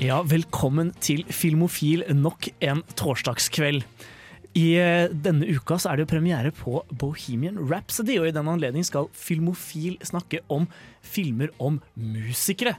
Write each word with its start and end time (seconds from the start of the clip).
Ja, 0.00 0.22
velkommen 0.24 0.92
til 1.04 1.20
Filmofil 1.28 2.02
nok 2.16 2.48
en 2.64 2.80
torsdagskveld. 2.96 3.84
I 4.56 4.64
eh, 4.80 5.12
denne 5.12 5.48
uka 5.48 5.78
så 5.80 5.90
er 5.92 5.98
det 6.00 6.06
jo 6.06 6.10
premiere 6.14 6.52
på 6.56 6.80
Bohemian 7.00 7.60
Rhapsody, 7.60 8.18
og 8.20 8.28
i 8.28 8.34
den 8.34 8.48
anledning 8.52 8.84
skal 8.84 9.08
Filmofil 9.16 9.98
snakke 10.04 10.42
om 10.52 10.66
filmer 11.04 11.52
om 11.60 11.78
musikere. 11.96 12.74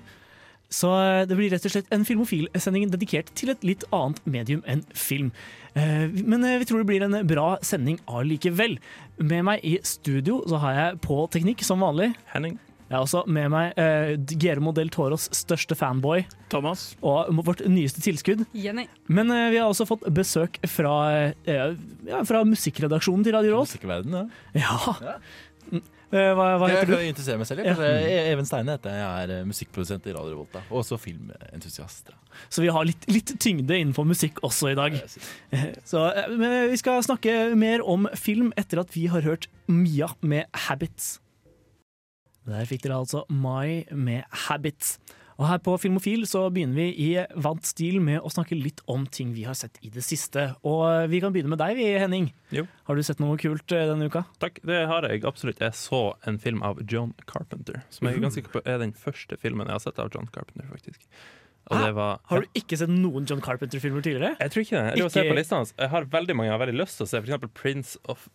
Så 0.74 0.90
eh, 0.90 1.24
det 1.30 1.38
blir 1.38 1.54
rett 1.54 1.66
og 1.70 1.74
slett 1.76 1.94
en 1.94 2.06
Filmofil-sending 2.06 2.90
dedikert 2.94 3.30
til 3.38 3.54
et 3.54 3.66
litt 3.66 3.86
annet 3.94 4.22
medium 4.26 4.66
enn 4.70 4.82
film. 4.98 5.32
Eh, 5.78 6.10
Men 6.10 6.46
vi 6.46 6.70
tror 6.70 6.82
det 6.82 6.90
blir 6.90 7.06
en 7.06 7.22
bra 7.30 7.56
sending 7.66 8.02
allikevel. 8.10 8.80
Med 9.22 9.46
meg 9.50 9.66
i 9.66 9.78
studio 9.86 10.42
så 10.50 10.62
har 10.66 10.80
jeg 10.80 11.02
på 11.06 11.24
teknikk 11.34 11.66
som 11.66 11.86
vanlig. 11.86 12.14
Henning. 12.34 12.58
Jeg 12.94 13.00
har 13.00 13.08
også 13.08 13.24
med 13.26 13.50
meg 13.50 13.80
uh, 13.82 14.12
Guillermo 14.30 14.70
del 14.78 14.92
Toros 14.94 15.26
største 15.34 15.74
fanboy 15.74 16.22
Thomas. 16.54 16.92
og 17.02 17.32
vårt 17.48 17.64
nyeste 17.66 18.04
tilskudd. 18.06 18.44
Jenny. 18.54 18.86
Men 19.10 19.34
uh, 19.34 19.48
vi 19.50 19.58
har 19.58 19.66
også 19.72 19.88
fått 19.90 20.06
besøk 20.14 20.60
fra, 20.70 20.94
uh, 21.50 21.74
ja, 22.06 22.22
fra 22.30 22.44
musikkredaksjonen 22.46 23.26
til 23.26 23.34
Radio 23.34 23.58
Rås. 23.58 23.74
Musikkverden, 23.74 24.14
ja. 24.54 24.62
Ja. 24.62 25.18
Mm. 25.72 25.82
Eh, 26.14 26.30
Hva, 26.38 26.46
hva 26.62 26.68
heter 26.70 26.92
du? 26.92 26.94
Jeg 27.02 27.16
kan 27.18 27.40
meg 27.42 27.48
selv. 27.50 27.64
Ja. 27.66 27.74
E- 27.82 28.28
Even 28.30 28.46
Steine 28.46 28.76
heter 28.76 28.94
jeg. 28.94 29.02
Jeg 29.02 29.24
er 29.26 29.32
eh, 29.40 29.48
musikkprodusent 29.50 30.06
i 30.06 30.14
Radio 30.14 30.36
Revolta. 30.36 30.62
Og 30.70 30.84
også 30.84 31.00
filmentusiast. 31.02 32.12
Så 32.54 32.62
vi 32.62 32.70
har 32.74 32.86
litt, 32.86 33.08
litt 33.10 33.34
tyngde 33.42 33.80
innenfor 33.80 34.06
musikk 34.06 34.38
også 34.46 34.74
i 34.74 34.78
dag. 34.78 35.00
Eh, 35.50 35.66
Så, 35.90 36.06
eh, 36.14 36.30
men 36.38 36.70
vi 36.70 36.78
skal 36.78 37.02
snakke 37.06 37.56
mer 37.58 37.82
om 37.90 38.06
film 38.20 38.54
etter 38.62 38.84
at 38.84 38.94
vi 38.94 39.08
har 39.10 39.26
hørt 39.26 39.50
Mia 39.66 40.12
med 40.22 40.46
'Habits'. 40.54 41.18
Der 42.48 42.66
fikk 42.68 42.84
dere 42.84 43.02
altså 43.04 43.24
Mai 43.30 43.86
med 43.92 44.24
'Habits'. 44.30 44.98
Og 45.40 45.48
her 45.50 45.58
på 45.66 45.74
Filmofil 45.82 46.28
så 46.30 46.44
begynner 46.54 46.78
vi 46.78 47.08
i 47.08 47.10
vant 47.42 47.66
stil 47.66 48.00
med 48.04 48.22
å 48.22 48.30
snakke 48.32 48.58
litt 48.58 48.84
om 48.92 49.08
ting 49.10 49.34
vi 49.34 49.46
har 49.48 49.58
sett 49.58 49.80
i 49.82 49.90
det 49.94 50.04
siste. 50.06 50.52
Og 50.62 50.84
eh, 50.86 51.08
vi 51.10 51.22
kan 51.24 51.34
begynne 51.34 51.50
med 51.50 51.62
deg, 51.62 51.80
Henning. 52.04 52.30
Jo. 52.54 52.68
Har 52.88 52.96
du 52.96 53.04
sett 53.06 53.22
noe 53.24 53.40
kult 53.42 53.74
eh, 53.74 53.88
denne 53.90 54.10
uka? 54.12 54.26
Takk, 54.44 54.62
det 54.68 54.84
har 54.92 55.08
jeg 55.10 55.26
absolutt. 55.26 55.64
Jeg 55.64 55.74
så 55.78 56.04
en 56.30 56.38
film 56.42 56.62
av 56.66 56.84
John 56.86 57.16
Carpenter, 57.26 57.82
som 57.90 58.08
jeg 58.08 58.20
er 58.20 58.28
ganske 58.28 58.44
sikker 58.44 58.60
på 58.60 58.64
er 58.70 58.84
den 58.84 58.94
første 58.94 59.40
filmen 59.42 59.70
jeg 59.70 59.80
har 59.80 59.86
sett 59.88 60.04
av 60.04 60.14
John 60.14 60.30
Carpenter, 60.34 60.70
faktisk. 60.70 61.08
Var 61.72 62.20
Har 62.28 62.44
du 62.44 62.60
ikke 62.60 62.78
sett 62.78 62.92
noen 62.92 63.26
John 63.30 63.42
Carpenter-filmer 63.42 64.04
tidligere? 64.04 64.36
Jeg 64.40 64.52
tror 64.52 64.66
ikke 64.66 64.76
det. 64.76 64.98
Jeg 65.00 65.08
Ikke-. 65.32 65.74
Jeg 65.80 65.90
har 65.90 66.08
veldig 66.12 66.36
mange 66.36 66.50
jeg 66.50 66.58
har 66.58 66.66
veldig 66.66 66.80
lyst 66.82 67.00
til 67.00 67.08
å 67.08 67.10
se, 67.10 67.22
eksempel 67.24 67.52
Prince 67.56 67.98
of 68.12 68.28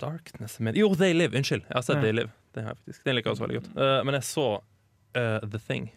Darkness. 0.00 0.58
Men, 0.60 0.74
jo, 0.76 0.94
They 0.94 1.12
Live. 1.14 1.36
Unnskyld. 1.36 1.62
Jeg 1.68 1.74
har 1.74 1.82
sett 1.82 1.96
Ja. 1.96 2.02
They 2.02 2.12
Live. 2.12 2.30
Den, 2.54 2.64
har 2.64 2.70
jeg 2.70 2.76
faktisk. 2.78 3.04
den 3.04 3.14
liker 3.16 3.30
jeg 3.30 3.36
også 3.36 3.46
veldig 3.46 3.60
godt. 3.60 3.70
Uh, 3.76 4.04
men 4.06 4.14
jeg 4.14 4.24
så 4.24 4.46
uh, 5.16 5.50
The 5.50 5.58
Thing. 5.68 5.90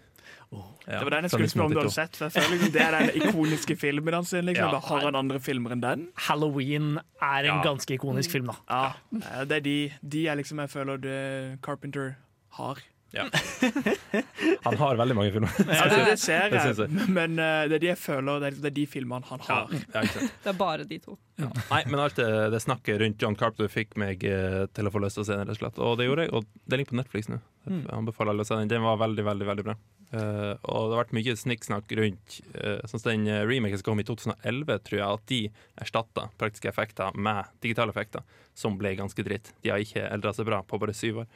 Ja, 0.51 0.99
Det 0.99 1.03
var 1.03 1.09
den 1.17 1.25
jeg 1.27 1.31
skulle 1.31 1.49
spørre 1.51 1.65
om 1.65 1.73
du 1.73 1.79
hadde 1.81 1.91
sett. 1.91 2.15
For 2.15 2.25
jeg 2.25 2.31
føler 2.37 2.53
liksom, 2.55 2.71
Det 2.71 2.81
er 2.81 2.91
den 2.97 3.09
ikoniske 3.21 3.75
filmen 3.75 4.13
hans. 4.15 4.31
Liksom. 4.31 4.55
Ja. 4.55 4.71
Bare 4.71 4.85
Har 4.87 5.05
han 5.09 5.15
andre 5.19 5.39
filmer 5.43 5.71
enn 5.75 5.81
den? 5.83 6.05
Halloween 6.27 6.99
er 7.21 7.39
en 7.39 7.45
Ja. 7.51 7.61
ganske 7.65 7.93
ikonisk 7.97 8.31
film, 8.31 8.47
da. 8.47 8.55
Ja, 8.69 8.85
eh, 9.19 9.43
Det 9.45 9.57
er 9.57 9.65
de, 9.65 9.77
de 10.15 10.27
er 10.27 10.35
liksom 10.39 10.59
jeg 10.63 10.69
føler 10.69 10.97
det 11.03 11.59
Carpenter 11.65 12.15
har. 12.59 12.79
Han 14.65 14.77
har 14.77 14.95
veldig 14.99 15.15
mange 15.15 15.31
filmer. 15.31 15.51
Ja, 15.63 15.87
det, 15.89 15.99
det 16.09 16.17
ser 16.19 16.49
Det 16.51 16.63
jeg, 16.63 16.75
jeg. 16.83 17.07
men 17.13 17.39
eh, 17.39 17.63
det 17.69 17.77
er 17.79 17.83
de 17.83 17.89
jeg 17.91 17.99
føler 18.01 18.43
Det 18.43 18.67
er, 18.67 18.73
de 18.75 18.85
filmene 18.89 19.27
han 19.29 19.43
har. 19.47 19.71
ja. 19.93 20.03
Det 20.03 20.51
er 20.51 20.57
bare 20.57 20.87
de 20.87 20.99
to. 21.03 21.17
Nei, 21.37 21.83
men 21.87 22.01
alt 22.01 22.17
det, 22.19 22.27
det 22.53 22.61
snakket 22.63 22.99
rundt 23.01 23.21
John 23.21 23.37
Carpenter 23.37 23.69
fikk 23.71 23.95
meg 23.99 24.23
eh, 24.27 24.65
til 24.73 24.89
å 24.89 24.93
få 24.93 25.01
lyst 25.03 25.19
til 25.19 25.25
å 25.25 25.29
se 25.29 25.37
den, 25.37 25.47
rett 25.47 25.57
og 25.57 25.61
slett. 25.61 25.81
Og 25.83 25.97
det 25.99 26.07
gjorde 26.09 26.27
jeg, 26.27 26.33
og 26.37 26.47
det 26.65 26.79
ligger 26.81 26.93
på 26.93 26.99
Netflix 27.01 27.31
nå. 27.31 27.39
Mm. 27.67 27.83
Anbefaler 27.99 28.33
alle 28.33 28.45
å 28.45 28.49
se 28.49 28.57
den. 28.59 28.71
Den 28.71 28.85
var 28.85 28.99
veldig, 29.01 29.25
veldig 29.27 29.49
veldig 29.51 29.67
bra. 29.67 29.77
Uh, 30.07 30.53
og 30.71 30.87
det 30.87 30.95
har 30.95 31.01
vært 31.01 31.17
mye 31.17 31.33
snikksnakk 31.35 31.89
rundt 31.99 32.37
uh, 32.55 32.77
Sånn 32.87 33.01
som 33.01 33.09
den 33.09 33.25
remaken 33.43 33.81
som 33.81 33.89
kom 33.89 33.99
i 33.99 34.05
2011, 34.07 34.77
tror 34.87 35.01
jeg, 35.01 35.07
at 35.07 35.25
de 35.27 35.39
erstatta 35.83 36.29
praktiske 36.39 36.71
effekter 36.71 37.17
med 37.19 37.51
digitale 37.65 37.91
effekter, 37.91 38.23
som 38.55 38.79
ble 38.79 38.93
ganske 38.99 39.25
dritt. 39.27 39.51
De 39.65 39.73
har 39.73 39.83
ikke 39.83 40.05
eldra 40.07 40.31
seg 40.33 40.47
bra 40.47 40.61
på 40.63 40.79
bare 40.79 40.95
syv 40.95 41.25
år. 41.25 41.29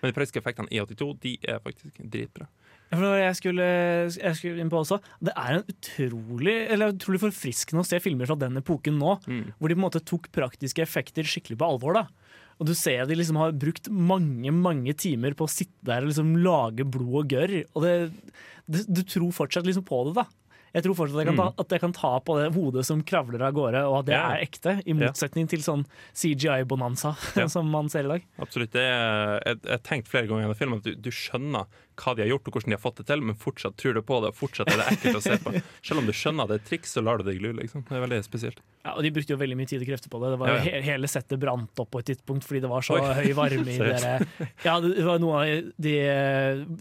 Men 0.00 0.10
de 0.12 0.16
praktiske 0.16 0.40
effektene 0.42 0.70
i 0.70 0.80
82 0.80 1.12
de 1.24 1.36
er 1.48 1.60
faktisk 1.64 1.98
dritbra. 2.04 2.46
Jeg 2.88 3.34
skulle, 3.36 3.64
jeg 4.16 4.36
skulle 4.38 4.62
inn 4.62 4.70
på 4.72 4.78
også. 4.80 4.96
Det 5.20 5.34
er 5.36 5.58
en 5.58 5.66
utrolig, 5.68 6.54
eller 6.72 6.94
utrolig 6.94 7.20
forfriskende 7.20 7.82
å 7.82 7.86
se 7.86 7.98
filmer 8.00 8.24
fra 8.30 8.36
den 8.40 8.56
epoken 8.56 8.96
nå, 8.96 9.18
Mm. 9.28 9.52
hvor 9.58 9.68
de 9.68 9.74
på 9.76 9.78
en 9.82 9.84
måte 9.90 10.00
tok 10.04 10.30
praktiske 10.32 10.80
effekter 10.80 11.22
skikkelig 11.28 11.58
på 11.58 11.68
alvor. 11.68 11.92
da. 11.94 12.06
Og 12.58 12.66
du 12.66 12.74
ser 12.74 13.04
de 13.06 13.14
liksom 13.14 13.36
har 13.36 13.52
brukt 13.52 13.88
mange 13.90 14.50
mange 14.50 14.94
timer 14.96 15.34
på 15.34 15.44
å 15.46 15.52
sitte 15.52 15.84
der 15.84 16.02
og 16.02 16.08
liksom 16.08 16.32
lage 16.42 16.84
blod 16.88 17.14
og 17.24 17.28
gørr. 17.28 17.64
Og 17.76 17.82
det, 17.82 18.12
det, 18.66 18.86
du 18.88 19.02
tror 19.04 19.30
fortsatt 19.36 19.66
liksom 19.68 19.84
på 19.84 20.06
det, 20.08 20.14
da. 20.22 20.24
Jeg 20.74 20.84
tror 20.84 20.96
fortsatt 20.98 21.16
at 21.16 21.24
jeg, 21.24 21.30
kan 21.32 21.38
ta, 21.40 21.48
at 21.64 21.74
jeg 21.74 21.80
kan 21.80 21.94
ta 21.96 22.10
på 22.20 22.36
det 22.38 22.48
hodet 22.54 22.84
som 22.86 23.00
kravler 23.06 23.44
av 23.46 23.54
gårde, 23.56 23.82
og 23.88 24.00
at 24.00 24.06
det 24.10 24.18
Mm. 24.18 24.30
Er 24.34 24.42
ekte. 24.44 24.72
I 24.84 24.92
motsetning 24.98 25.46
til 25.48 25.62
sånn 25.64 25.84
CGI-bonanza 26.18 27.14
som 27.54 27.68
man 27.70 27.88
ser 27.92 28.04
i 28.08 28.12
dag. 28.16 28.24
Absolutt. 28.42 28.74
Er, 28.76 29.38
jeg 29.46 29.60
jeg 29.62 29.70
har 29.76 29.84
tenkt 29.86 30.08
flere 30.10 30.26
ganger 30.28 30.44
gjennom 30.46 30.58
filmen 30.58 30.82
at 30.82 30.88
du, 30.88 30.94
du 31.08 31.10
skjønner 31.14 31.66
hva 31.98 32.14
de 32.16 32.24
har 32.24 32.30
gjort 32.32 32.48
og 32.48 32.56
hvordan 32.58 32.72
de 32.72 32.76
har 32.78 32.82
fått 32.82 33.00
det 33.02 33.06
til, 33.10 33.22
men 33.28 33.38
fortsatt 33.38 33.76
tror 33.80 33.98
du 33.98 34.02
på 34.06 34.20
det, 34.24 34.32
og 34.32 34.38
fortsatt 34.38 34.70
er 34.72 34.80
det 34.82 34.88
ekkelt 34.94 35.18
å 35.18 35.22
se 35.24 35.36
på. 35.42 35.52
Selv 35.88 36.02
om 36.02 36.06
du 36.08 36.14
skjønner 36.16 36.46
at 36.46 36.52
det 36.54 36.60
er 36.60 36.66
triks, 36.70 36.94
så 36.96 37.02
lar 37.04 37.18
du 37.20 37.26
deg 37.28 37.40
glu. 37.42 37.50
Liksom. 37.58 37.84
Det 37.88 37.96
er 37.98 38.04
veldig 38.06 38.20
spesielt. 38.26 38.62
Ja, 38.86 38.94
og 38.94 39.02
De 39.04 39.10
brukte 39.12 39.34
jo 39.34 39.38
veldig 39.40 39.56
mye 39.58 39.68
tid 39.68 39.82
og 39.82 39.88
krefter 39.90 40.12
på 40.12 40.20
det. 40.22 40.30
Det 40.32 40.38
var 40.40 40.52
Ja, 40.52 40.58
ja. 40.58 40.62
he 40.78 40.82
Hele 40.88 41.08
settet 41.10 41.40
brant 41.42 41.82
opp 41.82 41.90
på 41.92 42.00
et 42.00 42.06
tidspunkt 42.12 42.46
fordi 42.46 42.62
det 42.64 42.70
var 42.70 42.84
så 42.86 42.96
Oi. 42.96 43.08
høy 43.18 43.32
varme 43.36 43.72
i 43.74 43.78
dere. 43.82 44.12
Ja, 44.64 44.78
det 44.80 45.04
var 45.04 45.18
noen 45.20 45.36
av 45.42 45.72
de, 45.88 45.94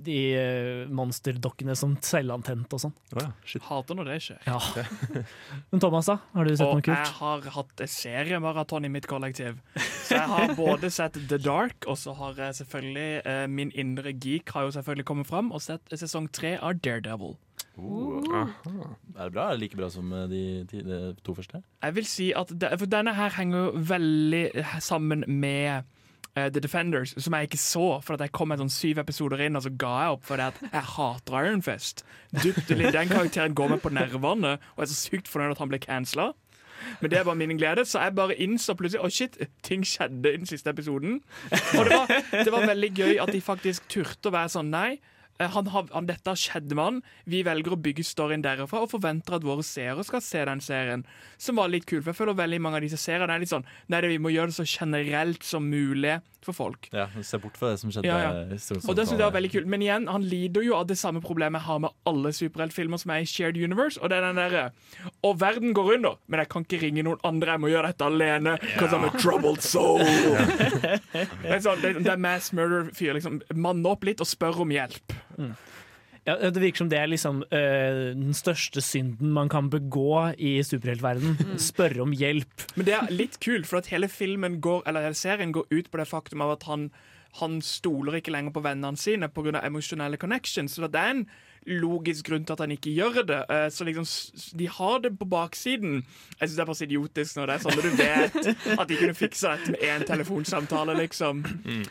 de 0.07 0.19
eh, 0.37 0.83
monsterdokkene 0.93 1.75
som 1.75 1.97
selvantente 2.05 2.77
og 2.77 2.83
sånn. 2.85 2.93
Oh, 3.17 3.25
ja. 3.25 3.61
Hater 3.67 3.97
når 3.97 4.11
det 4.13 4.19
skjer. 4.27 4.39
Ja. 4.47 4.59
Men 5.71 5.81
Thomas, 5.83 6.07
da? 6.11 6.17
Har 6.37 6.47
du 6.47 6.53
sett 6.53 6.63
noe 6.63 6.79
Og 6.79 6.89
jeg 6.91 7.11
har 7.19 7.49
hatt 7.57 7.83
seriemaraton 7.91 8.87
i 8.87 8.91
mitt 8.93 9.07
kollektiv. 9.09 9.59
Så 10.07 10.15
jeg 10.15 10.29
har 10.31 10.53
både 10.57 10.91
sett 10.93 11.17
The 11.27 11.39
Dark, 11.41 11.87
og 11.89 11.97
så 11.99 12.13
har 12.17 12.37
jeg 12.39 12.59
selvfølgelig 12.61 13.09
eh, 13.27 13.43
Min 13.51 13.73
indre 13.75 14.13
geek 14.15 14.53
har 14.55 14.67
jo 14.67 14.73
selvfølgelig 14.77 15.06
kommet 15.07 15.29
fram, 15.29 15.51
og 15.55 15.63
sett 15.63 15.93
sesong 15.95 16.29
tre 16.35 16.57
av 16.59 16.79
Daredevil. 16.83 17.37
Uh. 17.77 18.49
Er 19.17 19.27
det 19.27 19.33
bra? 19.33 19.43
Er 19.47 19.57
det 19.57 19.61
like 19.61 19.77
bra 19.77 19.89
som 19.93 20.09
eh, 20.13 20.25
de, 20.29 20.41
de 20.69 20.97
to 21.25 21.35
første? 21.37 21.61
Jeg 21.83 21.95
vil 21.95 22.07
si 22.09 22.31
at 22.33 22.49
det, 22.49 22.71
For 22.81 22.89
denne 22.89 23.13
her 23.13 23.35
henger 23.37 23.77
veldig 23.77 24.65
sammen 24.81 25.23
med 25.27 25.85
uh, 26.37 26.47
The 26.49 26.61
Defenders, 26.63 27.13
som 27.21 27.37
jeg 27.37 27.49
ikke 27.49 27.61
så. 27.61 27.85
For 28.05 28.17
at 28.17 28.25
jeg 28.25 28.33
kom 28.37 28.49
med 28.51 28.63
sånn 28.63 28.73
syv 28.73 29.03
episoder 29.03 29.45
inn, 29.45 29.59
og 29.59 29.65
så 29.65 29.73
ga 29.73 29.93
jeg 30.01 30.17
opp 30.17 30.25
fordi 30.31 30.49
at 30.49 30.61
jeg 30.65 30.89
hater 30.95 31.39
Iron 31.43 31.63
Fist. 31.65 32.03
Dyptelig, 32.41 32.93
Den 32.97 33.13
karakteren 33.13 33.57
går 33.57 33.75
meg 33.75 33.85
på 33.85 33.93
nervene, 33.93 34.57
og 34.57 34.81
jeg 34.81 34.89
er 34.89 34.93
så 34.93 35.01
sykt 35.03 35.31
fornøyd 35.31 35.57
at 35.57 35.63
han 35.63 35.73
ble 35.73 35.81
cancela. 35.85 36.31
Men 37.01 37.11
det 37.13 37.25
var 37.25 37.37
min 37.39 37.57
glede, 37.57 37.85
så 37.85 38.03
jeg 38.05 38.15
bare 38.17 38.37
innså 38.43 38.75
plutselig 38.77 39.03
Å 39.03 39.11
shit, 39.13 39.37
ting 39.65 39.85
skjedde 39.85 40.33
i 40.33 40.39
den 40.41 40.49
siste 40.49 40.71
episoden. 40.73 41.21
Og 41.51 41.85
det 41.85 41.93
var, 41.93 42.15
det 42.31 42.53
var 42.53 42.67
veldig 42.73 42.91
gøy 42.97 43.21
at 43.23 43.31
de 43.33 43.41
faktisk 43.43 43.87
turte 43.91 44.31
å 44.31 44.35
være 44.35 44.53
sånn 44.57 44.71
Nei, 44.73 44.97
han 45.39 45.67
han, 45.67 46.07
dette 46.07 46.31
har 46.31 46.39
skjedd 46.39 46.73
med 46.73 46.83
han. 46.83 47.01
Vi 47.29 47.43
velger 47.45 47.75
å 47.75 47.79
bygge 47.81 48.05
storyen 48.05 48.43
derfra 48.45 48.83
og 48.85 48.91
forventer 48.91 49.37
at 49.37 49.45
våre 49.45 49.65
seere 49.65 50.05
skal 50.07 50.23
se 50.23 50.43
den 50.49 50.63
serien. 50.63 51.05
Som 51.37 51.61
var 51.61 51.69
litt 51.69 51.85
kul, 51.89 52.01
for 52.01 52.13
jeg 52.13 52.21
føler 52.21 52.37
veldig 52.37 52.61
mange 52.63 52.79
av 52.79 52.87
disse 52.87 52.99
seriene 53.01 53.33
er 53.33 53.43
litt 53.43 53.51
sånn 53.51 53.65
Nei, 53.91 54.01
det, 54.01 54.09
vi 54.09 54.21
må 54.21 54.31
gjøre 54.33 54.51
det 54.51 54.57
så 54.57 54.65
generelt 54.67 55.45
som 55.45 55.67
mulig 55.69 56.17
for 56.47 56.55
folk. 56.55 56.87
Ja, 56.95 57.07
Se 57.25 57.37
bort 57.41 57.57
fra 57.59 57.73
det 57.73 57.81
som 57.81 57.91
skjedde. 57.91 58.07
Ja, 58.07 58.17
ja. 58.23 58.57
Og 58.87 58.95
det 58.95 59.07
synes 59.07 59.17
jeg 59.17 59.25
var 59.25 59.35
veldig 59.35 59.51
kult 59.51 59.69
Men 59.69 59.83
igjen, 59.83 60.07
han 60.11 60.25
lider 60.25 60.63
jo 60.65 60.77
av 60.77 60.87
det 60.89 60.97
samme 60.99 61.21
problemet 61.23 61.59
jeg 61.59 61.67
har 61.67 61.81
med 61.83 61.95
alle 62.07 62.31
superheltfilmer 62.35 63.01
som 63.01 63.13
er 63.13 63.25
i 63.25 63.29
shared 63.29 63.59
universe. 63.59 63.99
Og 64.01 64.11
det 64.11 64.19
er 64.19 64.27
den 64.29 64.39
derre 64.39 64.65
Og 65.27 65.39
verden 65.41 65.75
går 65.77 65.93
under, 65.97 66.17
men 66.27 66.43
jeg 66.43 66.51
kan 66.53 66.65
ikke 66.67 66.81
ringe 66.85 67.05
noen 67.05 67.21
andre. 67.27 67.57
Jeg 67.57 67.63
må 67.65 67.71
gjøre 67.73 67.91
dette 67.91 68.07
alene. 68.07 68.57
Because 68.63 68.95
I'm 68.95 69.07
a 69.07 69.13
troubled 69.19 69.61
soul. 69.65 70.01
det 71.43 71.53
er 71.57 71.63
sånn, 71.63 71.81
det, 71.83 71.97
det 72.03 72.13
er 72.13 72.21
mass 72.21 72.51
murder-fyr. 72.55 73.17
Liksom, 73.17 73.41
Manne 73.57 73.91
opp 73.91 74.07
litt 74.07 74.23
og 74.23 74.29
spør 74.29 74.63
om 74.65 74.73
hjelp. 74.73 75.17
Ja, 76.27 76.33
det 76.51 76.59
virker 76.59 76.81
som 76.81 76.89
det 76.91 76.97
er 76.99 77.07
liksom 77.07 77.37
øh, 77.55 77.99
den 78.19 78.33
største 78.35 78.81
synden 78.83 79.29
man 79.31 79.47
kan 79.47 79.69
begå 79.71 80.33
i 80.35 80.57
superheltverden. 80.63 81.37
Spørre 81.57 82.01
om 82.03 82.11
hjelp. 82.11 82.65
Men 82.75 82.85
det 82.89 82.95
er 82.97 83.13
litt 83.15 83.37
kult, 83.39 83.67
for 83.69 83.79
at 83.79 83.87
hele 83.93 84.09
filmen 84.11 84.57
går, 84.59 84.81
eller 84.89 85.05
hele 85.07 85.15
serien 85.15 85.53
går 85.55 85.69
ut 85.71 85.87
på 85.91 85.97
det 86.01 86.07
faktum 86.09 86.43
av 86.43 86.57
at 86.57 86.63
han, 86.67 86.89
han 87.39 87.61
stoler 87.63 88.19
ikke 88.19 88.33
lenger 88.35 88.51
på 88.51 88.63
vennene 88.65 88.99
sine 88.99 89.29
pga. 89.31 89.61
emosjonelle 89.63 90.19
connections. 90.19 90.75
Så 90.75 90.89
det 90.91 90.99
er 90.99 91.13
en 91.15 91.23
logisk 91.67 92.27
grunn 92.27 92.43
til 92.47 92.57
at 92.57 92.65
han 92.65 92.71
ikke 92.75 92.91
gjør 92.97 93.23
det. 93.27 93.39
Eh, 93.49 93.69
Så 93.71 93.87
liksom, 93.87 94.05
De 94.59 94.67
har 94.67 94.99
det 94.99 95.13
på 95.19 95.25
baksiden. 95.31 96.03
Jeg 96.41 96.49
syns 96.49 96.55
det 96.57 96.59
er 96.59 96.65
bare 96.73 96.75
så 96.81 96.87
idiotisk 96.89 97.37
når 97.39 97.47
det 97.47 97.55
er 97.55 97.63
sånn 97.63 97.79
når 97.79 97.87
du 97.87 97.95
vet 98.03 98.79
at 98.83 98.87
de 98.91 98.99
kunne 98.99 99.15
fiksa 99.15 99.55
dette 99.55 99.71
med 99.77 99.87
én 99.95 100.05
telefonsamtale, 100.11 100.95
liksom. 100.99 101.45
Eh, 101.67 101.87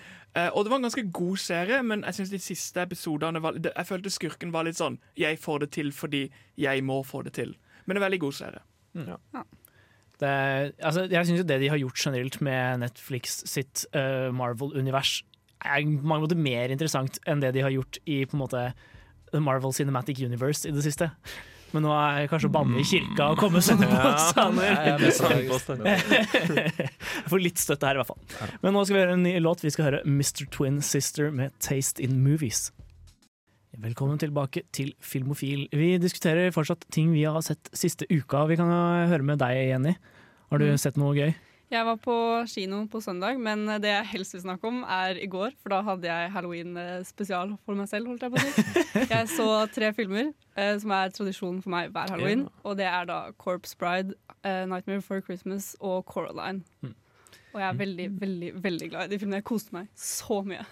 og 0.53 0.65
det 0.65 0.73
var 0.73 0.81
en 0.81 0.89
ganske 0.89 1.05
god 1.17 1.37
serie, 1.41 1.83
men 1.87 2.03
jeg 2.05 2.19
synes 2.19 2.33
de 2.35 2.41
siste 2.45 2.83
episodene 2.83 3.41
var, 3.43 3.57
det, 3.57 3.73
Jeg 3.73 3.89
følte 3.89 4.13
skurken 4.13 4.51
var 4.53 4.67
litt 4.69 4.77
sånn 4.77 4.99
Jeg 5.17 5.39
får 5.41 5.65
det 5.65 5.71
til 5.79 5.93
fordi 5.97 6.27
jeg 6.61 6.85
må 6.85 7.03
få 7.07 7.23
det 7.25 7.37
til. 7.39 7.55
Men 7.87 7.97
en 7.97 8.05
veldig 8.05 8.21
god 8.21 8.37
serie. 8.37 8.61
Det, 10.21 10.29
altså, 10.81 11.07
jeg 11.13 11.29
syns 11.29 11.43
jo 11.43 11.49
det 11.49 11.59
de 11.61 11.69
har 11.69 11.81
gjort 11.81 12.01
generelt 12.01 12.39
med 12.45 12.81
Netflix 12.81 13.43
sitt 13.49 13.85
uh, 13.97 14.33
Marvel-univers, 14.33 15.19
er 15.65 15.85
på 15.85 16.09
mange 16.09 16.25
måter 16.25 16.41
mer 16.41 16.73
interessant 16.73 17.19
enn 17.29 17.43
det 17.43 17.53
de 17.57 17.65
har 17.65 17.73
gjort 17.73 17.99
i 18.05 18.23
på 18.29 18.37
en 18.37 18.43
måte 18.45 18.63
The 19.33 19.41
Marvel 19.43 19.75
Cinematic 19.77 20.21
Universe 20.25 20.69
i 20.69 20.73
det 20.73 20.85
siste. 20.87 21.11
Men 21.75 21.83
nå 21.83 21.91
er 21.93 22.21
jeg 22.23 22.31
kanskje 22.31 22.49
å 22.49 22.53
banne 22.55 22.79
i 22.81 22.85
kirka 22.87 23.27
og 23.35 23.41
komme 23.43 23.61
sånne 23.65 23.89
påstander. 23.91 24.69
Jeg 24.71 24.93
er 24.93 25.03
mest 25.03 25.51
påstand. 25.51 25.87
Jeg 26.57 27.27
får 27.33 27.43
litt 27.43 27.59
støtte 27.61 27.89
her, 27.91 27.99
i 27.99 28.01
hvert 28.03 28.11
fall. 28.13 28.53
Men 28.63 28.77
nå 28.77 28.85
skal 28.87 28.97
vi 28.97 29.03
høre 29.03 29.17
en 29.19 29.25
ny 29.27 29.35
låt. 29.43 29.65
Vi 29.67 29.73
skal 29.75 29.89
høre 29.91 30.01
Mr. 30.07 30.47
Twin 30.55 30.79
Sister 30.87 31.31
med 31.35 31.53
'Taste 31.59 32.01
in 32.05 32.21
Movies'. 32.25 32.71
Velkommen 33.77 34.17
tilbake 34.23 34.63
til 34.73 34.95
Filmofil. 35.05 35.67
Vi 35.75 35.99
diskuterer 36.01 36.55
fortsatt 36.55 36.87
ting 36.95 37.11
vi 37.13 37.25
har 37.29 37.43
sett 37.45 37.69
siste 37.77 38.07
uka. 38.09 38.47
Vi 38.49 38.57
kan 38.57 38.71
høre 39.11 39.23
med 39.27 39.39
deg, 39.43 39.69
Jenny. 39.69 39.97
Har 40.51 40.59
du 40.59 40.65
Mm. 40.71 40.79
sett 40.79 40.97
noe 40.97 41.13
gøy? 41.15 41.35
Jeg 41.67 41.83
var 41.83 41.97
på 41.99 42.15
kino 42.47 42.85
på 42.87 43.01
søndag, 43.03 43.41
men 43.43 43.65
det 43.83 43.91
jeg 43.91 44.07
helst 44.13 44.37
vil 44.37 44.45
snakke 44.45 44.69
om, 44.69 44.85
er 44.87 45.19
i 45.19 45.27
går. 45.27 45.57
For 45.59 45.75
da 45.75 45.81
hadde 45.83 46.07
jeg 46.07 46.31
halloween-spesial 46.37 47.57
for 47.67 47.79
meg 47.79 47.89
selv, 47.91 48.13
holdt 48.13 48.23
jeg 48.23 48.35
på 48.35 48.39
å 48.39 48.45
si. 48.45 48.83
Jeg 49.17 49.31
så 49.33 49.49
tre 49.75 49.91
filmer, 49.97 50.31
eh, 50.55 50.77
som 50.83 50.95
er 50.95 51.11
tradisjon 51.15 51.59
for 51.65 51.75
meg 51.75 51.91
hver 51.95 52.13
halloween. 52.15 52.47
Og 52.63 52.79
det 52.79 52.87
er 52.87 53.09
da 53.11 53.19
Corpse 53.43 53.75
Bride, 53.81 54.15
eh, 54.47 54.63
Nightmare 54.71 55.03
Before 55.03 55.25
Christmas 55.27 55.73
og 55.81 56.07
Coraline. 56.07 56.63
Mm. 56.87 56.95
Og 57.57 57.61
jeg 57.63 57.67
er 57.67 57.77
veldig, 57.83 58.07
veldig 58.21 58.49
veldig 58.63 58.89
glad 58.93 59.09
i 59.09 59.15
de 59.15 59.19
filmene. 59.21 59.43
Jeg 59.43 59.49
koste 59.49 59.75
meg 59.75 59.91
så 59.99 60.43
mye. 60.47 60.63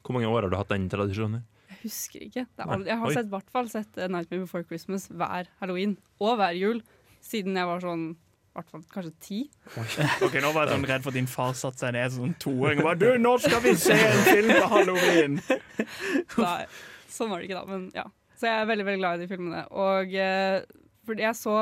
Hvor 0.00 0.16
mange 0.16 0.30
år 0.32 0.46
har 0.46 0.50
du 0.50 0.58
hatt 0.58 0.74
den 0.74 0.90
tradisjonen? 0.90 1.44
Jeg 1.70 1.80
husker 1.84 2.26
ikke. 2.26 2.46
Aldri, 2.64 2.90
jeg 2.90 3.02
har 3.04 3.16
sett, 3.20 3.30
hvert 3.30 3.54
fall 3.54 3.70
sett 3.70 3.98
eh, 4.00 4.10
Nightmare 4.10 4.48
Before 4.48 4.66
Christmas 4.66 5.06
hver 5.12 5.52
halloween 5.62 5.94
og 6.18 6.38
hver 6.40 6.58
jul 6.58 6.82
siden 7.24 7.56
jeg 7.56 7.68
var 7.68 7.84
sånn 7.84 8.06
i 8.12 8.23
hvert 8.54 8.70
fall 8.70 8.82
kanskje 8.92 9.12
ti. 9.20 9.38
Ok, 10.22 10.36
Nå 10.42 10.50
var 10.54 10.66
jeg 10.68 10.74
sånn 10.74 10.86
redd 10.88 11.04
for 11.04 11.10
at 11.12 11.18
din 11.18 11.30
far 11.30 11.54
satte 11.58 11.82
seg 11.84 11.94
ned 11.96 12.12
som 12.14 12.34
toåring 12.42 12.82
og 12.82 12.90
bare 12.90 13.00
Du, 13.00 13.08
nå 13.20 13.32
skal 13.42 13.62
vi 13.64 13.74
se 13.78 13.96
en 13.98 14.20
film 14.28 14.52
på 14.54 14.68
halloween! 14.70 15.40
Nei, 16.44 16.60
sånn 17.10 17.32
var 17.32 17.42
det 17.42 17.48
ikke 17.48 17.58
da, 17.60 17.64
men 17.70 17.88
ja. 17.96 18.06
Så 18.38 18.48
jeg 18.50 18.62
er 18.62 18.70
veldig 18.70 18.86
veldig 18.88 19.02
glad 19.02 19.18
i 19.18 19.24
de 19.24 19.30
filmene. 19.30 19.64
Og 19.78 20.14
eh, 20.18 20.62
fordi 21.06 21.26
jeg 21.26 21.38
så 21.38 21.58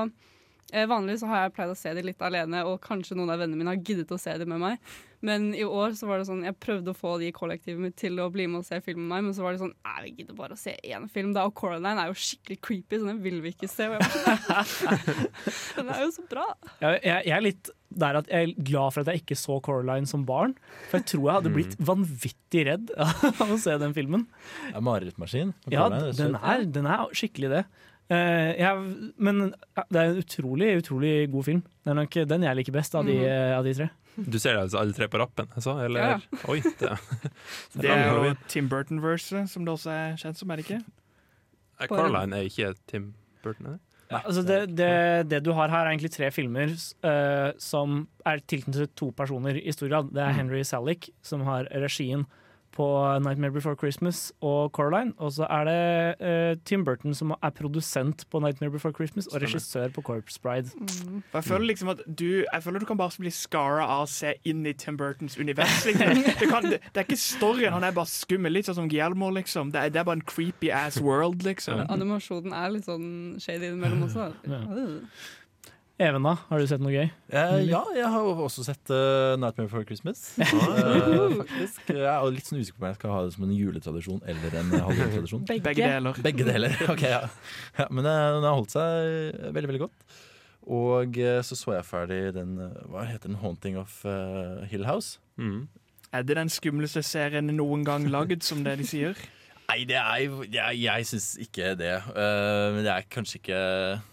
Vanligvis 0.72 1.24
har 1.28 1.46
jeg 1.46 1.54
pleid 1.56 1.72
å 1.72 1.78
se 1.78 1.92
det 1.92 2.04
litt 2.06 2.22
alene, 2.24 2.62
og 2.64 2.80
kanskje 2.84 3.16
noen 3.18 3.34
av 3.34 3.42
vennene 3.42 3.60
mine 3.60 3.74
har 3.74 3.82
giddet 3.84 4.12
å 4.14 4.20
se 4.20 4.36
det 4.40 4.48
med 4.48 4.62
meg. 4.62 4.92
Men 5.22 5.52
i 5.54 5.62
år 5.62 5.92
så 5.94 6.08
var 6.10 6.18
det 6.18 6.26
sånn 6.26 6.40
Jeg 6.42 6.56
prøvde 6.58 6.90
å 6.90 6.98
få 6.98 7.12
de 7.20 7.28
i 7.30 7.34
kollektivet 7.34 7.78
mitt 7.78 7.94
til 8.00 8.18
å 8.18 8.26
bli 8.34 8.48
med 8.50 8.62
og 8.62 8.66
se 8.66 8.80
film 8.82 9.04
med 9.04 9.12
meg, 9.12 9.28
men 9.28 9.36
så 9.36 9.44
var 9.44 9.54
det 9.54 9.62
sånn 9.62 9.74
Nei, 9.86 9.98
vi 10.08 10.14
gidder 10.18 10.38
bare 10.38 10.56
å 10.56 10.58
se 10.58 10.74
én 10.82 11.06
film. 11.12 11.30
Da, 11.36 11.44
og 11.46 11.54
Coraline 11.58 11.92
er 12.02 12.10
jo 12.10 12.16
skikkelig 12.18 12.58
creepy, 12.66 12.98
så 12.98 13.10
den 13.10 13.20
vil 13.22 13.38
vi 13.44 13.52
ikke 13.54 13.70
se. 13.70 13.86
Sånn, 13.86 15.14
den 15.78 15.92
er 15.94 16.02
jo 16.02 16.10
så 16.16 16.26
bra. 16.30 16.48
Jeg, 16.80 16.98
jeg, 17.04 17.28
jeg 17.28 17.36
er 17.36 17.46
litt 17.46 17.72
der 18.02 18.18
at 18.22 18.32
jeg 18.32 18.48
er 18.48 18.66
glad 18.66 18.94
for 18.94 19.04
at 19.04 19.12
jeg 19.12 19.22
ikke 19.22 19.38
så 19.38 19.60
Coraline 19.62 20.08
som 20.10 20.26
barn. 20.26 20.56
For 20.88 20.98
jeg 20.98 21.10
tror 21.12 21.28
jeg 21.28 21.38
hadde 21.38 21.54
blitt 21.54 21.78
vanvittig 21.92 22.66
redd 22.72 22.92
av 23.44 23.46
å 23.46 23.60
se 23.60 23.78
den 23.82 23.94
filmen. 23.96 24.26
Det 24.64 24.74
er 24.80 24.86
Marerittmaskin. 24.90 25.54
Ja, 25.70 25.86
den 25.92 26.38
er, 26.40 26.66
den 26.66 26.90
er 26.90 27.06
skikkelig 27.14 27.52
det. 27.52 27.64
Eh, 28.10 28.52
jeg, 28.58 29.12
men 29.22 29.54
ja, 29.76 29.84
det 29.88 30.00
er 30.02 30.10
en 30.10 30.20
utrolig, 30.22 30.70
utrolig 30.82 31.12
god 31.32 31.44
film. 31.46 31.62
Det 31.84 31.90
er 31.92 31.98
nok 32.00 32.16
den 32.28 32.42
jeg 32.48 32.56
liker 32.58 32.72
best 32.72 32.94
av 32.98 33.06
de, 33.06 33.14
Mhm. 33.18 33.58
av 33.58 33.64
de 33.64 33.74
tre. 33.74 33.90
Du 34.28 34.38
ser 34.38 34.58
altså 34.60 34.78
alle 34.82 34.92
tre 34.92 35.06
på 35.08 35.18
rappen? 35.18 35.46
Altså, 35.56 35.78
eller? 35.86 36.00
Ja, 36.00 36.18
Oi, 36.52 36.58
det 36.60 36.90
Det 37.80 37.88
er 37.88 38.10
jo 38.12 38.34
Tim 38.48 38.68
Burton-verset, 38.68 39.48
som 39.48 39.64
det 39.64 39.72
også 39.72 39.90
er 39.90 40.16
kjent 40.20 40.36
som, 40.36 40.50
er 40.50 40.56
det 40.60 40.66
ikke? 40.66 40.82
Eh, 41.80 41.86
Caroline 41.88 42.36
er 42.36 42.50
ikke 42.50 42.74
Tim 42.86 43.14
Burton, 43.42 43.66
er 43.66 43.78
det? 43.78 43.80
Ja, 44.12 44.18
altså 44.28 44.42
det, 44.44 44.76
det, 44.76 44.90
det 45.30 45.38
du 45.46 45.54
har 45.56 45.70
her, 45.72 45.86
er 45.86 45.94
egentlig 45.94 46.10
tre 46.12 46.28
filmer 46.30 46.68
uh, 46.68 47.54
som 47.56 48.02
er 48.28 48.42
tilknyttet 48.44 48.92
to 49.00 49.08
personer 49.16 49.56
i 49.56 49.72
stor 49.72 49.88
grad. 49.88 50.10
Det 50.12 50.20
er 50.20 50.34
Henry 50.36 50.60
Salick, 50.68 51.08
som 51.24 51.40
har 51.48 51.64
regien 51.72 52.26
på 52.72 52.86
Nightmare 53.18 53.52
Before 53.52 53.76
Christmas 53.78 54.32
og 54.40 54.70
Coraline. 54.70 55.12
Og 55.16 55.32
så 55.32 55.46
er 55.50 55.68
det 55.68 56.14
uh, 56.20 56.62
Tim 56.64 56.84
Burton, 56.84 57.14
som 57.14 57.34
er 57.36 57.50
produsent 57.50 58.24
på 58.30 58.40
Nightmare 58.40 58.72
Before 58.72 58.92
Christmas 58.92 59.26
og 59.26 59.42
regissør 59.42 59.88
på 59.88 60.02
Corpse 60.02 60.40
Bride. 60.42 60.70
Mm. 60.80 61.22
jeg 61.34 61.44
føler 61.44 61.66
liksom 61.66 61.88
at 61.88 62.00
du 62.18 62.44
Jeg 62.52 62.62
føler 62.62 62.78
du 62.80 62.86
kan 62.86 62.96
bare 62.96 63.10
bli 63.18 63.30
scara 63.30 63.84
av 63.84 64.06
å 64.06 64.10
se 64.10 64.34
inn 64.44 64.66
i 64.66 64.72
Tim 64.72 64.96
Burtons 64.96 65.38
univers. 65.38 65.84
Liksom. 65.92 66.22
Det, 66.22 66.48
kan, 66.48 66.64
det, 66.64 66.78
det 66.94 67.00
er 67.00 67.04
ikke 67.04 67.16
storyen, 67.20 67.72
han 67.72 67.84
er 67.84 67.92
bare 67.94 68.08
skummel. 68.08 68.54
Litt 68.54 68.68
sånn 68.68 68.78
som 68.78 68.88
Guillermo, 68.88 69.28
liksom. 69.34 69.72
Det 69.74 69.80
er, 69.80 69.92
det 69.92 70.00
er 70.00 70.06
bare 70.08 70.20
en 70.20 70.24
creepy 70.26 70.70
ass 70.72 71.00
world, 71.02 71.42
liksom. 71.46 71.82
Animasjonen 71.92 72.54
er 72.56 72.72
litt 72.72 72.88
sånn 72.88 73.36
shady 73.42 73.68
innimellom 73.68 74.06
også. 74.06 74.30
Ja. 74.48 74.62
Even, 76.00 76.24
da? 76.24 76.32
Har 76.48 76.58
du 76.58 76.66
sett 76.66 76.80
noe 76.80 76.92
gøy? 76.92 77.10
Eh, 77.28 77.58
ja, 77.68 77.82
jeg 77.94 78.08
har 78.14 78.40
også 78.44 78.64
sett 78.64 78.90
uh, 78.90 79.34
Nightmare 79.36 79.68
Before 79.68 79.84
Christmas. 79.84 80.22
uh, 80.40 81.36
faktisk. 81.42 81.92
Jeg 81.92 82.06
er 82.08 82.28
litt 82.32 82.48
sånn 82.48 82.62
usikker 82.62 82.78
på 82.78 82.86
om 82.86 82.88
jeg 82.88 82.98
skal 82.98 83.12
ha 83.12 83.18
det 83.26 83.34
som 83.36 83.44
en 83.46 83.52
juletradisjon 83.54 84.22
eller 84.24 84.56
en 84.62 84.72
halvjuletradisjon 84.72 85.44
halloween-tradisjon. 85.44 85.44
Begge 85.52 85.90
deler. 85.92 86.22
Begge 86.24 86.46
deler. 86.48 86.76
ok, 86.94 87.04
ja. 87.04 87.20
ja 87.78 87.88
men 87.92 88.08
eh, 88.08 88.28
den 88.38 88.48
har 88.48 88.56
holdt 88.56 88.74
seg 88.74 89.52
veldig, 89.52 89.70
veldig 89.72 89.82
godt. 89.84 90.16
Og 90.72 91.16
så 91.42 91.56
så 91.58 91.72
jeg 91.74 91.86
ferdig 91.88 92.18
den 92.36 92.52
Hva 92.86 93.02
heter 93.02 93.26
den? 93.26 93.40
'Haunting 93.40 93.74
of 93.80 93.96
Hill 94.70 94.86
House'. 94.86 95.18
Mm. 95.34 95.66
Er 96.14 96.22
det 96.22 96.36
den 96.38 96.52
skumleste 96.52 97.02
serien 97.02 97.50
noen 97.56 97.82
gang 97.84 98.06
lagd, 98.06 98.44
som 98.46 98.62
det 98.62 98.76
de 98.78 98.86
sier? 98.86 99.18
Nei, 99.72 99.86
det 99.88 99.96
er 99.96 100.26
Jeg, 100.52 100.82
jeg 100.84 101.08
syns 101.08 101.30
ikke 101.40 101.72
det. 101.80 101.94
Uh, 102.12 102.76
men 102.76 102.84
det 102.84 102.92
er 102.92 103.08
kanskje 103.08 103.40
ikke 103.40 103.62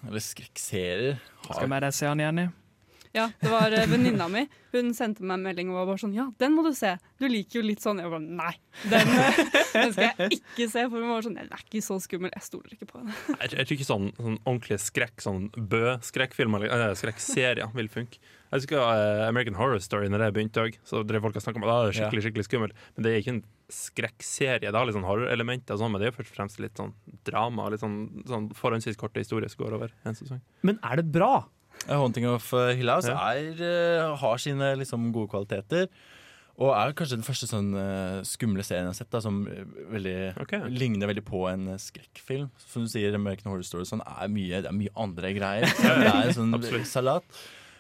Eller 0.08 0.24
skrekkserier. 0.24 1.20
Skal 1.50 1.68
vi 1.68 1.92
se 1.92 2.08
han 2.08 2.24
igjen 2.24 2.44
i? 2.46 2.48
Ja, 3.10 3.26
det 3.42 3.50
var 3.50 3.74
uh, 3.74 3.84
venninna 3.90 4.28
mi. 4.32 4.44
Hun 4.70 4.92
sendte 4.94 5.26
meg 5.26 5.40
en 5.40 5.46
melding 5.48 5.72
og 5.74 5.80
var 5.80 5.88
bare 5.90 6.02
sånn 6.04 6.14
Ja, 6.16 6.28
den 6.40 6.54
må 6.56 6.64
du 6.64 6.70
se. 6.78 6.94
Du 7.20 7.26
liker 7.28 7.60
jo 7.60 7.66
litt 7.66 7.84
sånn. 7.84 8.00
Jeg 8.00 8.08
var 8.08 8.22
bare 8.22 8.38
Nei, 8.40 8.54
den, 8.92 9.12
eh, 9.18 9.40
den 9.74 9.94
skal 9.96 10.06
jeg 10.06 10.38
ikke 10.38 10.70
se. 10.70 10.86
For 10.86 10.96
hun 10.96 11.12
var 11.12 11.26
sånn 11.26 11.40
Den 11.42 11.52
er 11.52 11.66
ikke 11.66 11.84
så 11.84 12.00
skummel. 12.06 12.32
Jeg 12.38 12.46
stoler 12.46 12.78
ikke 12.78 12.90
på 12.94 13.02
henne. 13.02 13.20
Jeg, 13.34 13.56
jeg 13.58 13.66
tror 13.66 13.78
ikke 13.80 13.90
sånn, 13.90 14.10
sånn 14.16 14.42
ordentlig 14.46 14.80
skrekk, 14.86 15.26
sånn 15.26 15.48
Bø-skrekkfilmer 15.74 16.70
eller 16.70 16.94
eh, 16.94 16.98
skrekkserier 17.02 17.76
vil 17.76 17.92
funke. 17.92 18.22
Jeg 18.50 18.64
husker 18.64 18.82
uh, 18.82 19.28
American 19.28 19.58
Horror 19.60 19.82
Story 19.84 20.08
når 20.10 20.24
det 20.24 20.34
begynte 20.38 20.70
òg. 20.70 20.78
Så 20.88 21.04
drev 21.06 21.26
folk 21.26 21.36
og 21.38 21.44
snakka 21.44 21.60
om 21.60 21.68
at 21.68 21.74
ah, 21.74 21.82
det 21.86 21.92
er 21.92 22.00
skikkelig 22.00 22.28
skikkelig 22.28 22.48
skummelt. 22.48 22.86
Men 22.96 23.06
det 23.06 23.12
er 23.12 23.24
ikke 23.24 23.36
en 23.36 23.44
skrekkserie. 23.74 24.68
Det 24.68 24.76
har 24.76 24.88
litt 24.88 24.98
sånn 24.98 25.08
horrorelementer, 25.08 25.78
sånn, 25.80 25.94
men 25.94 26.02
det 26.02 26.10
er 26.10 26.18
først 26.18 26.34
og 26.34 26.38
fremst 26.40 26.62
litt 26.64 26.80
sånn 26.80 26.94
drama. 27.28 27.70
Litt 27.72 27.84
sånn, 27.84 28.00
sånn 28.30 28.50
forhåndsvis 28.58 29.00
korte 29.00 29.22
historier 29.24 29.52
som 29.52 29.64
går 29.64 29.78
over 29.80 29.96
en 30.10 30.18
sesong. 30.18 30.42
Men 30.66 30.82
er 30.84 31.02
det 31.02 31.10
bra? 31.14 31.48
'Haunting 31.88 32.28
of 32.28 32.54
eh, 32.54 32.76
Hill 32.76 32.90
House' 32.92 33.08
Ja. 33.08 33.16
er, 33.32 33.56
eh, 33.64 34.16
har 34.18 34.38
sine 34.38 34.76
liksom, 34.76 35.14
gode 35.14 35.32
kvaliteter. 35.32 35.88
Og 36.60 36.74
er 36.76 36.92
kanskje 36.92 37.16
den 37.16 37.24
første 37.24 37.48
sånn 37.48 37.70
uh, 37.72 38.20
skumle 38.28 38.66
serien 38.68 38.84
jeg 38.84 38.92
har 38.92 38.98
sett, 38.98 39.10
da, 39.14 39.22
som 39.24 39.46
veldig, 39.94 40.16
okay. 40.44 40.60
ligner 40.68 41.08
veldig 41.08 41.24
på 41.24 41.46
en 41.48 41.70
skrekkfilm. 41.80 42.50
Som 42.68 42.84
du 42.84 42.92
sier, 42.92 43.16
American 43.16 43.48
Horror 43.48 43.64
Story 43.64 43.88
sånn, 43.88 44.04
er 44.04 44.28
mye, 44.28 44.60
det 44.66 44.68
er 44.68 44.76
mye 44.76 44.92
andre 45.00 45.32
greier. 45.38 45.72
Så 45.72 45.88
det 45.88 46.10
er 46.10 46.20
en 46.26 46.36
sånn 46.36 46.84
salat. 46.84 47.40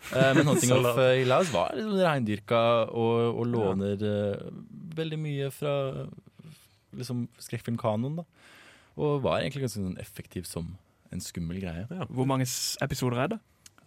Eh, 0.09 0.31
men 0.37 0.47
Hunting 0.47 0.73
of 0.77 0.97
Hillhouse» 0.97 1.49
eh, 1.51 1.55
var 1.55 1.75
liksom 1.77 1.97
reindyrka 1.99 2.61
og, 2.87 3.39
og 3.39 3.47
låner 3.51 4.05
eh, 4.09 4.45
veldig 4.99 5.19
mye 5.21 5.49
fra 5.53 5.73
liksom, 6.97 7.27
skrekkfilmkanoen. 7.41 8.21
Og 8.99 9.23
var 9.23 9.39
egentlig 9.39 9.67
ganske 9.67 9.81
sånn 9.81 9.99
effektiv 10.01 10.47
som 10.49 10.73
en 11.13 11.23
skummel 11.23 11.61
greie. 11.61 11.85
Hvor 12.09 12.27
mange 12.29 12.45
episoder 12.83 13.23
er 13.23 13.31
det? 13.33 13.39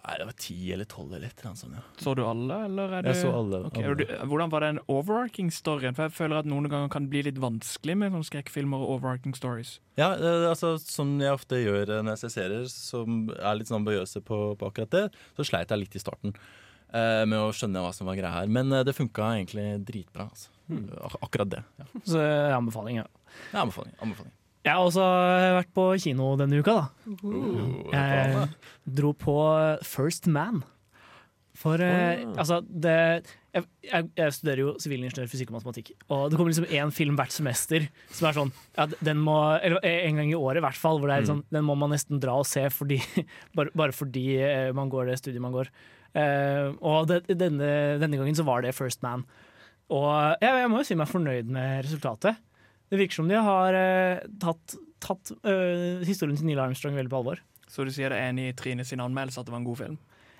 Nei, 0.03 0.17
Det 0.19 0.25
var 0.27 0.35
ti 0.35 0.57
eller 0.75 0.87
tolv 0.91 1.13
eller 1.15 1.29
et 1.31 1.39
eller 1.39 1.53
annet 1.53 1.61
sånt. 1.61 1.75
Ja. 1.79 1.83
Så 2.03 2.15
du 2.19 2.25
alle, 2.27 2.57
eller 2.67 2.95
er 2.99 3.05
det 3.07 3.13
Jeg 3.13 3.23
så 3.23 3.35
alle. 3.39 3.61
Okay, 3.69 3.85
alle. 3.87 3.95
du, 4.01 4.15
Hvordan 4.33 4.51
var 4.51 4.65
den 4.67 4.81
overarching 4.91 5.53
storyen? 5.55 5.95
For 5.95 6.09
jeg 6.09 6.15
føler 6.17 6.41
at 6.41 6.49
noen 6.51 6.67
ganger 6.73 6.91
kan 6.91 7.07
det 7.07 7.13
bli 7.15 7.23
litt 7.29 7.39
vanskelig 7.43 7.95
med 8.01 8.11
sånne 8.17 8.27
skrekkfilmer 8.27 8.83
og 8.83 8.97
overarching 8.97 9.37
stories. 9.39 9.77
Ja, 10.01 10.11
altså 10.51 10.75
Som 10.83 11.15
jeg 11.23 11.31
ofte 11.31 11.61
gjør 11.63 11.87
eh, 11.87 12.03
når 12.03 12.17
jeg 12.17 12.23
ser 12.25 12.35
serier 12.35 12.67
som 12.73 13.31
er 13.39 13.61
litt 13.61 13.71
sånn 13.71 13.87
bøyøse 13.87 14.25
på, 14.27 14.43
på 14.59 14.73
akkurat 14.73 14.91
det, 14.91 15.05
så 15.39 15.47
sleit 15.47 15.71
jeg 15.71 15.85
litt 15.85 15.95
i 15.95 16.03
starten 16.03 16.35
eh, 16.35 17.23
med 17.29 17.39
å 17.39 17.53
skjønne 17.55 17.87
hva 17.87 17.95
som 17.95 18.11
var 18.11 18.19
greia 18.19 18.35
her. 18.41 18.51
Men 18.51 18.75
eh, 18.75 18.83
det 18.83 18.99
funka 18.99 19.37
egentlig 19.39 19.69
dritbra. 19.87 20.27
Altså. 20.33 20.51
Ak 20.99 21.15
akkurat 21.29 21.51
det. 21.55 21.63
Ja. 21.79 21.87
Så 22.03 22.19
eh, 22.19 22.51
anbefaling, 22.57 23.05
ja. 23.05 23.07
Ja, 23.53 23.63
anbefaling. 23.63 23.95
anbefaling. 24.03 24.35
Jeg 24.63 24.79
har 24.79 24.83
også 24.87 25.07
vært 25.59 25.73
på 25.75 25.87
kino 26.05 26.33
denne 26.39 26.61
uka, 26.63 26.77
da. 26.79 27.17
Uh, 27.25 27.89
Jeg 27.91 28.47
dro 28.99 29.11
på 29.19 29.37
First 29.87 30.31
Man. 30.31 30.63
For 31.63 31.83
eh, 31.85 32.23
Å. 32.25 32.33
altså, 32.41 32.59
det 32.65 32.97
jeg, 33.53 33.67
jeg, 33.85 34.33
studerer 34.33 34.63
jo 34.63 34.71
sivilingeniør, 34.81 35.29
fysikk 35.29 35.51
og 35.53 35.59
matematikk. 35.59 35.91
Og 36.09 36.31
det 36.33 36.39
kommer 36.39 36.53
liksom 36.53 36.71
én 36.73 36.93
film 36.97 37.19
hvert 37.19 37.35
semester 37.35 37.85
som 38.09 38.29
er 38.29 38.37
sånn 38.39 38.53
ja, 38.79 38.87
den 39.05 39.21
må, 39.21 39.37
Eller 39.61 39.85
en 39.85 40.23
gang 40.23 40.31
i 40.33 40.39
året, 40.39 40.63
i 40.63 40.65
hvert 40.65 40.81
fall. 40.81 41.01
Hvor 41.01 41.13
det 41.13 41.19
er 41.19 41.29
sånn, 41.29 41.43
Den 41.53 41.67
må 41.69 41.77
man 41.79 41.93
nesten 41.93 42.23
dra 42.23 42.39
og 42.41 42.49
se 42.49 42.65
fordi, 42.73 43.03
bare, 43.59 43.75
bare 43.77 43.97
fordi 43.97 44.27
eh, 44.41 44.71
man 44.77 44.93
går 44.93 45.13
det 45.13 45.19
studiet 45.21 45.45
man 45.45 45.55
går. 45.55 45.69
Uh, 46.13 46.77
og 46.85 47.07
det, 47.09 47.23
denne, 47.41 47.69
denne 48.01 48.19
gangen 48.21 48.37
så 48.37 48.45
var 48.45 48.65
det 48.65 48.75
First 48.77 49.05
Man. 49.05 49.27
Og 49.93 50.09
jeg, 50.41 50.49
jeg 50.49 50.73
må 50.73 50.81
jo 50.81 50.89
si 50.89 50.97
meg 50.97 51.13
fornøyd 51.13 51.53
med 51.53 51.85
resultatet. 51.87 52.41
Det 52.93 53.01
virker 53.01 53.23
som 53.23 53.31
de 53.31 53.41
har 53.41 53.77
eh, 53.79 54.23
tatt, 54.43 54.77
tatt 55.01 55.33
eh, 55.49 56.03
historien 56.05 56.37
til 56.37 56.45
Neil 56.51 56.61
Armstrong 56.61 56.99
veldig 56.99 57.13
på 57.13 57.21
alvor. 57.23 57.41
Så 57.73 57.87
du 57.89 57.93
sier 57.95 58.13
det 58.13 58.21
er 58.21 58.33
enig 58.35 58.51
i 58.51 58.57
Trine 58.57 58.85
sin 58.85 59.01
anmeldelse 59.01 59.41
at 59.41 59.49
det 59.49 59.55
var 59.55 59.63
en 59.63 59.69
god 59.71 59.81
film? 59.81 59.95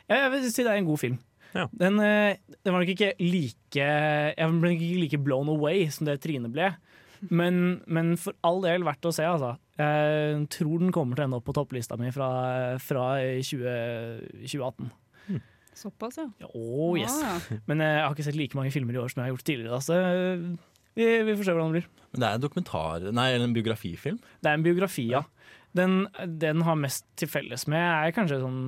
Ja, 0.05 0.27
jeg 0.27 0.33
vil 0.35 0.49
si 0.51 0.67
det 0.67 0.75
er 0.75 0.83
en 0.83 0.91
god 0.91 1.01
film. 1.01 1.17
Ja. 1.57 1.67
Den, 1.73 1.97
eh, 2.05 2.37
den 2.61 2.75
var 2.75 2.83
nok 2.83 2.93
ikke 2.93 3.11
like 3.21 3.77
Jeg 3.77 4.37
ble 4.37 4.73
nok 4.73 4.85
ikke 4.85 5.01
like 5.01 5.21
blown 5.25 5.51
away 5.53 5.87
som 5.93 6.09
det 6.09 6.21
Trine 6.21 6.53
ble. 6.53 6.75
Men, 7.31 7.81
men 7.87 8.17
for 8.21 8.37
all 8.45 8.61
del 8.65 8.85
verdt 8.85 9.07
å 9.07 9.13
se, 9.15 9.25
altså. 9.25 9.55
Jeg 9.79 10.43
tror 10.53 10.83
den 10.83 10.93
kommer 10.93 11.17
til 11.17 11.25
å 11.25 11.29
ende 11.29 11.39
opp 11.39 11.47
på 11.47 11.55
topplista 11.57 11.97
mi 11.97 12.11
fra, 12.13 12.29
fra 12.83 13.05
20, 13.41 14.43
2018. 14.43 14.91
Såpass, 15.75 16.19
ja. 16.21 16.29
Oh, 16.53 16.99
yes. 16.99 17.15
Ah, 17.25 17.39
ja. 17.49 17.61
Men 17.71 17.81
eh, 17.81 17.95
jeg 17.97 18.05
har 18.05 18.17
ikke 18.17 18.27
sett 18.27 18.37
like 18.37 18.59
mange 18.59 18.73
filmer 18.75 18.97
i 18.97 19.01
år 19.01 19.13
som 19.13 19.23
jeg 19.23 19.31
har 19.31 19.33
gjort 19.33 19.47
tidligere. 19.49 19.79
Da, 19.79 19.81
så 19.81 19.97
eh, 19.97 20.45
vi, 20.99 21.07
vi 21.27 21.35
får 21.39 21.45
se 21.49 21.55
hvordan 21.57 21.73
det 21.73 21.81
blir. 21.81 21.89
Men 22.13 22.21
det 22.21 22.29
er 22.29 22.35
en 22.39 22.43
dokumentar, 22.45 23.07
nei, 23.17 23.29
en 23.39 23.55
biografifilm. 23.57 24.19
Det 24.43 24.51
er 24.51 24.59
en 24.59 24.65
biografi, 24.67 25.07
ja. 25.15 25.23
Den, 25.73 26.03
den 26.39 26.61
har 26.67 26.77
mest 26.77 27.07
til 27.17 27.31
felles 27.33 27.65
med 27.73 27.81
er 27.81 28.13
kanskje 28.13 28.43
sånn 28.43 28.59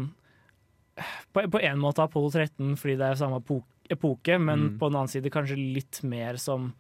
På, 1.35 1.43
på 1.50 1.61
en 1.61 1.81
måte 1.83 2.00
Apollo 2.04 2.31
13 2.33 2.76
fordi 2.81 2.95
det 3.00 3.09
er 3.11 3.19
samme 3.19 3.40
epo- 3.43 3.64
epoke, 3.93 4.38
men 4.40 4.61
Mm. 4.71 4.78
på 4.78 4.87
en 4.88 4.95
annen 4.97 5.11
side 5.12 5.28
kanskje 5.35 5.57
litt 5.59 5.99
mer 6.07 6.38
som 6.40 6.71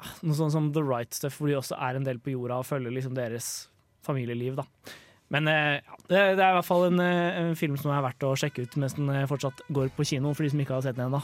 ah, 0.00 0.14
noe 0.24 0.34
sånn 0.34 0.50
som 0.50 0.70
The 0.72 0.82
Right 0.82 1.12
Stuff, 1.14 1.36
hvor 1.38 1.46
de 1.52 1.58
også 1.60 1.76
er 1.78 1.98
en 2.00 2.04
del 2.08 2.18
på 2.18 2.32
jorda 2.32 2.58
og 2.62 2.66
følger 2.66 2.90
liksom 2.96 3.14
deres 3.14 3.68
familieliv. 4.02 4.56
da. 4.56 4.64
Men 5.30 5.46
eh, 5.46 5.76
ja, 5.84 5.96
det, 6.08 6.18
er 6.18 6.32
i 6.32 6.56
hvert 6.56 6.66
fall 6.66 6.88
en, 6.88 6.98
eh, 7.04 7.38
en 7.44 7.54
film 7.54 7.76
som 7.78 7.92
er 7.94 8.02
verdt 8.02 8.24
å 8.26 8.32
sjekke 8.40 8.64
ut 8.66 8.74
mens 8.80 8.96
den 8.98 9.10
eh, 9.14 9.26
fortsatt 9.30 9.60
går 9.70 9.92
på 9.94 10.02
kino, 10.08 10.32
for 10.34 10.42
de 10.42 10.50
som 10.50 10.58
ikke 10.64 10.74
har 10.74 10.82
sett 10.88 10.96
den 10.98 11.06
ennå. 11.12 11.20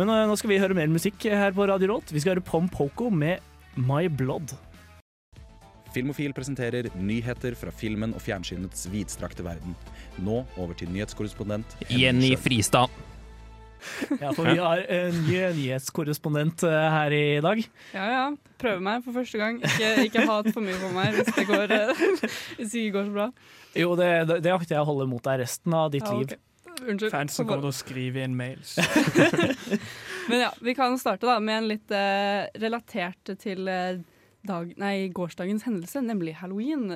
Men 0.00 0.08
eh, 0.08 0.24
nå 0.24 0.36
skal 0.40 0.54
vi 0.54 0.56
høre 0.62 0.76
mer 0.76 0.88
musikk 0.88 1.26
her 1.28 1.52
på 1.52 1.66
Radio 1.68 1.90
Rolt. 1.92 2.08
Vi 2.08 2.22
skal 2.22 2.38
høre 2.38 2.44
Pom 2.46 2.70
Poko 2.72 3.10
med 3.12 3.44
My 3.76 4.06
Blood. 4.08 4.54
Filmofil 5.92 6.32
presenterer 6.32 6.88
nyheter 6.96 7.52
fra 7.58 7.72
filmen 7.74 8.14
og 8.16 8.22
fjernsynets 8.24 8.86
vidstrakte 8.88 9.44
verden. 9.44 9.74
Nå 10.24 10.44
over 10.56 10.72
til 10.78 10.88
nyhetskorrespondent 10.94 11.76
Jenny 11.92 12.32
Fristad. 12.40 12.88
Ja, 14.20 14.30
for 14.36 14.44
vi 14.48 14.56
har 14.60 14.80
en 14.92 15.20
ny 15.26 15.38
nyhetskorrespondent 15.58 16.64
eh, 16.68 16.88
her 16.96 17.16
i 17.16 17.24
dag. 17.44 17.64
ja 17.92 18.10
ja. 18.14 18.26
Prøve 18.60 18.80
meg 18.84 19.04
for 19.04 19.20
første 19.20 19.40
gang. 19.40 19.60
Ikke, 19.60 19.94
ikke 20.06 20.24
hat 20.28 20.48
for 20.52 20.64
mye 20.64 20.80
på 20.80 20.94
meg 20.96 21.16
hvis 21.18 21.32
det 21.36 21.48
går, 21.48 21.76
eh, 21.76 22.04
hvis 22.56 22.72
det 22.72 22.86
ikke 22.86 22.96
går 22.96 23.10
så 23.10 23.18
bra. 23.18 23.32
Jo, 23.76 23.92
det, 24.00 24.12
det, 24.40 24.52
akter 24.52 24.78
jeg 24.78 24.84
å 24.84 24.88
holde 24.88 25.12
mot 25.12 25.24
deg 25.28 25.44
resten 25.44 25.76
av 25.76 25.92
ditt 25.92 26.08
Ja, 26.08 26.16
liv. 26.16 26.40
Unnskyld. 26.86 27.10
Fansen 27.12 27.48
kommer 27.48 27.66
til 27.66 27.72
å 27.72 27.76
skrive 27.76 28.24
inn 28.24 28.36
mails. 28.38 28.76
Men 30.30 30.46
ja, 30.46 30.52
vi 30.62 30.74
kan 30.78 30.96
starte 31.00 31.28
da 31.28 31.38
med 31.42 31.62
en 31.62 31.68
litt 31.70 31.92
eh, 31.94 32.46
relatert 32.62 33.32
til 33.42 33.68
eh, 33.70 34.00
dag, 34.46 34.70
nei, 34.80 34.94
gårsdagens 35.14 35.66
hendelse, 35.66 36.00
nemlig 36.04 36.36
halloween. 36.40 36.94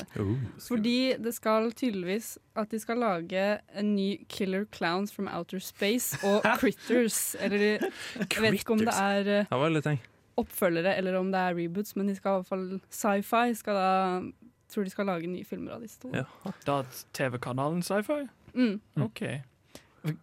Fordi 0.64 1.14
det 1.21 1.35
skal 1.37 1.73
tydeligvis 1.76 2.35
at 2.57 2.73
de 2.73 2.81
skal 2.81 3.03
lage 3.03 3.45
en 3.75 3.93
ny 3.97 4.25
Killer 4.33 4.64
Clowns 4.73 5.12
from 5.12 5.29
Outer 5.29 5.61
Space 5.62 6.19
og 6.25 6.47
Critters. 6.61 7.35
Eller 7.41 7.85
jeg 7.85 8.45
vet 8.45 8.61
ikke 8.61 8.79
om 8.79 8.85
det 8.85 8.97
er 8.97 9.33
eh, 9.45 10.09
oppfølgere 10.41 10.97
eller 10.99 11.19
om 11.21 11.31
det 11.31 11.41
er 11.41 11.55
reboots, 11.59 11.95
men 11.97 12.09
de 12.11 12.17
skal 12.17 12.41
i 12.41 12.43
hvert 12.43 12.50
fall 12.50 12.67
sci-fi 12.91 13.55
skal 13.55 13.79
da 13.79 13.93
tror 14.75 14.85
de 14.85 14.91
skal 14.91 15.07
lage 15.07 15.31
nye 15.31 15.47
filmer 15.47 15.76
av 15.76 15.85
disse 15.85 16.00
to. 16.03 16.11
Ja. 16.14 16.25
Da 16.67 16.81
TV-kanalen 17.14 17.83
Sci-Fi? 17.85 18.25
Mm. 18.55 18.81
OK. 19.05 19.23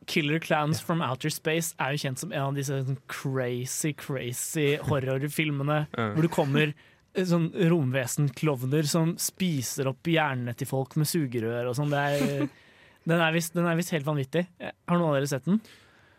Killer 0.05 0.39
Clowns 0.39 0.81
from 0.81 1.01
Outer 1.01 1.33
Space 1.33 1.75
er 1.81 1.95
jo 1.95 2.01
kjent 2.03 2.21
som 2.21 2.33
en 2.33 2.51
av 2.51 2.57
disse 2.57 2.81
sånn 2.85 2.99
crazy, 3.11 3.93
crazy 3.97 4.75
horrorfilmene 4.89 5.83
uh. 5.89 6.11
hvor 6.15 6.27
det 6.27 6.33
kommer 6.33 6.73
eh, 6.73 7.27
sånn 7.27 7.49
romvesen-klovner 7.55 8.89
som 8.89 9.15
spiser 9.21 9.89
opp 9.91 10.09
hjernene 10.09 10.55
til 10.57 10.69
folk 10.69 10.97
med 11.01 11.09
sugerør 11.09 11.71
og 11.71 11.77
sånn. 11.79 11.93
Det 11.93 12.01
er, 12.15 12.49
den 13.11 13.23
er 13.23 13.37
visst 13.37 13.57
den 13.57 13.69
er 13.69 13.79
visst 13.79 13.95
helt 13.95 14.07
vanvittig. 14.07 14.45
Har 14.61 14.99
noen 14.99 15.09
av 15.13 15.19
dere 15.19 15.31
sett 15.33 15.49
den? 15.49 15.63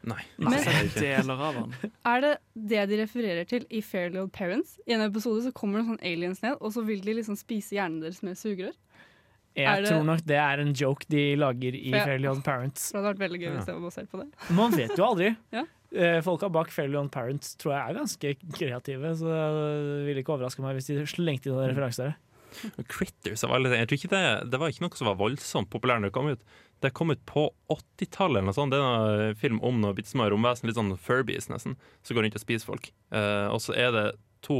Nei. 0.02 0.22
Men- 0.36 0.56
det 0.58 0.66
er 0.66 0.86
ikke. 0.88 1.00
Deler 1.00 1.42
av 1.46 1.58
den. 1.60 1.74
Er 2.12 2.22
det 2.24 2.32
det 2.54 2.86
de 2.90 2.96
refererer 3.04 3.46
til 3.46 3.66
i 3.70 3.82
Fairly 3.86 4.18
Old 4.18 4.32
Parents? 4.34 4.74
I 4.86 4.96
en 4.96 5.04
episode 5.06 5.44
så 5.44 5.52
kommer 5.54 5.78
det 5.78 5.92
sånn 5.92 6.02
aliens 6.02 6.42
ned, 6.42 6.56
og 6.58 6.74
så 6.74 6.82
vil 6.86 7.04
de 7.04 7.14
liksom 7.20 7.38
spise 7.38 7.76
hjernen 7.76 8.00
deres 8.02 8.22
med 8.26 8.38
sugerør. 8.38 8.74
Jeg 9.56 9.82
det- 9.84 9.90
tror 9.90 10.04
nok 10.08 10.24
det 10.24 10.38
er 10.40 10.62
en 10.62 10.72
joke 10.72 11.04
de 11.12 11.24
lager 11.36 11.74
i 11.76 11.90
ja. 11.92 12.04
Fairly 12.06 12.28
Odd 12.30 12.42
Parents. 12.46 12.90
Det 12.90 12.96
hadde 12.98 13.10
vært 13.12 13.22
veldig 13.26 13.40
gøy 13.42 13.50
hvis 13.56 13.66
jeg 13.68 13.76
var 13.76 13.84
basert 13.90 14.10
på 14.10 14.20
det. 14.22 14.28
Man 14.56 14.72
vet 14.76 14.96
jo 14.96 15.04
aldri. 15.10 15.36
Ja. 15.52 15.64
Eh, 15.92 16.22
Folka 16.24 16.48
bak 16.48 16.70
Fairly 16.72 16.96
Odd 16.96 17.10
Parents 17.12 17.54
tror 17.60 17.74
jeg 17.74 17.82
er 17.90 17.98
ganske 17.98 18.30
kreative, 18.56 19.10
så 19.20 19.28
det 19.28 20.06
ville 20.06 20.22
ikke 20.24 20.32
overraske 20.38 20.64
meg 20.64 20.78
hvis 20.78 20.88
de 20.88 21.02
slengte 21.04 21.50
inn 21.50 21.58
noen 21.58 21.68
referanser. 21.68 22.14
Critters 22.88 23.44
av 23.44 23.52
alle 23.52 23.68
ting. 23.68 23.80
Jeg 23.82 23.88
tror 23.90 23.98
ikke 24.00 24.12
det, 24.12 24.50
det 24.52 24.60
var 24.60 24.72
ikke 24.72 24.84
noe 24.86 24.96
som 24.96 25.08
var 25.10 25.18
voldsomt 25.20 25.68
populært 25.72 26.00
når 26.00 26.10
det 26.12 26.16
kom 26.16 26.30
ut. 26.32 26.42
Det 26.82 26.90
kom 26.96 27.12
ut 27.12 27.20
på 27.28 27.44
80-tallet 27.70 28.40
eller 28.40 28.48
noe 28.48 28.56
sånt. 28.56 28.72
Det 28.74 28.80
er 28.80 29.22
en 29.28 29.36
film 29.38 29.60
om 29.64 29.78
noe 29.84 29.94
bitte 29.96 30.10
små 30.10 30.26
romvesen, 30.32 30.66
litt 30.68 30.78
sånn 30.80 30.96
Furbies 30.98 31.48
nesten, 31.52 31.76
som 32.02 32.16
går 32.16 32.26
rundt 32.26 32.38
og 32.40 32.42
spiser 32.42 32.66
folk. 32.72 32.88
Uh, 33.14 33.52
og 33.54 33.60
så 33.62 33.76
er 33.78 33.92
det 33.94 34.06
to 34.42 34.58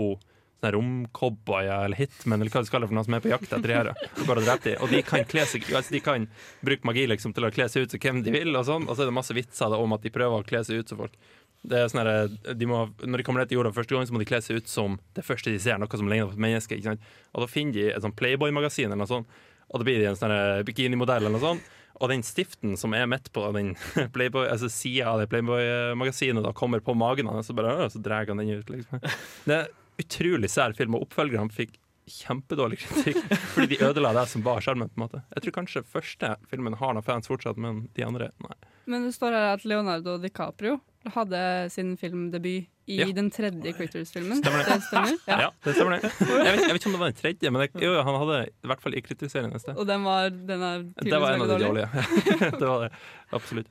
sånne 0.63 0.73
romcowboyer 0.77 1.85
eller 1.85 1.97
hitmen 1.97 2.41
eller 2.41 2.51
hva 2.51 2.63
du 2.63 2.67
skal 2.67 2.79
kalle 2.79 2.87
det 2.87 2.93
for 2.93 2.99
noen 2.99 3.07
som 3.07 3.17
er 3.17 3.25
på 3.25 3.33
jakt 3.33 3.51
etter 3.51 3.69
de 3.69 3.77
her. 3.77 3.91
Og 3.93 4.27
går 4.27 4.41
og 4.41 4.47
dreper 4.47 4.71
de. 4.71 4.75
Og 4.83 4.93
de 4.93 5.03
kan, 5.03 5.25
kle 5.29 5.45
seg, 5.47 5.67
altså 5.75 5.95
de 5.95 6.01
kan 6.01 6.27
bruke 6.63 6.87
magi 6.87 7.07
liksom 7.11 7.35
til 7.35 7.47
å 7.47 7.53
kle 7.53 7.69
seg 7.69 7.87
ut 7.87 7.95
som 7.95 8.03
hvem 8.03 8.23
de 8.23 8.35
vil, 8.35 8.55
og 8.57 8.67
sånn. 8.69 8.89
Og 8.89 8.97
så 8.97 9.05
er 9.05 9.11
det 9.11 9.17
masse 9.17 9.37
vitser 9.37 9.73
da, 9.73 9.81
om 9.83 9.97
at 9.97 10.03
de 10.03 10.15
prøver 10.15 10.43
å 10.43 10.47
kle 10.47 10.63
seg 10.65 10.83
ut 10.83 10.93
som 10.93 11.03
folk. 11.03 11.19
Det 11.63 11.79
er 11.79 11.91
sånn 11.91 12.39
de 12.59 12.67
må, 12.67 12.85
når 13.03 13.23
de 13.23 13.27
kommer 13.27 13.43
ned 13.43 13.53
til 13.53 13.61
jorda 13.61 13.75
første 13.75 13.95
gang, 13.95 14.07
så 14.07 14.15
må 14.15 14.23
de 14.23 14.27
kle 14.31 14.41
seg 14.43 14.59
ut 14.59 14.71
som 14.71 14.99
det 15.15 15.27
første 15.27 15.53
de 15.53 15.61
ser, 15.63 15.79
noe 15.79 15.99
som 15.99 16.11
ligner 16.11 16.31
på 16.31 16.35
et 16.39 16.47
menneske. 16.47 16.79
Ikke 16.79 16.95
sant? 16.95 17.13
Og 17.35 17.45
da 17.45 17.51
finner 17.51 17.79
de 17.79 17.87
et 17.93 18.03
sånn 18.03 18.17
Playboy-magasin 18.19 18.91
eller 18.91 19.05
noe 19.05 19.11
sånt, 19.11 19.39
og 19.73 19.81
da 19.81 19.87
blir 19.87 20.03
de 20.03 20.11
en 20.11 20.19
sånn 20.19 20.35
bikinimodell 20.69 21.23
eller 21.23 21.39
noe 21.39 21.45
sånt. 21.45 21.71
Og 22.03 22.11
den 22.11 22.25
stiften 22.27 22.75
som 22.81 22.97
er 22.99 23.07
midt 23.07 23.29
på 23.35 23.45
den 23.55 23.77
Playboy, 24.15 24.49
altså 24.51 24.67
sida 24.73 25.13
av 25.13 25.23
det 25.23 25.29
Playboy-magasinet, 25.31 26.43
da 26.43 26.51
kommer 26.57 26.83
på 26.83 26.97
magen 26.99 27.31
hans, 27.31 27.53
og 27.53 27.61
bare, 27.61 27.77
«Åh», 27.79 27.93
så 27.93 28.03
drar 28.03 28.27
han 28.27 28.43
den 28.43 28.59
ut. 28.59 28.73
Liksom. 28.73 29.05
Det 29.47 29.61
utrolig 30.01 30.51
sær 30.51 30.73
film, 30.79 30.95
og 30.97 31.07
oppfølgerne 31.09 31.53
fikk 31.53 31.77
kjempedårlig 32.13 32.81
kritikk 32.83 33.21
fordi 33.55 33.77
de 33.77 33.85
ødela 33.87 34.11
det 34.17 34.25
som 34.33 34.43
var 34.43 34.61
sjarmen. 34.65 34.91
Jeg 34.99 35.43
tror 35.45 35.55
kanskje 35.61 35.85
første 35.87 36.35
filmen 36.51 36.75
har 36.81 36.95
noen 36.97 37.05
fans 37.07 37.29
fortsatt, 37.31 37.57
men 37.63 37.85
de 37.95 38.03
andre, 38.07 38.33
nei. 38.43 38.57
Men 38.91 39.05
det 39.07 39.13
står 39.15 39.31
her 39.37 39.53
at 39.55 39.63
Leonardo 39.65 40.17
DiCaprio 40.19 40.81
hadde 41.15 41.39
sin 41.71 41.95
filmdebut 41.99 42.67
i 42.91 42.97
Ja. 42.99 43.07
den 43.15 43.29
tredje 43.31 43.71
Critters-filmen. 43.79 44.41
Stemmer 44.43 44.65
det. 44.67 44.81
stemmer? 44.89 45.15
Ja, 45.31 45.37
Ja. 45.45 45.51
det 45.63 45.75
stemmer 45.77 46.01
det. 46.03 46.11
Jeg 46.19 46.57
vet, 46.57 46.65
jeg 46.67 46.73
vet 46.75 46.81
ikke 46.81 46.91
om 46.91 46.97
det 46.97 47.01
var 47.05 47.13
den 47.13 47.21
tredje, 47.23 47.51
men 47.55 47.63
det, 47.63 47.69
jo, 47.87 47.93
han 48.03 48.19
hadde 48.25 48.39
i 48.51 48.67
hvert 48.73 48.83
fall 48.83 48.97
i 48.99 49.03
Critters-serien 49.07 49.55
et 49.55 49.63
sted. 49.63 49.79
Og 49.79 49.87
den 49.87 50.03
var, 50.03 50.31
den 50.31 50.63
er 50.67 50.83
Det 50.99 51.21
var 51.23 51.37
en 51.37 51.45
av 51.47 51.53
de 51.53 51.55
veldig 51.55 51.69
dårlig. 51.69 51.87
dårlige. 51.87 52.51
det 52.59 52.69
var 52.73 52.89
det. 52.89 52.91
Absolutt. 53.39 53.71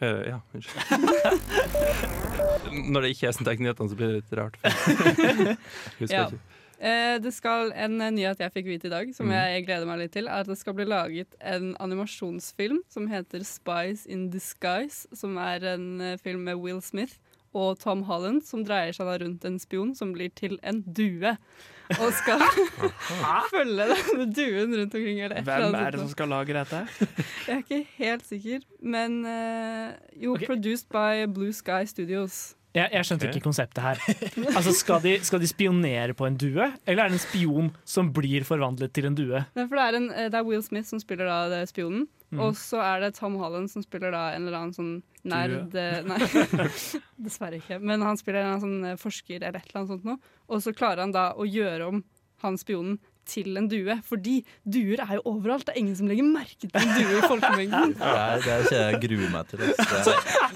Eh, 0.00 0.22
ja, 0.28 0.40
unnskyld. 0.52 0.82
Når 2.92 3.06
det 3.06 3.14
ikke 3.14 3.30
er 3.30 3.36
sånn 3.36 3.48
teknyhetene, 3.48 3.88
så 3.88 3.96
blir 3.96 4.12
det 4.12 4.20
litt 4.20 4.36
rart. 4.36 4.58
Husker 6.00 6.12
Ja. 6.12 6.26
ikke. 6.28 6.42
Eh, 6.76 7.16
det 7.24 7.32
skal 7.32 7.70
En 7.72 8.00
eh, 8.04 8.10
nyhet 8.12 8.40
jeg 8.42 8.52
fikk 8.52 8.66
vite 8.68 8.90
i 8.90 8.92
dag, 8.92 9.12
som 9.16 9.30
mm. 9.30 9.32
jeg 9.32 9.64
gleder 9.64 9.88
meg 9.88 10.02
litt 10.02 10.12
til, 10.12 10.28
er 10.28 10.44
at 10.44 10.50
det 10.50 10.58
skal 10.60 10.76
bli 10.76 10.84
laget 10.84 11.32
en 11.40 11.70
animasjonsfilm 11.80 12.82
som 12.92 13.08
heter 13.08 13.40
'Spies 13.40 14.04
in 14.06 14.28
Disguise', 14.30 15.06
som 15.16 15.38
er 15.40 15.64
en 15.72 16.00
eh, 16.00 16.18
film 16.20 16.44
med 16.44 16.60
Will 16.60 16.82
Smith 16.82 17.16
og 17.54 17.78
Tom 17.80 18.02
Holland, 18.02 18.44
som 18.44 18.64
dreier 18.64 18.92
seg 18.92 19.08
da 19.08 19.16
rundt 19.24 19.44
en 19.48 19.58
spion 19.58 19.94
som 19.96 20.12
blir 20.12 20.28
til 20.36 20.58
en 20.62 20.82
due. 20.84 21.36
Og 22.00 22.12
skal 22.16 22.42
følge 23.52 23.88
denne 23.92 24.26
duen 24.34 24.76
rundt 24.80 24.98
omkring. 24.98 25.22
Eller 25.26 25.46
Hvem 25.46 25.78
er 25.78 25.94
det 25.94 26.02
som 26.02 26.12
skal 26.12 26.32
lage 26.32 26.56
dette? 26.56 26.82
Jeg 27.46 27.54
er 27.54 27.62
ikke 27.62 27.82
helt 27.98 28.26
sikker, 28.26 28.62
men 28.82 29.18
uh, 29.24 29.94
jo, 30.18 30.34
okay. 30.34 30.48
produced 30.50 30.88
by 30.92 31.26
Blue 31.30 31.52
Sky 31.54 31.84
Studios. 31.86 32.56
Jeg, 32.76 32.90
jeg 32.92 33.08
skjønte 33.08 33.24
okay. 33.24 33.38
ikke 33.38 33.46
konseptet 33.46 33.80
her. 33.80 34.00
Altså, 34.52 34.74
skal 34.76 35.00
de, 35.04 35.14
skal 35.24 35.40
de 35.40 35.48
spionere 35.48 36.16
på 36.16 36.26
en 36.28 36.36
due, 36.36 36.66
eller 36.84 37.06
er 37.06 37.12
det 37.12 37.16
en 37.16 37.22
spion 37.22 37.70
som 37.88 38.10
blir 38.12 38.44
forvandlet 38.44 38.92
til 38.92 39.08
en 39.08 39.16
due? 39.16 39.44
Det 39.56 39.64
er, 39.64 39.96
en, 39.96 40.10
eh, 40.12 40.28
det 40.32 40.36
er 40.36 40.44
Will 40.44 40.64
Smith 40.64 40.88
som 40.90 41.00
spiller 41.00 41.30
da 41.30 41.38
det 41.54 41.62
spionen, 41.70 42.04
mm. 42.34 42.42
og 42.42 42.58
så 42.60 42.82
er 42.84 43.06
det 43.06 43.14
Tom 43.16 43.38
Holland 43.40 43.70
som 43.72 43.84
spiller 43.86 44.12
da 44.12 44.28
en 44.34 44.44
eller 44.44 44.60
annen 44.60 44.76
sånn 44.76 44.92
nerd 45.28 45.74
eh, 45.78 45.98
Nei, 46.06 46.20
dessverre 47.26 47.60
ikke. 47.60 47.80
Men 47.82 48.04
han 48.06 48.18
spiller 48.20 48.46
en 48.46 48.62
sånn 48.62 48.78
eh, 48.92 49.00
forsker 49.00 49.40
eller 49.40 49.60
et 49.60 49.68
eller 49.68 49.82
annet 49.82 49.92
sånt 49.94 50.08
noe. 50.08 50.34
Og 50.50 50.62
så 50.64 50.74
klarer 50.76 51.04
han 51.06 51.14
da 51.14 51.30
å 51.36 51.46
gjøre 51.48 51.90
om 51.90 52.02
han 52.44 52.58
spionen 52.60 52.98
til 53.26 53.58
en 53.58 53.66
due. 53.70 53.96
Fordi 54.06 54.36
duer 54.62 55.02
er 55.02 55.16
jo 55.18 55.24
overalt. 55.32 55.66
Det 55.66 55.74
er 55.74 55.82
ingen 55.82 55.96
som 55.98 56.10
legger 56.10 56.28
merke 56.28 56.68
til 56.68 56.76
en 56.78 56.92
due 56.94 57.16
i 57.18 57.24
folkemengden. 57.26 57.96
Er, 58.06 58.44
det 58.44 58.52
er 58.52 58.66
ikke 58.66 58.82
jeg 58.82 59.00
gruer 59.06 59.32
meg 59.34 59.50
til. 59.50 59.64
Det. 59.64 59.88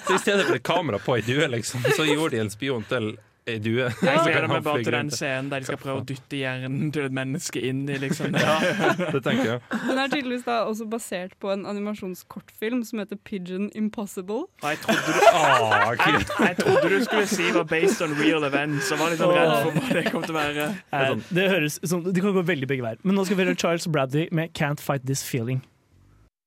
Så 0.07 0.15
i 0.15 0.21
stedet 0.23 0.47
for 0.47 0.59
et 0.59 0.67
kamera 0.67 1.01
på 1.03 1.19
ei 1.19 1.25
due, 1.27 1.51
liksom, 1.57 1.85
så 1.97 2.07
gjorde 2.07 2.37
de 2.37 2.45
en 2.45 2.53
spion 2.53 2.87
til 2.91 3.13
ei 3.51 3.59
Ja. 3.71 3.89
Jeg 3.91 3.95
Så 4.01 4.25
kan 4.25 4.33
gleder 4.33 4.49
meg 4.49 4.65
bare 4.65 4.83
til 4.85 4.95
den 4.95 5.11
scenen 5.15 5.51
der 5.51 5.63
de 5.63 5.69
skal 5.69 5.79
prøve 5.81 6.03
å 6.03 6.07
dytte 6.07 6.39
hjernen 6.41 6.93
til 6.95 7.05
et 7.09 7.15
menneske 7.17 7.63
inn 7.69 7.83
i 7.89 7.99
liksom 8.03 8.33
Det 9.15 9.23
tenker 9.25 9.45
jeg. 9.45 9.61
Den 9.71 9.99
er 9.99 10.09
tydeligvis 10.13 10.45
da 10.47 10.61
også 10.69 10.87
basert 10.91 11.37
på 11.43 11.53
en 11.53 11.67
animasjonskortfilm 11.71 12.83
som 12.89 13.03
heter 13.03 13.19
Pigeon 13.25 13.71
Impossible. 13.75 14.47
Jeg 14.63 14.81
trodde, 14.85 15.01
du, 15.07 15.21
Ah, 15.31 15.95
jeg, 15.95 16.27
jeg 16.41 16.57
trodde 16.61 16.91
du 16.91 17.05
skulle 17.05 17.27
si 17.31 17.51
var 17.55 17.65
based 17.71 18.03
on 18.05 18.15
real 18.21 18.45
events, 18.45 18.91
og 18.93 18.99
var 19.03 19.15
litt 19.15 19.23
sånn 19.23 19.35
redd 19.37 19.55
for 19.63 19.79
hva 19.79 19.97
det 20.01 20.05
kom 20.13 20.27
til 20.27 20.35
å 20.35 20.39
være. 20.39 20.69
Eh, 20.93 21.17
det 21.31 21.49
høres 21.53 21.81
som, 21.85 22.05
Det 22.05 22.23
kan 22.23 22.35
gå 22.37 22.43
veldig 22.47 22.69
begge 22.71 22.85
veier. 22.87 23.01
Men 23.03 23.19
nå 23.19 23.25
skal 23.27 23.39
vi 23.41 23.47
høre 23.49 23.57
Charles 23.59 23.87
Bradley 23.87 24.29
med 24.33 24.53
'Can't 24.55 24.81
Fight 24.81 25.07
This 25.07 25.23
Feeling'. 25.27 25.63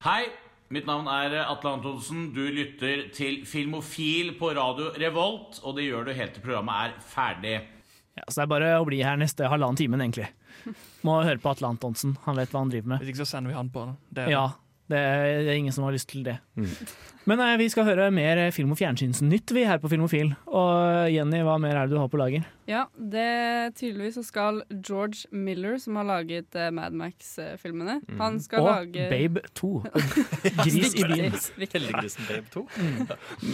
Hei, 0.03 0.23
mitt 0.73 0.87
navn 0.89 1.07
er 1.11 1.35
Atle 1.45 1.75
Antonsen. 1.77 2.27
Du 2.35 2.41
lytter 2.49 3.05
til 3.13 3.41
Filmofil 3.49 4.33
på 4.39 4.51
radio 4.57 4.89
Revolt, 4.99 5.59
og 5.63 5.77
det 5.77 5.85
gjør 5.89 6.07
du 6.09 6.13
helt 6.17 6.33
til 6.37 6.43
programmet 6.45 6.89
er 6.89 6.95
ferdig. 7.13 7.55
Ja, 8.17 8.25
så 8.29 8.41
det 8.41 8.43
er 8.47 8.51
bare 8.51 8.71
å 8.79 8.85
bli 8.85 8.99
her 9.05 9.17
neste 9.17 9.47
halvannen 9.49 9.77
timen, 9.79 10.01
egentlig. 10.03 10.27
Må 11.05 11.15
høre 11.25 11.39
på 11.41 11.49
Atle 11.53 11.71
Antonsen. 11.73 12.15
Han 12.27 12.37
vet 12.37 12.51
hva 12.53 12.61
han 12.61 12.69
driver 12.73 12.91
med. 12.93 13.01
Hvis 13.01 13.13
ikke 13.13 13.23
så 13.23 13.29
sender 13.31 13.53
vi 13.53 13.57
han 13.57 13.71
på 13.73 13.85
det. 13.89 13.95
det. 14.13 14.25
er- 14.27 14.31
Ja, 14.35 14.43
det 14.91 14.99
er, 14.99 15.43
det 15.45 15.51
er 15.53 15.57
ingen 15.57 15.73
som 15.73 15.85
har 15.87 15.93
lyst 15.95 16.09
til 16.11 16.25
det. 16.25 16.37
Mm. 16.59 16.67
Men 17.29 17.39
eh, 17.39 17.53
vi 17.61 17.69
skal 17.71 17.85
høre 17.87 18.09
mer 18.11 18.39
eh, 18.41 18.51
film- 18.51 18.73
og 18.75 18.77
fjernsynsnytt 18.81 19.53
vi 19.55 19.63
her 19.63 19.79
på 19.79 19.87
Filmofil. 19.91 20.33
Og 20.51 21.07
Jenny, 21.13 21.39
hva 21.47 21.55
mer 21.61 21.77
er 21.79 21.87
det 21.87 21.95
du 21.95 22.01
har 22.01 22.09
på 22.11 22.19
lager? 22.19 22.43
Ja, 22.67 22.83
det 22.97 23.75
Tydeligvis 23.79 24.17
så 24.19 24.23
skal 24.27 24.61
George 24.71 25.31
Miller, 25.31 25.77
som 25.79 25.95
har 25.99 26.07
laget 26.07 26.55
uh, 26.55 26.69
Mad 26.71 26.95
Max-filmene 26.95 27.97
Han 28.19 28.37
skal 28.43 28.63
og 28.63 28.69
lage 28.69 29.07
Babe 29.11 29.43
2. 29.55 29.71
Gris 30.63 30.95
i 30.95 31.07
byen. 31.07 31.35
Heldiggrisen 31.59 32.27
Babe 32.27 32.47
2. 32.53 32.67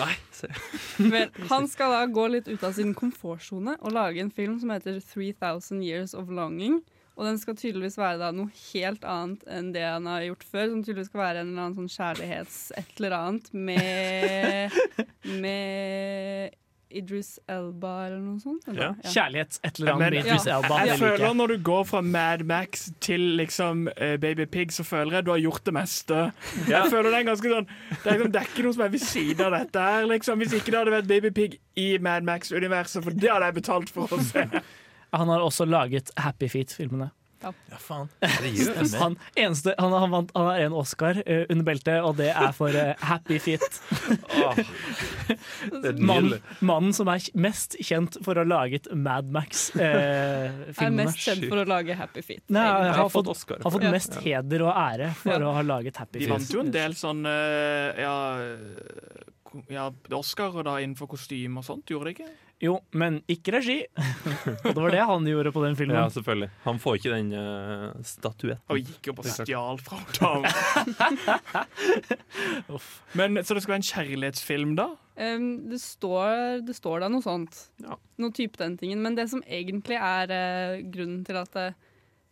Nei, 0.02 0.14
se. 0.34 0.50
Vel, 0.98 1.30
han 1.50 1.70
skal 1.70 1.94
da 1.94 2.06
gå 2.10 2.28
litt 2.34 2.50
ut 2.50 2.66
av 2.66 2.74
sin 2.78 2.96
komfortsone 2.98 3.78
og 3.80 3.94
lage 3.94 4.22
en 4.22 4.34
film 4.34 4.58
som 4.62 4.74
heter 4.74 4.98
3000 5.14 5.86
Years 5.86 6.18
of 6.18 6.30
Longing. 6.34 6.82
Og 7.20 7.26
den 7.28 7.36
skal 7.42 7.58
tydeligvis 7.60 7.98
være 8.00 8.16
da 8.22 8.30
noe 8.32 8.48
helt 8.70 9.04
annet 9.04 9.42
enn 9.52 9.74
det 9.76 9.84
han 9.84 10.06
har 10.08 10.24
gjort 10.24 10.46
før. 10.48 10.70
Som 10.72 10.86
tydeligvis 10.86 11.10
skal 11.12 11.20
være 11.26 11.42
en 11.44 11.50
eller 11.52 11.66
annen 11.66 11.76
sånn 11.82 11.92
kjærlighets-et 11.92 12.94
eller 13.02 13.16
annet 13.18 13.50
med 13.68 14.80
Med 15.44 16.56
Idris 16.90 17.36
Elba 17.46 17.92
eller 18.08 18.18
noe 18.24 18.40
sånt. 18.42 18.64
eller? 18.72 18.96
Ja. 19.04 19.12
Kjærlighets 19.14 19.60
et 19.62 19.78
eller 19.78 19.92
annet 19.94 20.02
med 20.06 20.16
Idris 20.24 20.48
Ja. 20.50 20.56
Elba. 20.58 20.80
Jeg 20.80 20.88
jeg 20.90 21.00
føler. 21.04 21.36
Når 21.38 21.52
du 21.54 21.58
går 21.68 21.84
fra 21.92 22.02
Mad 22.02 22.46
Max 22.50 22.88
til 23.06 23.28
liksom 23.38 23.84
uh, 23.92 24.16
Baby 24.18 24.48
Pig, 24.50 24.72
så 24.74 24.84
føler 24.88 25.20
jeg 25.20 25.28
du 25.28 25.32
har 25.36 25.44
gjort 25.44 25.66
det 25.70 25.74
meste. 25.78 26.24
Jeg 26.72 26.90
føler 26.90 27.12
Det 27.12 27.20
er 27.20 27.28
ganske 27.30 27.52
sånn 27.54 27.68
Det 27.70 28.00
er, 28.08 28.16
liksom, 28.16 28.32
det 28.34 28.42
er 28.42 28.50
ikke 28.50 28.66
noe 28.66 28.74
som 28.80 28.86
er 28.88 28.94
ved 28.96 29.06
siden 29.06 29.46
av 29.46 29.58
dette. 29.60 29.86
her 29.92 30.10
liksom. 30.16 30.42
Hvis 30.42 30.56
ikke 30.58 30.72
det 30.74 30.80
hadde 30.82 30.96
vært 30.98 31.12
Baby 31.14 31.30
Pig 31.42 31.60
i 31.78 31.90
Mad 32.02 32.26
Max-universet, 32.26 33.04
for 33.06 33.12
det 33.14 33.30
hadde 33.36 33.52
jeg 33.52 33.60
betalt 33.62 33.94
for 33.94 34.10
å 34.10 34.24
se. 34.32 34.48
Han 35.16 35.28
har 35.30 35.42
også 35.42 35.66
laget 35.66 36.12
Happy 36.18 36.50
Feet-filmene. 36.50 37.12
Ja, 37.40 37.54
faen. 37.80 38.10
Han, 39.00 39.14
eneste, 39.40 39.72
han, 39.80 39.94
han, 39.96 40.12
vant, 40.12 40.32
han 40.36 40.46
har 40.50 40.60
en 40.60 40.74
Oscar 40.76 41.22
uh, 41.24 41.46
under 41.48 41.64
beltet, 41.70 42.02
og 42.04 42.18
det 42.20 42.34
er 42.34 42.52
for 42.52 42.76
uh, 42.76 42.90
Happy 43.00 43.38
Feet. 43.40 43.64
oh, 44.44 44.60
er 45.88 46.02
Mannen, 46.60 46.92
som 46.98 47.08
er 47.08 47.24
mest 47.40 47.78
kjent 47.80 48.18
for 48.26 48.36
å 48.36 48.44
ha 48.44 48.50
laget 48.50 48.90
Mad 48.92 49.30
Er 49.32 49.38
Max-filmene. 49.38 50.98
mest 51.00 51.24
kjent 51.24 51.48
for 51.48 51.64
å 51.64 51.66
lage 51.70 51.96
Happy 51.96 52.26
Feet. 52.28 52.44
Nei, 52.52 52.66
Jeg 52.68 52.98
har 53.00 53.14
fått, 53.16 53.32
Oscar. 53.32 53.64
har 53.64 53.72
fått 53.78 53.88
Ja. 53.88 53.94
mest 53.96 54.20
heder 54.20 54.68
og 54.68 54.74
ære 54.76 55.14
for 55.16 55.32
Ja. 55.32 55.40
å 55.40 55.56
ha 55.56 55.64
laget 55.64 55.96
Happy 56.04 56.20
Feet. 56.20 56.28
De 56.28 56.28
Feet. 56.28 56.36
vant 56.36 56.54
jo 56.58 56.66
en 56.68 56.72
del 56.76 56.98
sånn 57.00 57.24
eh, 57.26 58.04
ja, 58.04 58.18
ja, 59.72 59.88
Oscar 60.20 60.60
da 60.68 60.76
innenfor 60.84 61.08
kostyme 61.16 61.64
og 61.64 61.66
sånt, 61.72 61.88
gjorde 61.88 62.12
de 62.12 62.18
ikke? 62.20 62.30
Jo, 62.60 62.74
men 62.92 63.22
ikke 63.32 63.54
regi. 63.56 63.78
og 64.66 64.74
det 64.74 64.82
var 64.82 64.92
det 64.92 65.04
han 65.08 65.28
gjorde 65.30 65.52
på 65.56 65.62
den 65.64 65.78
filmen. 65.80 65.96
Ja, 65.96 66.10
selvfølgelig. 66.12 66.50
Han 66.66 66.80
får 66.84 66.98
ikke 67.00 67.14
den 67.14 67.30
uh, 67.32 67.94
statuetten. 68.04 68.66
Og 68.68 68.82
gikk 68.84 69.12
opp 69.14 69.22
og 69.24 69.30
stjal 69.32 69.80
fra 69.84 70.00
henne. 70.04 70.52
Men 73.20 73.40
Så 73.44 73.56
det 73.56 73.64
skal 73.64 73.74
være 73.78 73.80
en 73.80 73.88
kjærlighetsfilm, 73.92 74.74
da? 74.80 74.90
Um, 75.20 75.48
det, 75.72 75.80
står, 75.84 76.60
det 76.68 76.76
står 76.76 77.06
da 77.06 77.10
noe 77.12 77.24
sånt. 77.24 77.56
Ja. 77.84 77.96
Noe 78.20 78.36
type 78.36 78.60
den 78.60 78.76
tingen. 78.80 79.00
Men 79.08 79.16
det 79.16 79.30
som 79.32 79.44
egentlig 79.48 79.96
er 79.96 80.36
uh, 80.36 80.84
grunnen 80.92 81.24
til 81.28 81.40
at 81.40 81.56
eh, 81.60 81.80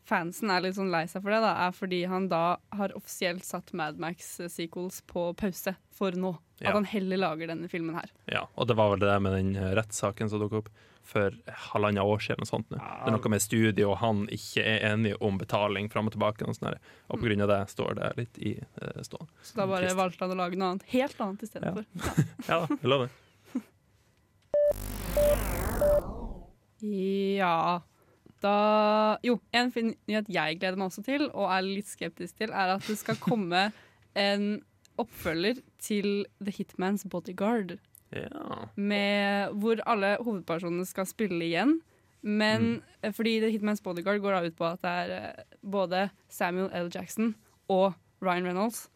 fansen 0.08 0.52
er 0.54 0.64
litt 0.64 0.78
sånn 0.78 0.92
lei 0.94 1.04
seg 1.10 1.24
for 1.24 1.34
det, 1.34 1.42
da, 1.44 1.54
er 1.68 1.76
fordi 1.76 2.02
han 2.10 2.30
da 2.32 2.44
har 2.78 2.96
offisielt 2.98 3.46
satt 3.46 3.74
Mad 3.78 4.00
Max-sequels 4.02 5.02
på 5.10 5.30
pause 5.40 5.76
for 5.94 6.16
nå. 6.16 6.36
Ja. 6.58 6.72
At 6.72 6.80
han 6.80 6.88
heller 6.90 7.20
lager 7.22 7.52
denne 7.52 7.70
filmen 7.70 7.98
her. 7.98 8.10
Ja, 8.32 8.48
og 8.56 8.70
det 8.70 8.78
var 8.80 8.94
vel 8.94 9.02
det 9.04 9.12
der 9.12 9.22
med 9.22 9.36
den 9.36 9.56
eh, 9.60 9.74
rettssaken 9.78 10.32
som 10.32 10.42
dukket 10.42 10.64
opp 10.64 10.70
for 11.08 11.36
halvannet 11.72 12.04
år 12.04 12.24
siden. 12.24 12.44
Og 12.44 12.50
sånt, 12.50 12.70
nå. 12.74 12.80
Det 12.80 13.12
er 13.12 13.16
noe 13.16 13.32
med 13.32 13.44
studiet, 13.44 13.86
og 13.88 14.00
han 14.02 14.26
ikke 14.34 14.64
er 14.66 14.80
enig 14.90 15.14
om 15.24 15.38
betaling 15.40 15.88
fram 15.94 16.10
og 16.10 16.16
tilbake. 16.18 16.48
Og, 16.48 16.58
der. 16.64 16.80
og 17.08 17.22
på 17.22 17.30
grunn 17.30 17.46
av 17.46 17.52
det 17.54 17.62
står 17.72 18.00
det 18.00 18.10
litt 18.18 18.42
i 18.42 18.56
uh, 18.82 19.00
stå. 19.06 19.22
Så 19.44 19.60
da 19.60 19.68
bare 19.70 19.86
Trist. 19.86 20.00
valgte 20.02 20.26
han 20.26 20.34
å 20.36 20.40
lage 20.42 20.60
noe 20.60 20.74
annet, 20.74 20.88
helt 20.96 21.24
annet 21.24 21.48
istedenfor. 21.48 21.86
Ja 22.50 22.64
da, 22.64 22.68
jeg 22.74 22.92
lover. 22.96 23.10
Ja 27.38 27.82
Da 28.44 29.18
Jo, 29.26 29.40
en 29.56 29.72
fin 29.74 29.94
nyhet 30.10 30.30
jeg 30.32 30.60
gleder 30.62 30.78
meg 30.80 30.92
også 30.92 31.04
til, 31.06 31.28
og 31.34 31.52
er 31.52 31.66
litt 31.66 31.90
skeptisk 31.90 32.38
til, 32.42 32.54
er 32.54 32.76
at 32.76 32.88
det 32.88 32.98
skal 33.00 33.20
komme 33.22 33.70
en 34.28 34.48
oppfølger 34.98 35.62
til 35.82 36.26
The 36.42 36.54
Hitman's 36.54 37.06
Bodyguard. 37.10 37.78
Ja. 38.16 38.66
Med, 38.76 39.54
hvor 39.60 39.82
alle 39.86 40.16
hovedpersonene 40.24 40.86
skal 40.90 41.10
spille 41.10 41.44
igjen. 41.46 41.80
Men 42.22 42.82
mm. 42.82 43.14
fordi 43.14 43.38
The 43.44 43.52
Hitman's 43.54 43.84
Bodyguard 43.84 44.24
går 44.24 44.34
da 44.34 44.46
ut 44.48 44.58
på 44.58 44.66
at 44.66 44.82
det 44.84 44.94
er 45.04 45.16
eh, 45.18 45.58
både 45.62 46.08
Samuel 46.34 46.72
L. 46.74 46.90
Jackson 46.94 47.36
og 47.70 47.94
Ryan 48.24 48.48
Reynolds 48.50 48.88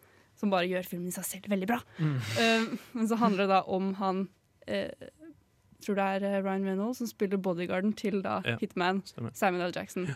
som 0.41 0.51
bare 0.51 0.69
gjør 0.69 0.87
filmen 0.87 1.11
i 1.11 1.15
seg 1.15 1.27
selv 1.27 1.51
veldig 1.51 1.69
bra. 1.69 1.79
Eh, 2.01 2.69
men 2.97 3.09
så 3.09 3.19
handler 3.21 3.45
det 3.45 3.53
da 3.53 3.61
om 3.69 3.93
han 3.99 4.23
eh, 4.65 4.89
tror 5.85 5.97
det 5.99 6.05
er 6.15 6.25
eh, 6.29 6.37
Ryan 6.45 6.65
Reynolds 6.69 7.01
som 7.01 7.09
spiller 7.09 7.37
bodyguarden 7.41 7.93
til 7.99 8.21
da 8.25 8.39
Ja, 8.45 8.57
Hitman 8.61 9.01
stemmer. 9.05 9.33
Samuel 9.37 9.67
L. 9.69 9.73
Jackson. 9.75 10.07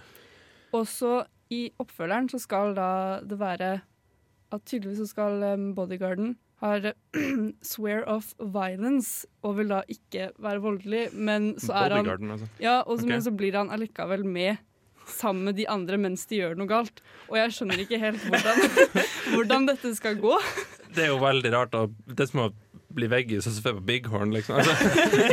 Og 0.76 0.88
så 0.92 1.24
i 1.54 1.68
oppfølgeren 1.80 2.30
så 2.32 2.40
skal 2.42 2.74
da 2.78 2.90
det 3.22 3.38
være 3.40 3.74
at 4.56 4.64
tydeligvis 4.66 5.04
så 5.04 5.08
skal 5.12 5.44
um, 5.54 5.72
bodyguarden 5.78 6.36
har 6.64 6.94
swear 7.62 8.04
of 8.10 8.32
violence 8.40 9.26
og 9.44 9.58
vil 9.60 9.74
da 9.74 9.82
ikke 9.92 10.30
være 10.42 10.62
voldelig, 10.64 11.02
men 11.14 11.52
så 11.60 11.74
er 11.82 11.98
han 11.98 12.08
altså. 12.32 12.48
ja, 12.64 12.78
og 12.86 13.00
så, 13.00 13.06
Ok. 13.06 13.10
men 13.12 13.22
så 13.26 13.34
blir 13.36 13.58
han 13.60 13.70
allikevel 13.76 14.24
med 14.26 14.58
sammen 15.06 15.44
med 15.46 15.58
de 15.60 15.68
andre 15.70 15.98
mens 16.02 16.24
de 16.26 16.40
gjør 16.40 16.56
noe 16.58 16.70
galt. 16.72 17.02
Og 17.30 17.38
jeg 17.38 17.52
skjønner 17.58 17.82
ikke 17.84 18.00
helt 18.02 18.24
hvordan, 18.26 18.64
hvordan 19.36 19.68
dette 19.70 19.92
skal 20.00 20.16
gå. 20.18 20.34
Det 20.96 21.04
er 21.06 21.12
jo 21.12 21.20
veldig 21.22 21.52
rart. 21.54 21.76
Og 21.78 21.94
Det 22.08 22.24
er 22.26 22.32
som 22.32 22.46
å 22.48 22.52
bli 22.96 23.08
veggis 23.12 23.46
og 23.50 23.54
så 23.56 23.62
få 23.66 23.74
på 23.78 23.84
Bighorn, 23.90 24.32
liksom. 24.36 24.56
Altså, 24.62 24.74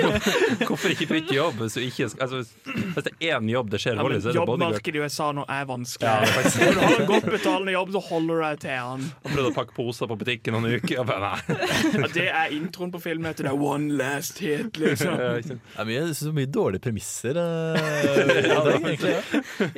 hvorfor 0.68 0.92
ikke 0.94 1.06
bytte 1.10 1.34
jobb? 1.36 1.60
Hvis, 1.62 1.74
du 1.78 1.80
ikke, 1.86 2.08
skal- 2.12 2.26
altså, 2.26 2.42
hvis 2.66 3.06
det 3.06 3.12
er 3.20 3.36
én 3.38 3.48
jobb 3.52 3.70
det 3.72 3.80
skjer 3.82 3.96
Ja, 3.96 4.02
vold 4.06 4.16
i, 4.16 4.20
så 4.24 4.28
er 4.30 4.36
det 4.36 4.42
bodyguard. 4.42 4.76
Jobbmarkedet 4.76 4.98
i 4.98 5.04
USA 5.06 5.28
nå 5.36 5.44
er 5.48 5.64
vanskelig. 5.70 6.08
Ja, 6.08 6.14
er 6.22 6.26
Når 6.62 6.72
du 6.72 6.80
har 6.82 6.96
en 7.00 7.10
godt 7.12 7.28
betalende 7.36 7.72
jobb, 7.76 7.92
så 7.96 8.02
holder 8.10 8.34
du 8.34 8.42
deg 8.46 8.60
til 8.66 8.76
han. 8.76 9.06
Han 9.24 9.34
prøvde 9.36 9.50
å 9.52 9.56
pakke 9.56 9.76
poser 9.76 10.10
på 10.10 10.18
butikken 10.22 10.56
noen 10.58 10.76
uker. 10.78 11.00
Og 11.02 11.06
bare, 11.10 11.32
nei. 11.32 11.58
Ja, 12.02 12.10
det 12.18 12.26
er 12.30 12.56
introen 12.58 12.92
på 12.94 13.00
filmen. 13.02 13.30
etter 13.32 13.48
det 13.48 13.54
One 13.56 13.92
Last 14.00 14.42
Hit, 14.42 14.78
liksom. 14.82 15.14
Ja, 15.18 15.32
jeg. 15.38 15.56
Det 15.56 15.58
er 15.82 15.88
mye, 15.88 16.04
så 16.18 16.32
mye 16.36 16.50
dårlige 16.52 16.82
premisser. 16.88 17.38
eh. 17.38 18.52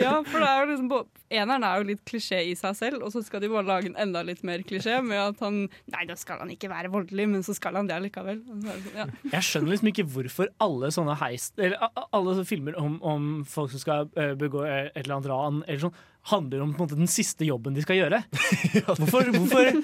Ja, 0.01 0.23
for 0.25 0.41
det 0.41 0.49
er 0.49 0.63
jo 0.65 0.71
liksom 0.73 0.89
på, 0.91 1.03
Eneren 1.35 1.65
er 1.67 1.81
jo 1.81 1.87
litt 1.89 2.03
klisjé 2.07 2.39
i 2.47 2.53
seg 2.59 2.77
selv, 2.79 3.03
og 3.03 3.11
så 3.15 3.23
skal 3.25 3.43
de 3.43 3.49
bare 3.51 3.67
lage 3.67 3.89
en 3.91 3.97
enda 4.05 4.21
litt 4.27 4.43
mer 4.47 4.63
klisjé 4.67 5.01
med 5.03 5.19
at 5.19 5.41
han 5.43 5.65
Nei, 5.91 6.05
da 6.07 6.15
skal 6.19 6.43
han 6.45 6.53
ikke 6.53 6.69
være 6.71 6.91
voldelig, 6.93 7.27
men 7.33 7.43
så 7.47 7.55
skal 7.57 7.74
han 7.81 7.89
det 7.91 7.97
det 8.29 8.37
sånn, 8.47 8.65
Ja. 8.95 9.07
Jeg 9.33 9.47
skjønner 9.49 9.75
liksom 9.75 9.91
ikke 9.91 10.07
hvorfor 10.15 10.51
alle 10.63 10.91
sånne 10.95 11.17
heist 11.21 11.59
Eller 11.59 11.79
alle 12.13 12.35
filmer 12.49 12.77
om, 12.81 12.97
om 13.03 13.29
folk 13.49 13.73
som 13.75 13.83
skal 13.83 14.11
eh, 14.17 14.35
begå 14.39 14.65
eh, 14.69 14.91
et 14.95 15.05
eller 15.05 15.17
annet 15.19 15.31
ran, 15.33 15.63
eller 15.67 15.87
sånn, 15.87 15.97
handler 16.31 16.63
om 16.65 16.71
på 16.73 16.81
en 16.81 16.87
måte, 16.89 16.97
den 16.97 17.11
siste 17.11 17.45
jobben 17.45 17.75
de 17.77 17.83
skal 17.85 17.99
gjøre. 17.99 18.23
Hvorfor, 18.87 19.29
hvorfor, 19.35 19.81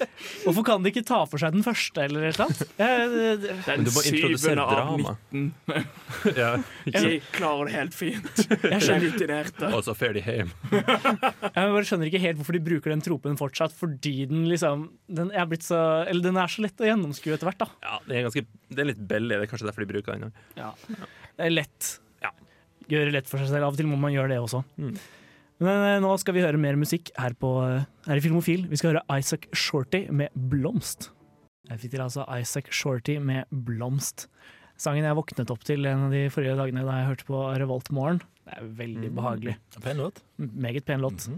hvorfor 0.47 0.65
kan 0.65 0.83
de 0.85 0.89
ikke 0.93 1.03
ta 1.05 1.19
for 1.29 1.41
seg 1.43 1.53
den 1.53 1.65
første, 1.67 2.01
eller 2.07 2.25
et 2.31 2.39
eller 2.39 2.47
annet? 2.49 2.63
Det- 3.41 3.57
Den 3.67 3.91
syvende 3.93 4.65
av 4.65 4.95
midten. 4.97 5.51
19. 5.69 5.85
Ja. 6.41 6.49
Jeg 6.89 7.21
klarer 7.37 7.69
det 7.71 7.75
helt 7.77 7.95
fint. 7.97 8.41
jeg, 8.41 8.81
skjønner, 8.83 9.05
Rutinerte. 9.07 9.71
Og 9.77 9.85
så 9.87 9.95
fer 9.97 10.17
de 10.17 10.23
hjem. 10.25 10.51
jeg 10.73 11.55
bare 11.55 11.85
skjønner 11.89 12.09
ikke 12.11 12.21
helt 12.25 12.41
hvorfor 12.41 12.57
de 12.59 12.63
bruker 12.67 12.93
den 12.95 13.05
tropen 13.05 13.37
fortsatt, 13.41 13.73
fordi 13.77 14.15
den 14.31 14.45
liksom 14.51 14.89
den 15.13 15.31
er, 15.37 15.47
blitt 15.51 15.65
så, 15.67 15.79
eller 16.09 16.25
den 16.25 16.41
er 16.41 16.51
så 16.53 16.65
lett 16.65 16.81
å 16.81 16.89
gjennomskue 16.89 17.37
etter 17.37 17.49
hvert. 17.51 17.61
da. 17.63 17.71
Ja, 17.85 18.01
det 18.09 18.17
er, 18.19 18.27
ganske, 18.29 18.45
det 18.73 18.85
er 18.85 18.91
litt 18.95 19.01
billig. 19.13 19.37
Det 19.37 19.47
er 19.47 19.53
kanskje 19.53 19.69
derfor 19.71 19.85
de 19.87 19.91
bruker 19.93 20.17
den. 20.17 20.35
Det 20.57 21.47
er 21.47 21.53
lett. 21.55 21.95
Ja. 22.25 22.33
Gjøre 22.91 23.13
lett 23.17 23.29
for 23.31 23.41
seg 23.43 23.53
selv. 23.53 23.69
Av 23.69 23.75
og 23.77 23.81
til 23.81 23.89
må 23.91 23.99
man 24.01 24.13
gjøre 24.17 24.33
det 24.35 24.41
også. 24.43 24.65
Mm. 24.81 24.95
Men 25.61 25.83
eh, 25.85 25.99
nå 26.01 26.11
skal 26.21 26.37
vi 26.37 26.45
høre 26.45 26.61
mer 26.61 26.79
musikk 26.81 27.13
her, 27.21 27.35
på, 27.37 27.53
eh, 27.69 27.85
her 28.09 28.21
i 28.21 28.25
Filmofil. 28.25 28.65
Vi 28.71 28.81
skal 28.81 28.95
høre 28.95 29.21
Isaac 29.21 29.47
Shorty 29.53 30.07
med 30.09 30.33
'Blomst'. 30.33 31.11
Jeg 31.71 31.83
fikk 31.83 31.93
til 31.93 32.03
altså 32.03 32.25
Isaac 32.41 32.73
Shorty 32.73 33.19
med 33.21 33.45
'Blomst'. 33.53 34.27
Sangen 34.81 35.05
jeg 35.05 35.17
våknet 35.19 35.51
opp 35.53 35.65
til 35.69 35.85
en 35.85 36.07
av 36.07 36.15
de 36.15 36.23
forrige 36.33 36.57
dagene 36.57 36.87
da 36.87 37.03
jeg 37.03 37.11
hørte 37.11 37.27
på 37.29 37.43
Revolt 37.61 37.91
Morgen. 37.93 38.23
Det 38.49 38.57
er 38.57 38.71
veldig 38.79 39.11
behagelig. 39.15 39.57
Pen 39.85 40.01
låt. 40.01 40.23
Meget 40.41 40.87
pen 40.89 41.05
låt. 41.05 41.29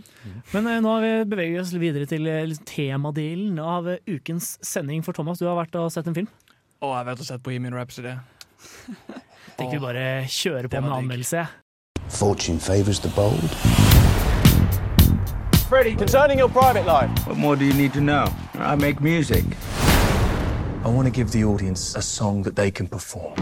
Men 0.55 0.71
eh, 0.71 0.79
nå 0.85 0.93
har 0.95 1.03
vi 1.03 1.13
beveget 1.35 1.65
oss 1.65 1.75
videre 1.75 2.07
til 2.07 2.23
liksom 2.23 2.69
temadelen 2.71 3.59
av 3.59 3.91
ukens 4.07 4.55
sending. 4.63 5.03
For 5.03 5.13
Thomas, 5.19 5.43
du 5.43 5.49
har 5.51 5.59
vært 5.59 5.75
og 5.81 5.91
sett 5.91 6.07
en 6.07 6.15
film. 6.15 6.31
Å, 6.79 6.87
jeg 6.87 7.01
har 7.01 7.11
vært 7.11 7.27
og 7.27 7.29
sett 7.33 7.43
Bohemian 7.43 7.75
Rhapsody. 7.75 8.15
Tenker 9.59 9.75
vi 9.77 9.83
bare 9.83 10.07
kjører 10.31 10.71
på 10.71 10.81
med 10.87 10.95
anmeldelse. 11.01 11.43
Fortune 12.13 12.63
favors 12.63 13.03
the 13.03 13.11
bold. 13.19 14.02
Freddie, 15.73 15.97
concerning 15.97 16.39
your 16.39 16.51
private 16.51 16.85
life. 16.85 17.27
What 17.27 17.39
more 17.39 17.57
do 17.57 17.65
you 17.65 17.73
need 17.73 17.93
to 17.95 18.01
know? 18.01 18.27
I 18.55 18.77
make 18.77 19.01
music. 19.01 19.45
I 20.85 20.89
want 20.89 21.07
to 21.07 21.11
give 21.11 21.31
the 21.31 21.45
audience 21.45 21.97
a 21.97 22.03
song 22.03 22.43
that 22.43 22.57
they 22.57 22.71
can 22.71 22.89
perform. 22.89 23.35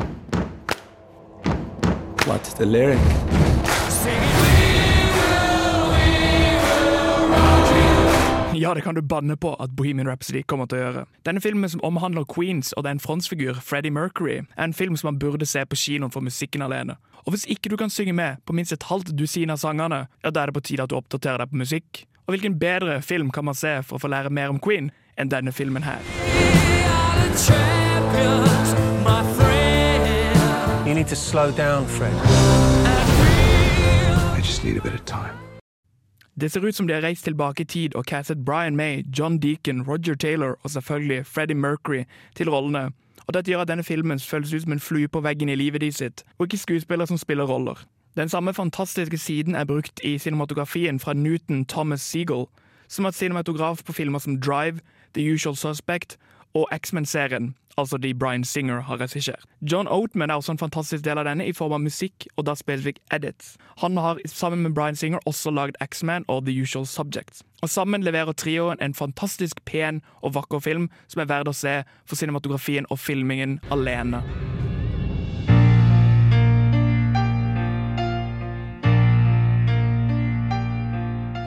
What's 2.27 2.55
the 2.55 2.66
lyric? 2.66 3.01
Ja, 8.55 8.75
det 8.75 8.81
kan 8.81 8.95
du 8.95 9.03
banne 9.03 9.37
på 9.37 9.55
at 9.55 9.71
Bohemian 9.71 10.09
Rhapsody 10.09 10.43
kommer 10.43 10.66
til 10.66 10.79
å 10.79 10.81
gjøre. 10.81 11.05
Denne 11.27 11.40
filmen 11.40 11.71
som 11.71 11.81
omhandler 11.83 12.25
Queens 12.29 12.71
og 12.77 12.85
den 12.85 13.01
frontfigur 13.01 13.59
Freddie 13.59 13.90
Mercury, 13.90 14.43
er 14.57 14.64
en 14.64 14.75
film 14.75 14.97
som 14.97 15.09
man 15.09 15.19
burde 15.19 15.47
se 15.47 15.64
på 15.66 15.77
kinoen 15.77 16.12
for 16.14 16.21
musikken 16.21 16.62
alene. 16.62 16.95
Og 17.27 17.35
hvis 17.35 17.49
ikke 17.49 17.73
du 17.73 17.77
kan 17.77 17.90
synge 17.90 18.12
med 18.12 18.37
på 18.47 18.53
minst 18.53 18.73
et 18.73 18.87
halvt 18.87 19.16
dusin 19.19 19.51
av 19.51 19.59
sangene, 19.59 20.05
ja, 20.23 20.31
da 20.31 20.45
er 20.45 20.53
det 20.53 20.55
på 20.61 20.66
tide 20.71 20.85
at 20.85 20.93
du 20.93 20.99
oppdaterer 21.01 21.43
deg 21.43 21.51
på 21.51 21.62
musikk. 21.64 22.05
Og 22.31 22.33
hvilken 22.33 22.59
bedre 22.59 23.03
film 23.03 23.31
kan 23.31 23.45
man 23.45 23.55
se 23.55 23.71
for 23.83 23.99
å 23.99 24.01
få 24.05 24.09
lære 24.09 24.31
mer 24.31 24.53
om 24.53 24.59
Queen 24.62 24.93
enn 25.19 25.31
denne 25.33 25.51
filmen 25.51 25.83
her? 25.83 25.99
You 30.87 30.95
need 30.95 31.09
to 31.09 31.16
slow 31.16 31.51
down, 31.51 31.87
Fred. 31.87 32.14
I 34.38 34.40
just 34.45 34.64
need 34.64 34.77
a 34.77 34.81
bit 34.81 34.95
of 34.95 35.05
time. 35.07 35.35
Det 36.40 36.53
ser 36.53 36.66
ut 36.66 36.75
som 36.75 36.87
de 36.87 36.95
har 36.95 37.03
reist 37.03 37.25
tilbake 37.25 37.62
i 37.62 37.64
tid 37.66 37.99
og 37.99 38.07
castet 38.07 38.45
Brian 38.45 38.77
May, 38.77 39.03
John 39.19 39.38
Deacon, 39.38 39.83
Roger 39.83 40.14
Taylor 40.14 40.55
og 40.62 40.71
selvfølgelig 40.71 41.27
Freddie 41.27 41.57
Mercury 41.57 42.05
til 42.37 42.51
rollene. 42.51 42.93
Og 43.27 43.35
Dette 43.35 43.51
gjør 43.51 43.66
at 43.66 43.69
denne 43.69 43.83
filmen 43.83 44.21
føles 44.21 44.55
ut 44.55 44.62
som 44.62 44.73
en 44.73 44.81
flue 44.81 45.09
på 45.09 45.21
veggen 45.21 45.49
i 45.49 45.59
livet 45.59 45.81
de 45.81 45.93
sitt, 45.93 46.23
og 46.38 46.47
ikke 46.47 46.62
skuespillere 46.62 47.07
som 47.07 47.19
spiller 47.19 47.45
roller. 47.45 47.83
Den 48.16 48.29
samme 48.29 48.55
fantastiske 48.55 49.18
siden 49.18 49.55
er 49.55 49.64
brukt 49.64 50.01
i 50.05 50.18
cinematografien 50.18 51.01
fra 51.01 51.12
Newton 51.12 51.64
Thomas 51.64 52.01
Seagull, 52.01 52.46
som 52.88 53.05
har 53.05 53.12
cinematograf 53.12 53.85
på 53.85 53.92
filmer 53.92 54.18
som 54.18 54.40
Drive, 54.40 54.81
The 55.14 55.35
Usual 55.35 55.57
Suspect 55.57 56.16
og 56.55 56.68
X-Men-serien, 56.73 57.55
altså 57.79 57.96
de 57.96 58.14
Bryan 58.14 58.44
Singer 58.44 58.81
har 58.81 59.01
regissert. 59.01 59.44
John 59.73 59.88
Oatman 59.88 60.31
er 60.31 60.35
også 60.35 60.53
en 60.53 60.59
fantastisk 60.59 61.05
del 61.05 61.18
av 61.18 61.25
denne 61.25 61.46
i 61.46 61.53
form 61.53 61.73
av 61.73 61.81
musikk 61.81 62.27
og 62.37 62.46
da 62.46 62.55
spesifikt 62.59 63.03
edits. 63.14 63.57
Han 63.79 63.96
har 63.96 64.18
sammen 64.27 64.62
med 64.62 64.75
Bryan 64.75 64.96
Singer 64.96 65.18
også 65.27 65.51
laget 65.51 65.77
X-Man 65.81 66.25
og 66.29 66.46
The 66.46 66.62
Usual 66.62 66.87
Subjects. 66.87 67.44
Og 67.62 67.70
Sammen 67.70 68.03
leverer 68.03 68.33
trioen 68.33 68.83
en 68.83 68.94
fantastisk 68.94 69.64
pen 69.64 70.03
og 70.23 70.35
vakker 70.35 70.59
film 70.59 70.90
som 71.07 71.20
er 71.20 71.31
verd 71.31 71.49
å 71.49 71.55
se 71.55 71.83
for 72.07 72.16
cinematografien 72.16 72.87
og 72.90 72.99
filmingen 72.99 73.61
alene. 73.70 74.25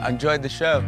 I 0.04 0.10
enjoyed 0.10 0.42
the 0.42 0.48
show. 0.48 0.84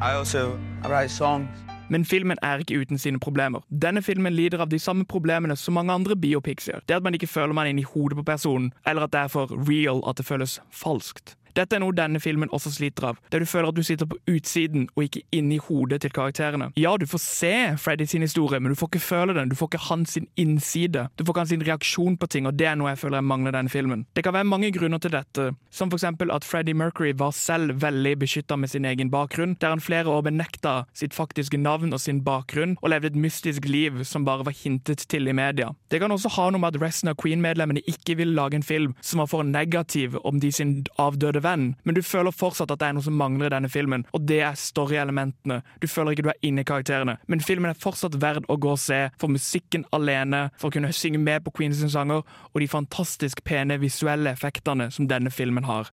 I 0.00 0.14
also 0.14 0.58
write 0.84 1.10
songs. 1.10 1.48
Men 1.88 2.04
filmen 2.04 2.38
er 2.42 2.56
ikke 2.58 2.80
uten 2.80 2.98
sine 2.98 3.20
problemer. 3.20 3.60
Denne 3.82 4.02
filmen 4.02 4.32
lider 4.32 4.60
av 4.60 4.70
de 4.70 4.78
samme 4.78 5.04
problemene 5.04 5.56
som 5.56 5.74
mange 5.74 5.92
andre 5.92 6.16
biopics 6.16 6.68
gjør. 6.68 6.80
Det 6.88 6.96
at 6.96 7.02
man 7.02 7.14
ikke 7.14 7.26
føler 7.26 7.52
man 7.52 7.66
er 7.66 7.70
inni 7.70 7.82
hodet 7.82 8.16
på 8.16 8.22
personen, 8.22 8.72
eller 8.86 9.02
at 9.02 9.12
det 9.12 9.20
er 9.20 9.28
for 9.28 9.52
real 9.68 10.00
at 10.08 10.16
det 10.16 10.26
føles 10.26 10.60
falskt. 10.72 11.36
Dette 11.58 11.74
er 11.74 11.82
noe 11.82 11.94
denne 11.96 12.20
filmen 12.22 12.50
også 12.54 12.70
sliter 12.70 13.08
av, 13.10 13.16
der 13.32 13.42
du 13.42 13.48
føler 13.50 13.72
at 13.72 13.74
du 13.74 13.82
sitter 13.82 14.06
på 14.06 14.18
utsiden 14.30 14.84
og 14.94 15.08
ikke 15.08 15.24
inni 15.34 15.56
hodet 15.58 16.04
til 16.04 16.12
karakterene. 16.14 16.70
Ja, 16.78 16.92
du 17.00 17.06
får 17.10 17.22
se 17.24 17.54
Freddy 17.82 18.06
sin 18.06 18.22
historie, 18.22 18.60
men 18.62 18.70
du 18.70 18.78
får 18.78 18.92
ikke 18.92 19.02
føle 19.02 19.34
den, 19.34 19.50
du 19.50 19.56
får 19.58 19.72
ikke 19.72 19.84
hans 19.88 20.14
innside. 20.38 21.08
Du 21.18 21.24
får 21.24 21.34
ikke 21.34 21.44
hans 21.44 21.66
reaksjon 21.68 22.18
på 22.20 22.28
ting, 22.30 22.46
og 22.46 22.54
det 22.54 22.68
er 22.70 22.78
noe 22.78 22.92
jeg 22.92 23.00
føler 23.00 23.18
jeg 23.18 23.26
mangler 23.26 23.56
denne 23.56 23.72
filmen. 23.72 24.04
Det 24.14 24.22
kan 24.22 24.36
være 24.36 24.46
mange 24.46 24.70
grunner 24.76 25.02
til 25.02 25.14
dette, 25.16 25.48
som 25.74 25.90
for 25.90 25.98
eksempel 25.98 26.30
at 26.34 26.46
Freddie 26.46 26.78
Mercury 26.78 27.10
var 27.18 27.34
selv 27.34 27.80
veldig 27.82 28.14
beskytta 28.22 28.56
med 28.56 28.70
sin 28.70 28.86
egen 28.86 29.10
bakgrunn, 29.10 29.56
der 29.58 29.74
han 29.74 29.82
flere 29.82 30.06
år 30.14 30.28
benekta 30.28 30.76
sitt 30.94 31.16
faktiske 31.16 31.58
navn 31.58 31.90
og 31.92 32.02
sin 32.04 32.22
bakgrunn, 32.22 32.76
og 32.82 32.94
levde 32.94 33.10
et 33.10 33.18
mystisk 33.18 33.66
liv 33.66 34.04
som 34.06 34.26
bare 34.28 34.46
var 34.46 34.54
hintet 34.54 35.08
til 35.10 35.26
i 35.26 35.34
media. 35.34 35.72
Det 35.90 35.98
kan 35.98 36.14
også 36.14 36.30
ha 36.38 36.48
noe 36.52 36.62
med 36.62 36.76
at 36.76 36.82
resten 36.86 37.10
av 37.10 37.18
Queen-medlemmene 37.18 37.82
ikke 37.90 38.20
ville 38.22 38.38
lage 38.38 38.60
en 38.60 38.66
film 38.66 38.94
som 39.02 39.24
var 39.24 39.30
for 39.34 39.42
negativ 39.42 40.14
om 40.22 40.38
de 40.38 40.52
sin 40.54 40.78
avdøde 41.02 41.42
venn, 41.42 41.47
men 41.56 41.96
du 41.96 42.02
føler 42.04 42.34
fortsatt 42.34 42.70
at 42.74 42.80
det 42.80 42.88
er 42.88 42.96
noe 42.96 43.06
som 43.06 43.16
mangler 43.18 43.48
i 43.48 43.54
denne 43.54 43.70
filmen, 43.72 44.04
og 44.12 44.26
det 44.28 44.40
er 44.44 44.58
story-elementene. 44.58 45.60
Du 45.80 45.88
føler 45.88 46.12
ikke 46.12 46.26
du 46.28 46.32
er 46.32 46.42
inne 46.46 46.64
i 46.64 46.68
karakterene, 46.68 47.18
men 47.26 47.44
filmen 47.44 47.70
er 47.70 47.78
fortsatt 47.80 48.18
verd 48.20 48.48
å 48.48 48.58
gå 48.60 48.74
og 48.74 48.82
se 48.82 49.00
for 49.20 49.32
musikken 49.32 49.86
alene, 49.96 50.48
for 50.58 50.68
å 50.68 50.76
kunne 50.76 50.92
synge 50.92 51.22
med 51.22 51.44
på 51.46 51.54
Queens 51.58 51.80
sanger, 51.92 52.24
og 52.52 52.60
de 52.60 52.68
fantastisk 52.68 53.44
pene 53.44 53.78
visuelle 53.80 54.34
effektene 54.34 54.90
som 54.94 55.08
denne 55.08 55.32
filmen 55.32 55.64
har. 55.64 55.92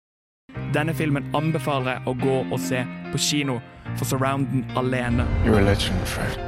Denne 0.75 0.95
filmen 0.95 1.31
anbefaler 1.35 1.97
jeg 1.97 2.09
å 2.11 2.17
gå 2.21 2.38
og 2.45 2.59
se 2.61 2.85
på 3.12 3.21
kino, 3.21 3.61
for 3.95 4.09
surrounden 4.09 4.64
alene. 4.77 5.27
You're 5.45 5.61
a 5.61 5.62
legend, 5.62 6.09
Fred. 6.09 6.40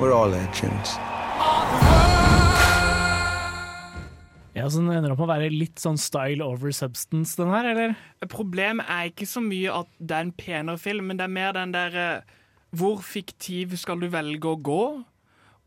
We're 0.00 0.12
all 0.12 0.28
legends. 0.28 0.98
Ja, 4.56 4.70
så 4.72 4.80
den 4.80 4.88
ender 4.88 5.12
opp 5.12 5.20
med 5.20 5.28
å 5.28 5.34
være 5.34 5.52
litt 5.52 5.82
sånn 5.82 5.98
style 6.00 6.44
over 6.44 6.72
substance, 6.72 7.36
den 7.36 7.52
her, 7.52 7.66
eller? 7.74 7.96
Problemet 8.32 8.88
er 8.88 9.10
ikke 9.10 9.28
så 9.28 9.42
mye 9.44 9.74
at 9.82 9.90
det 10.00 10.16
er 10.16 10.24
en 10.24 10.32
penere 10.32 10.80
film, 10.80 11.10
men 11.10 11.20
det 11.20 11.26
er 11.26 11.34
mer 11.34 11.52
den 11.58 11.74
der 11.74 11.98
eh, 12.00 12.32
Hvor 12.76 13.04
fiktiv 13.04 13.76
skal 13.76 14.00
du 14.00 14.08
velge 14.12 14.48
å 14.48 14.56
gå? 14.56 14.86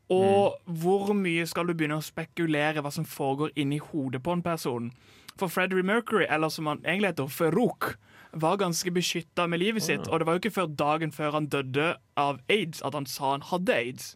Og 0.10 0.74
hvor 0.82 1.14
mye 1.14 1.46
skal 1.46 1.70
du 1.70 1.76
begynne 1.78 2.00
å 2.02 2.06
spekulere 2.06 2.82
hva 2.82 2.90
som 2.92 3.06
foregår 3.06 3.54
inni 3.62 3.78
hodet 3.78 4.24
på 4.26 4.34
en 4.34 4.42
person? 4.42 4.90
For 5.38 5.54
Freddie 5.54 5.86
Mercury, 5.86 6.26
eller 6.26 6.50
som 6.50 6.68
han 6.68 6.82
egentlig 6.82 7.14
heter, 7.14 7.30
Farouk, 7.30 7.94
var 8.34 8.58
ganske 8.58 8.92
beskytta 8.94 9.46
med 9.48 9.62
livet 9.62 9.86
sitt. 9.86 10.10
Og 10.10 10.20
det 10.20 10.28
var 10.28 10.36
jo 10.36 10.42
ikke 10.44 10.58
før 10.58 10.74
dagen 10.82 11.14
før 11.14 11.38
han 11.38 11.48
døde 11.54 11.94
av 12.18 12.42
aids, 12.50 12.82
at 12.82 12.98
han 12.98 13.06
sa 13.06 13.36
han 13.36 13.46
hadde 13.46 13.78
aids. 13.78 14.16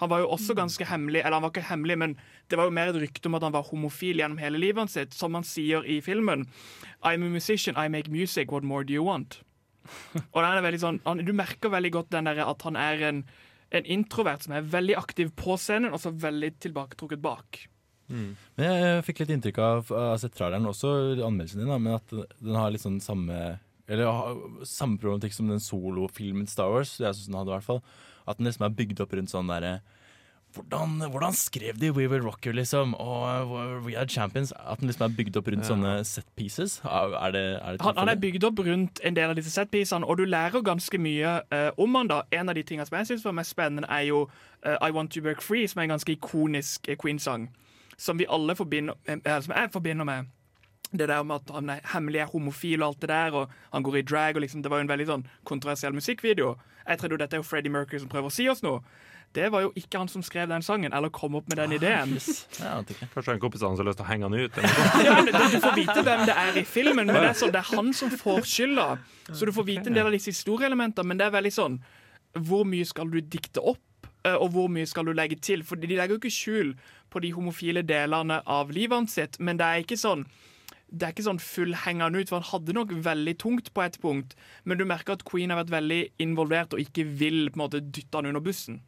Han 0.00 0.08
var 0.08 0.22
jo 0.22 0.30
også 0.32 0.54
ganske 0.56 0.86
hemmelig, 0.88 1.20
eller 1.20 1.36
han 1.36 1.44
var 1.44 1.52
ikke 1.52 1.68
hemmelig, 1.68 1.96
men 2.00 2.16
det 2.48 2.56
var 2.56 2.68
jo 2.68 2.72
mer 2.72 2.88
et 2.88 3.00
rykte 3.02 3.28
om 3.28 3.36
at 3.36 3.44
han 3.44 3.52
var 3.52 3.66
homofil 3.68 4.22
gjennom 4.22 4.40
hele 4.40 4.60
livet 4.62 4.92
sitt, 4.92 5.12
som 5.16 5.36
han 5.36 5.44
sier 5.44 5.84
i 5.84 6.00
filmen. 6.00 6.46
I'm 7.04 7.26
a 7.26 7.28
musician, 7.28 7.76
I 7.76 7.88
make 7.92 8.08
music, 8.10 8.52
what 8.52 8.64
more 8.64 8.84
do 8.84 8.94
you 8.96 9.04
want? 9.04 9.42
Og 10.32 10.40
den 10.40 10.48
er 10.48 10.64
veldig 10.64 10.80
sånn, 10.80 11.00
han, 11.04 11.24
Du 11.26 11.32
merker 11.36 11.72
veldig 11.72 11.92
godt 11.98 12.10
den 12.14 12.30
der 12.30 12.42
at 12.46 12.64
han 12.64 12.78
er 12.80 13.04
en, 13.10 13.24
en 13.76 13.92
introvert 13.92 14.46
som 14.46 14.56
er 14.56 14.66
veldig 14.72 14.96
aktiv 14.96 15.34
på 15.36 15.58
scenen, 15.60 15.92
og 15.92 16.00
så 16.00 16.14
veldig 16.14 16.54
tilbaketrukket 16.64 17.20
bak. 17.20 17.64
Men 18.56 18.66
jeg, 18.66 18.78
jeg 18.82 19.02
fikk 19.06 19.20
litt 19.22 19.34
inntrykk 19.36 19.58
av, 19.62 19.90
jeg 19.90 20.12
har 20.12 20.22
sett 20.22 20.34
traileren 20.34 20.66
også, 20.66 20.94
anmeldelsen 21.26 21.60
din, 21.62 21.70
da, 21.70 21.76
men 21.78 21.98
at 21.98 22.14
den 22.40 22.56
har 22.58 22.72
litt 22.72 22.82
sånn 22.82 23.02
samme 23.04 23.58
eller 23.90 24.66
samme 24.70 25.00
problematikk 25.02 25.34
som 25.34 25.48
den 25.50 25.62
solofilmen 25.62 26.46
Star 26.46 26.70
Wars. 26.70 26.92
Jeg 27.00 27.10
synes 27.10 27.26
den 27.26 27.38
hadde 27.40 27.50
i 27.50 27.54
hvert 27.56 27.66
fall 27.66 27.80
At 28.30 28.38
den 28.38 28.48
liksom 28.48 28.66
er 28.68 28.76
bygd 28.82 29.02
opp 29.04 29.16
rundt 29.18 29.32
sånn 29.32 29.50
derre 29.50 29.80
hvordan, 30.54 31.10
hvordan 31.10 31.32
skrev 31.32 31.78
de 31.78 31.90
We 31.90 32.08
Will 32.08 32.22
Rock 32.22 32.46
You, 32.46 32.52
liksom? 32.52 32.94
Og 32.94 33.84
We 33.86 33.98
Are 33.98 34.08
Champions? 34.08 34.52
At 34.56 34.80
den 34.80 34.88
liksom 34.88 35.04
er 35.12 35.16
bygd 35.16 35.36
opp 35.36 35.46
rundt 35.46 35.62
Ja. 35.62 35.68
sånne 35.68 36.04
set 36.04 36.26
pieces? 36.36 36.80
Er 36.84 37.30
det, 37.30 37.62
er 37.62 37.70
det 37.72 37.82
Han, 37.82 37.96
han 37.96 38.08
er 38.08 38.16
bygd 38.16 38.44
opp 38.44 38.58
rundt 38.58 39.00
en 39.04 39.14
del 39.14 39.30
av 39.30 39.36
disse 39.36 39.50
set 39.50 39.70
piecene, 39.70 40.04
og 40.04 40.18
du 40.18 40.24
lærer 40.24 40.62
ganske 40.62 40.98
mye 40.98 41.42
uh, 41.52 41.70
om 41.78 41.94
han 41.94 42.08
da. 42.08 42.22
En 42.32 42.48
av 42.48 42.54
de 42.54 42.62
tingene 42.62 42.86
som 42.86 42.98
jeg 42.98 43.06
synes 43.06 43.24
var 43.24 43.32
mest 43.32 43.50
spennende, 43.50 43.86
er 43.88 44.00
jo 44.00 44.28
uh, 44.66 44.88
I 44.88 44.90
Want 44.90 45.12
To 45.12 45.20
Work 45.20 45.42
Free, 45.42 45.68
som 45.68 45.78
er 45.78 45.82
en 45.82 45.94
ganske 45.94 46.12
ikonisk 46.12 46.88
eh, 46.88 46.96
Queen-sang. 46.96 47.50
Som 47.96 48.18
vi 48.18 48.26
alle 48.28 48.56
forbinder 48.56 48.94
uh, 49.08 49.40
Som 49.40 49.54
jeg 49.54 49.68
forbinder 49.72 50.04
med 50.04 50.24
det 50.92 51.06
der 51.08 51.22
med 51.22 51.36
at 51.36 51.52
han 51.54 51.70
er 51.70 51.84
hemmelig 51.92 52.24
er 52.24 52.32
homofil 52.32 52.82
og 52.82 52.88
alt 52.88 53.04
det 53.04 53.12
der, 53.12 53.36
og 53.36 53.52
han 53.72 53.82
går 53.86 54.00
i 54.00 54.02
drag, 54.02 54.36
og 54.36 54.42
liksom, 54.42 54.62
det 54.62 54.70
var 54.70 54.80
jo 54.80 54.88
en 54.88 54.90
veldig 54.90 55.06
sånn 55.06 55.28
kontroversiell 55.46 55.94
musikkvideo. 55.94 56.56
Jeg 56.88 56.98
trodde 56.98 57.14
jo 57.14 57.20
dette 57.22 57.38
er 57.38 57.42
jo 57.42 57.46
Freddie 57.46 57.72
Mercury 57.72 58.00
som 58.02 58.10
prøver 58.10 58.30
å 58.30 58.34
si 58.34 58.48
oss 58.50 58.64
noe. 58.66 58.82
Det 59.30 59.46
var 59.52 59.62
jo 59.62 59.68
ikke 59.78 60.00
han 60.00 60.08
som 60.10 60.24
skrev 60.26 60.48
den 60.50 60.62
sangen, 60.66 60.90
eller 60.92 61.12
kom 61.14 61.36
opp 61.38 61.46
med 61.48 61.60
den 61.60 61.76
ideen. 61.76 62.16
Ikke. 62.18 63.06
Kanskje 63.14 63.36
en 63.36 63.42
kompis 63.42 63.62
av 63.62 63.70
han 63.70 63.76
som 63.78 63.84
har 63.84 63.90
lyst 63.92 64.00
til 64.00 64.06
å 64.06 64.08
henge 64.08 64.26
han 64.26 64.34
ut. 64.34 64.58
Ja, 65.06 65.20
men 65.22 65.30
du, 65.36 65.44
du 65.52 65.60
får 65.62 65.76
vite 65.76 66.02
hvem 66.02 66.24
det 66.26 66.34
er 66.34 66.58
i 66.58 66.64
filmen, 66.66 67.06
men 67.06 67.14
det 67.14 67.28
er, 67.28 67.36
sånn, 67.38 67.52
det 67.54 67.60
er 67.62 67.68
han 67.70 67.92
som 67.94 68.10
får 68.10 68.42
skylda. 68.50 68.88
Så 69.30 69.46
du 69.46 69.54
får 69.54 69.68
vite 69.68 69.92
en 69.92 70.00
del 70.00 70.10
av 70.10 70.16
disse 70.16 70.34
historieelementene, 70.34 71.06
men 71.06 71.20
det 71.20 71.28
er 71.28 71.36
veldig 71.36 71.52
sånn 71.54 71.78
Hvor 72.46 72.66
mye 72.66 72.86
skal 72.86 73.10
du 73.10 73.20
dikte 73.22 73.62
opp, 73.62 74.10
eh, 74.26 74.34
og 74.34 74.50
hvor 74.56 74.66
mye 74.70 74.88
skal 74.90 75.06
du 75.06 75.14
legge 75.14 75.38
til? 75.38 75.62
For 75.66 75.78
de 75.78 75.92
legger 75.94 76.16
jo 76.16 76.18
ikke 76.24 76.34
skjul 76.34 76.74
på 77.10 77.22
de 77.22 77.30
homofile 77.34 77.86
delene 77.86 78.42
av 78.50 78.74
livet 78.74 78.98
hans 78.98 79.14
sitt, 79.14 79.38
men 79.38 79.58
det 79.62 79.66
er 79.66 79.86
ikke 79.86 79.98
sånn 79.98 80.26
det 80.90 81.06
er 81.06 81.14
ikke 81.14 81.26
sånn 81.28 81.40
full 81.42 81.74
hengende 81.84 82.20
ut, 82.20 82.30
for 82.30 82.40
han 82.40 82.50
hadde 82.50 82.74
nok 82.76 82.92
veldig 83.06 83.34
tungt 83.40 83.72
på 83.74 83.82
et 83.84 83.98
punkt, 84.02 84.36
men 84.64 84.80
du 84.80 84.84
merker 84.88 85.14
at 85.16 85.24
Queen 85.28 85.52
har 85.52 85.60
vært 85.62 85.74
veldig 85.74 86.00
involvert 86.22 86.74
og 86.74 86.82
ikke 86.82 87.06
vil 87.06 87.44
på 87.50 87.60
en 87.60 87.64
måte 87.64 87.82
dytte 87.82 88.18
han 88.18 88.30
under 88.30 88.42
bussen. 88.44 88.80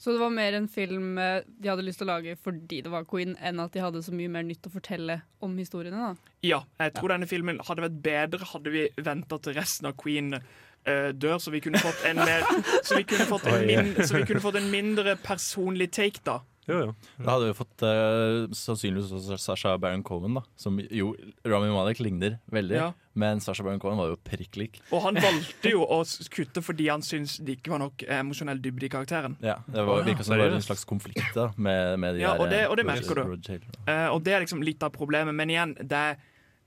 Så 0.00 0.14
det 0.14 0.20
var 0.22 0.32
mer 0.32 0.54
en 0.56 0.68
film 0.70 1.18
eh, 1.20 1.42
de 1.44 1.68
hadde 1.68 1.84
lyst 1.84 2.00
til 2.00 2.06
å 2.08 2.14
lage 2.14 2.38
fordi 2.40 2.78
det 2.86 2.92
var 2.92 3.04
Queen, 3.08 3.34
enn 3.36 3.60
at 3.60 3.74
de 3.74 3.82
hadde 3.84 4.00
så 4.06 4.14
mye 4.16 4.30
mer 4.32 4.46
nytt 4.48 4.70
å 4.70 4.72
fortelle 4.72 5.18
om 5.44 5.58
historiene. 5.60 6.00
da. 6.00 6.32
Ja, 6.46 6.62
jeg 6.80 6.94
tror 6.96 7.12
denne 7.12 7.28
filmen 7.28 7.60
hadde 7.66 7.84
vært 7.84 7.98
bedre 8.06 8.48
hadde 8.54 8.72
vi 8.72 8.86
venta 8.96 9.36
til 9.44 9.58
resten 9.58 9.90
av 9.90 9.98
Queen 10.00 10.38
uh, 10.38 11.10
dør, 11.12 11.36
så 11.36 11.52
vi 11.52 11.60
kunne 11.60 11.82
fått 11.82 12.06
en 12.08 12.22
mer 12.22 12.46
Så 12.86 12.96
vi 12.96 13.04
kunne 13.10 13.28
fått 13.28 13.50
en, 13.50 13.66
min, 13.68 13.92
så 14.00 14.16
vi 14.16 14.24
kunne 14.30 14.40
fått 14.40 14.56
en 14.62 14.70
mindre 14.72 15.18
personlig 15.20 15.90
take, 15.98 16.24
da. 16.24 16.40
Jo, 16.68 16.80
jo. 16.84 16.90
Da 17.18 17.34
hadde 17.34 17.50
vi 17.50 17.54
fått 17.56 17.84
uh, 17.86 18.48
sannsynligvis 18.54 19.12
også 19.16 19.38
Sasha 19.40 19.76
Baron 19.80 20.04
Cohen, 20.06 20.36
da. 20.38 20.42
Som 20.60 20.78
jo 20.80 21.14
Rami 21.46 21.70
Malek 21.72 22.02
ligner 22.04 22.38
veldig. 22.52 22.76
Ja. 22.76 22.90
Men 23.18 23.40
Sasha 23.42 23.64
Baron 23.66 23.80
Cohen 23.82 23.98
var 23.98 24.12
jo 24.12 24.18
prikk 24.22 24.58
lik. 24.60 24.80
Og 24.94 25.02
han 25.08 25.18
valgte 25.18 25.72
jo 25.72 25.82
å 25.82 26.02
kutte 26.30 26.62
fordi 26.62 26.86
han 26.92 27.02
syntes 27.04 27.38
det 27.42 27.58
ikke 27.58 27.74
var 27.74 27.82
nok 27.82 28.04
emosjonell 28.20 28.60
dybde 28.62 28.86
i 28.86 28.92
karakteren. 28.92 29.38
Ja, 29.44 29.58
det 29.66 29.86
var, 29.88 30.04
virka 30.06 30.26
som 30.26 30.36
det 30.36 30.44
var 30.44 30.58
en 30.60 30.68
slags 30.68 30.86
konflikt 30.88 31.34
da 31.34 31.50
med, 31.56 31.98
med 32.02 32.18
de 32.18 32.24
Ja, 32.24 32.36
der, 32.36 32.44
og 32.44 32.52
det, 32.52 32.62
og 32.68 32.78
det 32.78 32.86
eh, 32.86 32.92
merker 32.92 33.22
du. 33.22 33.34
Uh, 33.50 33.90
Eh, 33.90 34.08
og 34.12 34.22
det 34.24 34.34
er 34.34 34.44
liksom 34.44 34.62
litt 34.64 34.82
av 34.86 34.92
problemet. 34.94 35.34
Men 35.36 35.50
igjen, 35.52 35.74
det 35.80 35.96
er 35.96 36.20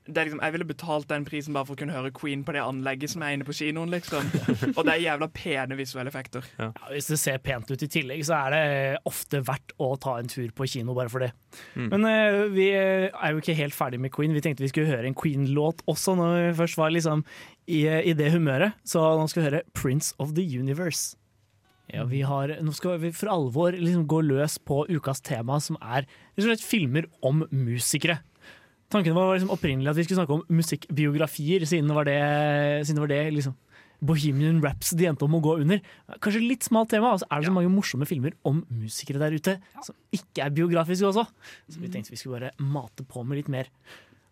liksom, 0.07 0.41
jeg 0.43 0.53
ville 0.55 0.67
betalt 0.67 1.07
den 1.09 1.25
prisen 1.27 1.55
bare 1.55 1.67
for 1.67 1.77
å 1.77 1.79
kunne 1.79 1.95
høre 1.95 2.11
Queen 2.15 2.43
på 2.43 2.55
det 2.55 2.63
anlegget 2.63 3.13
som 3.13 3.23
er 3.23 3.35
inne 3.35 3.47
på 3.47 3.55
kinoen. 3.55 3.91
liksom 3.93 4.27
Og 4.75 4.81
det 4.83 4.95
er 4.95 5.03
jævla 5.05 5.29
pene 5.33 5.77
visuelle 5.79 6.11
effekter. 6.11 6.45
Ja, 6.59 6.71
hvis 6.91 7.07
det 7.11 7.19
ser 7.21 7.39
pent 7.43 7.71
ut 7.71 7.85
i 7.85 7.89
tillegg, 7.91 8.25
så 8.27 8.37
er 8.41 8.55
det 8.55 9.01
ofte 9.09 9.43
verdt 9.47 9.75
å 9.81 9.93
ta 10.01 10.17
en 10.19 10.31
tur 10.31 10.51
på 10.55 10.67
kino 10.69 10.95
bare 10.97 11.11
for 11.13 11.23
det. 11.23 11.31
Mm. 11.77 11.89
Men 11.93 12.07
uh, 12.09 12.43
vi 12.53 12.69
er 12.75 13.31
jo 13.31 13.41
ikke 13.41 13.57
helt 13.57 13.77
ferdig 13.77 14.01
med 14.03 14.13
Queen. 14.15 14.35
Vi 14.35 14.43
tenkte 14.43 14.65
vi 14.65 14.71
skulle 14.73 14.91
høre 14.91 15.07
en 15.09 15.17
Queen-låt 15.17 15.85
også 15.89 16.17
når 16.19 16.37
vi 16.39 16.53
først 16.61 16.79
var 16.79 16.93
liksom 16.93 17.25
i, 17.67 17.85
i 17.87 18.15
det 18.17 18.31
humøret. 18.35 18.79
Så 18.87 18.99
nå 18.99 19.27
skal 19.31 19.43
vi 19.43 19.49
høre 19.51 19.67
'Prince 19.71 20.15
of 20.19 20.35
the 20.35 20.43
Universe'. 20.43 21.15
Ja, 21.91 22.05
vi 22.07 22.21
har, 22.25 22.51
nå 22.63 22.71
skal 22.73 22.95
vi 23.01 23.11
for 23.13 23.29
alvor 23.31 23.75
liksom 23.75 24.05
gå 24.09 24.21
løs 24.23 24.55
på 24.63 24.85
ukas 24.89 25.19
tema, 25.21 25.59
som 25.61 25.75
er 25.81 26.07
liksom, 26.37 26.55
filmer 26.63 27.09
om 27.21 27.43
musikere. 27.51 28.21
Tanken 28.93 29.15
var 29.17 29.33
liksom 29.33 29.53
opprinnelig 29.53 29.91
at 29.91 29.97
vi 29.99 30.05
skulle 30.05 30.21
snakke 30.21 30.37
om 30.37 30.43
musikkbiografier, 30.53 31.65
siden 31.69 31.89
det 31.89 31.97
var 31.97 32.07
det, 32.07 32.17
siden 32.85 32.99
det, 32.99 33.03
var 33.03 33.11
det 33.11 33.21
liksom, 33.39 33.55
Bohemian 34.03 34.59
Rhapsody 34.63 35.07
endte 35.07 35.25
om 35.25 35.37
å 35.37 35.41
gå 35.43 35.55
under. 35.63 35.81
Kanskje 36.23 36.43
litt 36.43 36.67
smalt 36.67 36.91
tema, 36.93 37.13
og 37.15 37.21
så 37.23 37.29
er 37.29 37.41
det 37.41 37.49
så 37.49 37.55
mange 37.55 37.71
morsomme 37.71 38.07
filmer 38.09 38.35
om 38.47 38.61
musikere 38.69 39.21
der 39.21 39.37
ute 39.37 39.57
som 39.85 39.95
ikke 40.15 40.45
er 40.45 40.55
biografiske 40.55 41.07
også. 41.09 41.25
Så 41.71 41.81
vi 41.81 41.91
tenkte 41.93 42.13
vi 42.13 42.19
skulle 42.19 42.41
bare 42.41 42.73
mate 42.73 43.05
på 43.07 43.23
med 43.25 43.39
litt 43.41 43.51
mer. 43.53 43.71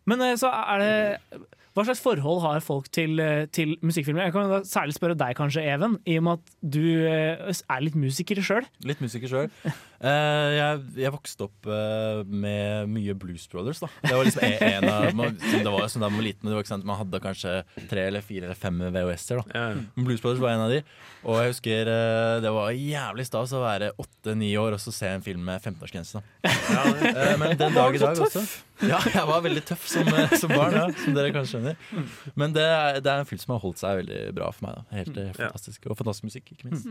Men 0.09 0.23
eh, 0.25 0.37
så 0.39 0.51
er 0.51 0.83
det 0.83 1.41
Hva 1.71 1.85
slags 1.87 2.01
forhold 2.03 2.41
har 2.43 2.59
folk 2.63 2.89
til, 2.91 3.19
eh, 3.23 3.45
til 3.47 3.77
musikkfilmer? 3.79 4.25
Jeg 4.27 4.33
kan 4.35 4.49
da 4.51 4.59
særlig 4.67 4.95
spørre 4.97 5.15
deg 5.15 5.37
kanskje, 5.37 5.63
Even, 5.71 5.97
i 6.05 6.17
og 6.19 6.25
med 6.27 6.41
at 6.41 6.51
du 6.75 6.83
eh, 7.07 7.47
er 7.47 7.85
litt 7.85 7.95
musiker 7.95 8.41
sjøl. 8.43 8.67
Litt 8.83 8.99
musiker 8.99 9.31
sjøl. 9.31 9.47
jeg, 10.01 10.81
jeg 10.99 11.13
vokste 11.13 11.45
opp 11.45 11.69
eh, 11.71 12.23
med 12.27 12.91
mye 12.91 13.15
Blues 13.15 13.47
Brothers. 13.47 13.79
da 13.79 13.87
Det 14.03 14.11
var 14.17 14.27
liksom 14.27 14.43
en, 14.49 14.89
av 14.89 15.15
man, 15.15 15.37
Det 15.37 15.63
var 15.63 15.85
jo 15.85 15.91
sånn 15.93 16.03
da 16.03 16.09
man 16.09 16.19
var 16.19 16.27
liten, 16.27 16.43
men 16.43 16.51
det 16.51 16.57
var 16.57 16.65
ikke 16.65 16.73
sant, 16.73 16.89
man 16.89 16.99
hadde 16.99 17.23
kanskje 17.23 17.55
tre 17.91 18.07
eller 18.09 18.25
fire 18.25 18.49
eller 18.49 18.59
fem 18.59 18.81
VHS-er. 18.91 19.43
da 19.45 19.63
Men 19.95 20.09
Blues 20.09 20.19
Brothers 20.23 20.43
var 20.43 20.57
en 20.57 20.65
av 20.65 20.73
de. 20.75 20.81
Og 21.21 21.37
jeg 21.37 21.53
husker 21.53 21.91
eh, 21.93 22.39
det 22.43 22.51
var 22.55 22.73
jævlig 22.75 23.27
stas 23.29 23.53
å 23.55 23.61
være 23.63 23.93
åtte-ni 24.01 24.51
år 24.59 24.75
og 24.75 24.81
så 24.81 24.91
se 24.95 25.07
en 25.13 25.23
film 25.23 25.45
med 25.47 25.61
15-årsgrense. 25.61 26.19
da. 26.19 26.83
Eh, 27.11 27.37
Men 27.39 27.55
den 27.59 27.75
dag 27.77 27.95
i 27.95 28.01
dag 28.01 28.19
også. 28.25 28.43
Ja, 28.81 28.97
jeg 29.05 29.27
var 29.29 29.43
veldig 29.45 29.61
tøff 29.69 29.83
som, 29.89 30.07
eh, 30.09 30.31
som 30.41 30.49
barn, 30.55 30.73
ja, 30.73 30.87
som 31.03 31.13
dere 31.13 31.33
kanskje 31.35 31.60
skjønner. 31.61 32.11
Men 32.39 32.53
det 32.57 32.67
er, 32.67 32.99
det 32.99 33.11
er 33.11 33.23
en 33.23 33.29
film 33.29 33.41
som 33.41 33.55
har 33.55 33.63
holdt 33.63 33.81
seg 33.81 34.01
veldig 34.01 34.21
bra 34.37 34.51
for 34.55 34.67
meg. 34.67 34.77
da 34.77 35.01
Helt 35.01 35.17
mm. 35.17 35.33
fantastisk 35.37 35.89
Og 35.89 35.99
fantastisk 35.99 36.29
musikk, 36.29 36.53
ikke 36.53 36.69
minst. 36.69 36.87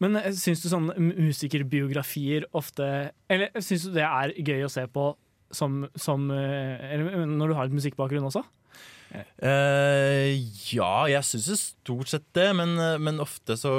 Men 0.00 0.16
eh, 0.20 0.30
syns 0.36 0.62
du 0.64 0.70
sånne 0.72 0.96
musikerbiografier 1.00 2.48
ofte 2.56 2.86
Eller 3.30 3.52
syns 3.60 3.88
du 3.88 3.92
det 3.98 4.06
er 4.06 4.34
gøy 4.38 4.64
å 4.66 4.72
se 4.72 4.86
på 4.90 5.10
som, 5.54 5.82
som 5.98 6.28
eh, 6.30 6.92
eller 6.94 7.26
når 7.26 7.50
du 7.50 7.56
har 7.58 7.68
et 7.68 7.74
musikkbakgrunn 7.74 8.28
også? 8.28 8.44
Eh, 9.10 10.36
ja, 10.70 11.08
jeg 11.10 11.26
syns 11.26 11.64
stort 11.72 12.10
sett 12.12 12.28
det, 12.36 12.46
men, 12.54 12.76
eh, 12.78 12.98
men 13.02 13.18
ofte 13.18 13.56
så 13.58 13.72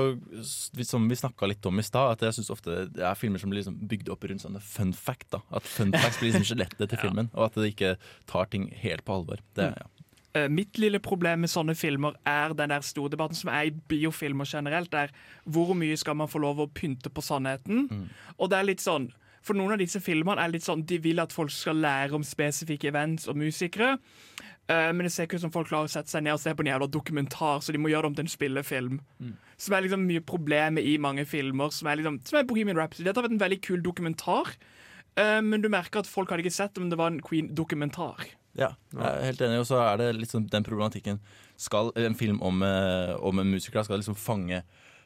Som 0.83 1.05
vi 1.07 1.15
snakka 1.15 1.47
litt 1.47 1.65
om 1.65 1.79
i 1.79 1.85
stad, 1.87 2.17
at 2.17 2.25
jeg 2.27 2.35
syns 2.35 2.51
ofte 2.51 2.81
det 2.91 3.05
er 3.07 3.15
filmer 3.15 3.39
som 3.39 3.49
blir 3.49 3.61
liksom 3.61 3.77
bygd 3.87 4.11
opp 4.11 4.27
rundt 4.27 4.43
sånne 4.43 4.59
fun 4.59 4.91
fact. 4.91 5.29
da 5.31 5.39
At 5.55 5.63
fun 5.63 5.93
facts 5.95 6.19
blir 6.19 6.33
liksom 6.33 6.49
skjelettet 6.51 6.91
til 6.91 7.01
filmen, 7.05 7.31
og 7.33 7.47
at 7.47 7.61
det 7.61 7.71
ikke 7.71 7.95
tar 8.27 8.51
ting 8.51 8.67
helt 8.83 9.05
på 9.07 9.21
alvor. 9.21 9.39
Det, 9.55 9.71
ja. 9.71 9.87
Eh, 10.33 10.49
mitt 10.49 10.77
lille 10.79 10.99
problem 11.03 11.43
med 11.43 11.51
sånne 11.51 11.75
filmer 11.75 12.15
er 12.27 12.53
den 12.55 12.71
der 12.71 12.83
store 12.87 13.11
debatten 13.11 13.35
som 13.35 13.51
er 13.51 13.67
i 13.67 13.73
biofilmer 13.91 14.47
generelt. 14.47 14.93
er 14.93 15.11
Hvor 15.45 15.73
mye 15.75 15.97
skal 15.97 16.15
man 16.15 16.31
få 16.31 16.39
lov 16.39 16.59
å 16.59 16.71
pynte 16.71 17.09
på 17.09 17.23
sannheten? 17.23 18.09
Og 18.37 18.49
det 18.49 18.59
er 18.59 18.67
litt 18.67 18.83
sånn 18.83 19.11
For 19.43 19.57
noen 19.57 19.73
av 19.73 19.79
disse 19.81 19.99
filmene 19.99 20.37
er 20.37 20.51
litt 20.51 20.63
sånn 20.63 20.85
De 20.85 20.99
vil 21.01 21.19
at 21.19 21.33
folk 21.33 21.49
skal 21.49 21.75
lære 21.81 22.13
om 22.13 22.23
spesifikke 22.23 22.87
events 22.87 23.27
og 23.27 23.39
musikere. 23.41 23.97
Eh, 24.69 24.89
men 24.93 25.05
det 25.05 25.11
ser 25.13 25.27
ikke 25.27 25.39
ut 25.39 25.45
som 25.45 25.53
folk 25.53 25.69
klarer 25.71 25.89
å 25.89 25.91
sette 25.91 26.11
seg 26.11 26.25
ned 26.25 26.35
og 26.35 26.41
se 26.43 26.53
på 26.55 26.65
en 26.65 26.71
jævla 26.71 26.89
dokumentar, 26.91 27.63
så 27.63 27.73
de 27.73 27.81
må 27.81 27.91
gjøre 27.91 28.05
det 28.05 28.11
om 28.11 28.19
til 28.19 28.27
en 28.27 28.35
spillefilm. 28.35 28.99
Som 29.61 29.75
er 29.75 29.85
liksom 29.85 30.05
mye 30.09 30.25
problemet 30.25 30.85
i 30.87 30.97
mange 31.01 31.25
filmer. 31.29 31.73
Som 31.75 31.89
er, 31.91 31.99
liksom, 31.99 32.21
som 32.27 32.39
er 32.39 32.45
Bohemian 32.49 32.79
Rhapsody. 32.79 33.07
Dette 33.07 33.19
har 33.19 33.27
vært 33.27 33.37
en 33.37 33.43
veldig 33.45 33.61
kul 33.65 33.81
dokumentar, 33.85 34.53
uh, 35.19 35.41
men 35.45 35.61
du 35.61 35.69
merker 35.69 36.01
at 36.01 36.09
folk 36.09 36.31
hadde 36.31 36.45
ikke 36.45 36.55
sett 36.55 36.79
om 36.81 36.89
det 36.89 36.99
var 36.99 37.11
en 37.11 37.21
Queen-dokumentar. 37.25 38.29
Ja, 38.57 38.73
jeg 38.91 39.07
er 39.07 39.27
helt 39.29 39.43
enig. 39.45 39.59
Og 39.63 39.67
så 39.69 39.79
er 39.83 39.99
det 40.01 40.09
liksom 40.17 40.47
den 40.51 40.65
problematikken 40.67 41.21
Skal 41.61 41.91
en 41.95 42.17
film 42.19 42.41
om, 42.43 42.63
eh, 42.65 43.13
om 43.23 43.39
en 43.39 43.51
musiker 43.51 43.83
skal 43.83 44.01
liksom 44.01 44.17
fange 44.17 44.63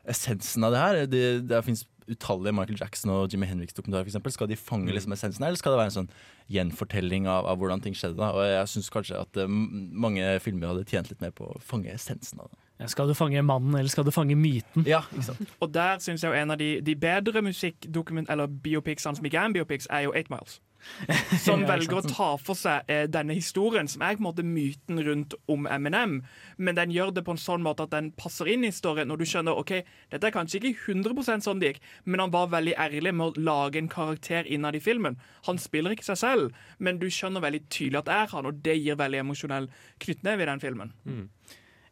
essensen 0.07 0.63
av 0.63 0.71
det 0.73 0.79
her? 0.81 1.05
Det, 1.05 1.23
det 1.49 1.59
fins 1.65 1.83
utallige 2.11 2.53
Michael 2.55 2.77
Jackson 2.79 3.11
og 3.13 3.31
Jimmy 3.33 3.47
Henriks-dokumentarer. 3.49 4.05
f.eks. 4.05 4.13
eksempel. 4.15 4.33
Skal 4.35 4.49
de 4.51 4.57
fange 4.59 4.93
liksom 4.93 5.15
essensen 5.15 5.43
her, 5.43 5.53
eller 5.53 5.61
skal 5.61 5.75
det 5.75 5.79
være 5.79 5.91
en 5.91 5.97
sånn 5.97 6.11
gjenfortelling 6.53 7.29
av, 7.31 7.47
av 7.49 7.57
hvordan 7.61 7.81
ting 7.81 7.97
skjedde? 7.97 8.17
da? 8.19 8.31
Og 8.35 8.45
jeg 8.45 8.71
syns 8.75 8.91
kanskje 8.93 9.21
at 9.21 9.41
uh, 9.41 9.49
mange 9.49 10.27
filmer 10.45 10.73
hadde 10.73 10.85
tjent 10.89 11.09
litt 11.11 11.23
mer 11.23 11.33
på 11.35 11.49
å 11.49 11.57
fange 11.63 11.93
essensen 11.93 12.43
av 12.43 12.51
det. 12.51 12.61
Ja, 12.83 12.89
Skal 12.91 13.07
du 13.07 13.15
fange 13.15 13.41
mannen, 13.41 13.75
eller 13.79 13.89
skal 13.89 14.03
du 14.03 14.11
fange 14.11 14.35
myten? 14.35 14.83
Ja, 14.87 15.01
ikke 15.13 15.29
sant? 15.29 15.51
Og 15.63 15.71
der 15.73 16.01
syns 16.03 16.25
jeg 16.25 16.33
jo 16.33 16.35
en 16.35 16.51
av 16.51 16.59
de, 16.59 16.81
de 16.83 16.95
bedre 16.99 17.41
musikkdokument... 17.45 18.29
Eller 18.29 18.51
biopicsene 18.51 19.15
som 19.15 19.25
ikke 19.25 19.39
er 19.39 19.49
en 19.49 19.55
biopics, 19.55 19.87
er 19.89 20.09
jo 20.09 20.13
Eight 20.13 20.29
Miles. 20.33 20.59
Som 21.45 21.63
Ja, 21.63 21.69
velger 21.73 21.99
å 21.99 22.03
ta 22.05 22.27
for 22.41 22.57
seg 22.57 22.89
eh, 22.91 23.05
denne 23.11 23.35
historien, 23.37 23.87
som 23.91 24.03
er 24.05 24.15
på 24.15 24.23
en 24.23 24.27
måte 24.27 24.45
myten 24.47 25.01
rundt 25.05 25.35
om 25.51 25.67
Eminem. 25.67 26.17
Men 26.57 26.77
den 26.79 26.93
gjør 26.95 27.13
det 27.15 27.25
på 27.27 27.35
en 27.35 27.41
sånn 27.41 27.65
måte 27.65 27.87
at 27.87 27.93
den 27.95 28.11
passer 28.17 28.49
inn 28.51 28.63
i 28.63 28.71
historien, 28.71 29.09
når 29.11 29.21
du 29.21 29.25
skjønner 29.29 29.59
ok, 29.59 29.75
dette 30.13 30.29
er 30.29 30.35
kanskje 30.35 30.61
ikke 30.61 30.93
100% 30.95 31.45
sånn 31.45 31.61
det 31.61 31.73
gikk, 31.73 31.83
men 32.05 32.23
han 32.23 32.33
var 32.35 32.53
veldig 32.53 32.77
ærlig 32.87 33.15
med 33.15 33.27
å 33.27 33.45
lage 33.49 33.81
en 33.81 33.91
karakter 33.91 34.47
innad 34.47 34.77
i 34.77 34.83
filmen. 34.83 35.19
Han 35.49 35.61
spiller 35.61 35.95
ikke 35.95 36.07
seg 36.07 36.21
selv, 36.21 36.63
men 36.77 37.01
du 37.01 37.09
skjønner 37.11 37.43
veldig 37.43 37.65
tydelig 37.67 38.01
at 38.01 38.09
det 38.09 38.17
er 38.21 38.33
han, 38.33 38.49
og 38.49 38.63
det 38.65 38.79
gir 38.79 38.99
veldig 38.99 39.23
emosjonell 39.25 39.69
knyttneve 40.03 40.45
i 40.45 40.49
den 40.51 40.63
filmen. 40.63 40.95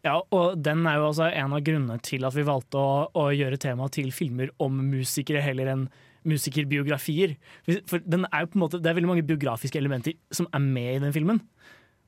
Ja, 0.04 0.18
og 0.36 0.58
den 0.60 0.84
er 0.90 0.98
jo 1.00 1.10
altså 1.14 1.30
en 1.32 1.54
av 1.56 1.62
grunnene 1.64 1.96
til 2.04 2.26
at 2.28 2.36
vi 2.36 2.44
valgte 2.48 2.80
å, 2.80 2.96
å 3.16 3.30
gjøre 3.32 3.60
temaet 3.62 3.96
til 3.96 4.10
filmer 4.16 4.52
om 4.64 4.82
musikere 4.92 5.44
heller 5.46 5.72
enn 5.72 5.86
musikerbiografier. 6.26 7.36
For 7.90 8.00
den 8.00 8.26
er 8.32 8.44
jo 8.46 8.52
på 8.54 8.58
en 8.60 8.64
måte, 8.66 8.80
det 8.82 8.90
er 8.92 8.98
veldig 8.98 9.10
mange 9.12 9.26
biografiske 9.28 9.80
elementer 9.80 10.14
som 10.32 10.48
er 10.54 10.60
med 10.64 10.96
i 10.96 11.00
den 11.06 11.14
filmen. 11.16 11.42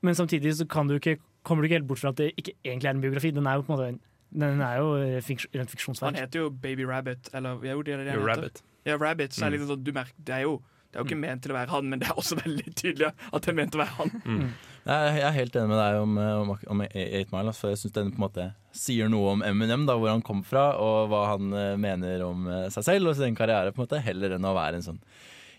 Men 0.02 0.14
samtidig 0.14 0.54
så 0.58 0.66
kan 0.68 0.88
du 0.88 0.94
ikke, 0.98 1.18
kommer 1.44 1.62
du 1.62 1.68
ikke 1.68 1.78
helt 1.80 1.88
bort 1.88 1.98
fra 2.02 2.12
at 2.12 2.16
det 2.20 2.32
ikke 2.36 2.52
egentlig 2.64 2.88
er 2.90 2.94
en 2.96 3.00
biografi. 3.04 3.30
Den 3.30 3.46
er 3.46 3.54
jo 3.58 3.62
på 3.62 3.72
en 3.72 3.78
måte 3.78 3.88
en- 3.88 4.00
den 4.36 4.60
er 4.60 4.76
jo 4.78 4.94
rent 4.96 5.24
fiks, 5.24 5.46
rent 5.54 6.00
Han 6.00 6.14
heter 6.14 6.40
jo 6.40 6.50
Baby 6.50 6.82
Rabbit, 6.84 7.30
eller 7.32 7.50
jo, 7.64 7.82
det 7.82 7.94
er 7.94 8.04
det 8.04 8.14
Jo, 8.14 8.20
han. 8.20 8.28
Rabbit. 8.28 8.62
Ja, 8.84 8.96
Rabbit. 8.96 9.30
Så 9.34 9.46
er 9.46 9.50
det 9.50 9.60
Mm. 9.60 9.66
liksom 9.66 9.76
sånn, 9.76 9.84
du 9.84 9.92
merker, 9.92 10.12
det 10.24 10.34
er 10.34 10.40
jo 10.42 10.62
det 10.92 11.00
er 11.00 11.04
jo 11.04 11.04
ikke 11.10 11.20
ment 11.20 11.42
til 11.42 11.52
å 11.52 11.54
være 11.54 11.68
han, 11.68 11.90
men 11.90 11.98
det 11.98 12.08
er 12.08 12.14
også 12.14 12.36
veldig 12.44 12.74
tydelig 12.74 13.12
at 13.32 13.42
det 13.42 13.48
er 13.48 13.54
ment 13.54 13.72
til 13.72 13.80
å 13.80 13.84
være 13.84 13.96
han. 13.96 14.10
Mm. 14.24 14.52
Jeg 14.86 15.22
er 15.26 15.34
helt 15.34 15.56
enig 15.58 15.70
med 15.72 15.80
deg 15.80 15.96
om, 15.98 16.18
eh, 16.22 16.40
om, 16.42 16.50
om 16.70 16.82
Eight 16.86 17.32
Mile. 17.32 17.50
altså, 17.50 17.64
For 17.64 17.72
jeg 17.72 17.80
syns 17.80 17.94
den 17.96 18.12
på 18.14 18.20
en 18.20 18.26
måte 18.28 18.50
sier 18.76 19.10
noe 19.10 19.32
om 19.34 19.42
Eminem, 19.42 19.86
da, 19.88 19.96
hvor 19.98 20.12
han 20.12 20.22
kom 20.24 20.44
fra, 20.46 20.68
og 20.78 21.08
hva 21.10 21.22
han 21.32 21.54
eh, 21.56 21.72
mener 21.80 22.22
om 22.26 22.46
eh, 22.46 22.68
seg 22.74 22.86
selv 22.86 23.10
og 23.10 23.16
sin 23.18 23.34
karriere, 23.38 23.72
på 23.74 23.82
en 23.82 23.88
måte, 23.88 24.02
heller 24.04 24.36
enn 24.36 24.46
å 24.46 24.54
være 24.54 24.78
en 24.78 24.86
sånn 24.86 25.00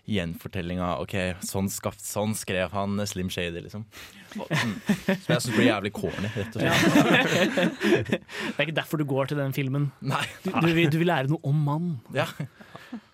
gjenfortelling 0.08 0.78
av 0.80 1.02
OK, 1.02 1.14
sånn, 1.44 1.66
skapt, 1.68 2.00
sånn 2.00 2.32
skrev 2.38 2.72
han 2.72 2.96
Slim 3.10 3.28
Shady, 3.28 3.60
liksom. 3.66 3.84
Mm. 4.32 4.72
Som 4.86 5.34
jeg 5.34 5.42
syns 5.44 5.50
blir 5.52 5.68
jævlig 5.68 5.92
corny, 5.98 6.30
rett 6.32 6.56
og 6.56 6.64
slett. 6.64 8.08
Det 8.14 8.22
er 8.56 8.64
ikke 8.64 8.78
derfor 8.80 9.02
du 9.02 9.04
går 9.08 9.28
til 9.28 9.42
den 9.42 9.52
filmen. 9.56 9.90
Nei. 10.00 10.22
Du, 10.46 10.48
du, 10.54 10.70
vil, 10.72 10.88
du 10.88 10.96
vil 11.02 11.10
lære 11.12 11.28
noe 11.28 11.44
om 11.44 11.60
mann. 11.68 11.92
Ja. 12.16 12.24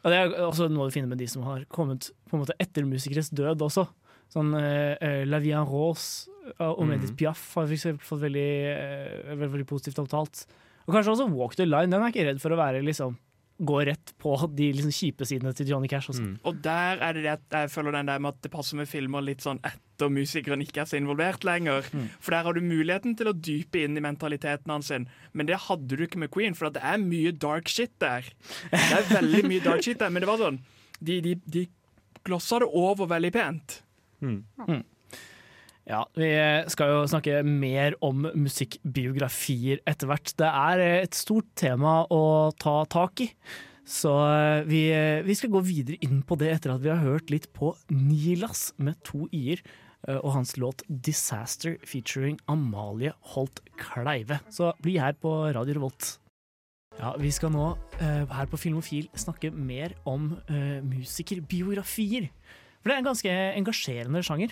Og 0.04 0.12
det 0.12 0.20
er 0.20 0.38
også 0.44 0.70
noe 0.70 0.86
du 0.86 0.94
finner 0.94 1.10
med 1.10 1.18
de 1.18 1.26
som 1.30 1.42
har 1.48 1.66
kommet 1.72 2.12
på 2.30 2.38
en 2.38 2.44
måte 2.44 2.54
etter 2.62 2.86
musikeres 2.86 3.32
død 3.34 3.66
også. 3.66 3.88
Sånn 4.34 4.50
uh, 4.58 5.22
La 5.28 5.38
Vie 5.42 5.54
en 5.54 5.68
Rose 5.68 6.30
uh, 6.58 6.72
og. 6.72 6.88
Edith 6.96 7.14
Piaf 7.18 7.42
har 7.54 7.68
for 7.68 7.76
eksempel 7.76 8.08
fått 8.08 8.24
veldig, 8.24 8.48
uh, 8.74 9.34
veldig, 9.34 9.52
veldig 9.58 9.68
positivt 9.70 10.00
omtalt. 10.02 10.46
Og 10.84 10.96
kanskje 10.96 11.14
også 11.14 11.30
Walk 11.32 11.54
the 11.60 11.68
Line. 11.68 11.92
Den 11.92 12.02
er 12.02 12.10
ikke 12.10 12.26
redd 12.26 12.42
for 12.42 12.54
å 12.54 12.58
være 12.60 12.82
liksom 12.84 13.14
gå 13.58 13.76
rett 13.86 14.10
på 14.18 14.34
de 14.50 14.72
liksom 14.74 14.90
kjipe 14.90 15.26
sidene 15.28 15.52
til 15.54 15.68
Johnny 15.70 15.88
Cash 15.90 16.10
også. 16.10 16.24
Og 16.42 16.56
der 16.64 16.98
er 16.98 17.14
det 17.14 17.22
det 17.22 17.32
at 17.36 17.56
jeg 17.60 17.70
føler 17.70 17.94
den 17.94 18.10
der 18.10 18.18
med 18.18 18.34
at 18.34 18.40
det 18.42 18.50
passer 18.50 18.78
med 18.80 18.90
filmer 18.90 19.22
litt 19.22 19.44
sånn 19.44 19.60
etter 19.62 20.10
musikeren 20.10 20.64
ikke 20.64 20.82
er 20.82 20.88
så 20.90 20.98
involvert 20.98 21.46
lenger. 21.46 21.86
For 22.18 22.34
der 22.34 22.48
har 22.48 22.56
du 22.56 22.64
muligheten 22.64 23.14
til 23.18 23.30
å 23.30 23.36
dype 23.36 23.84
inn 23.84 23.94
i 23.94 24.02
mentaliteten 24.02 24.74
hans, 24.74 24.90
sin. 24.90 25.06
men 25.32 25.46
det 25.46 25.60
hadde 25.68 25.94
du 25.94 26.02
ikke 26.02 26.24
med 26.24 26.32
Queen, 26.34 26.58
for 26.58 26.74
det 26.74 26.82
er 26.82 26.98
mye 26.98 27.30
dark 27.30 27.70
shit 27.70 27.94
der. 28.02 28.26
Det 28.74 28.82
er 28.98 29.06
veldig 29.12 29.44
mye 29.46 29.62
dark 29.62 29.86
shit 29.86 30.02
der, 30.02 30.10
men 30.10 30.24
det 30.24 30.30
var 30.32 30.42
sånn 30.42 30.58
De, 30.98 31.20
de, 31.22 31.38
de 31.46 31.66
glossa 32.26 32.58
det 32.62 32.68
over 32.74 33.06
veldig 33.10 33.32
pent. 33.34 33.78
Ja, 35.84 36.06
Vi 36.16 36.30
skal 36.72 36.94
jo 36.94 37.04
snakke 37.10 37.42
mer 37.44 37.96
om 38.00 38.24
musikkbiografier 38.32 39.82
etter 39.84 40.08
hvert. 40.08 40.32
Det 40.38 40.48
er 40.48 40.82
et 41.02 41.14
stort 41.18 41.50
tema 41.60 42.06
å 42.08 42.52
ta 42.56 42.84
tak 42.88 43.20
i. 43.20 43.28
Så 43.84 44.14
vi, 44.64 44.86
vi 45.26 45.36
skal 45.36 45.52
gå 45.52 45.60
videre 45.60 46.00
inn 46.00 46.22
på 46.24 46.38
det 46.40 46.54
etter 46.54 46.72
at 46.72 46.80
vi 46.80 46.88
har 46.88 47.04
hørt 47.04 47.28
litt 47.28 47.50
på 47.52 47.74
Nilas 47.92 48.70
med 48.80 48.96
to 49.04 49.26
i-er 49.28 49.60
og 50.08 50.32
hans 50.38 50.56
låt 50.56 50.82
'Disaster' 50.88 51.76
featuring 51.84 52.38
Amalie 52.48 53.12
Holt 53.34 53.60
Kleive. 53.76 54.40
Så 54.48 54.72
bli 54.80 54.96
her 54.96 55.12
på 55.12 55.52
Radio 55.52 55.74
Revolt. 55.74 56.18
Ja, 56.98 57.14
Vi 57.18 57.30
skal 57.34 57.50
nå 57.50 57.72
eh, 57.98 58.22
her 58.30 58.46
på 58.46 58.58
Filmofil 58.60 59.08
snakke 59.18 59.50
mer 59.50 59.96
om 60.06 60.36
uh, 60.50 60.78
musikerbiografier. 60.86 62.28
For 62.84 62.92
det 62.92 62.98
er 62.98 63.00
en 63.00 63.06
ganske 63.08 63.34
engasjerende 63.56 64.20
sjanger. 64.26 64.50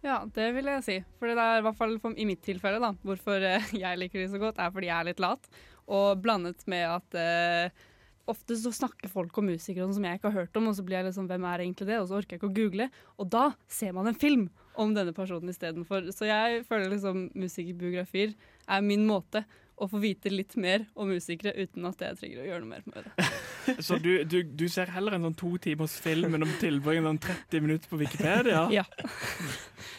Ja, 0.00 0.22
det 0.32 0.46
vil 0.56 0.70
jeg 0.70 0.84
si. 0.86 0.96
For 1.20 1.28
det 1.28 1.42
er 1.42 1.60
i 1.60 1.66
hvert 1.66 1.76
fall 1.76 1.98
i 2.16 2.24
mitt 2.24 2.40
tilfelle, 2.46 2.80
da, 2.80 2.94
hvorfor 3.04 3.44
eh, 3.44 3.68
jeg 3.84 4.00
liker 4.00 4.22
de 4.22 4.30
så 4.32 4.40
godt, 4.40 4.56
er 4.56 4.72
fordi 4.72 4.88
jeg 4.88 4.96
er 4.96 5.08
litt 5.10 5.20
lat. 5.20 5.50
Og 5.84 6.22
blandet 6.24 6.64
med 6.70 6.86
at 6.88 7.18
eh, 7.20 7.84
ofte 8.32 8.56
så 8.56 8.72
snakker 8.72 9.12
folk 9.12 9.36
om 9.40 9.50
musikere 9.50 9.88
som 9.92 10.08
jeg 10.08 10.16
ikke 10.16 10.30
har 10.32 10.46
hørt 10.46 10.56
om, 10.56 10.70
og 10.70 10.78
så 10.78 10.86
blir 10.86 11.02
jeg 11.02 11.10
liksom 11.10 11.28
hvem 11.28 11.44
er 11.50 11.66
egentlig 11.66 11.90
det, 11.90 12.00
og 12.00 12.08
så 12.08 12.22
orker 12.22 12.36
jeg 12.36 12.40
ikke 12.40 12.50
å 12.50 12.56
google. 12.56 12.88
Og 13.20 13.30
da 13.36 13.44
ser 13.68 13.92
man 13.96 14.08
en 14.08 14.18
film 14.18 14.48
om 14.78 14.96
denne 14.96 15.12
personen 15.16 15.52
istedenfor. 15.52 16.08
Så 16.14 16.28
jeg 16.30 16.64
føler 16.68 16.92
liksom 16.94 17.28
musikerbiografier 17.36 18.32
er 18.64 18.88
min 18.88 19.04
måte 19.08 19.44
å 19.78 19.86
få 19.90 20.00
vite 20.02 20.32
litt 20.32 20.56
mer 20.56 20.88
om 20.98 21.12
musikere 21.12 21.52
uten 21.58 21.86
at 21.90 22.00
jeg 22.02 22.20
trenger 22.22 22.42
å 22.42 22.48
gjøre 22.48 22.64
noe 22.64 22.76
mer 22.76 22.88
med 22.88 23.04
det. 23.04 23.28
Så 23.84 23.98
du, 24.02 24.24
du, 24.24 24.42
du 24.42 24.66
ser 24.72 24.90
heller 24.94 25.16
en 25.16 25.26
sånn 25.28 25.36
to 25.38 25.52
timers 25.62 25.94
film 26.02 26.34
enn 26.38 26.46
å 26.46 26.50
tilbringe 26.60 27.04
sånn 27.06 27.20
30 27.28 27.64
minutter 27.64 27.92
på 27.92 28.00
Wikipedia? 28.04 28.66
Ja. 28.78 28.84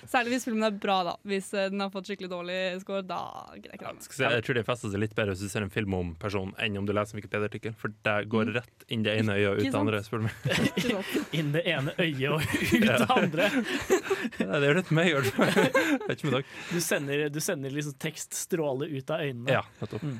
Særlig 0.10 0.36
hvis 0.36 0.46
filmen 0.48 0.64
er 0.68 0.76
bra, 0.76 0.98
da. 1.08 1.14
Hvis 1.28 1.50
eh, 1.58 1.70
den 1.72 1.82
har 1.84 1.90
fått 1.94 2.08
skikkelig 2.10 2.30
dårlig 2.32 2.58
score, 2.84 3.02
da 3.08 3.20
gidder 3.56 3.74
jeg 3.74 3.80
ikke 3.80 3.94
med. 3.94 4.36
Jeg 4.36 4.46
tror 4.46 4.58
det 4.60 4.64
fester 4.68 4.94
seg 4.94 5.02
litt 5.04 5.16
bedre 5.18 5.36
hvis 5.36 5.44
du 5.46 5.52
ser 5.52 5.66
en 5.66 5.74
film 5.74 5.96
om 5.98 6.12
personen, 6.20 6.54
enn 6.62 6.78
om 6.80 6.88
du 6.88 6.94
leser 6.96 7.16
en 7.16 7.22
Wikipedia-artikkel. 7.22 7.76
For 7.80 7.94
det 8.08 8.16
går 8.32 8.52
rett 8.60 8.86
inn 8.92 9.04
det 9.06 9.16
ene 9.22 9.36
øyet 9.38 9.50
og 9.52 9.62
ut 9.62 9.68
det 9.70 9.80
andre. 9.80 10.02
spør 10.06 10.24
du 10.24 10.28
meg. 10.28 11.10
Inn 11.40 11.52
det 11.56 11.64
ene 11.72 11.96
øyet 12.00 12.30
og 12.30 12.46
ut 12.46 12.86
det 12.88 13.10
andre. 13.18 13.50
Ja, 14.40 14.52
det 14.56 14.70
gjør 14.70 14.80
det 14.82 14.86
til 14.90 15.00
meg, 15.00 15.12
i 15.12 15.18
hvert 15.18 15.34
fall. 15.40 15.52
Vet 16.08 16.16
ikke 16.16 16.30
med 16.30 16.38
dere. 16.40 16.46
Du 16.70 16.80
sender, 16.84 17.26
du 17.34 17.42
sender 17.44 17.76
liksom 17.76 17.98
tekststråle 18.02 18.90
ut 18.94 19.14
av 19.16 19.26
øynene. 19.26 19.60
Ja, 19.60 19.66
nettopp. 19.82 20.06
Mm. 20.06 20.20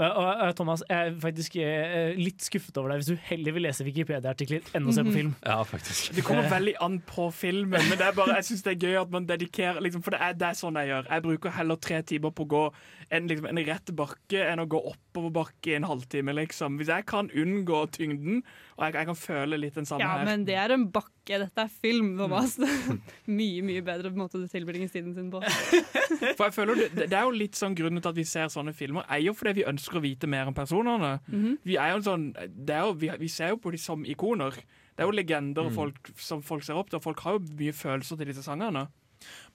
Uh, 0.00 0.50
Thomas, 0.56 0.82
jeg 0.88 1.10
er 1.10 1.14
faktisk 1.22 1.56
uh, 1.60 2.14
litt 2.18 2.42
skuffet 2.44 2.76
over 2.80 2.92
deg 2.92 3.02
hvis 3.02 3.10
du 3.12 3.26
heller 3.28 3.56
vil 3.56 3.66
lese 3.68 3.86
Wikipedia-artikler 3.86 4.74
enn 4.74 4.88
å 4.90 4.94
se 4.96 5.04
på 5.06 5.14
film. 5.14 5.32
Ja, 5.44 5.60
faktisk. 5.68 6.12
Det 6.16 6.24
kommer 6.26 6.48
veldig 6.50 6.74
an 6.84 6.98
på 7.06 7.28
filmen, 7.34 7.78
men 7.90 8.00
det 8.00 8.08
er 8.08 8.16
bare, 8.16 8.38
jeg 8.40 8.48
syns 8.50 8.64
det 8.66 8.74
er 8.74 8.88
gøy 8.88 9.00
at 9.04 9.14
man 9.14 9.28
dedikerer 9.28 9.82
liksom, 9.84 10.02
For 10.04 10.16
det 10.16 10.22
er, 10.24 10.36
det 10.40 10.50
er 10.50 10.58
sånn 10.58 10.78
jeg 10.80 10.90
gjør. 10.90 11.10
Jeg 11.12 11.26
bruker 11.28 11.56
heller 11.58 11.80
tre 11.88 12.02
timer 12.06 12.34
på 12.34 12.46
å 12.46 12.52
gå 12.54 12.64
en, 13.10 13.28
liksom, 13.30 13.50
en 13.50 13.64
rett 13.68 13.94
bakke 13.96 14.46
enn 14.50 14.62
å 14.64 14.68
gå 14.70 14.80
oppoverbakke 15.14 15.70
i 15.70 15.76
en 15.78 15.86
halvtime, 15.86 16.32
liksom. 16.34 16.76
Hvis 16.80 16.88
jeg 16.90 17.04
kan 17.06 17.28
unngå 17.30 17.84
tyngden, 17.94 18.40
og 18.76 18.84
jeg, 18.88 18.94
jeg 18.98 19.06
kan 19.06 19.18
føle 19.18 19.58
litt 19.60 19.74
den 19.78 19.86
samme 19.86 20.02
Ja, 20.02 20.16
her 20.18 20.24
men 20.26 20.42
det 20.48 20.56
er 20.58 20.74
en 20.74 20.88
bakke. 20.90 21.38
Dette 21.40 21.62
er 21.62 21.70
film, 21.70 22.16
Thomas. 22.18 22.56
mye, 23.38 23.62
mye 23.64 23.82
bedre 23.86 24.10
måte 24.12 24.40
å 24.42 24.48
tilbringe 24.50 24.88
tiden 24.92 25.14
sin 25.16 25.30
på. 25.32 25.40
For 26.36 26.48
jeg 26.48 26.56
føler 26.56 26.82
det, 26.82 27.06
det 27.06 27.14
er 27.16 27.24
jo 27.28 27.34
litt 27.34 27.56
sånn 27.58 27.76
Grunnen 27.78 28.02
til 28.02 28.10
at 28.10 28.18
vi 28.18 28.26
ser 28.28 28.50
sånne 28.52 28.74
filmer, 28.76 29.06
er 29.08 29.22
jo 29.24 29.34
fordi 29.38 29.60
vi 29.62 29.68
ønsker 29.70 30.00
å 30.00 30.04
vite 30.04 30.28
mer 30.30 30.50
om 30.50 30.56
personene. 30.56 31.14
Mhm. 31.30 31.58
Vi 31.64 31.78
er 31.80 31.94
jo 31.94 32.00
en 32.02 32.08
sånn 32.10 32.26
det 32.34 32.74
er 32.74 32.84
jo, 32.88 32.96
vi, 32.98 33.12
vi 33.22 33.30
ser 33.32 33.54
jo 33.54 33.60
på 33.62 33.72
dem 33.74 33.80
som 33.82 34.04
ikoner. 34.08 34.58
Det 34.94 35.02
er 35.02 35.08
jo 35.08 35.14
legender 35.16 35.64
Mm. 35.70 35.74
folk, 35.74 36.10
som 36.22 36.42
folk 36.44 36.62
ser 36.66 36.76
opp 36.78 36.90
til, 36.90 36.98
og 37.00 37.02
folk 37.06 37.20
har 37.24 37.38
jo 37.38 37.46
mye 37.58 37.72
følelser 37.74 38.18
til 38.20 38.28
disse 38.30 38.44
sangerne. 38.46 38.84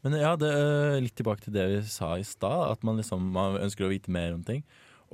Men 0.04 0.16
ja, 0.18 0.34
det 0.40 0.50
er 0.50 0.98
litt 1.04 1.14
tilbake 1.20 1.44
til 1.46 1.54
det 1.54 1.66
vi 1.70 1.80
sa 1.88 2.16
i 2.18 2.24
stad, 2.26 2.72
at 2.74 2.84
man 2.88 2.98
liksom 2.98 3.28
man 3.36 3.60
ønsker 3.62 3.86
å 3.86 3.92
vite 3.92 4.10
mer 4.12 4.34
om 4.34 4.42
ting. 4.44 4.64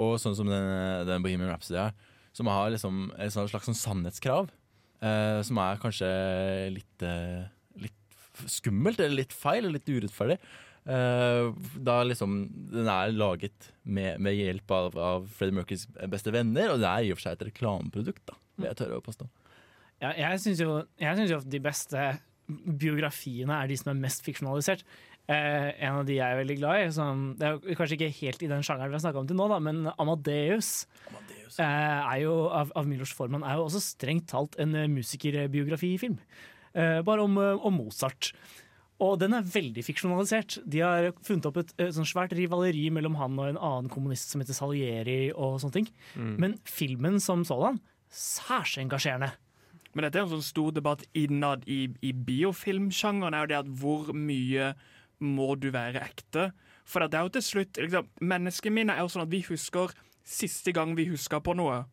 Og 0.02 0.18
sånn 0.22 0.36
som 0.38 0.50
den, 0.50 0.70
den 1.08 1.24
Bohemian 1.24 1.52
Rhapsody 1.52 1.80
er, 1.88 1.96
som 2.36 2.50
har 2.52 2.74
liksom 2.74 3.10
et 3.22 3.32
slags 3.32 3.70
sånn 3.70 3.80
sannhetskrav. 3.80 4.52
Eh, 5.04 5.40
som 5.46 5.60
er 5.62 5.82
kanskje 5.82 6.12
litt, 6.74 7.04
eh, 7.04 7.48
litt 7.84 8.46
skummelt, 8.52 9.00
eller 9.00 9.22
litt 9.22 9.36
feil, 9.36 9.64
eller 9.64 9.78
litt 9.78 9.92
urettferdig. 9.92 10.38
Eh, 10.86 11.52
da 11.82 12.04
liksom 12.06 12.46
Den 12.72 12.88
er 12.88 13.12
laget 13.12 13.72
med, 13.84 14.20
med 14.22 14.36
hjelp 14.38 14.70
av, 14.70 14.98
av 14.98 15.26
Freddie 15.34 15.58
Mercurys 15.58 15.88
beste 16.12 16.32
venner, 16.32 16.74
og 16.74 16.84
det 16.84 16.92
er 16.92 17.08
i 17.08 17.12
og 17.12 17.18
for 17.18 17.26
seg 17.26 17.40
et 17.40 17.48
reklameprodukt, 17.50 18.22
da, 18.30 18.38
vil 18.60 18.70
jeg 18.70 18.80
tørre 18.84 19.02
å 19.02 19.06
påstå. 19.06 19.28
Ja, 20.04 20.12
jeg 20.14 20.42
syns 20.44 20.62
jo, 20.62 20.78
jo 21.00 21.40
at 21.40 21.50
de 21.50 21.62
beste 21.64 22.06
biografiene 22.46 23.58
er 23.58 23.72
de 23.72 23.78
som 23.80 23.90
er 23.94 24.02
mest 24.04 24.22
fiksjonalisert. 24.26 24.84
Eh, 25.26 25.70
en 25.82 26.02
av 26.02 26.04
de 26.06 26.20
jeg 26.20 26.26
er 26.26 26.38
veldig 26.38 26.58
glad 26.60 26.84
i, 26.84 26.90
som, 26.94 27.30
det 27.40 27.48
er 27.48 27.78
kanskje 27.78 27.98
ikke 27.98 28.18
helt 28.20 28.44
i 28.46 28.50
den 28.52 28.66
sjangeren 28.66 28.92
vi 28.92 28.98
har 29.00 29.06
snakka 29.08 29.24
om 29.24 29.30
til 29.30 29.40
nå, 29.40 29.48
da, 29.50 29.58
men 29.64 29.88
Amadeus, 29.98 30.74
eh, 31.58 31.64
er 31.64 32.20
jo, 32.22 32.36
av, 32.54 32.74
av 32.78 32.86
Milos 32.86 33.14
Forman 33.16 33.46
er 33.46 33.58
jo 33.58 33.66
også 33.66 33.82
strengt 33.82 34.28
talt 34.30 34.58
en 34.62 34.76
eh, 34.78 34.92
musikerbiografi-film. 34.92 36.20
Eh, 36.76 37.00
bare 37.08 37.26
om, 37.26 37.40
om 37.40 37.82
Mozart. 37.82 38.34
Og 39.04 39.18
den 39.20 39.34
er 39.36 39.48
veldig 39.48 39.84
fiksjonalisert. 39.84 40.60
De 40.72 40.84
har 40.86 41.10
funnet 41.26 41.48
opp 41.50 41.58
et, 41.60 41.74
et 41.84 41.96
sånn 41.96 42.08
svært 42.08 42.36
rivaleri 42.38 42.86
mellom 42.94 43.18
han 43.20 43.40
og 43.42 43.50
en 43.50 43.60
annen 43.60 43.90
kommunist 43.92 44.32
som 44.32 44.44
heter 44.44 44.56
Salieri. 44.56 45.34
og 45.34 45.58
sånne 45.64 45.80
ting. 45.82 45.90
Mm. 46.16 46.36
Men 46.40 46.56
filmen 46.70 47.20
som 47.24 47.44
sådan, 47.48 47.82
særs 48.08 48.78
engasjerende. 48.80 49.34
Men 49.96 50.06
dette 50.06 50.20
er 50.20 50.26
en 50.26 50.36
sånn 50.36 50.46
stor 50.46 50.76
debatt 50.76 51.04
innad 51.16 51.64
i, 51.72 51.88
i 52.04 52.12
biofilmsjangeren. 52.16 53.36
er 53.36 53.44
jo 53.44 53.52
det 53.52 53.60
at 53.64 53.74
Hvor 53.82 54.14
mye 54.16 54.74
må 55.20 55.56
du 55.60 55.70
være 55.74 56.04
ekte? 56.04 56.50
For 56.86 57.06
det 57.06 57.18
er 57.18 57.26
jo 57.26 57.34
til 57.38 57.46
slutt 57.46 57.80
liksom, 57.82 58.08
Menneskeminnet 58.22 58.96
er 58.96 59.06
jo 59.06 59.12
sånn 59.12 59.26
at 59.26 59.32
vi 59.32 59.42
husker 59.48 59.94
siste 60.26 60.74
gang 60.76 60.96
vi 60.98 61.08
huska 61.10 61.40
på 61.44 61.56
noe. 61.58 61.84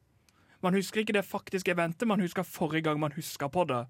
Man 0.62 0.76
husker 0.78 1.02
ikke 1.02 1.16
det 1.16 1.26
faktiske 1.26 1.74
eventet, 1.74 2.06
man 2.08 2.22
husker 2.22 2.46
forrige 2.46 2.86
gang 2.86 3.00
man 3.02 3.14
huska 3.16 3.48
på 3.52 3.66
det. 3.68 3.82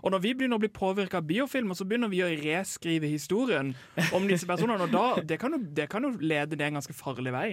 Og 0.00 0.12
når 0.14 0.22
vi 0.24 0.32
begynner 0.36 0.56
å 0.56 0.62
bli 0.62 0.70
påvirka 0.72 1.20
av 1.20 1.26
biofilmer, 1.28 1.76
så 1.76 1.84
begynner 1.84 2.08
vi 2.08 2.22
å 2.24 2.30
reskrive 2.40 3.10
historien 3.10 3.74
om 4.16 4.28
disse 4.30 4.48
personene. 4.48 4.86
Og 4.86 4.94
da, 4.94 5.04
det 5.28 5.36
kan 5.42 5.52
jo, 5.52 5.60
det 5.60 5.88
kan 5.92 6.06
jo 6.06 6.14
lede 6.22 6.56
det 6.56 6.68
en 6.68 6.78
ganske 6.78 6.96
farlig 6.96 7.34
vei. 7.34 7.48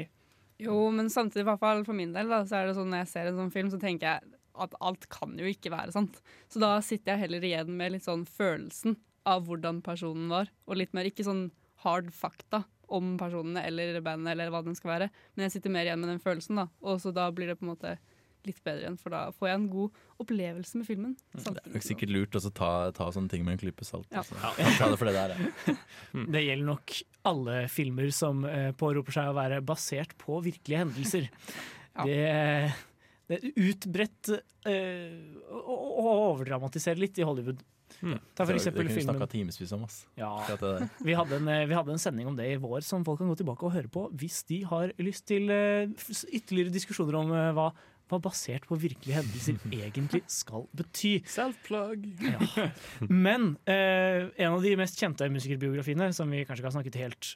Jo, 0.60 0.78
men 0.92 1.12
samtidig, 1.12 1.44
i 1.44 1.50
hvert 1.50 1.62
fall 1.62 1.84
for 1.88 1.98
min 1.98 2.14
del, 2.16 2.32
da, 2.32 2.44
så 2.48 2.60
er 2.60 2.70
det 2.70 2.78
sånn 2.78 2.92
når 2.94 3.04
jeg 3.04 3.12
ser 3.12 3.32
en 3.32 3.42
sånn 3.42 3.52
film, 3.54 3.72
så 3.74 3.80
tenker 3.82 4.14
jeg 4.14 4.38
at 4.60 4.74
alt 4.84 5.06
kan 5.12 5.36
jo 5.40 5.48
ikke 5.48 5.72
være 5.74 5.96
sant. 5.96 6.20
Så 6.52 6.62
da 6.64 6.74
sitter 6.84 7.16
jeg 7.16 7.26
heller 7.26 7.46
igjen 7.48 7.76
med 7.80 7.96
litt 7.96 8.08
sånn 8.08 8.26
følelsen 8.28 8.98
av 9.28 9.48
hvordan 9.48 9.82
personen 9.86 10.30
var, 10.32 10.52
og 10.68 10.80
litt 10.80 10.94
mer 10.96 11.10
ikke 11.10 11.26
sånn 11.28 11.50
hard 11.84 12.12
fakta 12.16 12.64
om 12.90 13.14
personene 13.20 13.64
eller 13.68 14.00
bandet 14.04 14.34
eller 14.34 14.52
hva 14.54 14.64
den 14.66 14.78
skal 14.78 14.96
være, 14.96 15.10
men 15.36 15.46
jeg 15.46 15.58
sitter 15.58 15.74
mer 15.74 15.88
igjen 15.88 16.02
med 16.02 16.14
den 16.14 16.24
følelsen, 16.24 16.62
da. 16.64 16.70
Og 16.82 17.02
så 17.04 17.14
da 17.16 17.30
blir 17.34 17.52
det 17.52 17.60
på 17.60 17.68
en 17.68 17.74
måte 17.74 17.98
litt 18.48 18.60
bedre 18.64 18.86
igjen, 18.86 18.98
for 19.00 19.14
da 19.14 19.22
får 19.36 19.50
jeg 19.50 19.60
en 19.60 19.70
god 19.72 19.98
opplevelse 20.24 20.80
med 20.80 20.88
filmen. 20.88 21.16
Det 21.36 21.52
er 21.52 21.74
nok 21.74 21.86
sikkert 21.86 22.14
lurt 22.14 22.38
å 22.40 22.42
ta, 22.56 22.72
ta 22.96 23.10
sånne 23.14 23.32
ting 23.32 23.44
med 23.46 23.58
en 23.58 23.62
klype 23.62 23.88
salt. 23.88 24.08
Ja. 24.14 24.24
altså. 24.24 24.38
Ja, 24.40 24.54
det 24.80 25.00
det 25.10 25.16
der, 25.18 25.34
ja. 25.36 25.76
Det 26.36 26.44
gjelder 26.46 26.70
nok 26.72 27.00
alle 27.30 27.58
filmer 27.72 28.14
som 28.16 28.46
eh, 28.48 28.70
påroper 28.80 29.16
seg 29.16 29.32
å 29.32 29.36
være 29.38 29.60
basert 29.66 30.16
på 30.22 30.40
virkelige 30.46 30.86
hendelser. 30.86 31.30
Det, 32.00 32.16
det 33.28 33.36
er 33.36 33.58
utbredt 33.60 34.30
øh, 34.32 35.16
å 35.52 35.74
å 36.00 36.12
overdramatisere 36.30 37.02
litt 37.02 37.18
i 37.20 37.26
Hollywood. 37.28 37.60
Ta 38.00 38.46
for 38.46 38.54
Det 38.54 38.60
eksempel 38.62 38.86
kunne 38.86 38.94
vi 38.94 38.98
filmen 39.02 39.16
snakka 39.16 39.28
timevis 39.32 39.74
om. 39.76 39.84
ass. 39.84 40.00
Ja. 40.20 40.32
Det 40.48 40.90
vi, 41.08 41.14
hadde 41.18 41.40
en, 41.40 41.48
eh, 41.52 41.66
vi 41.70 41.78
hadde 41.78 41.94
en 41.96 42.02
sending 42.02 42.28
om 42.32 42.36
det 42.38 42.48
i 42.54 42.58
vår 42.62 42.82
som 42.86 43.06
folk 43.08 43.20
kan 43.22 43.30
gå 43.32 43.38
tilbake 43.42 43.68
og 43.68 43.76
høre 43.76 43.92
på 43.92 44.08
hvis 44.20 44.42
de 44.50 44.64
har 44.70 44.94
lyst 45.02 45.28
til 45.30 45.50
eh, 45.54 45.90
ytterligere 46.32 46.74
diskusjoner 46.74 47.20
om 47.20 47.34
eh, 47.36 47.50
hva, 47.58 47.68
hva 48.10 48.22
basert 48.24 48.66
på 48.70 48.78
virkelige 48.80 49.20
hendelser 49.20 49.60
egentlig 49.82 50.24
skal 50.32 50.68
bety. 50.76 51.18
Self-plug. 51.28 52.08
Ja. 52.24 52.70
Men 53.28 53.56
eh, 53.70 54.30
en 54.40 54.56
av 54.56 54.64
de 54.64 54.76
mest 54.80 55.00
kjente 55.00 55.28
musikerbiografiene, 55.34 56.12
som 56.16 56.32
vi 56.32 56.46
kanskje 56.46 56.64
ikke 56.64 56.72
har 56.72 56.78
snakket 56.80 57.00
helt 57.04 57.36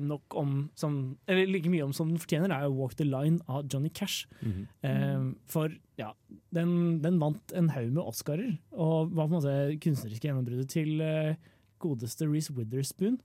nok 0.00 0.34
om 0.36 0.70
som, 0.76 1.16
Eller 1.28 1.48
like 1.48 1.70
mye 1.72 1.84
om 1.86 1.92
som 1.96 2.10
den 2.10 2.20
fortjener, 2.20 2.52
er 2.52 2.66
jo 2.66 2.74
'Walk 2.76 2.96
the 2.96 3.04
Line' 3.04 3.40
av 3.48 3.64
Johnny 3.72 3.88
Cash. 3.88 4.26
Mhm. 4.42 4.66
Eh, 4.82 5.34
for 5.46 5.70
ja, 5.98 6.12
den, 6.52 7.00
den 7.02 7.18
vant 7.18 7.52
en 7.54 7.70
haug 7.70 7.92
med 7.92 8.02
Oscarer, 8.02 8.58
og 8.72 9.14
var 9.14 9.28
på 9.28 9.34
en 9.34 9.42
måte 9.42 9.80
kunstneriske 9.80 10.28
gjennombruddet 10.28 10.68
til 10.68 11.00
eh, 11.00 11.36
godeste 11.78 12.26
Reece 12.26 12.52
Witherspoon. 12.52 13.18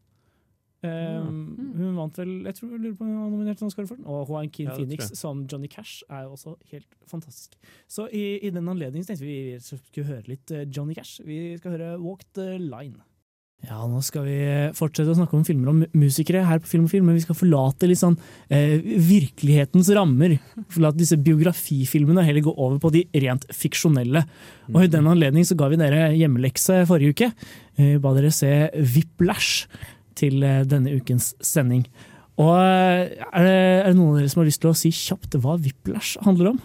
Um, 0.80 1.74
hun 1.76 1.98
vant 1.98 2.16
vel 2.22 2.30
Jeg 2.48 2.56
tror 2.56 2.70
jeg 2.72 2.80
lurer 2.80 2.94
på 2.96 3.04
om 3.04 3.10
hun 3.10 3.18
var 3.20 3.32
nominert 3.34 3.58
til 3.60 3.68
Oscar 3.68 3.88
for 3.90 4.00
den. 4.00 4.06
Og 4.08 4.30
Joaquin 4.30 4.70
Ja, 4.70 4.76
Phoenix 4.78 5.12
som 5.20 5.42
Johnny 5.52 5.68
Cash 5.68 6.06
er 6.08 6.24
jo 6.24 6.38
også 6.38 6.54
helt 6.72 6.88
fantastisk. 7.06 7.58
Så 7.88 8.08
i, 8.16 8.40
i 8.40 8.50
den 8.50 8.70
anledning 8.72 9.04
tenkte 9.04 9.26
vi 9.26 9.58
vi 9.58 9.60
skulle 9.60 10.08
høre 10.08 10.32
litt 10.32 10.52
eh, 10.56 10.64
Johnny 10.72 10.96
Cash. 10.96 11.20
Vi 11.28 11.58
skal 11.60 11.76
høre 11.76 12.00
Walk 12.00 12.24
the 12.38 12.56
Line. 12.58 13.04
Ja, 13.68 13.82
nå 13.84 14.00
skal 14.06 14.24
vi 14.24 14.38
fortsette 14.78 15.12
å 15.12 15.18
snakke 15.18 15.36
om 15.36 15.44
filmer 15.44 15.72
om 15.74 15.82
musikere 16.00 16.46
her 16.48 16.62
på 16.64 16.70
Film 16.72 16.86
og 16.88 16.94
Film, 16.94 17.10
men 17.10 17.18
vi 17.18 17.24
skal 17.26 17.36
forlate 17.36 17.90
litt 17.90 18.00
sånn 18.00 18.16
eh, 18.48 18.80
virkelighetens 18.80 19.90
rammer. 19.98 20.38
Forlate 20.72 21.02
disse 21.02 21.18
biografifilmene 21.20 22.24
og 22.24 22.30
heller 22.30 22.46
gå 22.46 22.54
over 22.56 22.80
på 22.80 22.94
de 22.96 23.04
rent 23.20 23.44
fiksjonelle. 23.52 24.24
Og 24.72 24.86
i 24.86 24.92
den 24.94 25.10
anledning 25.12 25.48
så 25.48 25.60
ga 25.60 25.68
vi 25.74 25.82
dere 25.82 26.08
hjemmelekse 26.16 26.86
forrige 26.88 27.18
uke. 27.18 27.32
Vi 27.76 27.98
ba 28.00 28.16
dere 28.16 28.32
se 28.36 28.54
Whiplash 28.80 29.68
til 30.20 30.44
eh, 30.44 30.64
denne 30.68 30.96
ukens 30.96 31.34
sending. 31.44 31.84
Og 32.40 32.56
eh, 32.56 33.20
er 33.28 33.44
det, 33.44 33.56
er 33.60 33.90
det 33.92 33.98
noen 34.00 34.14
av 34.14 34.22
dere 34.22 34.32
som 34.32 34.44
har 34.44 34.50
lyst 34.54 34.64
til 34.64 34.72
å 34.72 34.78
si 34.78 34.94
kjapt 34.96 35.36
hva 35.44 35.60
Whiplash 35.60 36.16
handler 36.24 36.54
om? 36.54 36.62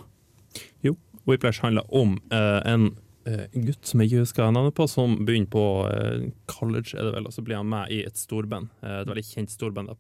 Jo, 0.87 0.95
Whiplash 1.27 1.65
handler 1.65 1.91
om 1.91 2.21
eh, 2.31 2.61
en 2.71 2.93
eh, 3.29 3.57
gutt 3.67 3.89
som 3.89 4.03
jeg 4.03 4.11
ikke 4.11 4.25
husker 4.25 4.53
navnet 4.53 4.77
på, 4.77 4.87
som 4.91 5.17
begynner 5.25 5.51
på 5.53 5.65
eh, 5.89 6.27
college, 6.51 6.95
er 6.97 7.09
det 7.09 7.15
vel, 7.17 7.29
og 7.29 7.35
så 7.35 7.45
blir 7.45 7.61
han 7.61 7.71
med 7.71 7.93
i 7.95 8.03
et 8.07 8.21
storband. 8.21 8.71
Eh, 8.83 9.01
et 9.01 9.11
veldig 9.11 9.27
kjent 9.29 9.55
storband. 9.55 9.93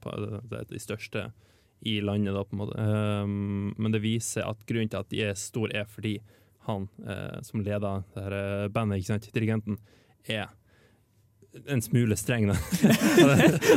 Det 0.50 0.60
er 0.60 0.68
de 0.70 0.82
største 0.82 1.26
i 1.84 1.98
landet, 2.04 2.36
da, 2.36 2.44
på 2.48 2.56
en 2.56 2.62
måte. 2.62 2.84
Men 3.76 3.92
det 3.92 4.00
viser 4.00 4.46
at 4.48 4.62
grunnen 4.64 4.88
til 4.88 5.02
at 5.02 5.10
de 5.10 5.20
er 5.26 5.34
store, 5.36 5.82
er 5.82 5.90
fordi 5.90 6.14
han 6.64 6.86
som 7.44 7.60
leder 7.60 8.06
dette 8.14 8.70
bandet, 8.72 9.02
ikke 9.02 9.10
sant, 9.10 9.26
dirigenten, 9.34 9.76
er 10.24 10.48
en 11.70 11.80
smule 11.82 12.16
streng. 12.18 12.48
Da. 12.50 12.54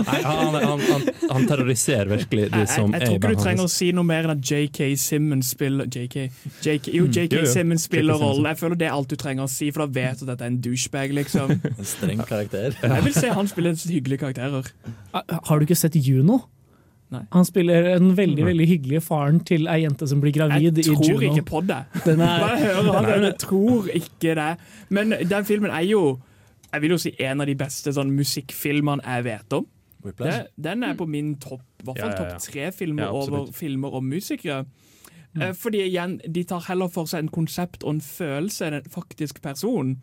Nei, 0.08 0.22
han, 0.24 0.56
han, 0.56 0.82
han, 0.82 1.04
han 1.30 1.46
terroriserer 1.48 2.10
virkelig 2.10 2.48
de 2.52 2.62
Jeg, 2.64 2.70
som 2.74 2.92
jeg, 2.94 3.02
jeg 3.02 3.02
er 3.02 3.06
tror 3.06 3.16
ikke 3.18 3.30
du 3.38 3.44
trenger 3.44 3.62
hans. 3.64 3.72
å 3.72 3.78
si 3.78 3.90
noe 3.96 4.08
mer 4.10 4.26
enn 4.28 4.34
at 4.34 4.42
JK 4.52 4.80
Simmons 5.00 5.52
spiller 5.54 5.86
JK, 5.94 6.18
JK, 6.66 6.90
Jo, 6.96 7.06
Mm, 7.08 7.14
JK 7.16 7.38
jo. 7.38 7.46
Simmons 7.54 7.86
spiller. 7.88 8.18
Rollen. 8.20 8.50
Jeg 8.50 8.60
føler 8.64 8.80
det 8.82 8.90
er 8.90 8.96
alt 8.98 9.14
du 9.14 9.16
trenger 9.22 9.46
å 9.46 9.52
si, 9.52 9.70
for 9.72 9.86
da 9.86 9.90
vet 10.02 10.20
du 10.20 10.26
at 10.26 10.34
dette 10.34 10.48
er 10.48 10.52
en 10.56 10.60
douchebag, 10.66 11.14
liksom. 11.20 11.54
En 11.78 11.88
streng 11.94 12.26
karakter. 12.28 12.76
Jeg 12.82 13.06
vil 13.08 13.16
se 13.16 13.32
han 13.38 13.50
spille 13.52 13.76
hyggelige 13.78 14.24
karakterer. 14.26 14.72
Ah, 15.14 15.24
Har 15.48 15.60
du 15.62 15.68
ikke 15.70 15.78
sett 15.78 15.96
Juno? 16.02 16.42
Nei. 17.14 17.22
Han 17.32 17.46
spiller 17.48 17.86
den 17.94 18.10
veldig 18.18 18.44
veldig 18.50 18.66
hyggelige 18.68 19.00
faren 19.06 19.38
til 19.48 19.70
ei 19.72 19.78
jente 19.86 20.04
som 20.12 20.20
blir 20.20 20.34
gravid 20.36 20.82
Jeg 20.82 20.98
tror 20.98 21.22
ikke 21.24 21.46
på 21.48 21.62
det. 21.64 21.78
Den 22.04 22.20
er- 22.20 22.42
Bare 22.44 22.58
hører 22.60 22.82
han, 22.92 23.06
den 23.06 23.14
er- 23.14 23.28
jeg 23.30 23.38
tror 23.46 23.88
ikke 23.96 24.34
det. 24.36 24.50
Men 24.90 25.14
den 25.24 25.46
filmen 25.48 25.72
er 25.72 25.86
jo 25.88 26.02
jeg 26.74 26.82
vil 26.84 26.94
jo 26.96 26.98
si 27.02 27.14
en 27.24 27.42
av 27.42 27.48
de 27.50 27.56
beste 27.56 27.94
sånn, 27.96 28.12
musikkfilmene 28.18 29.04
jeg 29.06 29.24
vet 29.28 29.54
om. 29.58 29.66
Det, 30.08 30.34
den 30.62 30.84
er 30.88 30.94
på 30.96 31.08
min 31.10 31.34
topp 31.42 31.64
i 31.82 31.88
hvert 31.88 32.00
fall 32.00 32.12
Ja, 32.12 32.16
ja, 32.16 32.28
ja. 32.28 32.36
topp 32.38 32.46
tre 32.52 32.68
filmer 32.72 33.08
Ja, 33.10 33.16
over 33.18 33.50
filmer 33.52 33.96
om 33.98 34.06
musikere. 34.08 34.66
Eh, 35.42 35.54
Fordi 35.58 35.82
igjen, 35.84 36.20
de 36.24 36.44
tar 36.48 36.64
heller 36.70 36.88
for 36.88 37.10
seg 37.10 37.26
en 37.26 37.32
konsept 37.34 37.84
og 37.84 37.98
en 37.98 38.02
følelse 38.02 38.68
enn 38.70 38.78
en 38.80 38.88
faktisk 38.94 39.42
person. 39.44 39.98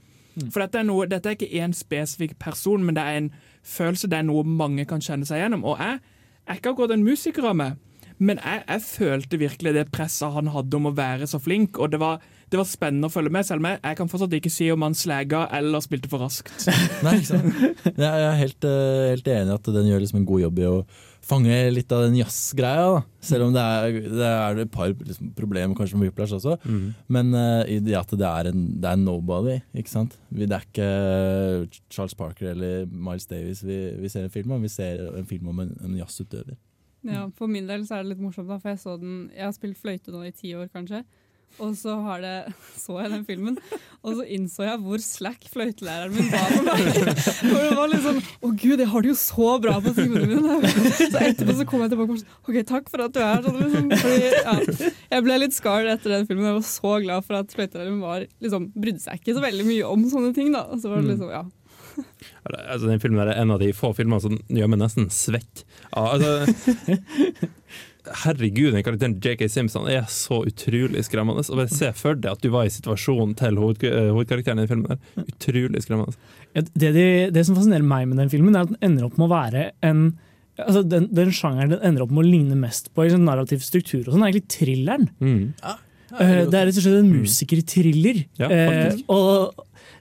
For 0.51 0.65
dette 0.65 0.81
er, 0.83 0.87
noe, 0.89 1.07
dette 1.07 1.31
er 1.31 1.37
ikke 1.39 1.63
én 1.63 1.73
spesifikk 1.79 2.35
person, 2.43 2.83
men 2.85 2.97
det 2.97 3.05
er 3.07 3.19
en 3.21 3.31
følelse, 3.63 4.09
det 4.11 4.19
er 4.19 4.27
noe 4.27 4.43
mange 4.45 4.85
kan 4.91 5.03
kjenne 5.05 5.27
seg 5.29 5.45
gjennom. 5.45 5.63
Og 5.65 5.79
jeg 5.79 6.01
er 6.49 6.59
ikke 6.59 6.73
akkurat 6.75 6.95
en 6.97 7.05
musiker 7.07 7.47
av 7.47 7.55
meg, 7.61 7.77
men 8.19 8.41
jeg, 8.43 8.65
jeg 8.67 8.83
følte 8.89 9.39
virkelig 9.39 9.75
det 9.77 9.85
presset 9.95 10.35
han 10.35 10.51
hadde 10.51 10.75
om 10.77 10.91
å 10.91 10.95
være 10.99 11.29
så 11.31 11.39
flink, 11.43 11.79
og 11.79 11.95
det 11.95 12.03
var, 12.03 12.19
det 12.55 12.61
var 12.61 12.69
spennende 12.71 13.09
å 13.11 13.13
følge 13.13 13.33
med, 13.35 13.47
selv 13.47 13.65
om 13.65 13.67
jeg, 13.67 13.81
jeg 13.83 13.99
kan 13.99 14.11
fortsatt 14.11 14.35
ikke 14.39 14.53
si 14.53 14.69
om 14.71 14.85
han 14.87 14.95
slæga 14.95 15.41
eller 15.59 15.83
spilte 15.83 16.11
for 16.13 16.23
raskt. 16.23 16.53
Nei, 17.05 17.17
ikke 17.19 17.33
sant? 17.33 17.89
Jeg 17.91 18.29
er 18.29 18.39
helt, 18.39 18.69
eh, 18.69 19.09
helt 19.11 19.31
enig 19.35 19.51
i 19.51 19.57
at 19.59 19.75
den 19.75 19.91
gjør 19.91 20.05
liksom 20.05 20.21
en 20.21 20.29
god 20.29 20.45
jobb 20.45 20.61
i 20.63 20.69
å 20.71 20.77
fange 21.25 21.57
litt 21.73 21.93
av 21.95 22.05
den 22.05 22.19
jazzgreia. 22.21 23.01
Selv 23.25 23.49
om 23.49 23.55
det 23.57 23.65
er, 23.65 23.97
det 24.07 24.29
er 24.29 24.61
et 24.63 24.73
par 24.73 24.93
liksom, 24.93 25.33
problemer 25.35 25.75
kanskje 25.75 25.99
med 25.99 26.11
Whiplash 26.11 26.37
også. 26.37 26.55
Mm. 26.63 26.85
Men 27.17 27.33
uh, 27.35 27.65
i 27.71 27.81
det 27.83 27.97
at 27.99 28.15
det 28.15 28.29
er 28.29 28.53
en, 28.53 28.67
det 28.79 28.91
er 28.91 29.01
en 29.01 29.07
nobody, 29.09 29.57
ikke 29.75 29.95
sant. 29.95 30.15
Det 30.31 30.47
er 30.47 30.69
ikke 30.69 30.91
Charles 31.89 32.15
Parker 32.19 32.53
eller 32.53 32.87
Miles 32.87 33.27
Davis 33.31 33.65
vi, 33.67 33.81
vi 33.99 34.13
ser 34.13 34.29
en 34.29 34.35
film 34.37 34.55
om, 34.55 34.63
vi 34.63 34.71
ser 34.73 35.03
en 35.11 35.27
film 35.27 35.51
om 35.51 35.65
en, 35.65 35.75
en 35.83 35.99
jazzutøver. 35.99 36.55
Ja, 37.05 37.27
for 37.37 37.51
min 37.51 37.67
del 37.69 37.83
så 37.85 37.99
er 37.99 38.05
det 38.05 38.15
litt 38.15 38.23
morsomt, 38.25 38.49
da, 38.49 38.57
for 38.63 38.73
jeg 38.73 38.81
så 38.81 38.95
den 38.97 39.27
Jeg 39.35 39.45
har 39.45 39.53
spilt 39.57 39.81
fløyte 39.81 40.13
nå 40.15 40.23
i 40.25 40.33
ti 40.33 40.55
år, 40.57 40.71
kanskje. 40.73 41.03
Og 41.63 41.75
så 41.79 41.95
har 42.03 42.23
det, 42.25 42.33
så 42.75 42.97
jeg 42.99 43.11
den 43.13 43.25
filmen, 43.29 43.59
og 44.03 44.17
så 44.19 44.25
innså 44.35 44.65
jeg 44.67 44.81
hvor 44.83 45.03
slack 45.03 45.45
fløytelæreren 45.53 46.15
min 46.17 46.31
var 46.33 46.49
for 46.51 46.67
meg. 46.67 47.21
For 47.23 47.61
det 47.63 47.77
var 47.79 47.95
sånn 48.05 48.19
Å 48.25 48.51
gud, 48.51 48.83
jeg 48.83 48.89
har 48.91 49.05
det 49.05 49.13
jo 49.13 49.19
så 49.21 49.51
bra 49.63 49.77
på 49.85 49.93
timene 49.95 50.27
mine. 50.33 50.73
Så 50.99 51.23
etterpå 51.23 51.57
så 51.61 51.67
kom 51.71 51.85
jeg 51.85 51.95
tilbake 51.95 52.17
og 52.17 52.21
sa 52.21 52.41
OK, 52.43 52.59
takk 52.69 52.91
for 52.91 53.07
at 53.07 53.15
du 53.15 53.21
er 53.23 53.31
her. 53.31 53.47
Sånn, 53.47 53.61
liksom, 53.63 53.91
ja, 53.95 54.93
jeg 55.15 55.27
ble 55.29 55.41
litt 55.45 55.57
scarred 55.57 55.95
etter 55.95 56.17
den 56.17 56.27
filmen. 56.31 56.51
Jeg 56.51 56.59
var 56.59 56.69
så 56.69 56.95
glad 57.07 57.29
for 57.29 57.39
at 57.39 57.55
fløytelæreren 57.55 58.03
var 58.03 58.27
liksom, 58.27 58.71
brydde 58.75 59.05
seg 59.07 59.23
ikke 59.23 59.39
så 59.39 59.45
veldig 59.47 59.69
mye 59.71 59.93
om 59.95 60.09
sånne 60.11 60.35
ting. 60.37 60.51
da. 60.55 60.67
Så 60.75 60.91
var 60.91 61.05
det 61.05 61.15
liksom, 61.15 61.31
ja. 61.35 61.45
Altså, 62.51 62.89
den 62.89 63.01
filmen 63.03 63.23
er 63.23 63.37
en 63.39 63.55
av 63.55 63.63
de 63.63 63.71
få 63.77 63.93
filmene 63.95 64.23
som 64.23 64.35
gjør 64.51 64.71
meg 64.73 64.83
nesten 64.83 65.07
svett. 65.15 65.63
Ja, 65.95 66.17
altså, 66.17 66.91
herregud, 68.25 68.73
den 68.75 68.83
karakteren 68.85 69.15
J.K. 69.23 69.49
Simpson 69.49 69.87
er 69.89 70.05
så 70.13 70.43
utrolig 70.47 71.05
skremmende. 71.07 71.45
Og 71.51 71.57
bare 71.57 71.69
Se 71.73 71.93
for 71.97 72.15
deg 72.15 72.33
at 72.33 72.41
du 72.45 72.51
var 72.51 72.65
i 72.69 72.73
situasjonen 72.75 73.35
til 73.39 73.57
hoved, 73.57 73.83
eh, 73.85 74.11
hovedkarakteren 74.13 74.59
i 74.61 74.67
den 74.67 74.69
filmen. 74.69 74.87
der. 74.89 75.25
Utrolig 75.25 75.83
skremmende. 75.87 76.15
Ja, 76.55 76.63
Det, 76.63 76.93
de, 76.95 77.07
det 77.35 77.47
som 77.47 77.57
fascinerer 77.57 77.83
meg 77.87 78.09
med 78.09 78.19
den 78.19 78.31
filmen, 78.31 78.55
er 78.57 78.63
at 78.69 78.69
den 78.75 78.83
ender 78.83 79.05
opp 79.09 79.17
med 79.19 79.29
å 79.31 79.35
være 79.35 79.71
en 79.83 80.05
altså 80.57 80.85
den, 80.87 81.09
den 81.11 81.33
sjangeren 81.35 81.71
den 81.75 81.81
ender 81.83 82.05
opp 82.05 82.13
med 82.15 82.23
å 82.25 82.31
ligne 82.31 82.55
mest 82.55 82.93
på 82.95 83.03
i 83.07 83.11
sånn 83.11 83.25
narrativ 83.27 83.59
struktur, 83.67 84.05
og 84.07 84.13
sånn, 84.15 84.23
er 84.23 84.31
egentlig 84.31 84.53
thrilleren. 84.55 85.09
Eh, 86.15 86.45
Det 86.47 86.55
er 86.55 86.67
rett 86.69 86.77
og 86.79 86.85
slett 86.85 87.01
en 87.01 87.11
musikerthriller. 87.11 88.21
Ja, 88.39 88.49
Eh, 88.49 88.69
faktisk. 88.71 89.05
og 89.09 89.55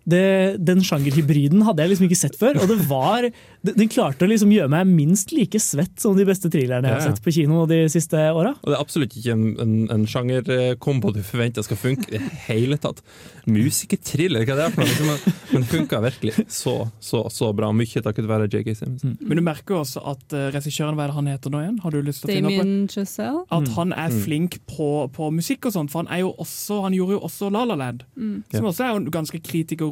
det, 0.10 0.58
den 0.60 0.82
sjangerhybriden 0.84 1.62
hadde 1.64 1.84
jeg 1.86 1.94
liksom 1.94 2.08
ikke 2.10 2.18
sett 2.20 2.36
før. 2.40 2.58
Og 2.64 2.68
det 2.72 2.78
var, 2.90 3.28
den 3.64 3.92
klarte 3.92 4.26
å 4.26 4.30
liksom 4.32 4.52
gjøre 4.52 4.72
meg 4.74 4.90
minst 4.90 5.32
like 5.32 5.60
svett 5.64 5.96
som 6.04 6.18
de 6.18 6.26
beste 6.28 6.50
thrillerne 6.52 6.90
jeg 6.90 6.98
har 7.00 7.06
sett 7.14 7.22
på 7.24 7.32
kino 7.36 7.64
de 7.70 7.84
siste 7.94 8.20
åra. 8.36 8.52
Og 8.64 8.72
det 8.72 8.76
er 8.78 8.84
absolutt 8.84 9.16
ikke 9.16 9.36
en, 9.38 9.46
en, 9.64 9.76
en 9.96 10.04
sjangerkombo 10.10 11.14
du 11.16 11.22
forventer 11.24 11.64
skal 11.64 11.80
funke 11.80 12.10
i 12.12 12.18
det 12.18 12.32
hele 12.50 12.80
tatt. 12.84 13.00
Musikerthriller, 13.48 14.44
hva 14.48 14.56
er 14.56 14.62
det 14.62 14.70
for 14.74 14.84
noe? 14.84 14.90
Liksom, 14.90 15.54
men- 15.54 15.68
funka 15.70 16.00
virkelig 16.04 16.34
så, 16.52 16.74
så, 17.04 17.24
så 17.32 17.52
bra. 17.56 17.70
Mye 17.76 18.02
takket 18.04 18.28
være 18.30 18.48
J.K. 18.52 18.74
Simmons. 18.78 19.04
Men 19.22 19.40
du 19.40 19.44
merker 19.46 19.80
også 19.80 20.02
at 20.14 20.36
uh, 20.36 20.48
regissøren, 20.54 20.98
hva 20.98 21.06
er 21.08 21.14
det 21.14 21.18
han 21.20 21.30
heter 21.32 21.54
nå 21.54 21.62
igjen? 21.64 21.80
Har 21.84 21.94
du 21.96 22.00
lyst 22.06 22.24
til 22.24 22.32
å 22.32 22.36
finne 22.36 22.52
opp? 22.52 22.60
Damien 22.60 23.48
At 23.60 23.72
han 23.78 23.94
er 23.96 24.10
Mm. 24.14 24.20
flink 24.26 24.58
på, 24.70 24.88
på 25.16 25.30
musikk 25.34 25.66
og 25.70 25.74
sånt, 25.74 25.90
for 25.94 26.04
han, 26.04 26.10
er 26.14 26.22
jo 26.26 26.34
også, 26.44 26.82
han 26.84 26.94
gjorde 26.94 27.16
jo 27.16 27.22
også 27.26 27.48
La 27.54 27.64
La 27.66 27.76
Land. 27.80 28.04
Mm. 28.20 28.44
Som 28.54 28.68
også 28.70 28.84
er 28.86 28.98
en 29.00 29.08
ganske 29.14 29.40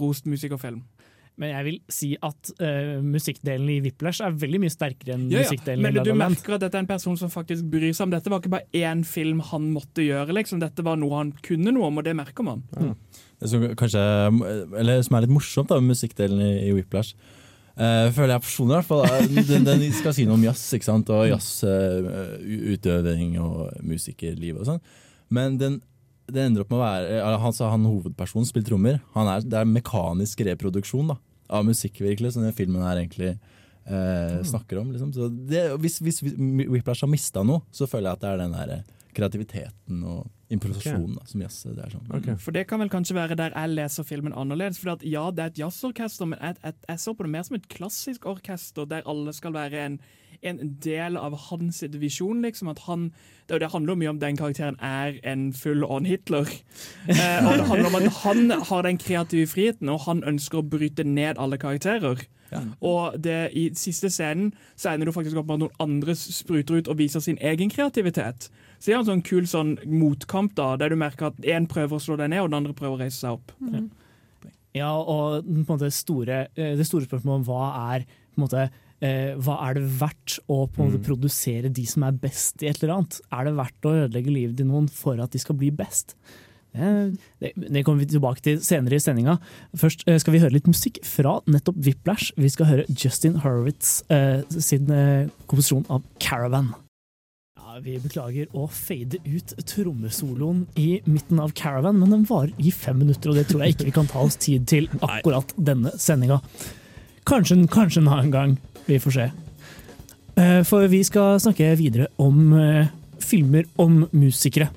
kritikerrost 0.01 0.25
musikerfilm. 0.29 0.81
Men 1.39 1.49
jeg 1.55 1.63
vil 1.65 1.77
si 1.89 2.17
at 2.21 2.49
uh, 2.59 2.99
musikkdelen 3.01 3.69
i 3.71 3.79
Whiplash 3.81 4.19
er 4.21 4.31
veldig 4.35 4.59
mye 4.61 4.69
sterkere 4.69 5.13
enn 5.15 5.29
Ja, 5.31 5.39
ja. 5.39 5.43
musikkdelen 5.47 5.81
Men 5.81 5.95
i 5.97 6.03
du 6.03 6.13
merker 6.13 6.53
at 6.57 6.61
dette 6.65 6.75
er 6.77 6.81
en 6.83 6.87
person 6.89 7.15
som 7.17 7.29
faktisk 7.31 7.63
bryr 7.71 7.93
seg 7.95 8.03
om 8.05 8.11
dette. 8.11 8.29
var 8.29 8.39
ikke 8.43 8.51
bare 8.57 8.67
én 8.75 9.03
film 9.07 9.39
han 9.49 9.71
måtte 9.73 10.03
gjøre, 10.03 10.33
liksom. 10.35 10.59
Dette 10.61 10.83
var 10.83 10.97
noe 10.99 11.15
han 11.17 11.31
kunne 11.41 11.71
noe 11.71 11.87
om, 11.87 11.97
og 11.97 12.03
det 12.05 12.15
merker 12.19 12.43
man. 12.45 12.61
Det 13.39 13.49
som, 13.49 13.63
kanskje, 13.79 14.01
eller, 14.77 15.01
som 15.07 15.15
er 15.17 15.21
litt 15.25 15.31
morsomt 15.33 15.69
da, 15.71 15.75
med 15.79 15.87
musikkdelen 15.95 16.39
i, 16.43 16.51
i 16.67 16.71
Whiplash, 16.75 17.15
uh, 17.79 18.11
føler 18.11 18.33
jeg 18.35 18.41
personlig 18.45 18.73
i 18.75 18.77
hvert 18.81 18.91
fall, 18.91 19.03
den, 19.53 19.63
den 19.65 19.87
skal 19.97 20.13
si 20.17 20.23
noe 20.27 20.35
om 20.37 20.43
jazz, 20.45 20.67
ikke 20.77 20.89
sant? 20.91 21.09
og 21.15 21.21
jazzutøving 21.31 23.31
og 23.41 23.71
musikerliv 23.87 24.55
og 24.59 24.65
sånn. 24.67 24.81
Men 25.31 25.55
den, 25.57 25.79
det 26.33 26.45
ender 26.45 26.63
opp 26.63 26.71
med 26.73 26.79
å 26.79 26.83
være 26.83 27.39
Han 27.43 27.55
sa 27.55 27.71
han 27.73 27.87
hovedpersonen 27.87 28.47
spiller 28.49 28.69
trommer. 28.71 29.01
Han 29.15 29.29
er, 29.31 29.43
det 29.45 29.59
er 29.59 29.69
mekanisk 29.69 30.43
reproduksjon 30.47 31.13
da, 31.13 31.17
av 31.51 31.67
musikk, 31.67 32.01
virkelig, 32.03 32.33
som 32.35 32.45
den 32.45 32.55
filmen 32.55 32.83
her 32.85 33.01
egentlig 33.01 33.33
eh, 33.33 34.39
snakker 34.47 34.81
om. 34.81 34.91
Liksom. 34.95 35.13
Så 35.15 35.29
det, 35.29 35.67
hvis, 35.83 35.99
hvis 36.03 36.23
Whiplash 36.23 37.05
har 37.05 37.11
mista 37.11 37.45
noe, 37.47 37.65
så 37.75 37.89
føler 37.89 38.11
jeg 38.11 38.19
at 38.19 38.25
det 38.25 38.31
er 38.31 38.43
den 38.45 38.57
der 38.57 38.99
kreativiteten 39.15 40.05
og 40.07 40.29
improvisasjonen 40.51 41.17
da, 41.17 41.25
som 41.27 41.43
jazz 41.43 41.59
det 41.67 41.83
er 41.83 41.93
sånn. 41.93 42.39
For 42.39 42.55
det 42.55 42.65
kan 42.69 42.81
vel 42.83 42.91
kanskje 42.91 43.15
være 43.15 43.37
der 43.39 43.55
jeg 43.55 43.73
leser 43.73 44.07
filmen 44.07 44.35
annerledes. 44.35 44.79
For 44.81 44.95
at, 44.95 45.05
ja, 45.07 45.25
det 45.35 45.43
er 45.43 45.53
et 45.53 45.61
jazzorkester, 45.61 46.29
men 46.31 46.39
jeg, 46.39 46.57
jeg, 46.63 46.77
jeg 46.87 47.03
så 47.03 47.13
på 47.15 47.27
det 47.27 47.33
mer 47.35 47.45
som 47.47 47.59
et 47.59 47.69
klassisk 47.71 48.27
orkester 48.31 48.89
der 48.89 49.07
alle 49.09 49.35
skal 49.35 49.55
være 49.55 49.85
en, 49.85 49.99
en 50.43 50.59
del 50.83 51.17
av 51.17 51.35
hans 51.49 51.83
visjon. 51.93 52.41
liksom, 52.41 52.67
at 52.67 52.79
han, 52.87 53.11
det, 53.47 53.61
det 53.61 53.71
handler 53.71 53.93
jo 53.93 54.01
mye 54.01 54.13
om 54.15 54.19
den 54.19 54.37
karakteren 54.37 54.77
er 54.81 55.19
en 55.23 55.51
full-on 55.53 56.05
Hitler. 56.05 56.49
Eh, 57.11 57.45
og 57.45 57.57
det 57.57 57.67
handler 57.67 57.89
om 57.89 57.95
at 57.95 58.13
han 58.23 58.51
har 58.69 58.81
den 58.85 58.97
kreative 58.97 59.47
friheten, 59.47 59.89
og 59.89 60.05
han 60.05 60.23
ønsker 60.27 60.61
å 60.61 60.67
bryte 60.67 61.03
ned 61.03 61.39
alle 61.41 61.57
karakterer. 61.61 62.21
Og 62.83 63.15
det, 63.23 63.51
i 63.55 63.69
siste 63.79 64.09
scenen 64.11 64.51
så 64.75 64.91
ender 64.91 65.07
du 65.07 65.13
faktisk 65.15 65.39
opp 65.39 65.47
med 65.47 65.55
at 65.55 65.63
noen 65.63 65.83
andre 65.83 66.15
spruter 66.19 66.81
ut 66.81 66.89
og 66.91 66.99
viser 66.99 67.23
sin 67.23 67.39
egen 67.39 67.71
kreativitet. 67.71 68.49
Så 68.79 68.89
det 68.89 68.95
er 68.95 68.99
en 68.99 69.09
sånn 69.11 69.25
kul 69.25 69.47
sånn 69.47 69.75
motkamp 69.87 70.55
da, 70.57 70.73
der 70.79 70.91
du 70.91 70.97
merker 70.99 71.29
at 71.29 71.41
én 71.47 71.69
prøver 71.71 71.97
å 71.97 72.03
slå 72.03 72.17
deg 72.19 72.33
ned, 72.33 72.43
og 72.43 72.51
den 72.51 72.59
andre 72.61 72.75
prøver 72.77 72.97
å 72.97 73.03
reise 73.05 73.21
seg 73.21 73.37
opp. 73.37 73.53
Ja, 74.75 74.91
og 74.95 75.43
på 75.43 75.51
en 75.51 75.67
måte 75.67 75.91
store, 75.91 76.45
eh, 76.55 76.75
det 76.79 76.87
store 76.87 77.07
spørsmålet 77.07 77.41
om 77.41 77.47
hva 77.49 77.65
er 77.95 78.05
på 78.07 78.39
en 78.39 78.45
måte, 78.45 78.69
eh, 79.01 79.33
hva 79.41 79.57
er 79.69 79.73
det 79.79 79.83
verdt 79.99 80.37
å 80.47 80.63
på 80.69 80.81
en 80.83 80.91
måte 80.91 81.01
Mm. 81.01 81.07
produsere 81.09 81.69
de 81.73 81.85
som 81.85 82.03
er 82.03 82.11
best 82.21 82.61
i 82.63 82.67
et 82.69 82.81
eller 82.83 82.95
annet? 82.99 83.19
Er 83.31 83.45
det 83.45 83.55
verdt 83.57 83.89
å 83.89 83.95
ødelegge 84.05 84.31
livet 84.33 84.57
til 84.57 84.67
noen 84.69 84.87
for 84.89 85.19
at 85.21 85.31
de 85.31 85.39
skal 85.39 85.55
bli 85.57 85.71
best? 85.71 86.15
Det, 86.71 87.17
det, 87.41 87.49
det 87.57 87.81
kommer 87.83 87.99
vi 87.99 88.13
tilbake 88.13 88.39
til 88.45 88.61
senere 88.63 88.95
i 88.95 88.99
sendinga. 89.03 89.33
Først 89.75 90.05
eh, 90.07 90.15
skal 90.23 90.31
vi 90.33 90.39
høre 90.39 90.53
litt 90.55 90.69
musikk 90.71 91.01
fra 91.03 91.41
nettopp 91.51 91.75
Whiplash. 91.83 92.31
Vi 92.39 92.47
skal 92.53 92.69
høre 92.69 92.85
Justin 92.95 93.41
Horowitz 93.43 94.03
eh, 94.09 94.45
sin 94.55 94.87
eh, 94.89 95.27
komposisjon 95.51 95.83
av 95.91 96.05
'Caravan'. 96.17 96.71
Ja, 97.59 97.79
vi 97.83 97.97
beklager 97.99 98.47
å 98.55 98.69
fade 98.71 99.19
ut 99.27 99.51
trommesoloen 99.67 100.65
i 100.79 101.01
midten 101.05 101.39
av 101.43 101.51
Caravan, 101.55 101.99
men 101.99 102.09
den 102.11 102.23
varer 102.27 102.51
i 102.57 102.71
fem 102.71 102.97
minutter, 102.99 103.29
og 103.31 103.35
det 103.35 103.47
tror 103.51 103.63
jeg 103.63 103.75
ikke 103.75 103.85
vi 103.91 103.97
kan 103.99 104.07
ta 104.07 104.19
oss 104.23 104.35
tid 104.39 104.65
til 104.67 104.87
akkurat 105.01 105.51
denne 105.57 105.91
sendinga. 105.99 106.39
Kanskje, 107.27 107.59
kanskje 107.71 108.01
en 108.01 108.07
annen 108.11 108.31
gang. 108.31 108.57
Vi 108.85 108.99
får 108.99 109.17
se. 109.17 109.31
Eh, 110.35 110.61
For 110.67 110.87
vi 110.91 111.01
skal 111.07 111.39
snakke 111.43 111.73
videre 111.79 112.09
om 112.21 112.53
eh, 112.57 112.91
filmer 113.21 113.67
om 113.81 114.05
musikere. 114.11 114.69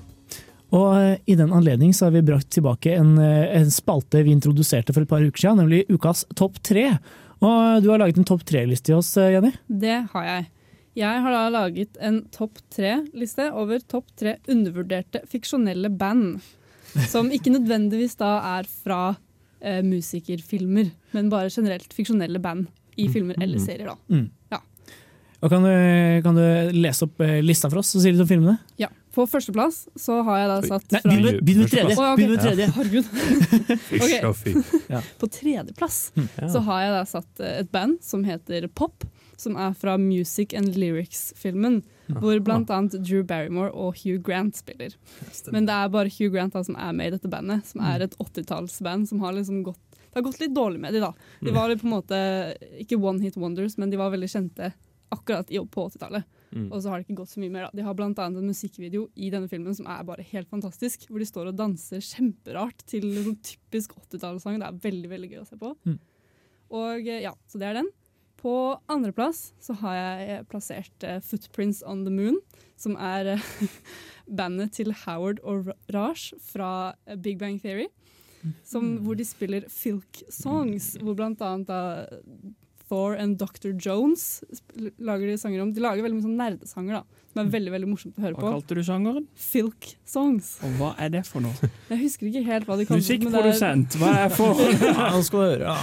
Og 0.75 0.89
eh, 0.99 1.19
i 1.31 1.37
den 1.39 1.53
anledning 1.55 1.93
så 1.95 2.07
har 2.07 2.15
vi 2.15 2.25
brakt 2.25 2.51
tilbake 2.55 2.95
en, 2.97 3.17
en 3.19 3.71
spalte 3.71 4.23
vi 4.25 4.35
introduserte 4.35 4.95
for 4.95 5.05
et 5.05 5.11
par 5.11 5.23
uker 5.23 5.45
siden, 5.45 5.63
nemlig 5.63 5.85
ukas 5.89 6.25
topp 6.35 6.59
tre. 6.65 6.89
Og 7.43 7.83
du 7.83 7.89
har 7.91 8.01
laget 8.01 8.19
en 8.19 8.27
topp 8.27 8.45
tre-liste 8.47 8.89
til 8.89 8.99
oss, 8.99 9.13
Jenny. 9.17 9.51
Det 9.67 9.97
har 10.13 10.29
jeg. 10.29 10.51
Jeg 10.95 11.23
har 11.25 11.33
da 11.35 11.47
laget 11.51 11.97
en 11.99 12.21
topp 12.31 12.61
tre-liste 12.71 13.49
over 13.51 13.81
topp 13.83 14.13
tre 14.15 14.37
undervurderte 14.47 15.25
fiksjonelle 15.27 15.91
band. 15.91 16.39
Som 17.11 17.27
ikke 17.35 17.51
nødvendigvis 17.51 18.15
da 18.21 18.37
er 18.55 18.69
fra 18.69 19.01
eh, 19.59 19.81
musikerfilmer, 19.83 20.93
men 21.11 21.31
bare 21.33 21.51
generelt 21.51 21.91
fiksjonelle 21.91 22.39
band 22.39 22.69
i 22.97 23.07
filmer 23.11 23.35
eller 23.41 23.59
serier. 23.59 23.91
da. 23.93 23.97
Mm. 24.15 24.29
Ja. 24.51 24.61
Og 25.43 25.51
kan 25.51 25.61
du, 25.67 25.71
kan 26.25 26.37
du 26.37 26.45
lese 26.79 27.05
opp 27.05 27.19
eh, 27.21 27.41
lista 27.43 27.69
for 27.69 27.81
oss 27.83 27.91
og 27.95 28.01
si 28.01 28.11
litt 28.13 28.21
om 28.23 28.29
filmene? 28.29 28.57
Ja. 28.81 28.87
På 29.15 29.23
førsteplass 29.31 29.85
så 29.95 30.17
har 30.27 30.39
jeg 30.41 30.47
da 30.51 30.55
satt 30.73 30.91
Nei, 30.91 30.99
fra 31.03 31.11
begynn 31.39 31.61
med- 31.61 31.69
tredje. 31.71 31.95
Å, 31.95 32.03
ja, 32.03 32.13
ok. 32.13 32.17
Begynn 32.19 32.41
tredje. 32.41 32.65
Herregud. 32.75 33.05
okay. 34.03 34.55
Ja. 34.91 35.01
På 35.21 35.27
tredjeplass 35.31 35.99
Ja. 36.15 36.49
så 36.51 36.59
har 36.67 36.81
jeg 36.83 36.95
da 36.97 37.03
satt 37.07 37.39
eh, 37.43 37.59
et 37.61 37.71
band 37.71 38.01
som 38.03 38.25
heter 38.27 38.67
Pop, 38.75 39.05
som 39.39 39.55
er 39.59 39.73
fra 39.75 39.97
Music 39.99 40.53
and 40.57 40.75
Lyrics-filmen. 40.75 41.81
Hvor 42.05 42.37
blant 42.45 42.69
annet 42.69 42.99
Drew 43.01 43.23
Barrymore 43.25 43.71
og 43.73 43.95
Hugh 44.03 44.19
Grant 44.21 44.53
spiller. 44.59 44.91
Men 45.51 45.65
det 45.65 45.73
er 45.73 45.89
bare 45.89 46.11
Hugh 46.13 46.29
Grant 46.35 46.53
da, 46.53 46.61
som 46.67 46.75
er 46.77 46.91
med 46.93 47.07
i 47.09 47.13
dette 47.15 47.31
bandet, 47.31 47.65
som 47.65 47.81
er 47.81 48.03
et 48.05 48.13
80-tallsband 48.21 49.07
som 49.09 49.23
har 49.25 49.33
liksom 49.33 49.63
gått 49.65 49.79
Det 50.15 50.21
har 50.21 50.29
gått 50.29 50.39
litt 50.39 50.53
dårlig 50.55 50.79
med 50.79 50.95
de 50.95 51.01
da. 51.03 51.09
De 51.43 51.51
var 51.51 51.73
på 51.75 51.83
en 51.83 51.91
måte 51.91 52.17
ikke 52.79 52.95
one 52.95 53.19
hit 53.19 53.35
wonders, 53.35 53.73
men 53.75 53.89
de 53.91 53.99
var 53.99 54.13
veldig 54.13 54.29
kjente 54.31 54.69
akkurat 55.11 55.49
på 55.51 55.87
80-tallet. 55.89 56.23
Mm. 56.55 56.69
Og 56.71 56.79
så 56.79 56.87
har 56.87 57.01
det 57.01 57.03
ikke 57.03 57.17
gått 57.19 57.33
så 57.33 57.41
mye 57.43 57.51
mer. 57.51 57.67
da. 57.67 57.75
De 57.75 57.83
har 57.83 57.99
annet 57.99 58.21
en 58.23 58.47
musikkvideo 58.47 59.09
i 59.15 59.27
denne 59.33 59.51
filmen 59.51 59.75
som 59.75 59.89
er 59.91 60.07
bare 60.07 60.23
helt 60.31 60.47
fantastisk. 60.47 61.03
Hvor 61.09 61.19
de 61.19 61.27
står 61.27 61.51
og 61.51 61.59
danser 61.59 61.99
kjemperart 61.99 62.85
til 62.87 63.09
en 63.11 63.27
sånn 63.27 63.41
typisk 63.43 63.97
80-tallssang. 63.99 64.61
Det 64.61 64.69
er 64.69 64.79
veldig 64.87 65.11
veldig 65.11 65.31
gøy 65.33 65.41
å 65.41 65.49
se 65.49 65.59
på. 65.59 65.73
Mm. 65.83 65.99
Og 66.79 67.11
eh, 67.11 67.25
ja, 67.25 67.35
Så 67.51 67.59
det 67.59 67.67
er 67.69 67.81
den. 67.81 67.91
På 68.39 68.55
andreplass 68.91 69.49
så 69.63 69.75
har 69.81 69.95
jeg 69.97 70.47
plassert 70.51 71.05
uh, 71.07 71.17
Footprints 71.23 71.81
on 71.83 72.03
the 72.05 72.13
Moon, 72.13 72.37
som 72.77 72.95
er 72.95 73.35
uh, 73.35 73.51
bandet 74.39 74.75
til 74.77 74.93
Howard 75.05 75.41
og 75.43 75.71
Raj 75.91 76.29
fra 76.45 76.69
Big 77.19 77.39
Bang 77.41 77.59
Theory. 77.59 77.89
Som, 78.63 78.91
hvor 79.05 79.15
de 79.19 79.25
spiller 79.25 79.65
filk 79.71 80.23
songs, 80.29 80.93
hvor 81.01 81.15
blant 81.17 81.41
annet 81.41 81.67
da 81.67 81.81
Thor 82.85 83.15
and 83.17 83.39
Dr. 83.41 83.71
Jones 83.81 84.43
lager 85.01 85.25
de 85.31 85.37
sanger 85.41 85.63
om. 85.63 85.71
De 85.73 85.81
lager 85.81 86.03
veldig 86.05 86.19
mye 86.19 86.25
sånn 86.27 86.35
nerdesanger, 86.37 86.99
da, 86.99 87.23
som 87.33 87.39
er 87.41 87.47
veldig 87.55 87.71
veldig 87.73 87.87
morsomt 87.89 88.19
å 88.19 88.21
høre 88.21 88.35
Hva 88.37 88.43
på. 88.43 88.51
kalte 88.53 88.75
du 88.77 88.81
sjangeren? 88.85 89.25
Filk 89.41 89.87
songs. 90.05 90.51
Og 90.61 90.75
hva 90.77 90.91
er 91.01 91.09
det 91.15 91.23
for 91.25 91.41
noe? 91.41 91.69
Jeg 91.89 91.97
husker 92.03 92.29
ikke 92.29 92.43
helt 92.45 92.69
hva 92.69 92.77
de 92.77 92.85
kalte 92.85 93.01
det. 93.01 93.17
Musikkprodusent, 93.25 93.97
hva 93.97 94.11
er 94.27 94.29
for? 94.37 94.61
Ja, 94.85 95.07
nå 95.15 95.23
skal 95.25 95.47
høre. 95.47 95.73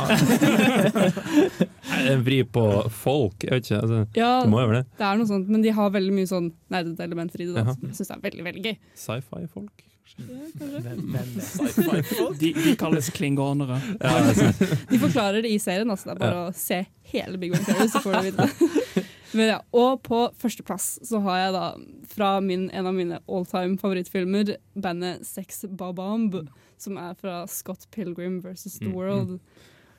Det 0.86 2.12
En 2.12 2.22
vri 2.24 2.38
på 2.48 2.64
folk? 3.02 3.42
Jeg 3.44 3.50
vet 3.58 3.66
ikke. 3.66 3.80
Altså, 3.82 4.00
Ja, 4.16 4.30
det 4.44 4.50
må 4.54 4.62
jo 4.62 4.70
være 4.70 4.82
det. 4.84 4.98
det 5.02 5.06
er 5.10 5.18
noe 5.20 5.30
sånt, 5.34 5.50
men 5.52 5.62
de 5.66 5.74
har 5.74 5.90
veldig 5.98 6.14
mye 6.16 6.30
sånn 6.30 6.52
nerdete 6.72 7.02
elementer 7.04 7.42
i 7.42 7.50
det. 7.50 7.54
Da, 7.58 7.74
som 7.74 7.88
jeg 7.90 7.98
syns 7.98 8.14
er 8.14 8.22
veldig 8.30 8.46
veldig 8.46 8.62
gøy. 8.70 8.76
Sci-fi-folk? 8.94 9.84
De, 12.38 12.52
de 12.52 12.74
kalles 12.76 13.08
klingonere. 13.10 13.78
Ja. 14.00 14.32
De 14.90 14.98
forklarer 15.00 15.42
det 15.42 15.50
i 15.54 15.58
serien, 15.62 15.90
altså. 15.90 16.10
Det 16.10 16.14
er 16.16 16.20
bare 16.22 16.44
å 16.48 16.52
se 16.56 16.82
hele 17.12 17.40
Big 17.40 17.52
Bang 17.54 17.64
Theory, 17.66 17.88
så 17.92 18.02
får 18.04 18.18
du 18.18 18.30
vite 18.30 18.46
det. 18.46 19.04
Ja, 19.32 19.62
og 19.72 20.02
på 20.04 20.18
førsteplass 20.36 20.98
så 21.08 21.16
har 21.24 21.38
jeg 21.40 21.52
da 21.54 21.60
fra 22.12 22.26
min, 22.44 22.66
en 22.76 22.84
av 22.90 22.92
mine 22.92 23.16
all 23.32 23.46
time 23.48 23.78
favorittfilmer, 23.80 24.50
bandet 24.76 25.24
Sex 25.24 25.62
Babamb, 25.72 26.36
som 26.76 26.98
er 27.00 27.14
fra 27.16 27.38
Scott 27.48 27.86
Pilgrim 27.96 28.42
versus 28.44 28.76
The 28.76 28.90
Mm, 28.90 28.92
World. 28.98 29.32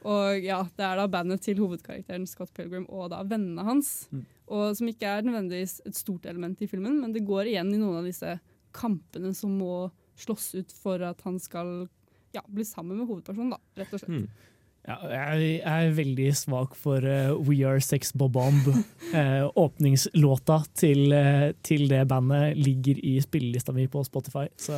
Og 0.05 0.45
ja, 0.45 0.59
det 0.77 0.85
er 0.85 1.01
da 1.01 1.07
bandet 1.09 1.41
til 1.47 1.57
hovedkarakteren 1.63 2.27
Scott 2.29 2.53
Pilgrim 2.53 2.85
og 2.93 3.09
da 3.09 3.23
vennene 3.25 3.65
hans. 3.65 4.05
Mm. 4.13 4.21
Og 4.53 4.77
som 4.77 4.93
ikke 4.93 5.09
er 5.15 5.25
nødvendigvis 5.25 5.79
et 5.89 5.97
stort 5.97 6.29
element 6.29 6.61
i 6.61 6.69
filmen, 6.69 7.01
men 7.01 7.17
det 7.17 7.25
går 7.25 7.49
igjen 7.55 7.73
i 7.73 7.81
noen 7.81 8.03
av 8.03 8.05
disse 8.05 8.35
kampene 8.77 9.33
som 9.33 9.57
må 9.57 9.87
slåss 10.19 10.53
ut 10.55 10.73
for 10.75 11.03
at 11.03 11.21
han 11.25 11.39
skal 11.41 11.85
ja, 12.33 12.41
bli 12.47 12.65
sammen 12.65 12.97
med 12.97 13.07
hovedpersonen, 13.07 13.53
da, 13.55 13.61
rett 13.81 13.93
og 13.93 14.01
slett. 14.01 14.23
Mm. 14.23 14.49
Ja, 14.83 14.97
jeg 15.07 15.59
er 15.63 15.93
veldig 15.95 16.25
svak 16.35 16.73
for 16.75 17.05
uh, 17.07 17.37
We 17.47 17.61
Are 17.63 17.79
Sex 17.79 18.11
Bobomb. 18.19 18.65
Uh, 19.13 19.47
åpningslåta 19.63 20.57
til, 20.75 21.05
uh, 21.15 21.53
til 21.63 21.85
det 21.87 22.01
bandet 22.11 22.57
ligger 22.59 22.99
i 22.99 23.15
spillelista 23.23 23.71
mi 23.71 23.87
på 23.87 24.03
Spotify, 24.03 24.49
så 24.59 24.75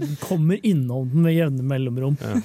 den 0.00 0.16
kommer 0.22 0.62
innom 0.64 1.10
den 1.12 1.26
med 1.26 1.36
jevne 1.36 1.66
mellomrom. 1.68 2.16
Ja. 2.22 2.38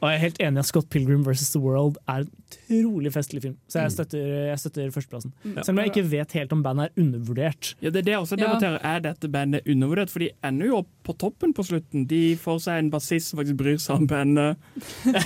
Og 0.00 0.08
jeg 0.10 0.14
er 0.16 0.22
helt 0.24 0.38
enig 0.40 0.58
at 0.58 0.66
Scott 0.66 0.88
Pilgrim 0.90 1.24
vs. 1.26 1.50
The 1.52 1.60
World 1.60 1.96
er 2.08 2.22
en 2.24 2.30
utrolig 2.70 3.12
festlig 3.12 3.42
film, 3.42 3.56
så 3.68 3.82
jeg 3.84 3.92
støtter, 3.92 4.22
jeg 4.50 4.58
støtter 4.58 4.90
førsteplassen. 4.94 5.32
Ja. 5.44 5.62
Selv 5.62 5.74
om 5.76 5.78
jeg 5.84 5.90
ikke 5.92 6.04
vet 6.10 6.32
helt 6.32 6.52
om 6.56 6.62
bandet 6.64 6.88
er 6.88 7.02
undervurdert. 7.02 7.74
Ja, 7.82 7.90
det 7.90 8.00
er 8.02 8.06
det 8.08 8.16
også 8.16 8.36
Ja. 8.38 8.46
debatterer. 8.46 8.78
Er 8.82 8.98
dette 9.00 9.28
bandet 9.28 9.60
undervurdert? 9.68 10.10
For 10.10 10.18
de 10.24 10.30
ender 10.44 10.66
jo 10.66 10.76
opp 10.78 10.88
på 11.04 11.12
toppen 11.18 11.52
på 11.54 11.62
slutten. 11.64 12.06
De 12.08 12.36
får 12.36 12.60
seg 12.64 12.78
en 12.78 12.90
bassist 12.90 13.28
som 13.30 13.38
faktisk 13.38 13.56
bryr 13.56 13.78
seg 13.78 13.96
om 13.96 14.06
bandet. 14.06 14.56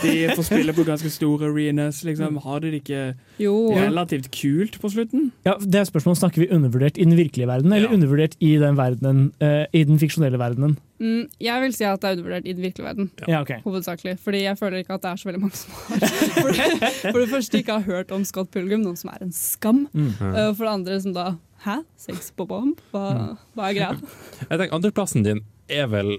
De 0.02 0.28
får 0.34 0.44
spille 0.48 0.72
på 0.76 0.84
ganske 0.86 1.10
store 1.10 1.48
arenas. 1.50 2.02
Liksom. 2.04 2.36
Har 2.42 2.60
de 2.60 2.70
det 2.70 2.82
ikke 2.84 3.14
Jo, 3.38 3.54
relativt 3.74 4.30
kult 4.34 4.80
på 4.80 4.90
slutten? 4.90 5.30
Ja, 5.46 5.54
det 5.60 5.74
er 5.74 5.84
spørsmålet, 5.84 6.18
Snakker 6.24 6.42
vi 6.44 6.48
undervurdert 6.54 6.96
i 6.98 7.04
den 7.04 7.16
virkelige 7.16 7.46
verden, 7.46 7.72
eller 7.72 7.88
Ja. 7.88 7.94
undervurdert 7.94 8.36
i 8.40 8.56
den, 8.58 8.76
verdenen, 8.76 9.32
uh, 9.42 9.66
i 9.72 9.84
den 9.84 9.98
fiksjonelle 9.98 10.38
verdenen? 10.38 10.78
Mm, 11.04 11.24
jeg 11.42 11.62
vil 11.64 11.74
si 11.76 11.84
at 11.84 12.00
det 12.00 12.08
er 12.08 12.16
undervurdert 12.16 12.46
i 12.48 12.54
den 12.56 12.64
virkelige 12.64 12.86
verden. 12.86 13.10
Ja, 13.28 13.42
okay. 13.44 13.60
Hovedsakelig. 13.66 14.16
Fordi 14.24 14.44
jeg 14.46 14.58
føler 14.58 14.80
ikke 14.80 14.96
at 14.96 15.04
det 15.04 15.10
er 15.10 15.20
så 15.20 15.28
veldig 15.28 15.42
mange 15.42 15.58
som 15.60 15.74
har 15.76 16.06
For 16.44 16.56
det, 16.56 16.92
for 17.02 17.18
det 17.20 17.28
første 17.32 17.60
ikke 17.60 17.78
har 17.78 17.88
hørt 17.88 18.14
om 18.14 18.24
Scott 18.24 18.52
Pilgrim, 18.54 18.84
noe 18.86 18.96
som 18.96 19.12
er 19.12 19.26
en 19.26 19.34
skam. 19.36 19.84
Mm. 19.92 20.14
Uh, 20.22 20.50
for 20.56 20.64
det 20.64 20.72
andre 20.72 21.00
som 21.04 21.16
da 21.16 21.34
Hæ? 21.64 21.78
Sex 21.96 22.28
på 22.36 22.44
bomb? 22.44 22.80
Hva, 22.92 23.36
hva 23.56 23.70
er 23.70 23.76
greia? 23.78 23.92
Jeg 24.50 24.58
tenker 24.58 24.74
Andreplassen 24.76 25.24
din 25.24 25.40
er 25.72 25.86
vel 25.88 26.10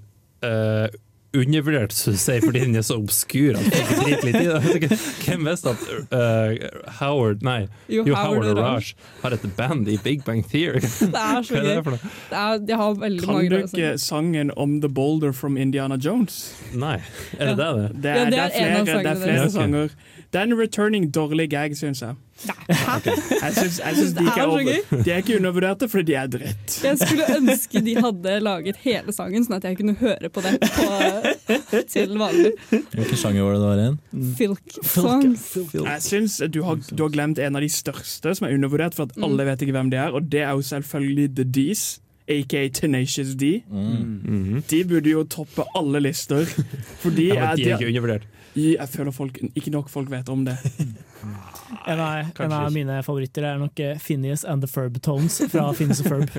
eh, 0.42 0.88
undervurdert, 1.42 1.94
som 1.96 2.14
jeg, 2.14 2.22
sier, 2.24 2.44
fordi 2.46 2.62
den 2.66 2.76
er 2.80 2.86
så 2.86 2.98
obskur 3.02 3.58
at 3.60 3.66
folk 3.66 3.92
driter 4.06 4.26
litt 4.28 4.38
i 4.40 4.46
det. 4.48 4.74
Jeg 4.76 5.00
Hvem 5.26 5.48
visste 5.50 5.74
at 5.74 5.84
uh, 6.14 6.92
Howard 7.00 7.44
Nei, 7.46 7.66
Jo, 7.92 8.04
jo, 8.08 8.16
Howard 8.16 8.46
Howard 8.46 8.58
og 8.58 8.64
Raj 8.64 8.92
har 9.24 9.36
et 9.38 9.48
band 9.58 9.90
i 9.92 9.98
Big 10.04 10.24
Bang 10.26 10.44
Theory. 10.50 10.82
Det 11.16 11.22
er 11.22 11.46
så 11.46 11.56
Hva 11.56 11.62
er 11.62 11.66
gøy. 11.66 11.70
det 11.70 11.84
for 11.86 11.96
noe? 11.96 12.12
Det 12.30 12.42
er, 12.42 12.64
de 12.70 12.80
har 12.82 12.98
veldig 13.06 13.24
Kan 13.26 13.34
mange 13.36 13.50
du 13.52 13.58
ikke 13.64 13.94
sangen 14.02 14.52
om 14.56 14.80
The 14.82 14.90
Boulder 14.90 15.34
from 15.36 15.58
Indiana 15.58 15.98
Jones? 16.02 16.40
Nei, 16.74 16.98
er 17.40 17.54
det 17.54 17.58
det 17.62 17.70
det? 17.80 17.88
Det 18.04 18.12
er, 18.12 18.20
ja, 18.20 18.26
det 18.30 18.40
er 18.40 18.46
er 18.46 18.86
flere, 18.86 19.02
det 19.04 19.12
er 19.14 19.24
flere 19.24 19.50
sanger. 19.54 19.96
Det 20.36 20.42
er 20.42 20.48
en 20.50 20.58
returning 20.60 21.06
dårlig 21.16 21.46
gag, 21.54 21.72
syns 21.80 22.02
jeg. 22.04 22.16
Jeg 22.68 23.54
syns, 23.56 23.78
jeg 23.80 23.96
syns 23.96 24.10
de 24.18 24.26
ikke 24.26 24.42
er 24.42 24.44
er 24.44 24.50
over. 24.52 25.04
De 25.06 25.12
er 25.14 25.22
ikke 25.22 25.38
undervurderte 25.40 25.88
fordi 25.88 26.10
de 26.12 26.16
er 26.20 26.28
dritt. 26.34 26.74
Jeg 26.84 27.00
skulle 27.00 27.28
ønske 27.38 27.82
de 27.86 27.94
hadde 28.04 28.34
laget 28.44 28.82
hele 28.84 29.16
sangen, 29.16 29.46
sånn 29.48 29.56
at 29.62 29.64
jeg 29.70 29.78
kunne 29.80 29.96
høre 30.02 30.28
på 30.36 30.44
det 30.44 30.52
på, 30.66 30.90
til 31.96 32.18
vanlig. 32.20 32.52
Hvilken 32.92 33.22
sjanger 33.22 33.48
var 33.48 33.56
det 33.56 33.62
det 33.64 33.70
var 33.70 33.84
igjen? 33.86 33.98
Filk 34.42 34.80
songs. 34.92 35.48
Jeg 35.80 36.04
syns 36.10 36.38
du, 36.52 36.60
har- 36.68 36.84
du 36.92 37.06
har 37.06 37.16
glemt 37.16 37.40
en 37.40 37.56
av 37.56 37.64
de 37.64 37.72
største 37.72 38.36
som 38.36 38.50
er 38.50 38.58
undervurdert, 38.60 39.00
for 39.00 39.08
at 39.08 39.16
alle 39.24 39.48
vet 39.48 39.64
ikke 39.64 39.78
hvem 39.80 39.94
de 39.96 40.02
er, 40.04 40.12
og 40.20 40.28
det 40.36 40.44
er 40.44 40.52
jo 40.52 40.68
selvfølgelig 40.76 41.30
The 41.40 41.48
Dees 41.62 41.86
Aka 42.28 42.68
Tenacious 42.74 43.36
D. 43.40 43.62
Mhm. 43.72 44.64
De 44.68 44.84
burde 44.90 45.12
jo 45.16 45.24
toppe 45.30 45.64
alle 45.78 46.04
lister. 46.04 46.44
Fordi 47.04 47.28
Ja, 47.32 47.52
er 47.54 47.56
de 47.60 47.70
er 47.70 47.78
ikke 47.80 47.88
undervurdert. 47.94 48.26
Jeg 48.56 48.88
føler 48.90 49.12
folk, 49.12 49.38
ikke 49.56 49.72
nok 49.74 49.90
folk 49.92 50.10
vet 50.12 50.30
om 50.30 50.46
det. 50.48 50.58
En 51.90 52.00
av, 52.00 52.28
en 52.40 52.52
av 52.54 52.68
mine 52.74 53.00
favoritter 53.04 53.44
er 53.50 53.58
nok 53.58 53.80
eh, 53.82 53.96
Phineas 54.02 54.44
and 54.46 54.62
the 54.62 54.68
Ferb 54.70 55.00
Tones 55.02 55.40
fra 55.50 55.64
Phineas 55.78 56.02
og 56.04 56.10
Ferb, 56.12 56.36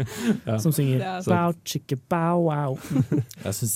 Ja. 0.46 0.58
som 0.62 0.72
synger 0.74 1.02
er 1.02 1.26
bow, 1.26 1.52
chicka, 1.66 1.98
bow, 2.10 2.44
wow. 2.46 2.76
Jeg 3.44 3.54
syns 3.58 3.74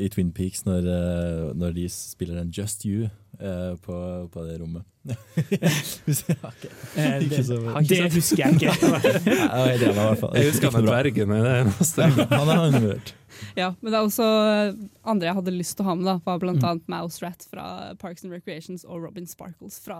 i 0.00 0.08
Twin 0.12 0.32
Peaks, 0.32 0.64
når, 0.66 0.88
uh, 0.88 1.52
når 1.56 1.76
de 1.76 1.84
spiller 1.92 2.40
den 2.40 2.50
Just 2.56 2.86
You 2.88 3.10
uh, 3.40 3.76
på, 3.84 3.98
på 4.32 4.46
det 4.48 4.56
rommet. 4.62 4.88
okay. 5.04 6.70
Eh, 6.96 7.20
det, 7.20 7.42
Ikke 7.42 7.86
det 7.88 8.12
husker 8.14 8.44
jeg 8.44 8.52
ikke. 8.54 8.72
Jeg 10.34 10.50
husker 10.52 10.70
han 10.70 10.84
bra. 10.84 11.02
dvergen. 11.02 11.28
Det 11.34 11.50
er 11.50 11.64
eneste. 11.64 12.02
Han 12.32 12.48
er 12.48 12.66
undervurdert. 12.68 13.14
Ja, 13.62 13.72
men 13.80 13.92
det 13.92 13.98
er 13.98 14.06
også 14.06 14.26
eh, 14.26 14.74
andre 15.08 15.28
jeg 15.28 15.36
hadde 15.38 15.54
lyst 15.54 15.76
til 15.78 15.84
å 15.84 15.88
ha 15.90 15.94
med, 15.98 16.06
da, 16.08 16.14
var 16.24 16.38
blant 16.42 16.60
Mm. 16.62 16.68
annet 16.68 16.88
Mouse 16.92 17.22
Rat 17.24 17.46
fra 17.50 17.64
Parks 17.98 18.24
and 18.24 18.32
Recreations 18.32 18.84
og 18.84 19.02
Robin 19.06 19.26
Sparkles 19.26 19.78
fra, 19.82 19.98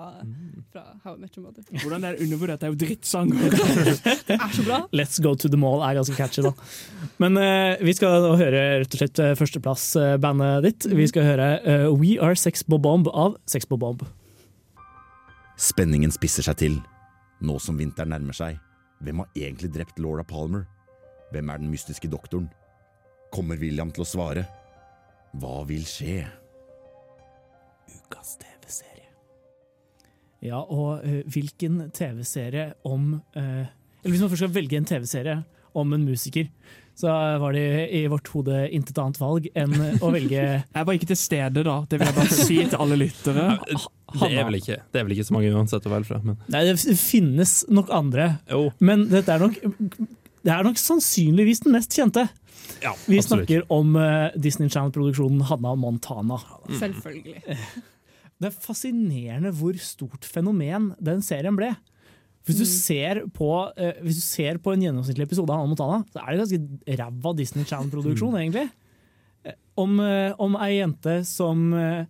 fra 0.72 0.83
How 1.05 1.16
I 1.16 1.22
Met 1.24 1.37
Your 1.37 1.47
Mother. 1.49 1.64
Hvordan 1.83 2.05
er 2.05 2.16
det 2.16 2.26
undervurdert? 2.26 2.61
Det 2.62 2.68
er 2.68 2.72
jo 2.74 2.80
drittsanger. 2.83 3.57
Det 4.28 4.37
er 4.37 4.55
så 4.55 4.64
bra! 4.66 4.80
Let's 4.95 5.18
Go 5.24 5.35
To 5.35 5.49
The 5.49 5.59
Mall 5.61 5.83
er 5.87 5.99
ganske 5.99 6.16
catchy, 6.18 6.45
da. 6.45 6.53
Men 7.22 7.37
uh, 7.41 7.80
vi 7.83 7.95
skal 7.99 8.20
nå 8.24 8.35
høre 8.41 8.62
rett 8.83 8.95
og 8.95 9.01
slett 9.03 9.22
eh, 9.22 9.35
førsteplass-bandet 9.41 10.66
ditt. 10.68 10.87
Vi 10.93 11.07
skal 11.11 11.26
høre 11.26 11.49
uh, 11.64 11.89
We 11.97 12.18
Are 12.22 12.37
Sex 12.39 12.62
Bob-Bomb 12.68 13.09
av 13.11 13.37
Sex 13.51 13.66
Bob-Bomb. 13.70 14.05
Spenningen 15.62 16.12
spisser 16.14 16.47
seg 16.47 16.59
til. 16.62 16.78
Nå 17.43 17.59
som 17.62 17.78
vinteren 17.78 18.12
nærmer 18.14 18.37
seg, 18.37 18.59
hvem 19.03 19.22
har 19.24 19.28
egentlig 19.39 19.72
drept 19.74 19.99
Laura 20.03 20.22
Palmer? 20.26 20.64
Hvem 21.33 21.49
er 21.51 21.62
den 21.62 21.70
mystiske 21.72 22.11
doktoren? 22.12 22.49
Kommer 23.33 23.57
William 23.57 23.89
til 23.95 24.05
å 24.05 24.09
svare? 24.09 24.45
Hva 25.41 25.62
vil 25.64 25.87
skje? 25.89 26.18
Ukas 27.89 28.35
TV-serie. 28.43 29.09
Ja, 30.45 30.61
og 30.61 31.01
uh, 31.07 31.22
hvilken 31.33 31.87
TV-serie 31.97 32.74
om 32.85 33.14
uh, 33.39 33.64
Eller 34.03 34.12
hvis 34.12 34.20
man 34.24 34.33
først 34.33 34.45
skal 34.45 34.55
velge 34.59 34.76
en 34.76 34.89
TV-serie 34.89 35.39
om 35.72 35.95
en 35.97 36.05
musiker, 36.05 36.51
så 37.01 37.09
var 37.41 37.55
det 37.57 37.89
i 37.97 38.03
vårt 38.12 38.28
hode 38.35 38.66
intet 38.76 38.99
annet 39.01 39.16
valg 39.16 39.47
enn 39.57 39.72
å 40.05 40.11
velge 40.12 40.43
Jeg 40.76 40.85
var 40.85 40.99
ikke 40.99 41.09
til 41.14 41.16
stede 41.22 41.62
da, 41.64 41.78
det 41.89 41.97
vil 42.03 42.11
jeg 42.11 42.18
bare 42.18 42.37
si 42.37 42.59
til 42.61 42.83
alle 42.85 42.99
lyttere. 43.01 43.47
Det 44.12 44.28
er 44.28 44.45
vel 44.45 44.59
ikke, 44.59 44.76
det 44.93 45.01
er 45.01 45.07
vel 45.09 45.14
ikke 45.16 45.24
så 45.30 45.39
mange 45.39 45.55
uansett 45.57 45.89
å 45.89 45.95
velge 45.95 46.11
fra. 46.11 46.20
Men. 46.20 46.37
Nei, 46.53 46.66
det 46.68 46.99
finnes 47.01 47.62
nok 47.72 47.89
andre, 47.97 48.35
Jo. 48.53 48.66
men 48.85 49.07
dette 49.09 49.33
er 49.33 49.47
nok 49.47 49.57
det 50.43 50.53
er 50.53 50.64
nok 50.66 50.78
sannsynligvis 50.80 51.61
den 51.64 51.72
mest 51.76 51.95
kjente. 51.95 52.26
Ja, 52.82 52.93
Vi 53.07 53.18
absolutt. 53.18 53.47
snakker 53.47 53.64
om 53.70 53.95
eh, 53.97 54.30
Disney 54.43 54.68
Channel-produksjonen 54.72 55.43
Hanna 55.49 55.74
Montana. 55.78 56.38
Selvfølgelig. 56.80 57.43
Det 58.43 58.49
er 58.51 58.55
fascinerende 58.64 59.53
hvor 59.55 59.76
stort 59.78 60.24
fenomen 60.26 60.88
den 60.99 61.20
serien 61.22 61.55
ble. 61.55 61.68
Hvis 62.43 62.57
du, 62.59 62.64
Mm. 62.64 62.70
ser 62.74 63.20
på, 63.30 63.51
uh, 63.70 63.93
hvis 64.03 64.16
du 64.18 64.22
ser 64.24 64.59
på 64.59 64.72
en 64.74 64.80
gjennomsnittlig 64.82 65.28
episode 65.28 65.47
av 65.55 65.61
Hannah 65.61 65.70
Montana, 65.70 66.01
så 66.11 66.24
er 66.24 66.32
det 66.32 66.40
ganske 66.43 66.97
ræva 66.99 67.32
Disney 67.38 67.62
Channel-produksjon, 67.70 68.34
egentlig. 68.40 68.64
Eh, 69.47 69.55
Om, 69.78 69.95
uh, 70.03 70.34
om 70.43 70.57
ei 70.59 70.80
jente 70.80 71.20
som 71.24 71.70
en 71.72 72.09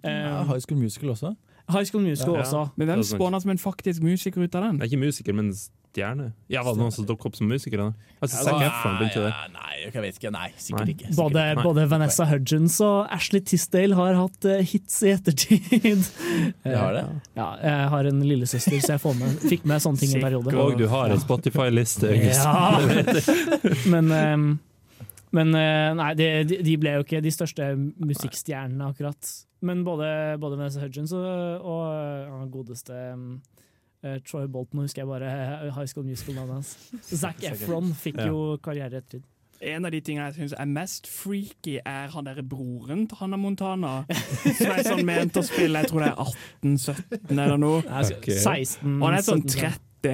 Eh, 0.05 0.21
Ja, 0.25 0.43
High 0.49 0.61
School 0.65 0.79
Musical 0.81 1.13
også. 1.13 1.35
High 1.69 1.83
School 1.89 2.03
Musical 2.05 2.35
Ja. 2.35 2.41
også. 2.43 2.69
Men 2.77 2.87
hvem 2.87 3.03
spåna 3.03 3.39
som 3.41 3.49
en 3.51 3.57
faktisk 3.57 4.01
musiker 4.05 4.41
ut 4.43 4.55
av 4.55 4.63
den? 4.69 4.77
Det 4.79 4.85
er 4.85 4.91
ikke 4.97 5.05
musiker, 5.07 5.33
men 5.33 5.51
stjerne. 5.95 6.33
Ja, 6.51 6.61
Var 6.61 6.73
det 6.75 6.81
noen 6.81 6.91
som 6.91 7.05
dukket 7.07 7.25
opp 7.25 7.35
som 7.37 7.47
musikere? 7.47 7.93
Altså, 8.21 8.35
Ja, 8.37 8.43
Zac 8.43 8.61
Efron 8.67 8.97
begynte 8.99 9.31
nei, 9.53 9.75
jeg 9.85 9.93
vet 10.03 10.17
ikke. 10.19 10.31
Nei, 10.35 10.49
sikkert 10.57 10.85
Nei. 10.85 10.93
ikke. 10.93 11.07
Sikkert 11.07 11.15
Både, 11.15 11.55
nei. 11.55 11.63
både 11.63 11.85
Vanessa 11.89 12.25
Hudgens 12.25 12.75
og 12.81 13.07
Ashley 13.15 13.39
Tisdale 13.41 13.95
har 13.95 14.13
hatt 14.19 14.45
uh, 14.45 14.57
hits 14.61 14.97
i 15.03 15.13
ettertid. 15.15 16.05
Jeg 16.65 16.77
har 16.77 16.93
det? 16.99 17.05
Ja, 17.37 17.47
jeg 17.63 17.89
har 17.89 18.05
en 18.11 18.19
lillesøster, 18.27 18.77
så 18.83 18.91
jeg 18.97 19.01
får 19.01 19.15
med, 19.19 19.39
fikk 19.49 19.65
med 19.65 19.81
sånne 19.81 19.99
ting 20.03 20.15
en 20.15 20.21
periode. 20.21 20.53
Og 20.57 20.77
du 20.77 20.87
har 20.91 21.09
en 21.15 21.19
Spotify-liste, 21.23 22.11
August. 22.11 22.43
Ja. 22.45 23.89
Men, 23.89 24.11
um, 24.11 24.59
men 25.35 25.55
eh, 25.55 25.93
nei, 25.97 26.13
de, 26.15 26.27
de- 26.47 26.61
de 26.63 26.75
ble 26.79 26.93
jo 26.97 27.03
ikke 27.03 27.21
de 27.23 27.31
største 27.33 27.71
musikkstjernene, 27.99 28.91
akkurat. 28.93 29.31
Men 29.65 29.81
både, 29.87 30.07
både 30.41 30.57
Vanessa 30.59 30.79
Hudgens 30.83 31.11
og, 31.17 31.25
og 31.65 31.83
eh, 31.97 32.43
godeste 32.53 32.93
eh, 34.05 34.19
Troy 34.27 34.45
Bolton, 34.51 34.83
husker 34.85 35.01
jeg 35.03 35.09
bare 35.09 35.29
eh, 35.65 35.71
High 35.73 35.89
School 35.89 36.05
Musical-navnet 36.05 36.55
hans. 36.59 36.71
Zac 37.09 37.41
Efron 37.49 37.89
fikk 37.97 38.17
Ja. 38.21 38.27
jo 38.29 38.37
karriere 38.63 38.97
etter. 39.01 39.21
En 39.65 39.85
av 39.87 39.91
de 39.95 40.01
tingene 40.03 40.25
jeg 40.27 40.35
syns 40.35 40.53
er 40.59 40.67
mest 40.67 41.07
freaky, 41.07 41.77
er 41.87 42.11
han 42.13 42.25
derre 42.27 42.43
broren 42.43 43.05
til 43.09 43.17
Hannah 43.21 43.39
Montana. 43.39 43.93
Som 44.43 44.73
er 44.75 44.83
sånn 44.85 45.05
ment 45.07 45.37
å 45.39 45.43
spille, 45.47 45.79
jeg 45.79 45.87
tror 45.89 46.01
det 46.03 46.11
er 46.11 46.19
18-17 46.67 47.39
eller 47.39 47.57
noe. 47.63 47.79
Okay. 47.87 48.35
16, 48.35 48.99
Og 48.99 49.05
han 49.07 49.15
er 49.17 49.23
sånn 49.25 49.45
30. 49.47 49.79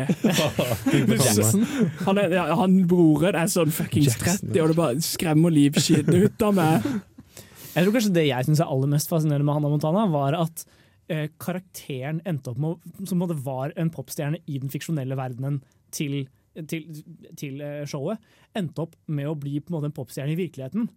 Han, 2.06 2.18
er, 2.18 2.30
ja, 2.32 2.56
han 2.56 2.76
broren 2.88 3.36
er 3.36 3.50
sånn 3.52 3.74
fuckings 3.76 4.14
30, 4.22 4.54
og 4.62 4.70
det 4.72 4.76
bare 4.78 5.02
skremmer 5.04 5.52
livskiten 5.52 6.16
ut 6.16 6.42
av 6.48 6.54
meg. 6.56 6.86
Jeg 7.72 7.86
tror 7.86 7.94
kanskje 7.96 8.16
det 8.18 8.28
jeg 8.28 8.48
syns 8.48 8.60
er 8.60 8.72
aller 8.74 8.90
mest 8.92 9.08
fascinerende 9.12 9.48
med 9.48 9.56
Hannah 9.56 9.72
Montana, 9.72 10.04
var 10.12 10.36
at 10.36 10.64
eh, 11.08 11.30
karakteren 11.40 12.20
endte 12.28 12.52
opp 12.52 12.60
med 12.60 13.08
som 13.08 13.22
på 13.22 13.38
var 13.46 13.72
en 13.80 13.92
popstjerne 13.94 14.42
i 14.44 14.60
den 14.60 14.72
fiksjonelle 14.74 15.16
verdenen 15.16 15.62
til, 15.96 16.26
til, 16.68 16.90
til 17.40 17.64
eh, 17.64 17.86
showet, 17.88 18.20
endte 18.60 18.84
opp 18.84 18.98
med 19.08 19.30
å 19.32 19.38
bli 19.40 19.62
på 19.62 19.72
en 19.72 19.78
måte 19.78 19.92
en 19.92 19.96
popstjerne 19.96 20.36
i 20.36 20.40
virkeligheten. 20.40 20.90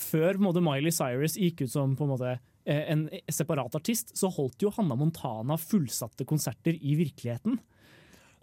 Før 0.00 0.40
måte, 0.40 0.64
Miley 0.64 0.94
Cyrus 0.94 1.36
gikk 1.38 1.66
ut 1.66 1.74
som 1.74 1.92
på 1.98 2.06
en 2.06 2.14
måte 2.14 2.32
eh, 2.32 2.82
en 2.88 3.04
separat 3.28 3.76
artist, 3.76 4.16
så 4.16 4.32
holdt 4.32 4.64
jo 4.64 4.72
Hanna 4.74 4.96
Montana 4.98 5.60
fullsatte 5.60 6.24
konserter 6.28 6.80
i 6.80 6.96
virkeligheten. 6.98 7.60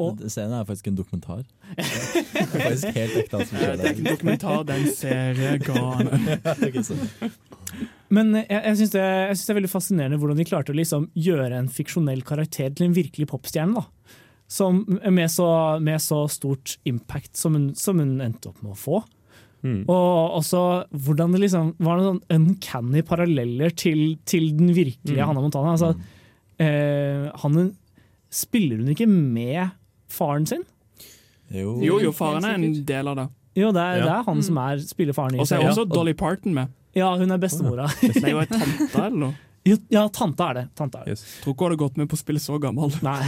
Og 0.02 0.24
Serien 0.32 0.54
er 0.58 0.68
faktisk 0.68 0.90
en 0.92 0.98
dokumentar. 0.98 1.44
Det 1.78 2.42
er 2.42 2.50
faktisk 2.52 2.98
helt 2.98 3.18
ekte 3.22 3.40
alt 3.40 3.52
som 3.52 3.62
skjer 3.62 3.74
er 3.78 3.90
en 3.92 4.10
dokumentar, 4.10 4.64
den 4.68 4.76
er 4.76 4.82
en 4.82 4.96
serie. 4.98 5.54
Gane. 5.66 7.32
Men 8.16 8.34
jeg, 8.42 8.50
jeg 8.58 8.78
syns 8.82 8.94
det, 8.96 9.06
det 9.32 9.54
er 9.54 9.60
veldig 9.62 9.72
fascinerende 9.72 10.20
hvordan 10.20 10.42
de 10.42 10.48
klarte 10.50 10.74
å 10.74 10.78
liksom 10.78 11.08
gjøre 11.16 11.62
en 11.62 11.70
fiksjonell 11.72 12.26
karakter 12.28 12.74
til 12.76 12.90
en 12.90 12.98
virkelig 12.98 13.30
popstjerne. 13.32 13.80
da. 13.80 14.18
Som, 14.52 14.84
med, 15.00 15.30
så, 15.32 15.48
med 15.80 16.02
så 16.04 16.26
stort 16.28 16.76
impact 16.90 17.40
som 17.40 17.56
hun, 17.56 17.70
som 17.80 18.02
hun 18.04 18.18
endte 18.20 18.50
opp 18.52 18.60
med 18.66 18.74
å 18.74 18.80
få. 18.80 19.00
Mm. 19.62 19.84
Og 19.86 20.40
også 20.42 20.62
hvordan 21.06 21.36
det 21.36 21.44
liksom 21.46 21.76
var 21.80 22.02
noen 22.02 22.18
sånn 22.18 22.42
uncanny 22.42 23.04
paralleller 23.08 23.72
til, 23.78 24.18
til 24.28 24.50
den 24.58 24.74
virkelige 24.76 25.22
Mm. 25.22 25.28
Hannah 25.30 25.46
Montana. 25.46 25.78
Altså, 25.78 25.94
eh, 26.60 27.30
han, 27.44 27.72
spiller 28.32 28.80
hun 28.80 28.92
ikke 28.94 29.10
med 29.12 29.76
faren 30.12 30.48
sin? 30.50 30.66
Jo, 31.52 31.76
Jo, 31.84 32.00
jo, 32.00 32.12
faren 32.16 32.46
er 32.48 32.56
en 32.60 32.74
del 32.88 33.12
av 33.12 33.20
det. 33.20 33.28
Jo, 33.60 33.72
det 33.76 33.82
er, 33.84 33.98
Ja. 34.00 34.04
det 34.06 34.12
er 34.16 34.28
han 34.30 34.44
som 34.48 34.58
er, 34.64 34.80
spiller 34.80 35.16
faren 35.18 35.40
Og 35.40 35.48
så 35.48 35.58
er 35.60 35.68
også 35.68 35.88
Dolly 35.90 36.14
Parton 36.16 36.54
med. 36.56 36.72
Ja, 36.96 37.16
hun 37.18 37.32
er 37.32 37.40
bestemora. 37.40 37.88
Det 38.02 38.24
er 38.24 38.32
jo 38.36 38.40
ei 38.44 38.46
tante 38.52 38.92
eller 39.00 39.18
noe. 39.28 39.34
Jo, 39.68 39.76
Ja, 39.94 40.08
tante 40.10 40.42
er 40.44 40.54
det. 40.58 40.64
Tante 40.76 40.98
er 41.02 41.12
det. 41.12 41.20
Tror 41.44 41.54
ikke 41.54 41.66
hun 41.68 41.70
hadde 41.70 41.82
gått 41.84 41.98
med 42.00 42.10
på 42.10 42.18
å 42.18 42.22
spille 42.22 42.42
så 42.42 42.58
gammel. 42.62 42.96
Nei. 43.06 43.20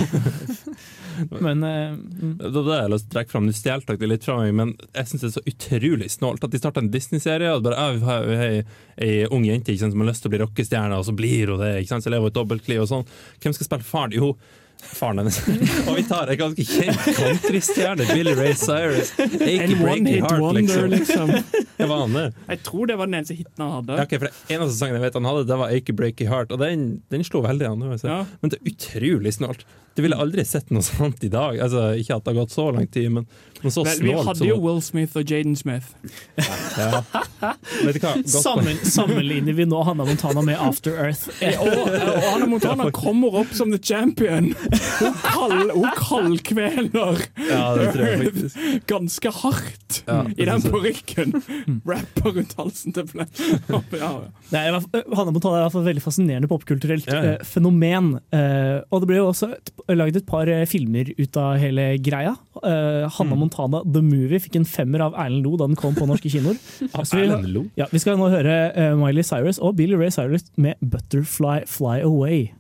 Men 1.46 1.62
uh, 1.62 1.94
mm. 1.94 2.32
Det 2.42 2.64
var 2.66 2.80
jeg 2.82 2.94
lyst 2.94 3.06
til 3.06 3.12
å 3.12 3.18
trekke 3.20 3.34
fram. 3.36 3.50
Stjal 3.54 3.84
det 3.86 4.10
litt 4.10 4.26
fra 4.26 4.40
meg, 4.42 4.56
men 4.58 4.72
jeg 4.98 5.12
syns 5.12 5.22
det 5.22 5.28
er 5.30 5.36
så 5.36 5.44
utrolig 5.52 6.08
snålt 6.10 6.48
at 6.48 6.56
de 6.56 6.62
starter 6.62 6.82
en 6.82 6.90
Disney-serie. 6.90 7.52
og 7.54 7.62
bare, 7.68 7.78
«Ah, 7.78 7.94
Vi 7.94 8.08
har 8.40 8.48
ei, 8.48 8.64
ei 8.98 9.28
ung 9.30 9.46
jente 9.46 9.70
ikke 9.70 9.84
sant, 9.86 9.94
som 9.94 10.02
har 10.02 10.10
lyst 10.10 10.26
til 10.26 10.32
å 10.32 10.34
bli 10.34 10.42
rockestjerne, 10.42 10.98
og 10.98 11.06
så 11.06 11.14
blir 11.14 11.54
hun 11.54 11.62
det. 11.62 11.72
ikke 11.84 11.94
sant, 11.94 12.08
Så 12.08 12.10
lever 12.10 12.26
hun 12.26 12.34
et 12.34 12.40
dobbeltliv 12.40 12.82
og 12.82 12.90
sånn. 12.90 13.06
Hvem 13.44 13.54
skal 13.54 13.70
spille 13.70 13.86
faren? 13.86 14.18
Jo, 14.18 14.34
faren 14.84 15.22
hennes. 15.22 15.40
og 15.88 15.98
vi 15.98 16.04
tar 16.08 16.32
en 16.34 16.40
ganske 16.40 16.66
kjent 16.68 17.06
countrystjerne, 17.18 18.08
Billy 18.14 18.34
Ray 18.38 18.56
Cyrus. 18.60 19.14
En 19.20 19.34
Achy 19.34 19.78
one 19.78 19.84
breaky 19.84 20.16
hit 20.16 20.26
heart, 20.28 20.42
wonder, 20.42 20.88
liksom. 20.92 21.32
Det 21.78 21.88
var 21.90 22.04
han, 22.04 22.14
det. 22.14 22.26
Jeg 22.48 22.64
tror 22.68 22.90
det 22.90 22.98
var 23.00 23.10
den 23.10 23.20
eneste 23.20 23.38
hiten 23.38 23.64
han 23.64 23.72
hadde. 23.80 23.96
Ja, 23.98 24.08
okay, 24.08 24.20
for 24.22 24.30
det 24.30 24.56
eneste 24.56 24.78
sangen 24.78 25.00
jeg 25.00 25.06
vet 25.08 25.18
han 25.18 25.30
hadde, 25.30 25.46
det 25.50 25.62
var 25.64 25.74
Ake 25.74 25.96
Breaky 25.98 26.28
Heart, 26.30 26.54
og 26.54 26.62
den, 26.62 26.86
den 27.14 27.26
slo 27.28 27.42
veldig 27.46 27.72
an. 27.72 27.88
Ja. 28.04 28.20
Men 28.42 28.54
det 28.54 28.60
er 28.60 28.74
utrolig 28.74 29.34
snålt. 29.40 29.66
Du 29.96 30.02
ville 30.02 30.18
aldri 30.18 30.42
sett 30.46 30.72
noe 30.74 30.82
sånt 30.82 31.22
i 31.24 31.30
dag. 31.30 31.60
Altså, 31.62 31.92
ikke 32.02 32.16
at 32.18 32.24
det 32.26 32.34
har 32.34 32.40
gått 32.44 32.52
så 32.56 32.72
lang 32.74 32.88
tid, 32.90 33.12
men 33.14 33.28
men 33.64 33.72
så 33.72 33.86
snålt. 33.88 34.02
vi 34.04 34.12
hadde 34.28 34.48
jo 34.50 34.58
Will 34.60 34.82
Smith 34.84 35.16
og 35.16 35.30
Jaden 35.32 35.54
Smith. 35.56 35.94
ja. 36.76 36.98
Vet 37.86 37.96
du 37.96 38.00
hva? 38.04 38.12
Sammen, 38.28 38.76
sammenligner 38.84 39.56
vi 39.56 39.64
nå 39.72 39.80
Hanna 39.88 40.04
Montana 40.04 40.42
med 40.44 40.60
After 40.60 40.98
Earth. 41.00 41.30
Og, 41.62 41.70
og 41.72 42.28
Anna 42.34 42.50
Montana 42.52 42.90
kommer 42.92 43.38
opp 43.40 43.54
som 43.56 43.72
the 43.72 43.80
champion. 43.80 44.50
Hun, 45.00 45.16
kald, 45.24 45.72
hun 45.78 45.88
kaldkveler 45.96 47.24
Ja, 47.48 47.62
det 47.80 47.88
tror 47.94 48.04
jeg 48.04 48.20
faktisk. 48.26 48.60
ganske 48.92 49.32
hardt 49.40 50.02
Ja, 50.10 50.20
i 50.36 50.50
den 50.50 50.66
parykken. 50.68 51.34
Rapper 51.88 52.36
rundt 52.36 52.58
halsen 52.60 52.98
til 53.00 53.08
fall- 53.14 53.32
Hanna 54.52 55.32
Montana 55.32 55.56
er 55.56 55.62
i 55.62 55.66
hvert 55.70 55.76
fall 55.78 55.88
veldig 55.88 56.04
fascinerende 56.04 56.52
popkulturelt 56.52 57.08
Ja, 57.08 57.16
ja. 57.24 57.34
eh, 57.38 57.48
fenomen. 57.48 58.18
Eh, 58.34 58.82
og 58.92 59.04
det 59.06 59.12
ble 59.14 59.22
jo 59.22 59.30
også 59.32 59.54
et, 59.56 59.72
laget 59.92 60.16
et 60.22 60.26
par 60.30 60.48
eh, 60.48 60.64
filmer 60.70 61.10
ut 61.18 61.38
av 61.38 61.58
hele 61.60 61.98
greia. 62.04 62.36
Uh, 62.64 63.10
Hanna 63.18 63.36
Montana 63.36 63.82
The 63.84 64.02
Movie 64.06 64.40
fikk 64.40 64.56
en 64.62 64.66
femmer 64.70 65.04
av 65.04 65.14
Erlend 65.20 65.44
Lo 65.44 65.58
da 65.60 65.68
den 65.68 65.76
kom 65.80 65.96
på 65.98 66.08
norske 66.08 66.30
kinoer. 66.32 66.56
Vi- 67.14 67.70
Ja, 67.82 67.88
vi 67.92 68.00
skal 68.00 68.18
nå 68.20 68.30
høre 68.32 68.56
uh, 68.78 68.94
Miley 69.00 69.24
Cyrus 69.28 69.60
og 69.60 69.76
Billy 69.76 69.96
Ray 70.00 70.10
Cyrus 70.16 70.46
med 70.56 70.76
'Butterfly 70.82 71.66
Fly 71.68 72.00
Away'. 72.08 72.52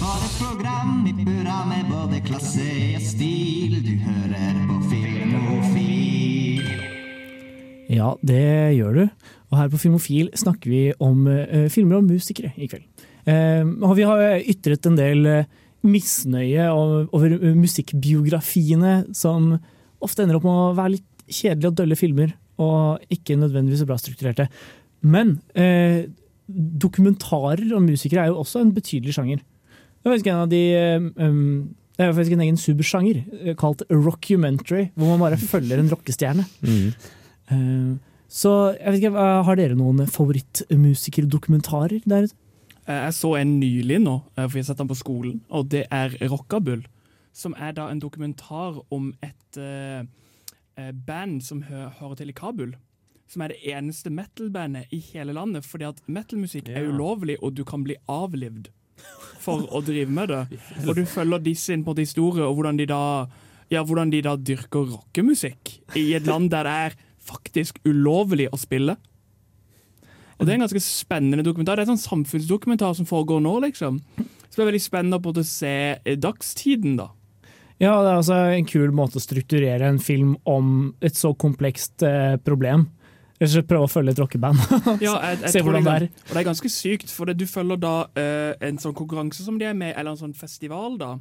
Har 0.00 0.20
et 0.24 0.36
program 0.40 1.04
i 1.04 1.12
burra 1.12 1.58
med 1.68 1.90
både 1.92 2.22
klasse 2.24 2.64
og 2.96 3.02
stil. 3.04 3.76
Du 3.84 3.92
hører 4.00 4.62
på 4.70 4.78
Filmofil. 4.90 6.62
Ja, 7.90 8.14
det 8.22 8.42
gjør 8.78 8.94
du. 8.96 9.04
Og 9.50 9.58
her 9.58 9.68
på 9.72 9.80
Filmofil 9.82 10.30
snakker 10.38 10.70
vi 10.70 10.82
om 11.02 11.26
uh, 11.26 11.66
filmer 11.72 11.98
og 12.00 12.06
musikere 12.08 12.52
i 12.56 12.68
kveld. 12.70 12.86
Eh, 13.28 13.66
og 13.84 13.92
vi 13.98 14.04
har 14.08 14.40
ytret 14.48 14.86
en 14.88 14.94
del 14.96 15.26
eh, 15.28 15.44
misnøye 15.86 16.66
over, 16.72 17.36
musikkbiografiene 17.56 18.94
som 19.16 19.54
ofte 20.04 20.24
ender 20.24 20.38
opp 20.38 20.46
med 20.46 20.52
å 20.58 20.74
være 20.76 20.94
litt 20.98 21.06
kjedelige 21.30 21.70
og 21.70 21.76
dølle 21.78 21.96
filmer, 21.98 22.32
og 22.60 23.12
ikke 23.12 23.38
nødvendigvis 23.40 23.82
så 23.84 23.88
bra 23.88 23.96
strukturerte. 24.00 24.48
Men 25.00 25.38
eh, 25.54 26.08
dokumentarer 26.50 27.70
om 27.76 27.86
musikere 27.88 28.26
er 28.26 28.32
jo 28.32 28.40
også 28.42 28.60
en 28.64 28.74
betydelig 28.76 29.14
sjanger. 29.16 29.40
Det 29.40 30.08
er 30.08 30.14
faktisk 30.14 30.30
en 30.32 30.42
av 30.42 30.50
de 30.50 30.62
um, 31.20 31.40
det 32.00 32.06
er 32.06 32.14
faktisk 32.16 32.32
en 32.32 32.42
egen 32.46 32.60
subsjanger 32.60 33.18
eh, 33.44 33.56
kalt 33.60 33.82
rockumentary, 33.92 34.86
hvor 34.96 35.12
man 35.12 35.20
bare 35.24 35.36
følger 35.40 35.80
en 35.82 35.90
rockestjerne. 35.92 36.46
Eh, 37.50 37.90
Så 38.30 38.50
jeg 38.78 38.86
vet 38.92 39.00
ikke, 39.02 39.24
Har 39.44 39.56
dere 39.58 39.74
noen 39.74 40.06
favorittmusikerdokumentarer 40.06 42.00
der 42.06 42.28
ute? 42.28 42.36
Eh, 42.90 43.04
Jeg 43.06 43.14
så 43.14 43.34
en 43.38 43.58
nylig 43.60 44.00
nå, 44.02 44.16
eh, 44.36 44.46
for 44.48 44.58
jeg 44.58 44.64
har 44.64 44.72
sett 44.72 44.82
den 44.82 44.90
på 44.90 44.98
skolen, 44.98 45.40
og 45.48 45.68
det 45.70 45.86
er 45.90 46.16
Rockabull. 46.28 46.86
Som 47.32 47.54
er 47.54 47.72
da 47.72 47.88
en 47.90 48.00
dokumentar 48.02 48.80
om 48.90 49.12
et 49.22 49.56
eh, 49.56 50.02
band 51.06 51.42
som 51.46 51.62
hø 51.62 51.88
hører 52.00 52.16
til 52.18 52.32
i 52.32 52.36
Kabul. 52.36 52.74
Som 53.30 53.42
er 53.42 53.52
det 53.52 53.60
eneste 53.70 54.10
metal-bandet 54.10 54.90
i 54.90 54.98
hele 55.12 55.32
landet, 55.36 55.64
fordi 55.64 55.86
at 55.86 56.00
metal-musikk 56.08 56.68
er 56.68 56.88
ulovlig, 56.90 57.36
og 57.42 57.54
du 57.54 57.62
kan 57.64 57.84
bli 57.86 57.94
avlivd 58.08 58.72
for 59.40 59.68
å 59.70 59.80
drive 59.86 60.10
med 60.10 60.28
det. 60.28 60.40
Og 60.88 60.96
du 60.98 61.06
følger 61.08 61.40
disse 61.40 61.72
inn 61.72 61.84
på 61.86 61.94
en 61.94 62.02
historie, 62.02 62.44
og 62.44 62.58
hvordan 62.58 62.76
de 62.76 62.84
da 62.90 63.28
ja, 63.70 63.80
hvordan 63.86 64.10
de 64.12 64.18
da 64.26 64.34
dyrker 64.36 64.90
rockemusikk 64.90 65.70
i 65.96 66.10
et 66.18 66.26
land 66.26 66.50
der 66.52 66.66
det 66.66 66.74
er 66.90 66.96
faktisk 67.22 67.78
ulovlig 67.86 68.50
å 68.52 68.58
spille. 68.60 68.98
Og 70.40 70.46
Det 70.46 70.54
er 70.54 70.56
en 70.56 70.64
ganske 70.64 70.80
spennende 70.80 71.44
dokumentar. 71.44 71.76
Det 71.76 71.84
er 71.84 71.90
en 71.90 71.98
sånn 71.98 72.24
samfunnsdokumentar 72.24 72.94
som 72.96 73.08
foregår 73.08 73.42
nå, 73.44 73.58
liksom. 73.66 73.98
Så 74.48 74.56
det 74.56 74.62
er 74.64 74.70
veldig 74.70 74.82
spennende 74.82 75.18
på 75.20 75.34
å 75.36 75.42
se 75.44 75.74
eh, 76.00 76.16
dagstiden, 76.16 76.96
da. 76.96 77.10
Ja, 77.80 77.92
det 78.04 78.10
er 78.10 78.16
altså 78.18 78.38
en 78.56 78.66
kul 78.68 78.90
måte 78.92 79.20
å 79.20 79.24
strukturere 79.24 79.88
en 79.88 80.00
film 80.00 80.34
om 80.48 80.94
et 81.04 81.16
så 81.16 81.34
komplekst 81.36 82.04
eh, 82.04 82.38
problem. 82.44 82.88
Og 83.40 83.54
prøve 83.64 83.86
å 83.86 83.88
følge 83.88 84.12
et 84.12 84.20
rockeband. 84.20 84.58
Ja, 85.06 85.14
jeg, 85.30 85.38
jeg 85.46 85.52
Se 85.54 85.62
hvordan 85.64 85.86
det 85.86 85.92
er. 85.94 86.04
Og 86.28 86.32
det 86.34 86.40
er 86.42 86.48
ganske 86.50 86.72
sykt, 86.72 87.12
for 87.12 87.28
det, 87.28 87.38
du 87.40 87.46
følger 87.48 87.80
da 87.80 87.94
eh, 88.20 88.52
en 88.68 88.80
sånn 88.80 88.96
konkurranse 88.96 89.46
som 89.46 89.56
de 89.60 89.68
er 89.68 89.76
med, 89.76 89.94
eller 89.94 90.12
en 90.12 90.20
sånn 90.20 90.36
festival, 90.36 90.98
da. 91.00 91.14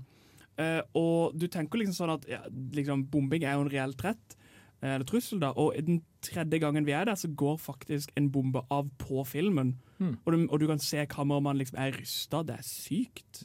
Eh, 0.60 0.82
og 1.00 1.38
du 1.40 1.48
tenker 1.48 1.80
liksom 1.80 1.96
sånn 1.96 2.12
at 2.18 2.28
ja, 2.28 2.42
liksom, 2.76 3.06
bombing 3.12 3.46
er 3.48 3.56
jo 3.56 3.64
en 3.64 3.72
reell 3.72 3.96
trett, 4.00 4.36
eh, 4.82 4.98
eller 4.98 5.08
trussel, 5.08 5.40
da. 5.46 5.54
Og 5.56 5.80
den 5.80 6.02
tredje 6.26 6.60
gangen 6.62 6.88
vi 6.88 6.96
er 6.96 7.08
der, 7.08 7.18
så 7.20 7.30
går 7.32 7.58
faktisk 7.62 8.12
en 8.20 8.30
bombe 8.34 8.64
av 8.74 8.90
på 9.02 9.24
filmen. 9.28 9.76
Mm. 10.00 10.18
Og, 10.24 10.30
du, 10.34 10.46
og 10.48 10.60
du 10.62 10.68
kan 10.70 10.84
se 10.84 11.06
kameramannen 11.10 11.62
liksom 11.62 11.80
er 11.82 11.96
rysta. 11.98 12.44
Det 12.48 12.60
er 12.60 12.68
sykt. 12.68 13.44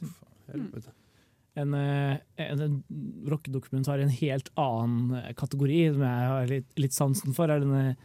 En, 1.55 1.73
eh, 1.73 2.17
en, 2.43 2.61
en 2.61 2.75
rockedokumentar 3.31 4.01
i 4.01 4.07
en 4.07 4.17
helt 4.17 4.51
annen 4.59 5.15
eh, 5.21 5.31
kategori, 5.39 5.81
som 5.95 6.03
jeg 6.03 6.29
har 6.33 6.51
litt, 6.51 6.67
litt 6.79 6.95
sansen 6.95 7.35
for, 7.37 7.51
er 7.51 7.63
denne 7.63 7.95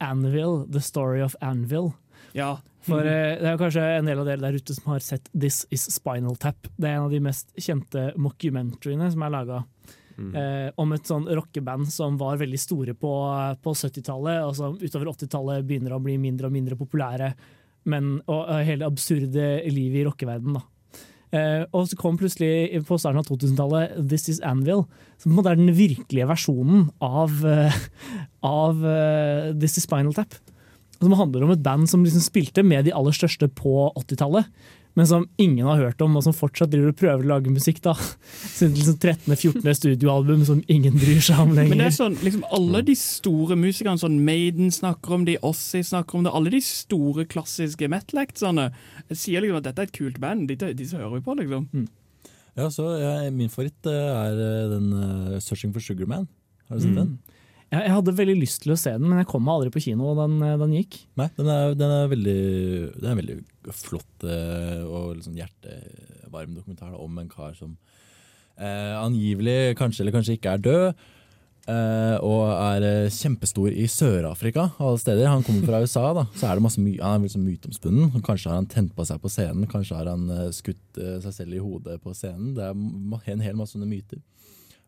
Anvil, 0.00 0.64
The 0.70 0.82
Story 0.84 1.20
of 1.24 1.34
Anvil. 1.44 1.90
Ja. 2.36 2.58
For 2.86 3.04
mm. 3.04 3.42
det 3.42 3.50
er 3.50 3.58
kanskje 3.60 3.82
en 3.98 4.08
del 4.08 4.22
av 4.22 4.28
dere 4.28 4.40
der 4.40 4.56
ute 4.56 4.76
som 4.76 4.94
har 4.94 5.02
sett 5.04 5.26
This 5.34 5.64
Is 5.74 5.84
Spinal 5.92 6.38
Tap. 6.40 6.70
Det 6.78 6.88
er 6.88 6.96
en 6.96 7.08
av 7.08 7.12
de 7.12 7.20
mest 7.24 7.52
kjente 7.60 8.06
mockumentaryene 8.16 9.10
som 9.12 9.26
er 9.26 9.34
laga. 9.34 9.60
Eh, 10.20 10.68
om 10.80 10.92
et 10.94 11.08
sånn 11.08 11.28
rockeband 11.28 11.88
som 11.92 12.18
var 12.20 12.40
veldig 12.40 12.60
store 12.60 12.96
på, 12.98 13.12
på 13.62 13.74
70-tallet, 13.76 14.42
og 14.44 14.52
som 14.58 14.76
utover 14.80 15.12
80-tallet 15.14 15.66
begynner 15.66 15.96
å 15.96 16.02
bli 16.02 16.18
mindre 16.20 16.50
og 16.50 16.54
mindre 16.54 16.78
populære. 16.78 17.32
Men, 17.90 18.18
og, 18.26 18.42
og 18.42 18.66
hele 18.68 18.88
absurde 18.88 19.46
livet 19.70 20.02
i 20.02 20.06
rockeverdenen, 20.08 20.60
da. 20.60 20.66
Eh, 21.30 21.62
og 21.70 21.86
så 21.86 21.94
kom 21.98 22.16
plutselig 22.18 22.80
på 22.88 22.96
starten 22.98 23.20
av 23.20 23.28
2000-tallet 23.28 23.94
This 24.10 24.26
Is 24.32 24.40
Anvil, 24.46 24.82
som 25.22 25.38
er 25.38 25.54
den 25.54 25.70
virkelige 25.76 26.26
versjonen 26.26 26.88
av, 26.98 27.36
eh, 27.46 27.76
av 28.46 28.82
uh, 28.82 29.52
This 29.54 29.78
Is 29.78 29.86
Spinal 29.86 30.16
Tap. 30.16 30.34
Som 30.98 31.14
handler 31.16 31.46
om 31.46 31.54
et 31.54 31.62
band 31.64 31.86
som 31.88 32.02
liksom 32.04 32.24
spilte 32.24 32.64
med 32.66 32.84
de 32.88 32.94
aller 32.96 33.14
største 33.16 33.48
på 33.56 33.88
80-tallet, 33.94 34.50
men 35.00 35.06
som 35.08 35.22
ingen 35.40 35.64
har 35.64 35.78
hørt 35.80 36.02
om, 36.04 36.18
og 36.18 36.24
som 36.26 36.34
fortsatt 36.36 36.68
driver 36.74 36.90
og 36.92 36.98
prøver 37.00 37.24
å 37.24 37.28
lage 37.30 37.52
musikk. 37.54 37.78
da. 37.86 37.94
Sin 38.58 38.74
liksom 38.76 38.98
13.-14. 39.00 39.64
studioalbum 39.78 40.42
som 40.44 40.60
ingen 40.68 40.98
bryr 41.00 41.22
seg 41.24 41.40
om 41.40 41.54
lenger. 41.56 41.72
Men 41.72 41.80
det 41.80 41.86
er 41.88 41.96
sånn, 41.96 42.18
liksom 42.20 42.44
alle 42.52 42.82
de 42.84 42.96
store 43.00 43.56
musikerne, 43.56 43.96
sånn 44.02 44.18
Maiden 44.26 44.68
snakker 44.76 45.16
om 45.16 45.24
det, 45.24 45.38
Ossie 45.46 45.80
snakker 45.86 46.20
om 46.20 46.26
det, 46.28 46.34
alle 46.36 46.52
de 46.52 46.60
store 46.66 47.24
klassiske 47.32 47.88
metal-actsene 47.88 48.68
sier 49.16 49.40
liksom 49.40 49.62
at 49.62 49.70
dette 49.70 49.86
er 49.86 49.88
et 49.88 49.96
kult 49.96 50.20
band, 50.20 50.44
disse, 50.52 50.74
disse 50.76 51.00
hører 51.00 51.16
vi 51.16 51.24
på, 51.30 51.38
liksom. 51.40 51.64
Ja, 52.60 52.68
så 52.74 52.90
ja, 53.00 53.14
Min 53.32 53.48
favoritt 53.48 53.88
eh, 53.88 54.12
er 54.12 54.36
eh, 54.44 54.68
den 54.74 54.92
uh, 54.92 55.38
'Searching 55.40 55.72
for 55.72 55.80
Sugar 55.80 56.10
Man'. 56.10 56.28
Har 56.68 56.76
du 56.76 56.82
sett 56.84 56.92
Mm. 56.92 57.00
den? 57.00 57.18
Jeg, 57.70 57.84
jeg 57.86 57.92
hadde 57.94 58.16
veldig 58.18 58.34
lyst 58.40 58.64
til 58.64 58.72
å 58.74 58.78
se 58.80 58.90
den, 58.96 59.06
men 59.06 59.20
jeg 59.22 59.28
kom 59.30 59.46
aldri 59.52 59.70
på 59.70 59.82
kino 59.84 60.10
da 60.18 60.24
den, 60.26 60.40
eh, 60.42 60.56
den 60.58 60.72
gikk. 60.74 60.96
Nei, 61.20 61.28
den 61.36 61.50
er, 61.54 61.76
den 61.78 61.92
er 61.94 62.08
veldig 62.10 62.38
Det 62.96 63.04
er 63.06 63.12
en 63.12 63.20
veldig 63.20 63.36
flott 63.78 64.26
eh, 64.26 64.80
og 64.88 65.12
liksom 65.20 65.36
hjertevarm 65.38 66.56
dokumentar 66.58 66.96
om 66.98 67.20
en 67.22 67.30
kar 67.30 67.54
som 67.58 67.76
eh, 68.58 68.96
angivelig 68.98 69.76
kanskje 69.78 70.02
eller 70.04 70.16
kanskje 70.18 70.34
ikke 70.38 70.56
er 70.56 70.64
død. 70.66 71.04
eh, 71.70 72.16
og 72.26 72.42
er 72.56 72.86
eh, 72.88 73.12
kjempestor 73.14 73.70
i 73.70 73.86
Sør-Afrika, 73.86 74.66
alle 74.82 74.98
steder. 74.98 75.28
Han 75.30 75.46
kommer 75.46 75.68
fra 75.70 75.82
USA, 75.84 76.08
da, 76.16 76.26
så 76.34 76.48
er 76.50 76.58
det 76.58 76.66
masse 76.66 76.82
my 76.82 76.96
han 76.98 77.20
er 77.20 77.28
liksom 77.28 77.46
myteomspunnen. 77.46 78.10
Kanskje 78.26 78.50
har 78.50 78.58
han 78.58 78.66
tent 78.72 78.96
på 78.98 79.06
seg 79.06 79.22
på 79.22 79.30
scenen, 79.30 79.70
kanskje 79.70 80.00
har 80.00 80.10
han 80.10 80.26
skutt 80.56 80.98
seg 81.22 81.30
selv 81.36 81.54
i 81.54 81.62
hodet 81.62 82.00
på 82.02 82.16
scenen. 82.18 82.56
Det 82.58 82.66
er 82.66 83.34
en 83.36 83.46
hel 83.46 83.54
masse 83.60 83.76
sånne 83.78 83.86
myter. 83.92 84.18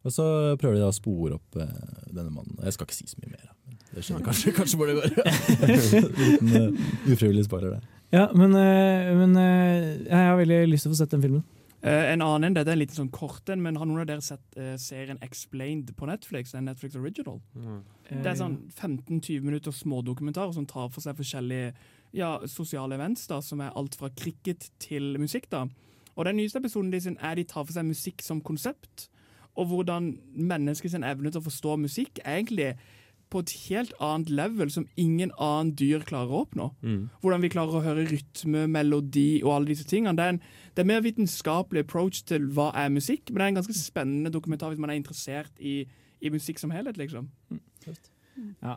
Og 0.02 0.12
så 0.14 0.26
prøver 0.58 0.76
de 0.76 0.82
da 0.82 0.90
å 0.90 0.96
spore 0.96 1.38
opp 1.38 1.58
eh, 1.62 1.72
denne 2.10 2.30
mannen. 2.30 2.58
Jeg 2.64 2.76
skal 2.76 2.88
ikke 2.88 2.98
si 2.98 3.08
så 3.10 3.22
mye 3.22 3.32
mer, 3.34 3.50
det 3.92 4.04
skjønner 4.04 4.26
kanskje, 4.26 4.52
kanskje 4.58 4.78
hvor 4.80 4.90
det 4.90 4.98
går. 4.98 5.16
Liten 6.22 6.54
uh, 6.56 6.84
ufrivillig 7.12 7.46
sparer, 7.46 7.76
det. 7.76 7.98
Ja, 8.12 8.26
men, 8.36 8.54
eh, 8.58 9.10
men 9.16 9.36
jeg 9.38 10.12
har 10.12 10.36
veldig 10.36 10.62
lyst 10.68 10.84
til 10.86 10.92
å 10.92 10.96
få 10.96 11.00
sett 11.00 11.14
den 11.14 11.24
filmen. 11.24 11.44
Eh, 11.82 12.12
en 12.12 12.22
annen, 12.22 12.54
dette 12.54 12.70
er 12.70 12.76
en 12.76 12.82
liten 12.82 12.98
sånn 12.98 13.12
kort 13.14 13.48
en, 13.50 13.62
men 13.64 13.78
har 13.80 13.88
noen 13.88 14.04
av 14.04 14.10
dere 14.10 14.22
sett 14.22 14.58
serien 14.78 15.18
Explained 15.24 15.94
på 15.98 16.06
Netflix? 16.10 16.52
En 16.54 16.68
Netflix 16.68 16.98
original. 16.98 17.40
Det 18.10 18.28
er 18.28 18.36
sånn 18.38 18.58
15-20 18.76 19.46
minutter 19.46 19.74
smådokumentarer 19.74 20.54
som 20.54 20.68
tar 20.68 20.92
for 20.92 21.02
seg 21.04 21.16
forskjellige 21.18 21.72
ja, 22.12 22.36
sosiale 22.46 22.94
events, 22.98 23.24
da, 23.30 23.40
som 23.42 23.62
er 23.64 23.72
alt 23.78 23.96
fra 23.98 24.12
cricket 24.14 24.68
til 24.82 25.16
musikk. 25.20 25.48
da. 25.50 25.64
Og 26.14 26.24
Den 26.28 26.36
nyeste 26.36 26.60
episoden 26.60 26.92
de 26.92 27.00
sin 27.00 27.18
er 27.20 27.34
de 27.38 27.44
tar 27.48 27.64
for 27.64 27.72
seg 27.74 27.88
musikk 27.88 28.22
som 28.24 28.42
konsept, 28.44 29.08
og 29.58 29.68
hvordan 29.68 30.12
menneskets 30.32 30.96
evne 30.96 31.30
til 31.30 31.42
å 31.42 31.46
forstå 31.46 31.76
musikk 31.82 32.20
er 32.24 32.38
egentlig 32.40 32.72
på 33.32 33.40
et 33.40 33.52
helt 33.70 33.92
annet 34.02 34.30
level 34.32 34.70
som 34.72 34.84
ingen 35.00 35.32
annen 35.40 35.72
dyr 35.78 36.04
klarer 36.08 36.34
å 36.34 36.42
oppnå. 36.44 36.68
Mm. 36.84 37.02
Hvordan 37.22 37.44
vi 37.44 37.50
klarer 37.52 37.78
å 37.78 37.84
høre 37.84 38.04
rytme, 38.10 38.66
melodi 38.68 39.40
og 39.40 39.54
alle 39.56 39.72
disse 39.72 39.88
tingene. 39.88 40.16
Det 40.18 40.26
er 40.26 40.34
en, 40.34 40.40
det 40.76 40.84
er 40.84 40.90
mer 40.90 41.04
vitenskapelig 41.04 41.86
approach 41.86 42.22
til 42.28 42.50
hva 42.52 42.70
er 42.76 42.92
musikk, 42.92 43.30
men 43.30 43.40
det 43.40 43.46
er 43.46 43.54
en 43.54 43.60
ganske 43.62 43.78
spennende 43.78 44.32
dokumentar 44.34 44.72
hvis 44.72 44.82
man 44.82 44.92
er 44.92 45.00
interessert 45.00 45.52
i, 45.60 45.82
i 46.20 46.32
musikk 46.32 46.60
som 46.60 46.74
helhet, 46.76 47.00
liksom. 47.00 47.30
Ja. 48.62 48.76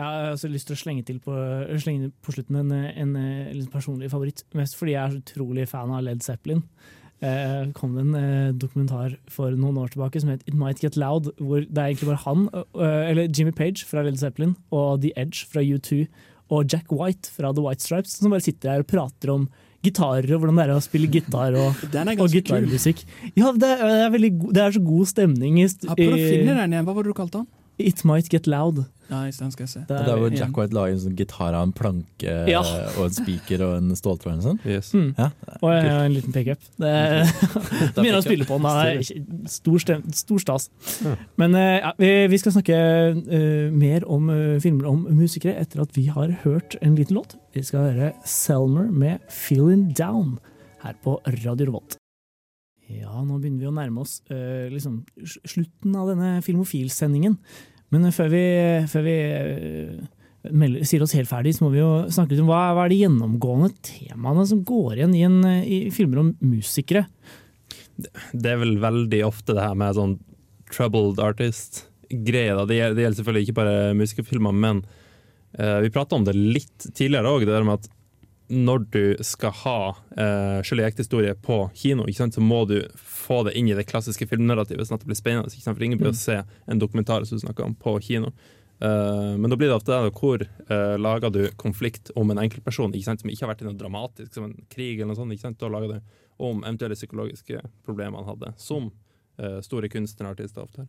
Jeg 0.00 0.08
har 0.08 0.30
også 0.32 0.48
lyst 0.48 0.70
til 0.70 0.78
å 0.78 0.80
slenge 0.80 1.04
til 1.04 1.18
på, 1.20 1.34
slenge 1.82 2.08
på 2.24 2.32
slutten 2.32 2.56
en, 2.56 2.70
en, 2.72 3.10
en, 3.20 3.66
personlig 3.68 4.08
favoritt. 4.08 4.46
Mest 4.56 4.78
fordi 4.78 4.94
jeg 4.94 5.02
er 5.02 5.12
så 5.12 5.20
utrolig 5.20 5.66
fan 5.68 5.92
av 5.92 6.06
Led 6.06 6.24
Zeppelin. 6.24 6.62
Eh, 7.20 7.70
kom 7.76 7.96
det 7.96 8.04
en 8.06 8.16
eh, 8.16 8.52
dokumentar 8.56 9.18
for 9.28 9.52
noen 9.52 9.76
år 9.82 9.92
tilbake 9.92 10.22
som 10.22 10.32
het 10.32 10.44
It 10.48 10.56
Might 10.56 10.80
Get 10.80 10.96
Loud, 10.96 11.28
hvor 11.36 11.66
det 11.66 11.76
er 11.76 11.90
egentlig 11.90 12.08
bare 12.08 12.24
han, 12.24 12.46
eller 12.80 13.28
Jimmy 13.28 13.52
Page 13.52 13.84
fra 13.84 14.04
Led 14.06 14.16
Zeppelin, 14.20 14.54
og 14.72 15.02
The 15.04 15.12
Edge 15.20 15.44
fra 15.50 15.60
U2, 15.60 16.06
og 16.50 16.72
Jack 16.72 16.90
White 16.90 17.30
fra 17.30 17.52
The 17.52 17.64
White 17.66 17.84
Stripes, 17.84 18.16
som 18.18 18.32
bare 18.32 18.44
sitter 18.44 18.72
her 18.72 18.86
og 18.86 18.88
prater 18.90 19.34
om 19.34 19.50
gitarer 19.84 20.28
og 20.34 20.42
hvordan 20.42 20.58
det 20.58 20.64
er 20.66 20.74
å 20.74 20.82
spille 20.84 21.08
gitar 21.12 21.56
og, 21.56 21.84
og 22.24 22.34
gitarmusikk. 22.34 23.04
Ja, 23.32 23.52
det 23.52 23.68
er, 23.68 23.84
det, 23.84 24.02
er 24.04 24.12
veldig, 24.16 24.32
det 24.50 24.64
er 24.64 24.76
så 24.76 24.82
god 24.84 25.08
stemning 25.12 25.60
i, 25.62 25.68
Ja, 25.68 25.96
Prøv 25.96 26.16
å 26.16 26.20
finne 26.20 26.56
den 26.58 26.76
igjen. 26.76 26.88
Hva 26.88 26.96
var 26.96 27.06
det 27.06 27.14
du 27.14 27.16
kalte 27.16 27.42
den? 27.42 27.48
It 27.80 28.04
Might 28.04 28.30
Get 28.32 28.46
Loud. 28.50 28.84
Nice, 29.10 29.40
den 29.42 29.50
skal 29.50 29.64
jeg 29.64 29.72
se. 29.72 29.80
Det 29.88 29.96
er 29.96 30.06
der 30.06 30.18
hvor. 30.20 30.30
Jack 30.30 30.58
White 30.58 30.74
lager 30.76 30.94
en 30.94 31.00
sånn 31.02 31.16
gitar 31.18 31.54
av 31.58 31.64
en 31.66 31.72
planke 31.74 32.34
Ja. 32.46 32.60
og 32.94 33.08
en 33.08 33.14
spiker 33.16 33.64
og 33.66 33.72
en 33.80 33.96
ståltråd 33.98 34.38
og 34.38 34.44
sånn. 34.44 34.60
Mm. 34.62 35.08
Ja. 35.18 35.30
Og 35.58 35.72
jeg 35.74 35.90
en 35.90 36.14
liten 36.14 36.36
pickup. 36.36 36.62
Det 36.80 36.92
Begynner 37.96 38.20
å 38.20 38.24
spille 38.24 38.46
på 38.46 38.60
den. 38.62 38.68
Det 38.70 39.50
Stor, 39.50 39.78
stem, 39.82 40.04
stor 40.14 40.42
stas. 40.42 40.68
Men 41.40 41.56
eh, 41.58 41.80
ja, 41.80 41.92
vi, 41.98 42.10
vi 42.30 42.38
skal 42.38 42.54
snakke 42.54 42.76
uh, 43.18 43.66
mer 43.74 44.06
om 44.06 44.30
uh, 44.30 44.60
filmer 44.62 44.86
om 44.90 45.02
musikere 45.10 45.56
etter 45.58 45.82
at 45.82 45.96
vi 45.96 46.06
har 46.12 46.36
hørt 46.44 46.78
en 46.80 46.94
liten 46.98 47.18
låt. 47.18 47.34
Vi 47.56 47.64
skal 47.66 47.90
høre 47.90 48.12
Selmer 48.24 48.90
med 48.90 49.18
'Feeling 49.26 49.90
Down' 49.98 50.38
her 50.84 50.94
på 51.02 51.18
Radio 51.26 51.66
Revolt. 51.66 51.99
Ja, 52.90 53.20
nå 53.22 53.38
begynner 53.38 53.62
vi 53.62 53.68
å 53.70 53.74
nærme 53.74 54.02
oss 54.02 54.20
uh, 54.32 54.66
liksom, 54.72 55.02
slutten 55.24 55.94
av 55.98 56.10
denne 56.10 56.38
Filmofil-sendingen. 56.44 57.36
Men 57.90 58.06
eh, 58.06 58.14
før 58.14 58.30
vi, 58.32 58.42
før 58.90 59.04
vi 59.06 59.16
uh, 59.26 60.08
melder, 60.48 60.86
sier 60.88 61.04
oss 61.04 61.14
helt 61.16 61.30
ferdig, 61.30 61.54
så 61.56 61.66
må 61.66 61.72
vi 61.74 61.82
jo 61.82 61.90
snakke 62.12 62.34
litt 62.34 62.42
om 62.44 62.50
hva, 62.50 62.70
hva 62.76 62.86
er 62.86 62.94
de 62.94 63.02
gjennomgående 63.02 63.70
temaene 63.84 64.46
som 64.48 64.62
går 64.66 65.00
igjen 65.00 65.16
i, 65.16 65.22
en, 65.26 65.38
eh, 65.48 65.60
i 65.66 65.78
filmer 65.94 66.22
om 66.22 66.32
musikere. 66.40 67.04
Det 68.00 68.54
er 68.54 68.60
vel 68.62 68.78
veldig 68.80 69.22
ofte 69.26 69.56
det 69.56 69.66
her 69.66 69.76
med 69.78 69.98
sånn 69.98 70.16
troubled 70.72 71.20
artist-greie. 71.20 72.56
Det, 72.56 72.80
det 72.96 73.04
gjelder 73.04 73.18
selvfølgelig 73.20 73.46
ikke 73.48 73.58
bare 73.60 73.78
musikerfilmer, 73.98 74.56
men 74.56 74.84
eh, 75.58 75.78
vi 75.84 75.92
prata 75.92 76.16
om 76.16 76.24
det 76.24 76.36
litt 76.38 76.88
tidligere 76.88 77.34
òg, 77.34 77.44
det 77.44 77.56
der 77.56 77.66
med 77.68 77.82
at 77.82 77.90
når 78.50 78.86
du 78.90 79.02
skal 79.24 79.52
ha 79.62 79.78
uh, 79.94 80.60
Skjølig 80.66 80.88
ekte 80.88 81.04
historie 81.04 81.34
på 81.38 81.62
kino, 81.78 82.06
så 82.10 82.42
må 82.42 82.64
du 82.68 82.80
få 82.98 83.42
det 83.46 83.54
inn 83.58 83.70
i 83.70 83.76
det 83.78 83.86
klassiske 83.90 84.26
filmnarrativet, 84.26 84.88
sånn 84.88 84.98
at 84.98 85.04
det 85.04 85.10
blir 85.12 85.18
spennende. 85.18 85.62
For 85.62 85.86
ingen 85.86 86.00
blir 86.00 86.10
å 86.10 86.18
se 86.18 86.40
en 86.42 86.82
dokumentar 86.82 87.26
som 87.28 87.38
du 87.38 87.44
snakker 87.44 87.68
om, 87.68 87.76
på 87.78 87.94
kino. 88.04 88.32
Uh, 88.80 89.36
men 89.36 89.52
da 89.52 89.58
blir 89.60 89.68
det 89.68 89.76
ofte 89.76 89.92
det, 89.92 90.14
hvor 90.16 90.42
uh, 90.42 90.96
lager 90.98 91.34
du 91.34 91.42
konflikt 91.60 92.10
om 92.18 92.32
en 92.32 92.40
enkeltperson 92.42 92.94
ikke 92.96 93.16
som 93.22 93.30
ikke 93.30 93.44
har 93.44 93.52
vært 93.52 93.62
i 93.62 93.68
noe 93.68 93.78
dramatisk, 93.78 94.32
som 94.34 94.48
en 94.48 94.56
krig 94.72 94.98
eller 94.98 95.12
noe 95.12 95.38
sånt. 95.38 95.60
Da 95.60 95.70
lager 95.70 95.94
du 95.94 96.16
om 96.40 96.64
eventuelle 96.64 96.96
psykologiske 96.96 97.60
problemer 97.84 98.22
han 98.22 98.30
hadde, 98.32 98.54
som 98.56 98.88
eh, 99.38 99.58
store 99.60 99.90
kunstnere 99.92 100.30
og 100.30 100.38
artister 100.38 100.64
ofte 100.64 100.86
har. 100.86 100.88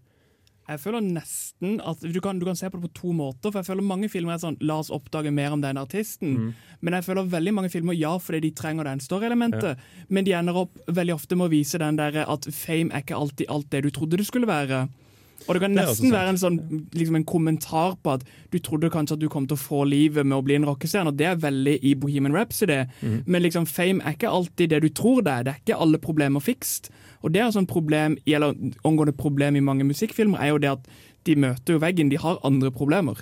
Jeg 0.72 0.80
føler 0.80 1.04
nesten 1.04 1.80
at 1.84 2.04
du 2.04 2.20
kan, 2.24 2.40
du 2.40 2.46
kan 2.48 2.58
se 2.58 2.70
på 2.70 2.80
det 2.80 2.88
på 2.88 3.02
to 3.02 3.16
måter. 3.16 3.52
For 3.52 3.60
jeg 3.60 3.70
føler 3.72 3.88
mange 3.88 4.10
filmer 4.12 4.36
er 4.36 4.44
sånn 4.44 4.60
La 4.64 4.80
oss 4.82 4.92
oppdage 4.94 5.34
mer 5.36 5.56
om 5.56 5.64
den 5.64 5.80
artisten. 5.82 6.38
Mm. 6.38 6.72
Men 6.82 6.98
jeg 6.98 7.08
føler 7.10 7.30
veldig 7.34 7.56
mange 7.58 7.74
filmer 7.74 7.98
ja, 7.98 8.16
fordi 8.22 8.46
de 8.48 8.56
trenger 8.58 8.88
den 8.88 9.04
story-elementet. 9.04 9.82
Men 10.10 10.28
de 10.28 10.36
ender 10.38 10.64
opp 10.64 10.80
veldig 10.88 11.18
ofte 11.18 11.38
med 11.38 11.50
å 11.50 11.54
vise 11.54 11.82
den 11.82 12.00
der 12.00 12.24
at 12.24 12.48
fame 12.56 12.94
er 12.94 13.06
ikke 13.06 13.20
alltid 13.20 13.52
alt 13.52 13.72
det 13.74 13.86
du 13.86 13.92
trodde 13.94 14.22
det 14.22 14.30
skulle 14.30 14.50
være. 14.50 14.86
Og 15.48 15.56
det 15.56 15.62
kan 15.64 15.74
nesten 15.74 16.12
det 16.12 16.16
være 16.16 16.34
en 16.36 16.40
sånn 16.40 16.58
liksom 16.94 17.18
en 17.18 17.28
kommentar 17.28 17.96
på 18.04 18.16
at 18.16 18.26
du 18.54 18.60
trodde 18.62 18.92
kanskje 18.94 19.18
at 19.18 19.24
du 19.24 19.30
kom 19.32 19.48
til 19.50 19.58
å 19.58 19.62
få 19.62 19.84
livet 19.90 20.28
med 20.28 20.38
å 20.38 20.46
bli 20.46 20.58
en 20.60 20.68
rockestjerne, 20.70 21.14
og 21.14 21.18
det 21.18 21.30
er 21.32 21.40
veldig 21.42 21.78
i 21.88 21.96
Bohemian 21.98 22.36
Rhapsody. 22.36 22.84
Mm. 23.02 23.16
Men 23.26 23.46
liksom 23.46 23.66
fame 23.70 24.06
er 24.06 24.18
ikke 24.18 24.32
alltid 24.32 24.76
det 24.76 24.84
du 24.86 24.90
tror 24.94 25.24
det 25.26 25.34
er. 25.34 25.48
Det 25.48 25.54
er 25.56 25.64
ikke 25.64 25.82
alle 25.86 26.02
problemer 26.04 26.44
fikst. 26.44 26.92
Og 27.22 27.34
det 27.34 27.44
er 27.44 27.54
sånn 27.54 27.70
problem, 27.70 28.18
eller 28.26 28.58
omgående 28.88 29.16
problem 29.18 29.58
i 29.58 29.64
mange 29.66 29.88
musikkfilmer, 29.88 30.42
er 30.42 30.54
jo 30.54 30.62
det 30.62 30.72
at 30.74 30.92
de 31.30 31.38
møter 31.38 31.78
jo 31.78 31.82
veggen. 31.84 32.10
De 32.10 32.20
har 32.22 32.42
andre 32.48 32.72
problemer. 32.74 33.22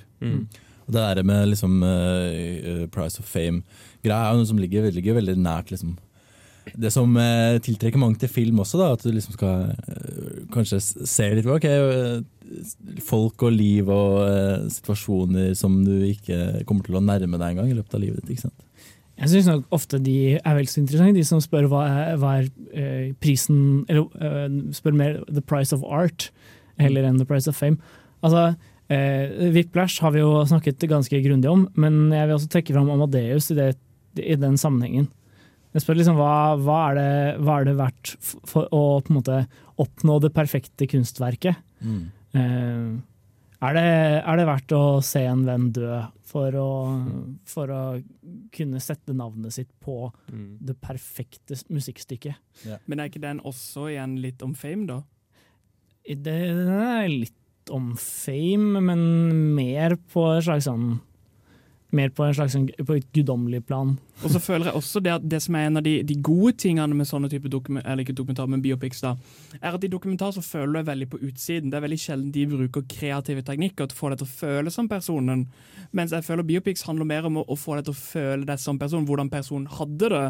Og 0.88 0.94
det 0.96 1.02
der 1.04 1.24
med 1.24 1.52
liksom 1.52 1.82
eh, 1.86 2.86
Price 2.94 3.20
of 3.22 3.28
Fame-greia 3.30 4.22
er 4.24 4.32
jo 4.34 4.42
noe 4.42 4.50
som 4.50 4.62
ligger, 4.62 4.88
ligger 4.96 5.20
veldig 5.20 5.36
nært 5.38 5.74
liksom 5.74 5.98
det 6.78 6.92
som 6.94 7.16
eh, 7.18 7.58
tiltrekker 7.64 8.02
mange 8.02 8.20
til 8.22 8.32
film 8.32 8.60
også, 8.62 8.80
da, 8.82 8.92
at 8.94 9.04
du 9.04 9.12
liksom 9.14 9.36
skal 9.36 9.72
eh, 9.74 10.42
kanskje 10.54 10.82
se 10.82 11.30
litt 11.34 11.48
på 11.48 11.56
ok, 11.56 11.68
eh, 11.70 13.00
folk 13.06 13.46
og 13.48 13.56
liv 13.56 13.90
og 13.90 14.20
eh, 14.26 14.68
situasjoner 14.74 15.54
som 15.58 15.80
du 15.86 15.96
ikke 16.10 16.66
kommer 16.70 16.86
til 16.86 17.00
å 17.00 17.04
nærme 17.04 17.40
deg 17.40 17.56
engang 17.56 17.72
i 17.72 17.78
løpet 17.78 17.98
av 17.98 18.04
livet 18.04 18.22
ditt. 18.22 18.36
ikke 18.36 18.48
sant? 18.50 18.69
Jeg 19.20 19.32
syns 19.34 19.50
nok 19.50 19.76
ofte 19.76 20.00
de 20.00 20.38
er 20.38 20.56
vel 20.56 20.68
så 20.70 20.80
interessante, 20.80 21.20
de 21.20 21.28
som 21.28 21.42
spør 21.44 21.68
hva 21.72 21.84
er, 21.90 22.18
hva 22.22 22.38
er 22.40 22.50
eh, 22.72 23.10
prisen 23.20 23.84
Eller 23.92 24.08
eh, 24.24 24.48
spør 24.76 24.96
mer 24.96 25.20
the 25.28 25.44
price 25.44 25.76
of 25.76 25.84
art 25.84 26.30
heller 26.80 27.04
enn 27.04 27.20
the 27.20 27.28
price 27.28 27.50
of 27.50 27.58
fame. 27.60 27.76
Altså, 28.24 28.54
eh, 28.88 29.52
Whiplash 29.52 30.00
har 30.00 30.14
vi 30.16 30.22
jo 30.22 30.46
snakket 30.48 30.86
ganske 30.88 31.20
grundig 31.26 31.50
om, 31.52 31.66
men 31.76 32.14
jeg 32.16 32.30
vil 32.30 32.38
også 32.38 32.52
trekke 32.54 32.76
fram 32.76 32.92
Amadeus 32.94 33.50
i, 33.52 33.58
det, 33.58 33.74
i 34.24 34.38
den 34.40 34.56
sammenhengen. 34.60 35.10
Jeg 35.76 35.84
spør 35.84 36.00
liksom 36.00 36.18
hva, 36.18 36.56
hva, 36.58 36.78
er 36.90 36.96
det, 36.98 37.12
hva 37.46 37.60
er 37.60 37.68
det 37.68 37.76
verdt 37.78 38.14
for 38.50 38.72
å 38.74 38.84
på 39.04 39.12
en 39.12 39.20
måte 39.20 39.42
oppnå 39.80 40.18
det 40.24 40.32
perfekte 40.34 40.88
kunstverket? 40.90 41.60
Eh, 41.84 42.88
er, 43.60 43.76
det, 43.76 43.86
er 44.24 44.40
det 44.40 44.48
verdt 44.50 44.74
å 44.80 44.84
se 45.06 45.26
en 45.28 45.44
venn 45.46 45.70
dø 45.76 46.00
for 46.30 46.56
å, 46.58 46.72
for 47.50 47.74
å 47.74 47.84
kunne 48.56 48.82
sette 48.84 49.16
navnet 49.16 49.56
sitt 49.56 49.72
på 49.84 50.12
det 50.66 50.76
perfekte 50.84 51.58
musikkstykket. 51.70 52.40
musikkstykket? 52.66 52.80
Men 52.86 53.00
er 53.00 53.12
ikke 53.12 53.24
den 53.24 53.44
også 53.46 53.90
igjen 53.94 54.18
litt 54.24 54.44
om 54.46 54.56
fame, 54.58 54.88
da? 54.90 55.02
Det 56.10 56.38
den 56.58 56.72
er 56.74 57.10
litt 57.12 57.36
om 57.74 57.92
fame, 58.02 58.82
men 58.82 59.04
mer 59.56 59.96
på 60.10 60.26
et 60.34 60.48
slags 60.48 60.66
sånn 60.70 60.98
Mer 61.92 62.12
på, 62.14 62.22
en 62.22 62.34
slags, 62.38 62.54
sånn- 62.54 62.70
på 62.86 62.96
et 63.00 63.08
guddommelig 63.14 63.64
plan. 63.66 63.96
Og 64.24 64.30
så 64.30 64.40
føler 64.40 64.68
jeg 64.70 64.76
også 64.78 65.02
det 65.02 65.16
det 65.32 65.40
som 65.42 65.56
er 65.56 65.66
en 65.66 65.78
av 65.78 65.84
de, 65.84 66.04
de 66.04 66.16
gode 66.22 66.54
tingene 66.62 66.94
med 66.94 67.08
sånne 67.10 67.30
type 67.32 67.50
dokument, 67.50 67.86
eller 67.86 68.04
ikke 68.04 68.14
dokumentar, 68.14 68.46
men 68.52 68.62
biopics, 68.62 69.02
da, 69.02 69.16
er 69.58 69.74
at 69.74 69.84
i 69.84 69.90
dokumentar 69.90 70.32
så 70.36 70.44
føler 70.46 70.68
du 70.68 70.78
deg 70.80 70.86
veldig 70.92 71.10
på 71.10 71.22
utsiden. 71.26 71.72
Det 71.72 71.80
er 71.80 71.86
veldig 71.88 72.00
sjelden 72.04 72.32
de 72.36 72.46
bruker 72.52 72.86
kreative 72.94 73.42
teknikker 73.48 73.90
til 73.90 73.98
å 73.98 74.02
få 74.04 74.12
deg 74.14 74.22
til 74.22 74.30
å 74.30 74.36
føle 74.38 74.74
som 74.76 74.90
personen. 74.92 75.48
Mens 75.92 76.14
jeg 76.14 76.28
føler 76.28 76.46
biopics 76.46 76.86
handler 76.86 77.10
mer 77.10 77.26
om 77.26 77.42
å, 77.42 77.46
å 77.50 77.58
få 77.58 77.80
deg 77.80 77.90
til 77.90 77.98
å 77.98 78.02
føle 78.04 78.46
deg 78.46 78.62
som 78.62 78.78
person, 78.78 79.08
hvordan 79.10 79.34
personen 79.34 79.66
hadde 79.80 80.10
det. 80.14 80.26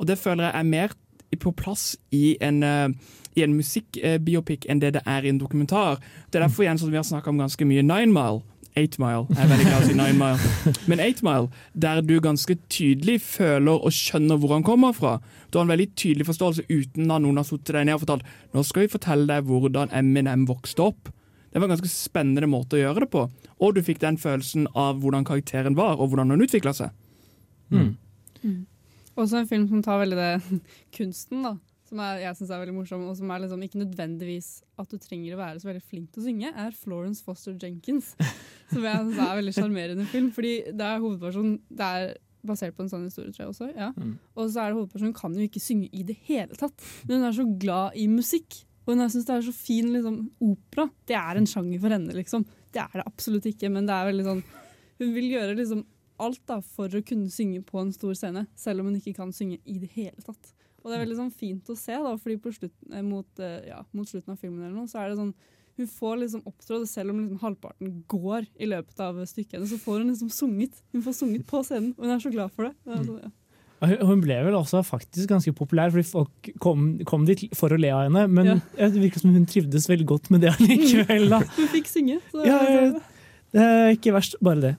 Og 0.00 0.06
det 0.10 0.18
føler 0.18 0.48
jeg 0.48 0.58
er 0.58 0.70
mer 0.74 0.96
på 1.38 1.52
plass 1.52 1.96
i 2.16 2.36
en, 2.40 2.62
eh, 2.64 2.88
i 3.36 3.42
en 3.44 3.54
musikkbiopic 3.54 4.66
enn 4.70 4.80
det 4.80 4.94
det 4.96 5.02
er 5.06 5.22
i 5.26 5.28
en 5.28 5.38
dokumentar. 5.38 5.98
Det 6.30 6.38
er 6.40 6.46
derfor 6.46 6.64
igjen 6.64 6.78
som 6.80 6.90
vi 6.90 6.96
har 6.96 7.04
snakka 7.06 7.30
om 7.30 7.38
ganske 7.38 7.66
mye 7.68 7.82
Nine 7.84 8.12
Mile. 8.14 8.42
Eight 8.76 8.98
Mile. 9.00 9.24
Jeg 9.32 9.40
er 9.40 9.48
veldig 9.50 9.66
glad 9.66 9.76
i 9.76 9.84
å 9.84 9.88
si 9.88 9.96
Nine 9.96 10.18
Mile. 10.20 10.72
Men 10.90 11.00
Eight 11.00 11.22
Mile, 11.24 11.48
der 11.72 12.02
du 12.04 12.14
ganske 12.20 12.56
tydelig 12.68 13.18
føler 13.24 13.80
og 13.80 13.94
skjønner 13.96 14.36
hvor 14.42 14.52
han 14.52 14.66
kommer 14.66 14.92
fra. 14.96 15.14
Du 15.48 15.56
har 15.58 15.64
en 15.64 15.72
veldig 15.72 15.88
tydelig 15.96 16.26
forståelse 16.28 16.66
uten 16.68 17.08
at 17.10 17.24
noen 17.24 17.40
har 17.40 17.46
satt 17.48 17.72
deg 17.72 17.86
ned 17.88 17.96
og 17.96 18.02
fortalt 18.04 18.26
nå 18.52 18.64
skal 18.68 18.84
vi 18.84 18.92
fortelle 18.92 19.28
deg 19.30 19.48
hvordan 19.48 19.94
Eminem 19.96 20.44
vokste 20.50 20.84
opp. 20.90 21.08
Det 21.48 21.60
var 21.62 21.70
en 21.70 21.72
ganske 21.72 21.88
spennende 21.88 22.50
måte 22.52 22.76
å 22.76 22.82
gjøre 22.82 23.06
det 23.06 23.10
på. 23.14 23.22
Og 23.64 23.72
du 23.76 23.80
fikk 23.86 24.02
den 24.02 24.18
følelsen 24.20 24.66
av 24.76 24.98
hvordan 25.00 25.24
karakteren 25.24 25.76
var, 25.78 25.96
og 25.96 26.10
hvordan 26.12 26.34
hun 26.34 26.44
utvikla 26.44 26.74
seg. 26.76 26.92
Også 29.16 29.38
en 29.40 29.48
film 29.48 29.64
som 29.70 29.80
tar 29.82 30.02
veldig 30.02 30.18
det 30.20 30.60
kunsten, 30.98 31.46
da. 31.46 31.54
Som 31.86 32.02
er, 32.02 32.20
jeg 32.24 32.38
synes 32.38 32.50
er 32.50 32.60
veldig 32.64 32.74
morsom, 32.74 33.06
og 33.06 33.16
som 33.18 33.30
er 33.30 33.42
liksom 33.44 33.62
ikke 33.62 33.80
nødvendigvis 33.84 34.50
at 34.82 34.90
du 34.90 34.98
trenger 34.98 35.36
å 35.36 35.40
være 35.40 35.62
så 35.62 35.68
veldig 35.68 35.84
flink 35.86 36.12
til 36.12 36.22
å 36.22 36.26
synge, 36.26 36.50
er 36.50 36.74
Florence 36.74 37.22
Foster 37.22 37.54
Jenkins. 37.62 38.12
som 38.72 38.82
jeg 38.82 39.02
synes 39.04 39.18
er 39.20 39.26
en 39.30 39.40
veldig 39.40 39.54
sjarmerende 39.54 40.06
film. 40.10 40.30
Fordi 40.34 40.54
det 40.72 40.86
er 40.86 41.02
hovedpersonen 41.02 41.58
Det 41.70 41.90
er 41.98 42.16
basert 42.46 42.76
på 42.76 42.84
en 42.84 42.90
sånn 42.90 43.06
historie, 43.06 43.32
tror 43.34 43.46
jeg 43.46 43.54
også. 43.54 43.70
Ja. 43.74 43.90
Mm. 43.96 44.16
Og 44.34 44.50
så 44.50 44.62
er 44.62 44.70
det 44.70 44.80
hovedpersonen 44.80 45.16
kan 45.18 45.34
jo 45.34 45.46
ikke 45.46 45.62
synge 45.62 45.90
i 45.90 46.04
det 46.06 46.18
hele 46.28 46.58
tatt. 46.58 46.74
Men 47.06 47.20
hun 47.20 47.28
er 47.30 47.36
så 47.38 47.46
glad 47.64 47.98
i 47.98 48.06
musikk. 48.10 48.60
Og 48.86 48.94
hun 48.94 49.06
syns 49.10 49.26
det 49.26 49.34
er 49.34 49.46
så 49.46 49.54
fin 49.54 49.90
liksom, 49.94 50.20
opera. 50.42 50.86
Det 51.10 51.18
er 51.18 51.38
en 51.38 51.50
sjanger 51.50 51.82
for 51.82 51.94
henne, 51.94 52.14
liksom. 52.14 52.46
Det 52.74 52.82
er 52.82 53.00
det 53.00 53.06
absolutt 53.06 53.46
ikke, 53.50 53.70
men 53.72 53.86
det 53.88 53.94
er 53.94 54.10
veldig 54.10 54.24
sånn 54.26 54.40
Hun 55.00 55.12
vil 55.14 55.30
gjøre 55.30 55.54
liksom 55.56 55.84
alt 56.22 56.42
da 56.48 56.58
for 56.64 56.92
å 56.92 57.02
kunne 57.04 57.30
synge 57.32 57.62
på 57.66 57.80
en 57.80 57.92
stor 57.92 58.14
scene, 58.16 58.46
selv 58.56 58.82
om 58.82 58.90
hun 58.90 58.98
ikke 58.98 59.16
kan 59.18 59.32
synge 59.36 59.58
i 59.68 59.78
det 59.82 59.90
hele 59.96 60.22
tatt. 60.24 60.52
Og 60.86 60.92
det 60.92 60.96
er 61.00 61.02
veldig 61.02 61.16
sånn 61.18 61.32
fint 61.34 61.66
å 61.72 61.74
se, 61.76 61.96
da, 61.98 62.12
fordi 62.22 62.36
på 62.38 62.52
slutten, 62.54 62.92
eh, 62.94 63.02
mot, 63.02 63.26
eh, 63.42 63.56
ja, 63.72 63.80
mot 63.92 64.06
slutten 64.06 64.30
av 64.36 64.38
filmen 64.38 64.62
eller 64.62 64.76
noe, 64.78 64.86
så 64.86 65.00
er 65.02 65.08
det 65.10 65.16
sånn 65.18 65.32
hun 65.76 65.88
får 65.92 66.14
liksom 66.22 66.42
opptrådt, 66.48 66.86
selv 66.88 67.10
om 67.10 67.18
liksom 67.20 67.40
halvparten 67.42 67.90
går 68.08 68.46
i 68.62 68.68
løpet 68.70 69.00
av 69.02 69.18
stykket, 69.28 69.66
så 69.68 69.76
får 69.82 69.98
hun 69.98 70.08
liksom 70.14 70.30
sunget. 70.32 70.78
Hun 70.94 71.02
får 71.04 71.16
sunget 71.18 71.44
på 71.50 71.60
scenen, 71.66 71.90
og 71.98 72.06
hun 72.06 72.14
er 72.14 72.22
så 72.22 72.30
glad 72.32 72.54
for 72.54 72.64
det. 72.70 72.74
det 72.86 72.94
er 72.94 73.02
sånn, 73.04 73.18
ja. 73.26 73.32
Hun- 74.06 74.22
ble 74.22 74.38
vel 74.46 74.54
også 74.56 74.80
faktisk 74.86 75.28
ganske 75.28 75.52
populær, 75.52 75.90
fordi 75.92 76.06
folk 76.08 76.48
kom, 76.64 76.98
kom 77.04 77.26
dit 77.26 77.42
for 77.54 77.68
å 77.68 77.78
le 77.78 77.90
av 77.90 78.06
henne. 78.06 78.22
Men 78.30 78.46
Ja. 78.46 78.88
det 78.88 78.94
virker 79.02 79.20
som 79.20 79.34
hun 79.34 79.44
trivdes 79.44 79.86
veldig 79.90 80.06
godt 80.06 80.30
med 80.30 80.40
det 80.40 80.50
allikevel. 80.56 81.28
da. 81.28 81.40
Hun 81.40 81.68
fikk 81.68 81.84
synge. 81.92 82.22
Så 82.32 82.46
Ja, 82.46 82.62
ja, 82.64 82.80
er 82.86 83.02
ikke 83.54 84.14
verst, 84.14 84.36
bare 84.44 84.62
det. 84.62 84.72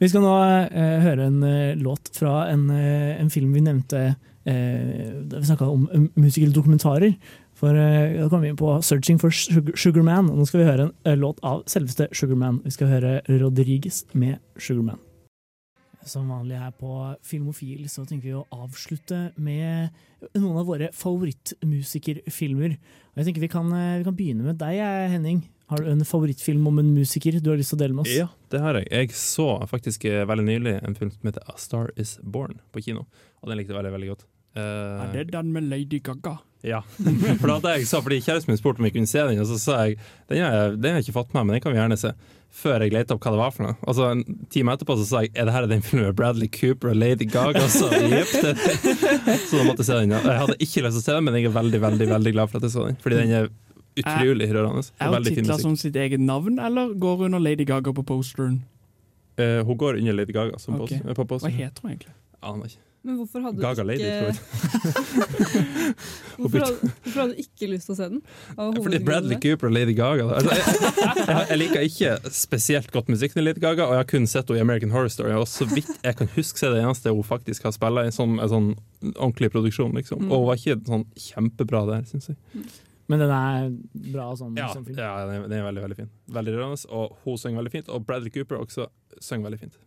Vi 0.00 0.08
skal 0.10 0.24
nå 0.24 0.32
eh, 0.68 0.96
høre 1.04 1.28
en 1.28 1.42
eh, 1.46 1.76
låt 1.78 2.10
fra 2.16 2.48
en, 2.50 2.68
eh, 2.70 3.18
en 3.20 3.30
film 3.30 3.54
vi 3.56 3.64
nevnte 3.66 4.08
da 4.48 5.36
vi 5.42 5.44
snakka 5.44 5.66
om 5.68 5.82
um, 5.92 6.06
musikaldokumentarer. 6.16 7.18
For 7.58 7.76
da 7.76 8.28
kom 8.32 8.40
vi 8.40 8.48
inn 8.48 8.56
på 8.56 8.70
'Searching 8.80 9.18
for 9.20 9.28
Sugar, 9.28 9.76
Sugar 9.76 10.00
Man', 10.06 10.30
nå 10.32 10.46
skal 10.48 10.62
vi 10.62 10.68
høre 10.70 10.86
en 11.04 11.20
låt 11.20 11.36
av 11.44 11.66
selveste 11.68 12.06
Sugar 12.16 12.38
Man. 12.38 12.62
Vi 12.64 12.70
skal 12.72 12.88
høre 12.88 13.20
Rodriguez 13.28 14.06
med 14.14 14.38
'Sugar 14.56 14.86
Man'. 14.86 15.02
Som 16.06 16.30
vanlig 16.32 16.56
her 16.56 16.70
på 16.70 17.14
Filmofil 17.20 17.90
så 17.92 18.06
tenker 18.08 18.30
vi 18.30 18.38
å 18.38 18.46
avslutte 18.48 19.34
med 19.36 19.90
noen 20.32 20.56
av 20.56 20.64
våre 20.64 20.88
favorittmusikerfilmer. 20.96 22.78
Og 23.12 23.20
jeg 23.20 23.26
tenker 23.26 23.44
vi 23.44 23.52
kan, 23.52 23.68
vi 23.68 24.04
kan 24.04 24.16
begynne 24.16 24.48
med 24.48 24.56
deg, 24.56 24.80
Henning. 25.12 25.44
Har 25.68 25.82
du 25.84 25.90
en 25.92 26.04
favorittfilm 26.04 26.66
om 26.66 26.78
en 26.80 26.94
musiker 26.96 27.36
du 27.44 27.50
har 27.50 27.58
lyst 27.60 27.74
til 27.74 27.76
å 27.76 27.82
dele 27.82 27.96
med 27.96 28.06
oss? 28.06 28.14
Ja, 28.16 28.30
det 28.48 28.60
har 28.64 28.78
jeg. 28.80 28.88
Jeg 28.88 29.12
så 29.20 29.50
faktisk 29.68 30.06
eh, 30.08 30.24
veldig 30.28 30.46
nylig 30.46 30.78
en 30.80 30.96
film 30.96 31.12
som 31.12 31.28
heter 31.28 31.44
A 31.44 31.58
Star 31.60 31.90
Is 32.00 32.16
Born 32.24 32.56
på 32.72 32.80
kino, 32.86 33.04
og 33.42 33.50
den 33.50 33.60
likte 33.60 33.74
jeg 33.74 33.82
veldig, 33.82 33.92
veldig 33.98 34.12
godt. 34.14 34.24
Uh, 34.56 35.04
Er 35.04 35.12
det 35.12 35.26
den 35.34 35.52
med 35.52 35.68
Lady 35.68 36.00
Gaga? 36.00 36.38
Ja, 36.64 36.80
for 37.38 37.44
det 37.44 37.52
hadde 37.58 37.74
jeg 37.76 37.86
sa, 37.86 38.00
fordi 38.02 38.22
kjæresten 38.24 38.50
min 38.50 38.58
spurte 38.58 38.80
om 38.80 38.88
vi 38.88 38.94
kunne 38.96 39.10
se 39.10 39.20
den, 39.28 39.44
og 39.44 39.46
så 39.50 39.60
sa 39.60 39.76
jeg 39.84 40.00
den 40.32 40.40
har 40.42 40.56
jeg, 40.56 40.80
den 40.80 40.96
har 40.96 41.02
jeg 41.02 41.10
ikke 41.10 41.18
fått 41.20 41.36
med, 41.36 41.44
men 41.44 41.58
den 41.58 41.62
kan 41.62 41.76
vi 41.76 41.82
gjerne 41.82 42.00
se. 42.00 42.16
Før 42.58 42.80
jeg 42.80 42.94
lette 42.96 43.12
opp 43.12 43.20
hva 43.26 43.34
det 43.34 43.38
var 43.42 43.52
for 43.52 43.66
noe. 43.66 43.76
Og 43.84 43.92
så 43.94 44.06
En 44.08 44.22
time 44.48 44.72
etterpå 44.72 44.94
så 44.96 45.04
sa 45.04 45.20
jeg 45.20 45.34
er 45.36 45.44
det 45.44 45.52
her 45.52 45.66
den 45.68 45.84
filmen 45.84 46.08
med 46.08 46.16
Bradley 46.16 46.48
Cooper 46.48 46.94
og 46.94 46.96
Lady 46.96 47.28
Gaga. 47.28 47.66
Så, 47.68 47.90
yep, 48.08 48.32
det. 48.40 48.54
så 49.44 49.60
da 49.60 49.66
måtte 49.68 49.84
jeg 49.84 49.90
se 49.90 49.98
den. 50.00 50.16
Ja. 50.16 50.22
Jeg 50.24 50.42
hadde 50.46 50.56
ikke 50.56 50.86
lyst 50.86 50.96
til 50.96 51.02
å 51.02 51.04
se 51.04 51.18
den, 51.18 51.28
men 51.28 51.36
jeg 51.36 51.50
er 51.50 51.58
veldig 51.58 51.82
veldig, 51.84 52.08
veldig 52.16 52.32
glad 52.38 52.48
for 52.48 52.56
at 52.62 52.66
jeg 52.70 52.72
så 52.72 52.86
den. 52.88 52.96
Fordi 53.04 53.20
den 53.20 53.34
er 53.36 53.50
utrolig 54.02 54.50
rørende. 54.54 54.84
Er 55.00 55.14
hun 55.14 55.28
titla 55.28 55.58
som 55.60 55.76
sitt 55.76 55.96
eget 55.96 56.20
navn, 56.20 56.58
eller 56.58 56.94
går 56.98 57.16
hun 57.22 57.32
under 57.32 57.42
Lady 57.44 57.66
Gaga 57.68 57.92
på 57.92 58.04
posteren? 58.06 58.62
Eh, 59.38 59.62
hun 59.66 59.78
går 59.78 60.00
under 60.00 60.12
Lady 60.12 60.32
Gaga 60.32 60.58
som 60.58 60.80
Ok. 60.80 60.88
post, 60.88 61.14
på 61.16 61.24
posteren. 61.24 61.54
Hva 61.54 61.64
heter 61.64 61.82
hun 61.82 61.90
egentlig? 61.90 62.14
Aner 62.42 62.70
ikke. 62.70 62.84
Men 63.06 63.16
hvorfor 63.16 63.40
hadde 63.40 63.62
Gaga 63.62 63.82
du 63.82 63.86
Lady, 63.88 64.02
ikke 64.02 64.18
tror 64.18 64.34
hvorfor, 66.38 66.58
hadde, 66.58 66.88
hvorfor 67.04 67.20
hadde 67.20 67.36
du 67.36 67.42
ikke 67.44 67.68
lyst 67.70 67.86
til 67.86 67.94
å 67.94 67.96
se 67.98 68.08
den? 68.10 68.22
Fordi 68.56 68.98
Bradley? 69.06 69.38
Cooper 69.42 69.70
og 69.70 69.74
Lady 69.76 69.94
Gaga 69.96 70.26
da. 70.26 70.40
altså, 70.40 70.56
jeg, 70.58 71.14
jeg, 71.28 71.46
jeg 71.52 71.60
liker 71.62 71.86
ikke 71.86 72.32
spesielt 72.34 72.90
godt 72.94 73.12
musikk 73.12 73.36
til 73.36 73.46
Lady 73.46 73.62
Gaga, 73.62 73.86
og 73.86 73.94
jeg 73.94 74.02
har 74.02 74.10
kun 74.10 74.26
sett 74.28 74.50
henne 74.50 74.60
i 74.60 74.66
American 74.66 74.90
Horror 74.94 75.12
Story. 75.14 75.30
Og 75.38 75.46
så 75.48 75.68
vidt 75.70 75.88
jeg 76.04 76.18
kan 76.18 76.30
huske, 76.34 76.66
er 76.66 76.74
det 76.74 76.82
eneste 76.82 77.14
hun 77.14 77.26
faktisk 77.26 77.68
har 77.68 77.76
spilt 77.78 78.02
i 78.02 78.10
sånn, 78.18 78.36
en 78.42 78.52
sånn 78.52 78.68
ordentlig 79.14 79.52
produksjon. 79.54 79.94
Liksom. 79.96 80.26
Mm. 80.26 80.32
Og 80.34 80.42
hun 80.42 80.50
var 80.50 80.60
ikke 80.60 80.80
sånn 80.90 81.06
kjempebra 81.28 81.84
der, 81.92 82.04
syns 82.10 82.32
jeg. 82.32 82.38
Men 83.08 83.22
den 83.22 83.30
er 83.32 83.70
bra 84.12 84.28
sånn 84.36 84.56
Ja, 84.58 84.68
som 84.74 84.84
film. 84.84 84.98
ja 85.00 85.14
den, 85.24 85.34
er, 85.38 85.48
den 85.48 85.58
er 85.62 85.66
veldig 85.70 85.84
veldig 85.86 85.96
fin. 86.02 86.10
Veldig 86.36 86.54
rørende, 86.58 86.80
og 86.92 87.16
hun 87.24 87.38
synger 87.40 87.62
veldig 87.62 87.72
fint. 87.72 87.88
Og 87.88 88.04
Bradley 88.04 88.32
Cooper 88.34 88.60
også 88.60 88.88
synger 89.24 89.48
veldig 89.48 89.60
fint. 89.62 89.78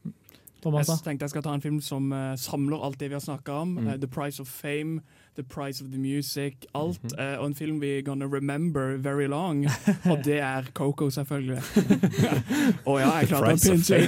Thomas. 0.62 0.90
Jeg 0.90 1.04
tenkte 1.06 1.26
jeg 1.26 1.34
skal 1.34 1.46
ta 1.46 1.54
en 1.58 1.64
film 1.64 1.80
som 1.82 2.12
uh, 2.14 2.34
samler 2.38 2.82
alt 2.86 3.00
det 3.02 3.10
vi 3.10 3.18
har 3.18 3.24
snakka 3.24 3.62
om. 3.64 3.76
Mm. 3.78 3.88
Uh, 3.88 3.98
the 4.02 4.10
Price 4.10 4.42
of 4.42 4.50
Fame, 4.50 5.02
The 5.36 5.44
Price 5.44 5.82
of 5.84 5.92
the 5.92 5.98
Music, 5.98 6.54
alt. 6.76 7.00
Mhm. 7.04 7.20
eh, 7.20 7.40
og 7.40 7.48
en 7.48 7.56
film 7.56 7.82
vi 7.82 8.02
gonna 8.02 8.26
remember 8.26 8.98
very 8.98 9.28
long. 9.28 9.66
og 10.12 10.18
det 10.26 10.40
er 10.40 10.64
Coco, 10.74 11.10
selvfølgelig. 11.10 11.58
Å 12.86 12.98
ja, 13.00 13.12
jeg 13.20 13.28
klarte 13.28 13.54
å 13.54 13.58
pinche. 13.64 14.00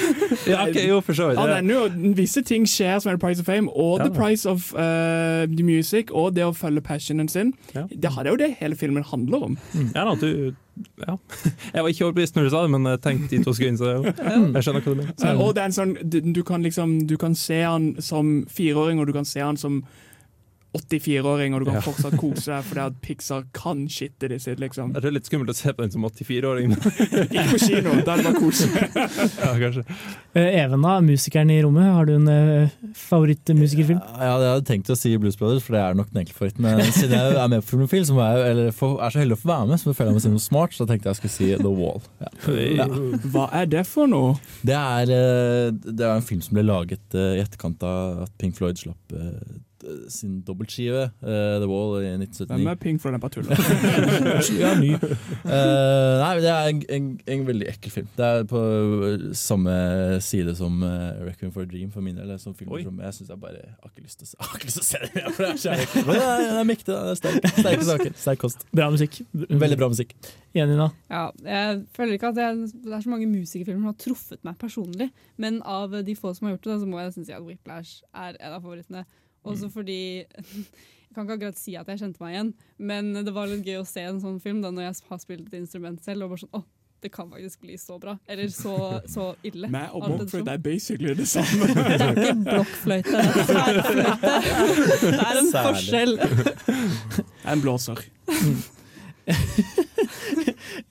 Ja, 0.52 0.64
ok, 0.66 0.78
jo, 0.88 1.00
for 1.00 1.12
så 1.12 1.28
vidt. 1.28 1.38
Ja, 1.38 1.60
jo 1.62 2.12
visse 2.18 2.42
ting 2.42 2.66
skjer 2.68 2.98
som 2.98 3.12
er 3.12 3.16
The 3.16 3.22
Price 3.26 3.40
of 3.40 3.46
Fame, 3.46 3.70
og 3.70 4.00
Ja. 4.00 4.08
The 4.08 4.14
Price 4.16 4.48
of 4.48 4.72
uh, 4.74 5.46
the 5.46 5.62
Music, 5.62 6.10
og 6.10 6.34
det 6.34 6.44
å 6.44 6.52
følge 6.52 6.82
passionen 6.82 7.28
sin. 7.30 7.54
Ja. 7.76 7.86
Det 7.86 8.10
er 8.10 8.30
jo 8.32 8.36
det 8.36 8.56
hele 8.58 8.76
filmen 8.76 9.06
handler 9.06 9.46
om. 9.52 9.58
Ja, 9.94 10.04
da, 10.04 10.14
du, 10.18 10.54
ja. 11.06 11.16
Jeg 11.74 11.82
var 11.82 11.88
ikke 11.88 12.04
overbevist 12.08 12.36
når 12.36 12.42
du 12.48 12.50
sa 12.50 12.62
det, 12.66 12.70
men 12.74 12.86
jeg 12.90 13.00
tenkte 13.06 13.36
i 13.36 13.42
to 13.44 13.54
sekunder, 13.54 13.78
så 13.78 13.90
jeg 14.02 14.64
skjønner 14.66 14.80
hva 14.82 14.94
du 14.94 15.02
mener. 15.02 15.42
Og 15.42 15.54
det 15.54 15.62
er 15.62 15.70
en 15.70 15.76
sånn, 15.76 15.98
du, 16.02 16.20
du 16.32 16.42
kan 16.46 16.62
liksom 16.64 16.94
Du 17.06 17.16
kan 17.20 17.34
se 17.38 17.60
han 17.62 17.92
som 18.02 18.40
fireåring, 18.50 19.00
og 19.00 19.06
du 19.06 19.12
kan 19.14 19.28
se 19.28 19.42
han 19.44 19.56
som 19.60 19.82
84-åring, 20.72 21.54
og 21.54 21.60
du 21.62 21.66
kan 21.68 21.74
Ja. 21.78 21.82
fortsatt 21.84 22.16
kose 22.20 22.48
deg 22.48 22.64
fordi 22.68 22.80
at 22.86 23.00
Pixar 23.04 23.44
kan 23.52 23.84
shitte 23.92 24.28
det 24.32 24.38
sitt, 24.42 24.60
liksom. 24.62 24.94
Det 24.96 25.04
er 25.04 25.14
litt 25.14 25.28
skummelt 25.28 25.52
å 25.52 25.56
se 25.56 25.72
på 25.72 25.82
den 25.84 25.92
som 25.92 26.04
84-åring. 26.08 26.72
Ikke 27.32 27.44
på 27.50 27.60
kino, 27.60 27.92
da 28.06 28.14
er 28.16 28.22
det 28.22 28.26
bare 28.28 28.40
kose. 28.40 28.68
ja, 29.44 29.52
kanskje. 29.60 29.84
Eh, 30.34 30.60
Even, 30.62 30.80
da, 30.86 30.94
musikeren 31.04 31.50
i 31.52 31.58
rommet. 31.64 31.90
Har 31.92 32.08
du 32.08 32.14
en 32.16 32.28
uh, 32.28 32.72
favorittmusikerfilm? 32.96 34.00
Ja, 34.00 34.20
jeg 34.22 34.32
hadde 34.54 34.66
tenkt 34.68 34.90
å 34.92 34.96
si 34.98 35.12
Blues 35.20 35.36
Brothers, 35.40 35.64
for 35.66 35.76
det 35.76 35.82
er 35.84 35.98
nok 35.98 36.08
den 36.12 36.22
enkelte 36.22 36.38
favoritten. 36.38 36.64
Men 36.64 36.92
siden 36.94 37.16
jeg 37.18 37.36
er 37.42 37.50
med 37.52 37.64
på 37.64 37.72
Filmofil, 37.74 38.06
så 38.08 38.16
er, 38.24 38.38
jeg, 38.40 38.54
eller 38.54 38.76
for, 38.76 38.96
er 39.04 39.12
så 39.14 39.22
heldig 39.22 39.36
å 39.38 39.42
få 39.42 39.50
være 39.52 39.68
med, 39.72 39.82
så 39.82 39.92
føler 39.96 40.12
jeg 40.12 40.18
meg 40.18 40.24
si 40.26 40.32
noe 40.34 40.46
smart, 40.46 40.76
så 40.76 40.86
tenkte 40.88 41.10
jeg 41.12 41.20
skulle 41.20 41.34
si 41.36 41.50
The 41.60 41.72
Wall. 41.72 42.00
Ja. 42.22 42.32
Ja. 42.82 42.86
Hva 43.34 43.48
er 43.60 43.68
det 43.72 43.84
for 43.90 44.08
noe? 44.10 44.36
Det 44.66 44.76
er, 44.78 45.12
eh, 45.12 45.68
det 45.84 46.06
er 46.06 46.16
en 46.16 46.26
film 46.26 46.40
som 46.44 46.56
ble 46.56 46.64
laget 46.66 47.18
i 47.18 47.42
etterkant 47.42 47.84
av 47.86 48.24
at 48.26 48.32
Pink 48.40 48.56
Floyd 48.58 48.80
slapp 48.80 49.16
sin 50.12 50.40
dobbeltskive, 50.46 51.04
uh, 51.22 51.58
The 51.62 51.68
Wall, 51.68 51.98
i 52.02 52.10
1979. 52.14 52.56
Hvem 52.56 52.70
er 52.72 52.80
Pink 52.82 53.02
for 53.02 53.10
Den 53.10 53.20
bare 53.20 53.30
Jeg 54.52 54.68
er 54.68 54.80
ny. 54.80 54.92
Uh, 54.94 55.50
nei, 56.22 56.30
men 56.34 56.42
det 56.44 56.52
er 56.52 56.70
en, 56.70 56.82
en, 56.96 57.08
en 57.34 57.46
veldig 57.46 57.68
ekkel 57.72 57.94
film. 57.96 58.10
Det 58.16 58.28
er 58.28 58.44
på 58.50 58.62
samme 59.38 59.74
side 60.24 60.54
som 60.58 60.82
uh, 60.82 61.22
Requiem 61.26 61.52
for 61.54 61.66
a 61.66 61.70
Dream 61.70 61.90
for 61.94 62.04
min 62.04 62.16
del. 62.16 62.34
Som 62.42 62.54
film, 62.54 62.72
Oi. 62.72 62.84
jeg 62.84 63.14
syns 63.18 63.32
jeg 63.32 63.40
bare 63.42 63.64
har 63.72 63.90
ikke 63.90 64.06
lyst 64.06 64.22
til 64.22 64.28
å 64.28 64.32
se, 64.32 64.40
har 64.46 64.60
ikke 64.60 64.70
lyst 64.70 64.80
til 64.80 64.86
å 64.86 64.90
se 64.90 65.02
det 65.04 65.12
mer. 65.16 65.32
For 65.32 65.46
det 65.46 65.74
er. 65.74 66.06
Men 66.06 66.14
det 66.14 66.28
er, 66.28 66.46
det 66.46 66.60
er 66.60 66.70
mektig. 66.70 66.92
Det 66.92 67.00
er 67.02 67.20
sterk, 67.20 67.50
sterke 67.58 67.88
saker. 67.90 68.16
Sterk 68.26 68.42
kost. 68.46 68.66
Bra 68.72 68.88
musikk. 68.92 69.20
Veldig 69.32 69.80
bra 69.80 69.90
musikk. 69.92 70.16
Enig, 70.52 70.76
da? 70.76 70.88
Ja, 71.08 71.22
jeg 71.46 71.82
føler 71.96 72.18
ikke 72.18 72.32
at 72.34 72.40
jeg, 72.40 72.68
det 72.84 72.92
er 72.92 73.04
så 73.04 73.12
mange 73.12 73.28
musikerfilmer 73.30 73.80
som 73.80 73.88
har 73.88 73.98
truffet 74.00 74.42
meg 74.44 74.58
personlig, 74.60 75.08
men 75.40 75.62
av 75.64 75.94
de 76.04 76.16
få 76.18 76.34
som 76.36 76.48
har 76.48 76.56
gjort 76.56 76.68
det, 76.68 76.78
så 76.82 76.88
må 76.90 77.00
jeg 77.00 77.08
nesten 77.08 77.28
si 77.28 77.32
at 77.36 77.44
Whiplash 77.46 78.02
er 78.12 78.36
en 78.36 78.56
av 78.58 78.60
favorittene. 78.60 79.06
Også 79.44 79.68
fordi 79.72 80.00
Jeg 81.12 81.14
kan 81.16 81.26
ikke 81.26 81.34
akkurat 81.36 81.58
si 81.60 81.74
at 81.76 81.88
jeg 81.92 81.98
kjente 82.00 82.22
meg 82.22 82.30
igjen, 82.32 82.50
men 82.88 83.10
det 83.26 83.32
var 83.36 83.44
litt 83.50 83.66
gøy 83.68 83.82
å 83.82 83.84
se 83.84 84.00
en 84.08 84.16
sånn 84.22 84.38
film 84.40 84.62
da 84.64 84.70
når 84.72 84.86
jeg 84.86 84.94
har 85.10 85.18
spilt 85.20 85.50
et 85.50 85.58
instrument 85.58 86.00
selv. 86.00 86.24
og 86.24 86.30
bare 86.32 86.40
sånn, 86.40 86.54
åh, 86.56 86.62
det 87.04 87.10
kan 87.12 87.28
faktisk 87.28 87.60
bli 87.66 87.76
så 87.76 87.98
bra. 88.00 88.14
Eller 88.30 88.48
så, 88.48 88.72
så 89.14 89.26
ille. 89.44 89.68
Meg 89.68 89.92
og 89.92 90.06
blokkfløyte 90.06 90.54
er 90.54 90.62
basically 90.64 91.12
det 91.18 91.26
samme. 91.34 91.68
Det 91.68 91.98
er 91.98 92.16
ikke 92.16 92.36
blokkfløyte, 92.46 93.12
det 93.12 93.56
er 93.60 93.82
fløyte. 93.90 94.32
Det 95.02 95.20
er 95.20 95.40
en 95.42 95.50
Særlig. 95.52 95.66
forskjell. 95.68 96.14
En 97.52 97.60
blåser. 97.66 98.06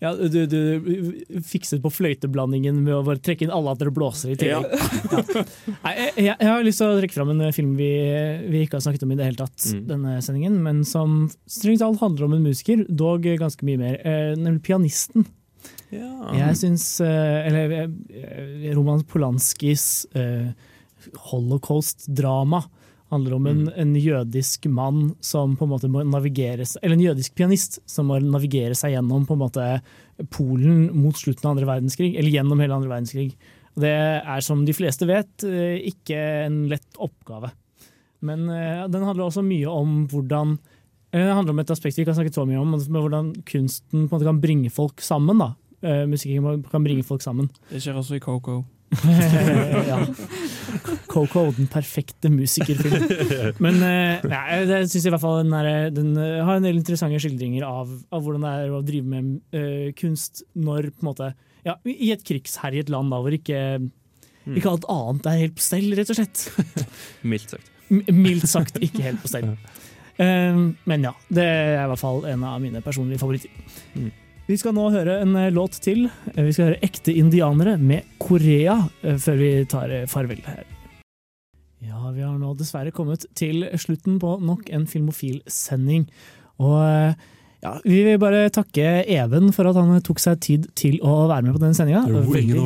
Ja, 0.04 0.14
du, 0.16 0.40
du 0.50 1.42
fikset 1.46 1.82
på 1.84 1.92
fløyteblandingen 1.94 2.80
med 2.84 2.96
å 2.98 3.04
bare 3.06 3.22
trekke 3.24 3.46
inn 3.48 3.54
alle 3.54 3.74
at 3.74 3.82
dere 3.82 3.94
blåser 3.96 4.34
i 4.34 4.38
tillegg. 4.40 4.68
Ja. 4.68 5.24
ja. 5.32 5.44
jeg, 5.96 6.14
jeg, 6.16 6.36
jeg 6.36 6.50
har 6.52 6.66
lyst 6.66 6.82
til 6.82 6.92
å 6.92 7.00
trekke 7.00 7.18
fram 7.18 7.34
en 7.34 7.44
film 7.56 7.76
vi, 7.80 7.92
vi 8.52 8.64
ikke 8.66 8.80
har 8.80 8.86
snakket 8.86 9.06
om 9.08 9.14
i 9.16 9.20
det 9.20 9.30
hele 9.32 9.42
tatt, 9.44 9.60
Mm. 9.72 9.84
denne 9.88 10.16
sendingen, 10.26 10.56
men 10.64 10.82
som 10.88 11.30
strengt 11.50 11.80
talt 11.84 12.02
handler 12.02 12.26
om 12.26 12.34
en 12.36 12.44
musiker, 12.44 12.82
dog 12.90 13.24
ganske 13.40 13.66
mye 13.68 13.80
mer, 13.80 14.00
eh, 14.02 14.34
nemlig 14.36 14.64
pianisten. 14.66 15.26
Jeg 15.92 16.56
syns 16.58 16.86
eh, 17.04 17.48
Eller 17.48 17.74
eh, 17.84 18.70
Roman 18.74 19.04
Polanskis 19.06 20.08
uh, 20.16 20.50
holocaust-drama 21.32 22.64
handler 23.12 23.36
om 23.36 23.48
en, 23.50 23.62
en 23.76 23.96
jødisk 24.00 24.66
mann 24.72 25.12
som 25.24 25.56
på 25.60 25.68
en 25.68 25.72
måte 25.74 25.90
må 25.92 26.04
navigere 26.08 26.64
Eller 26.82 26.96
en 26.96 27.04
jødisk 27.04 27.36
pianist 27.36 27.82
som 27.90 28.08
må 28.08 28.20
navigere 28.24 28.78
seg 28.78 28.96
gjennom 28.96 29.26
på 29.28 29.36
en 29.36 29.44
måte 29.44 29.66
Polen 30.32 30.86
mot 30.96 31.18
slutten 31.18 31.48
av 31.48 31.56
andre 31.56 31.68
verdenskrig, 31.68 32.14
eller 32.14 32.30
gjennom 32.30 32.60
hele 32.62 32.76
andre 32.78 32.92
verdenskrig. 32.92 33.32
Det 33.80 33.90
er 33.90 34.44
som 34.46 34.66
de 34.68 34.76
fleste 34.76 35.08
vet, 35.10 35.32
eh, 35.48 35.80
ikke 35.90 36.20
en 36.46 36.66
lett 36.70 37.00
oppgave. 37.02 37.50
Men 38.28 38.46
eh, 38.52 38.84
den 38.92 39.08
handler 39.08 39.26
også 39.26 39.42
mye 39.42 39.66
om 39.72 40.04
hvordan 40.12 40.58
eh, 41.10 41.24
Det 41.24 41.34
handler 41.34 41.56
om 41.56 41.64
et 41.64 41.74
aspekt 41.74 41.98
vi 41.98 42.04
ikke 42.04 42.14
har 42.14 42.20
snakket 42.20 42.38
så 42.38 42.46
mye 42.46 42.60
om, 42.62 42.76
men 42.76 43.02
hvordan 43.02 43.34
kunsten 43.48 44.06
på 44.06 44.12
en 44.12 44.12
måte 44.12 44.28
kan 44.28 44.44
bringe 44.44 44.70
folk 44.70 45.02
sammen. 45.02 45.42
da. 45.42 45.56
Musikken 46.06 46.62
kan 46.70 46.84
bringe 46.86 47.02
folk 47.02 47.24
sammen. 47.26 47.50
Det 47.72 47.82
skjer 47.82 47.98
også 47.98 48.20
i 48.20 48.22
Coco. 48.22 48.60
ja. 49.90 50.04
Coco, 51.12 51.46
den 51.56 51.68
perfekte 51.72 52.32
musikerfilmen. 52.32 53.58
Men 53.64 53.80
eh, 53.86 54.26
nei, 54.32 54.42
jeg 54.70 54.90
syns 54.92 55.08
i 55.08 55.14
hvert 55.14 55.24
fall 55.24 55.42
den, 55.42 55.56
er, 55.58 55.90
den 55.94 56.12
eh, 56.20 56.42
har 56.46 56.60
en 56.60 56.68
del 56.68 56.80
interessante 56.80 57.20
skildringer 57.22 57.66
av, 57.68 57.92
av 58.14 58.24
hvordan 58.24 58.46
det 58.46 58.54
er 58.60 58.76
å 58.76 58.84
drive 58.86 59.12
med 59.12 59.58
uh, 59.58 59.90
kunst 59.98 60.44
når 60.54 60.92
på 60.92 61.04
en 61.04 61.10
måte 61.12 61.32
ja, 61.68 61.76
I 61.86 62.12
et 62.16 62.24
krigsherjet 62.26 62.90
land 62.90 63.14
da, 63.14 63.20
hvor 63.22 63.36
ikke, 63.36 63.60
ikke 64.50 64.72
alt 64.72 64.88
annet 64.90 65.30
er 65.30 65.44
helt 65.44 65.60
på 65.60 65.66
stell, 65.66 65.92
rett 65.98 66.14
og 66.14 66.18
slett. 66.18 66.48
Mildt 67.34 67.54
sagt. 67.54 67.72
Mildt 67.92 68.50
sagt 68.50 68.82
ikke 68.82 69.06
helt 69.10 69.22
på 69.22 69.32
stell. 69.32 69.52
Uh, 70.18 70.72
men 70.90 71.06
ja, 71.10 71.14
det 71.30 71.46
er 71.46 71.84
i 71.84 71.92
hvert 71.92 72.02
fall 72.02 72.26
en 72.32 72.48
av 72.50 72.58
mine 72.64 72.84
personlige 72.86 73.22
favoritter. 73.22 74.12
Vi 74.52 74.58
skal 74.60 74.74
nå 74.76 74.90
høre 74.92 75.22
en 75.24 75.32
eh, 75.40 75.52
låt 75.54 75.78
til. 75.84 76.10
Eh, 76.34 76.44
Vi 76.44 76.52
skal 76.52 76.72
høre 76.72 76.82
Ekte 76.84 77.14
indianere 77.16 77.78
med 77.80 78.04
Korea 78.20 78.82
eh, 79.00 79.16
før 79.22 79.38
vi 79.40 79.52
tar 79.72 79.94
farvel 80.12 80.42
her. 80.44 80.66
Ja, 81.82 82.02
vi 82.12 82.22
har 82.26 82.36
nå 82.38 82.52
dessverre 82.60 82.92
kommet 82.94 83.24
til 83.38 83.64
slutten 83.80 84.20
på 84.22 84.36
nok 84.44 84.68
en 84.76 84.84
Filmofil-sending. 84.92 86.04
Og 86.62 87.16
ja, 87.64 87.72
vi 87.86 88.04
vil 88.06 88.20
bare 88.22 88.50
takke 88.54 89.06
Even 89.08 89.50
for 89.56 89.70
at 89.72 89.80
han 89.80 90.04
tok 90.06 90.20
seg 90.22 90.44
tid 90.44 90.68
til 90.78 91.00
å 91.00 91.24
være 91.32 91.48
med 91.48 91.56
på 91.56 91.64
den 91.64 91.78
sendinga. 91.78 92.04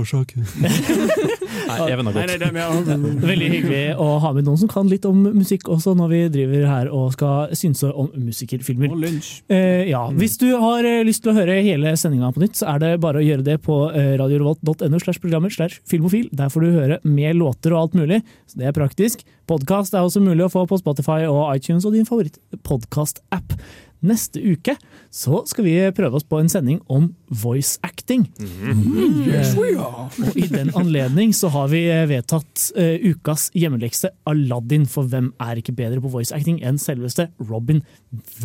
årsak. 0.01 0.33
Nei, 1.79 1.87
Even 1.93 2.09
har 2.09 2.15
gått. 2.15 2.31
Nei, 2.31 2.37
nei, 2.41 2.63
er 2.95 3.27
Veldig 3.31 3.49
hyggelig 3.53 3.83
å 4.01 4.07
ha 4.23 4.31
med 4.35 4.47
noen 4.47 4.59
som 4.61 4.71
kan 4.71 4.89
litt 4.91 5.05
om 5.09 5.21
musikk 5.35 5.69
også, 5.71 5.95
når 5.97 6.11
vi 6.11 6.21
driver 6.33 6.65
her 6.69 6.91
og 6.93 7.13
skal 7.15 7.53
synse 7.57 7.91
om 7.91 8.09
musikerfilmer. 8.15 8.91
Og 8.93 9.01
lunsj. 9.03 9.31
Eh, 9.51 9.85
ja, 9.91 10.05
Hvis 10.15 10.37
du 10.41 10.47
har 10.61 10.87
eh, 10.87 11.03
lyst 11.07 11.25
til 11.25 11.33
å 11.33 11.37
høre 11.37 11.59
hele 11.65 11.95
sendinga 11.99 12.31
på 12.35 12.43
nytt, 12.43 12.59
så 12.59 12.69
er 12.75 12.83
det 12.83 12.91
bare 13.03 13.21
å 13.21 13.25
gjøre 13.25 13.45
det 13.45 13.59
på 13.65 13.79
eh, 13.91 14.13
radiorevolt.no 14.21 15.01
slash 15.03 15.21
programmer 15.23 15.53
slash 15.53 15.81
filmofil. 15.89 16.29
Der 16.35 16.51
får 16.53 16.65
du 16.65 16.75
høre 16.75 16.99
med 17.05 17.39
låter 17.39 17.75
og 17.75 17.85
alt 17.85 17.97
mulig, 17.99 18.21
så 18.49 18.61
det 18.61 18.69
er 18.69 18.77
praktisk. 18.77 19.25
Podkast 19.49 19.93
er 19.93 20.05
også 20.05 20.23
mulig 20.25 20.47
å 20.47 20.51
få 20.51 20.65
på 20.69 20.79
Spotify 20.81 21.25
og 21.29 21.51
iTunes 21.53 21.85
og 21.85 21.93
din 21.93 22.07
favoritt-podkast-app. 22.07 23.59
Neste 24.05 24.41
uke 24.43 24.75
så 25.15 25.39
skal 25.49 25.65
vi 25.65 25.73
prøve 25.95 26.19
oss 26.19 26.25
på 26.27 26.37
en 26.41 26.49
sending 26.51 26.81
om 26.91 27.07
voice 27.41 27.79
acting. 27.87 28.27
Yes, 28.39 29.55
we 29.57 29.71
Eh, 29.75 29.81
are. 29.81 30.05
og 30.21 30.35
I 30.37 30.45
den 30.51 30.69
anledning 30.77 31.31
så 31.35 31.49
har 31.53 31.69
vi 31.71 31.81
eh, 31.89 32.03
vedtatt 32.09 32.65
uh, 32.77 32.99
ukas 33.09 33.47
hjemmelekse 33.57 34.11
Aladdin, 34.29 34.85
for 34.91 35.07
hvem 35.09 35.31
er 35.41 35.61
ikke 35.61 35.73
bedre 35.75 36.01
på 36.03 36.11
voice 36.13 36.35
acting 36.35 36.59
enn 36.63 36.77
selveste 36.81 37.29
Robin 37.49 37.81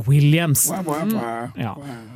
Williams? 0.09 0.69
Ja. 1.59 1.75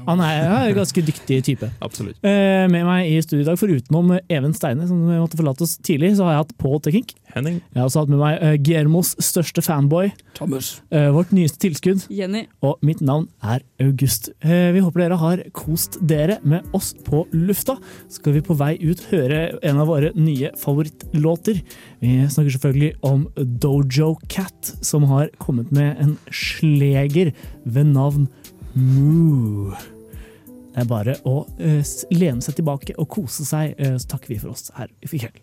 Han 0.09 0.23
er, 0.25 0.71
en 0.71 0.77
ganske 0.79 1.05
dyktig 1.05 1.43
type. 1.51 1.69
Absolutt. 1.85 2.17
Uh, 2.25 2.65
Med 2.73 2.87
meg 2.89 3.11
i 3.13 3.19
studio 3.25 3.43
i 3.45 3.49
dag, 3.51 3.59
forutenom 3.61 4.15
Even 4.33 4.55
Steine, 4.57 4.89
som 4.89 5.03
måtte 5.11 5.39
forlate 5.41 5.67
oss 5.67 5.77
tidlig, 5.85 6.15
så 6.19 6.27
har 6.29 6.39
jeg 6.39 6.45
hatt 6.47 6.57
Paul 6.61 6.81
Tekink. 6.85 7.15
Henning. 7.35 7.61
Jeg 7.75 7.81
har 7.81 7.89
også 7.89 8.05
hatt 8.05 8.13
med 8.13 8.21
meg 8.21 8.39
uh, 8.41 8.55
Guillermos 8.59 9.15
største 9.23 9.63
fanboy, 9.65 10.13
Thomas. 10.39 10.77
Uh, 10.95 11.11
vårt 11.17 11.33
nyeste 11.35 11.59
tilskudd. 11.65 12.05
Jenny. 12.15 12.45
Og 12.65 12.79
mitt 12.87 13.03
navn 13.05 13.27
er 13.43 13.65
August. 13.83 14.31
Uh, 14.45 14.71
Vi 14.75 14.83
håper 14.85 15.05
dere 15.05 15.19
har 15.21 15.43
kost 15.57 15.99
dere 16.03 16.39
med 16.47 16.67
oss 16.77 16.93
på 17.07 17.25
lufta. 17.35 17.77
Skal 18.13 18.37
vi 18.39 18.45
på 18.45 18.57
vei 18.59 18.75
ut 18.83 19.03
høre 19.11 19.43
en 19.67 19.83
av 19.83 19.91
våre 19.91 20.13
nye 20.15 20.53
favorittlåter. 20.61 21.61
Vi 22.05 22.15
snakker 22.31 22.55
selvfølgelig 22.57 22.93
om 23.07 23.27
Dojo 23.37 24.15
Cat, 24.29 24.75
som 24.85 25.07
har 25.11 25.33
kommet 25.43 25.75
med 25.75 25.99
en 26.03 26.17
sleger 26.31 27.35
ved 27.65 27.91
navn 27.95 28.29
Moo. 28.75 29.75
Det 30.75 30.83
er 30.83 30.91
bare 30.91 31.15
å 31.23 31.45
eh, 31.63 31.87
lene 32.11 32.43
seg 32.43 32.57
tilbake 32.59 32.97
og 32.99 33.07
kose 33.15 33.47
seg, 33.47 33.77
eh, 33.79 33.95
så 33.95 34.17
takker 34.17 34.35
vi 34.35 34.41
for 34.43 34.57
oss 34.57 34.73
her 34.75 34.91
i 35.07 35.11
kveld. 35.13 35.39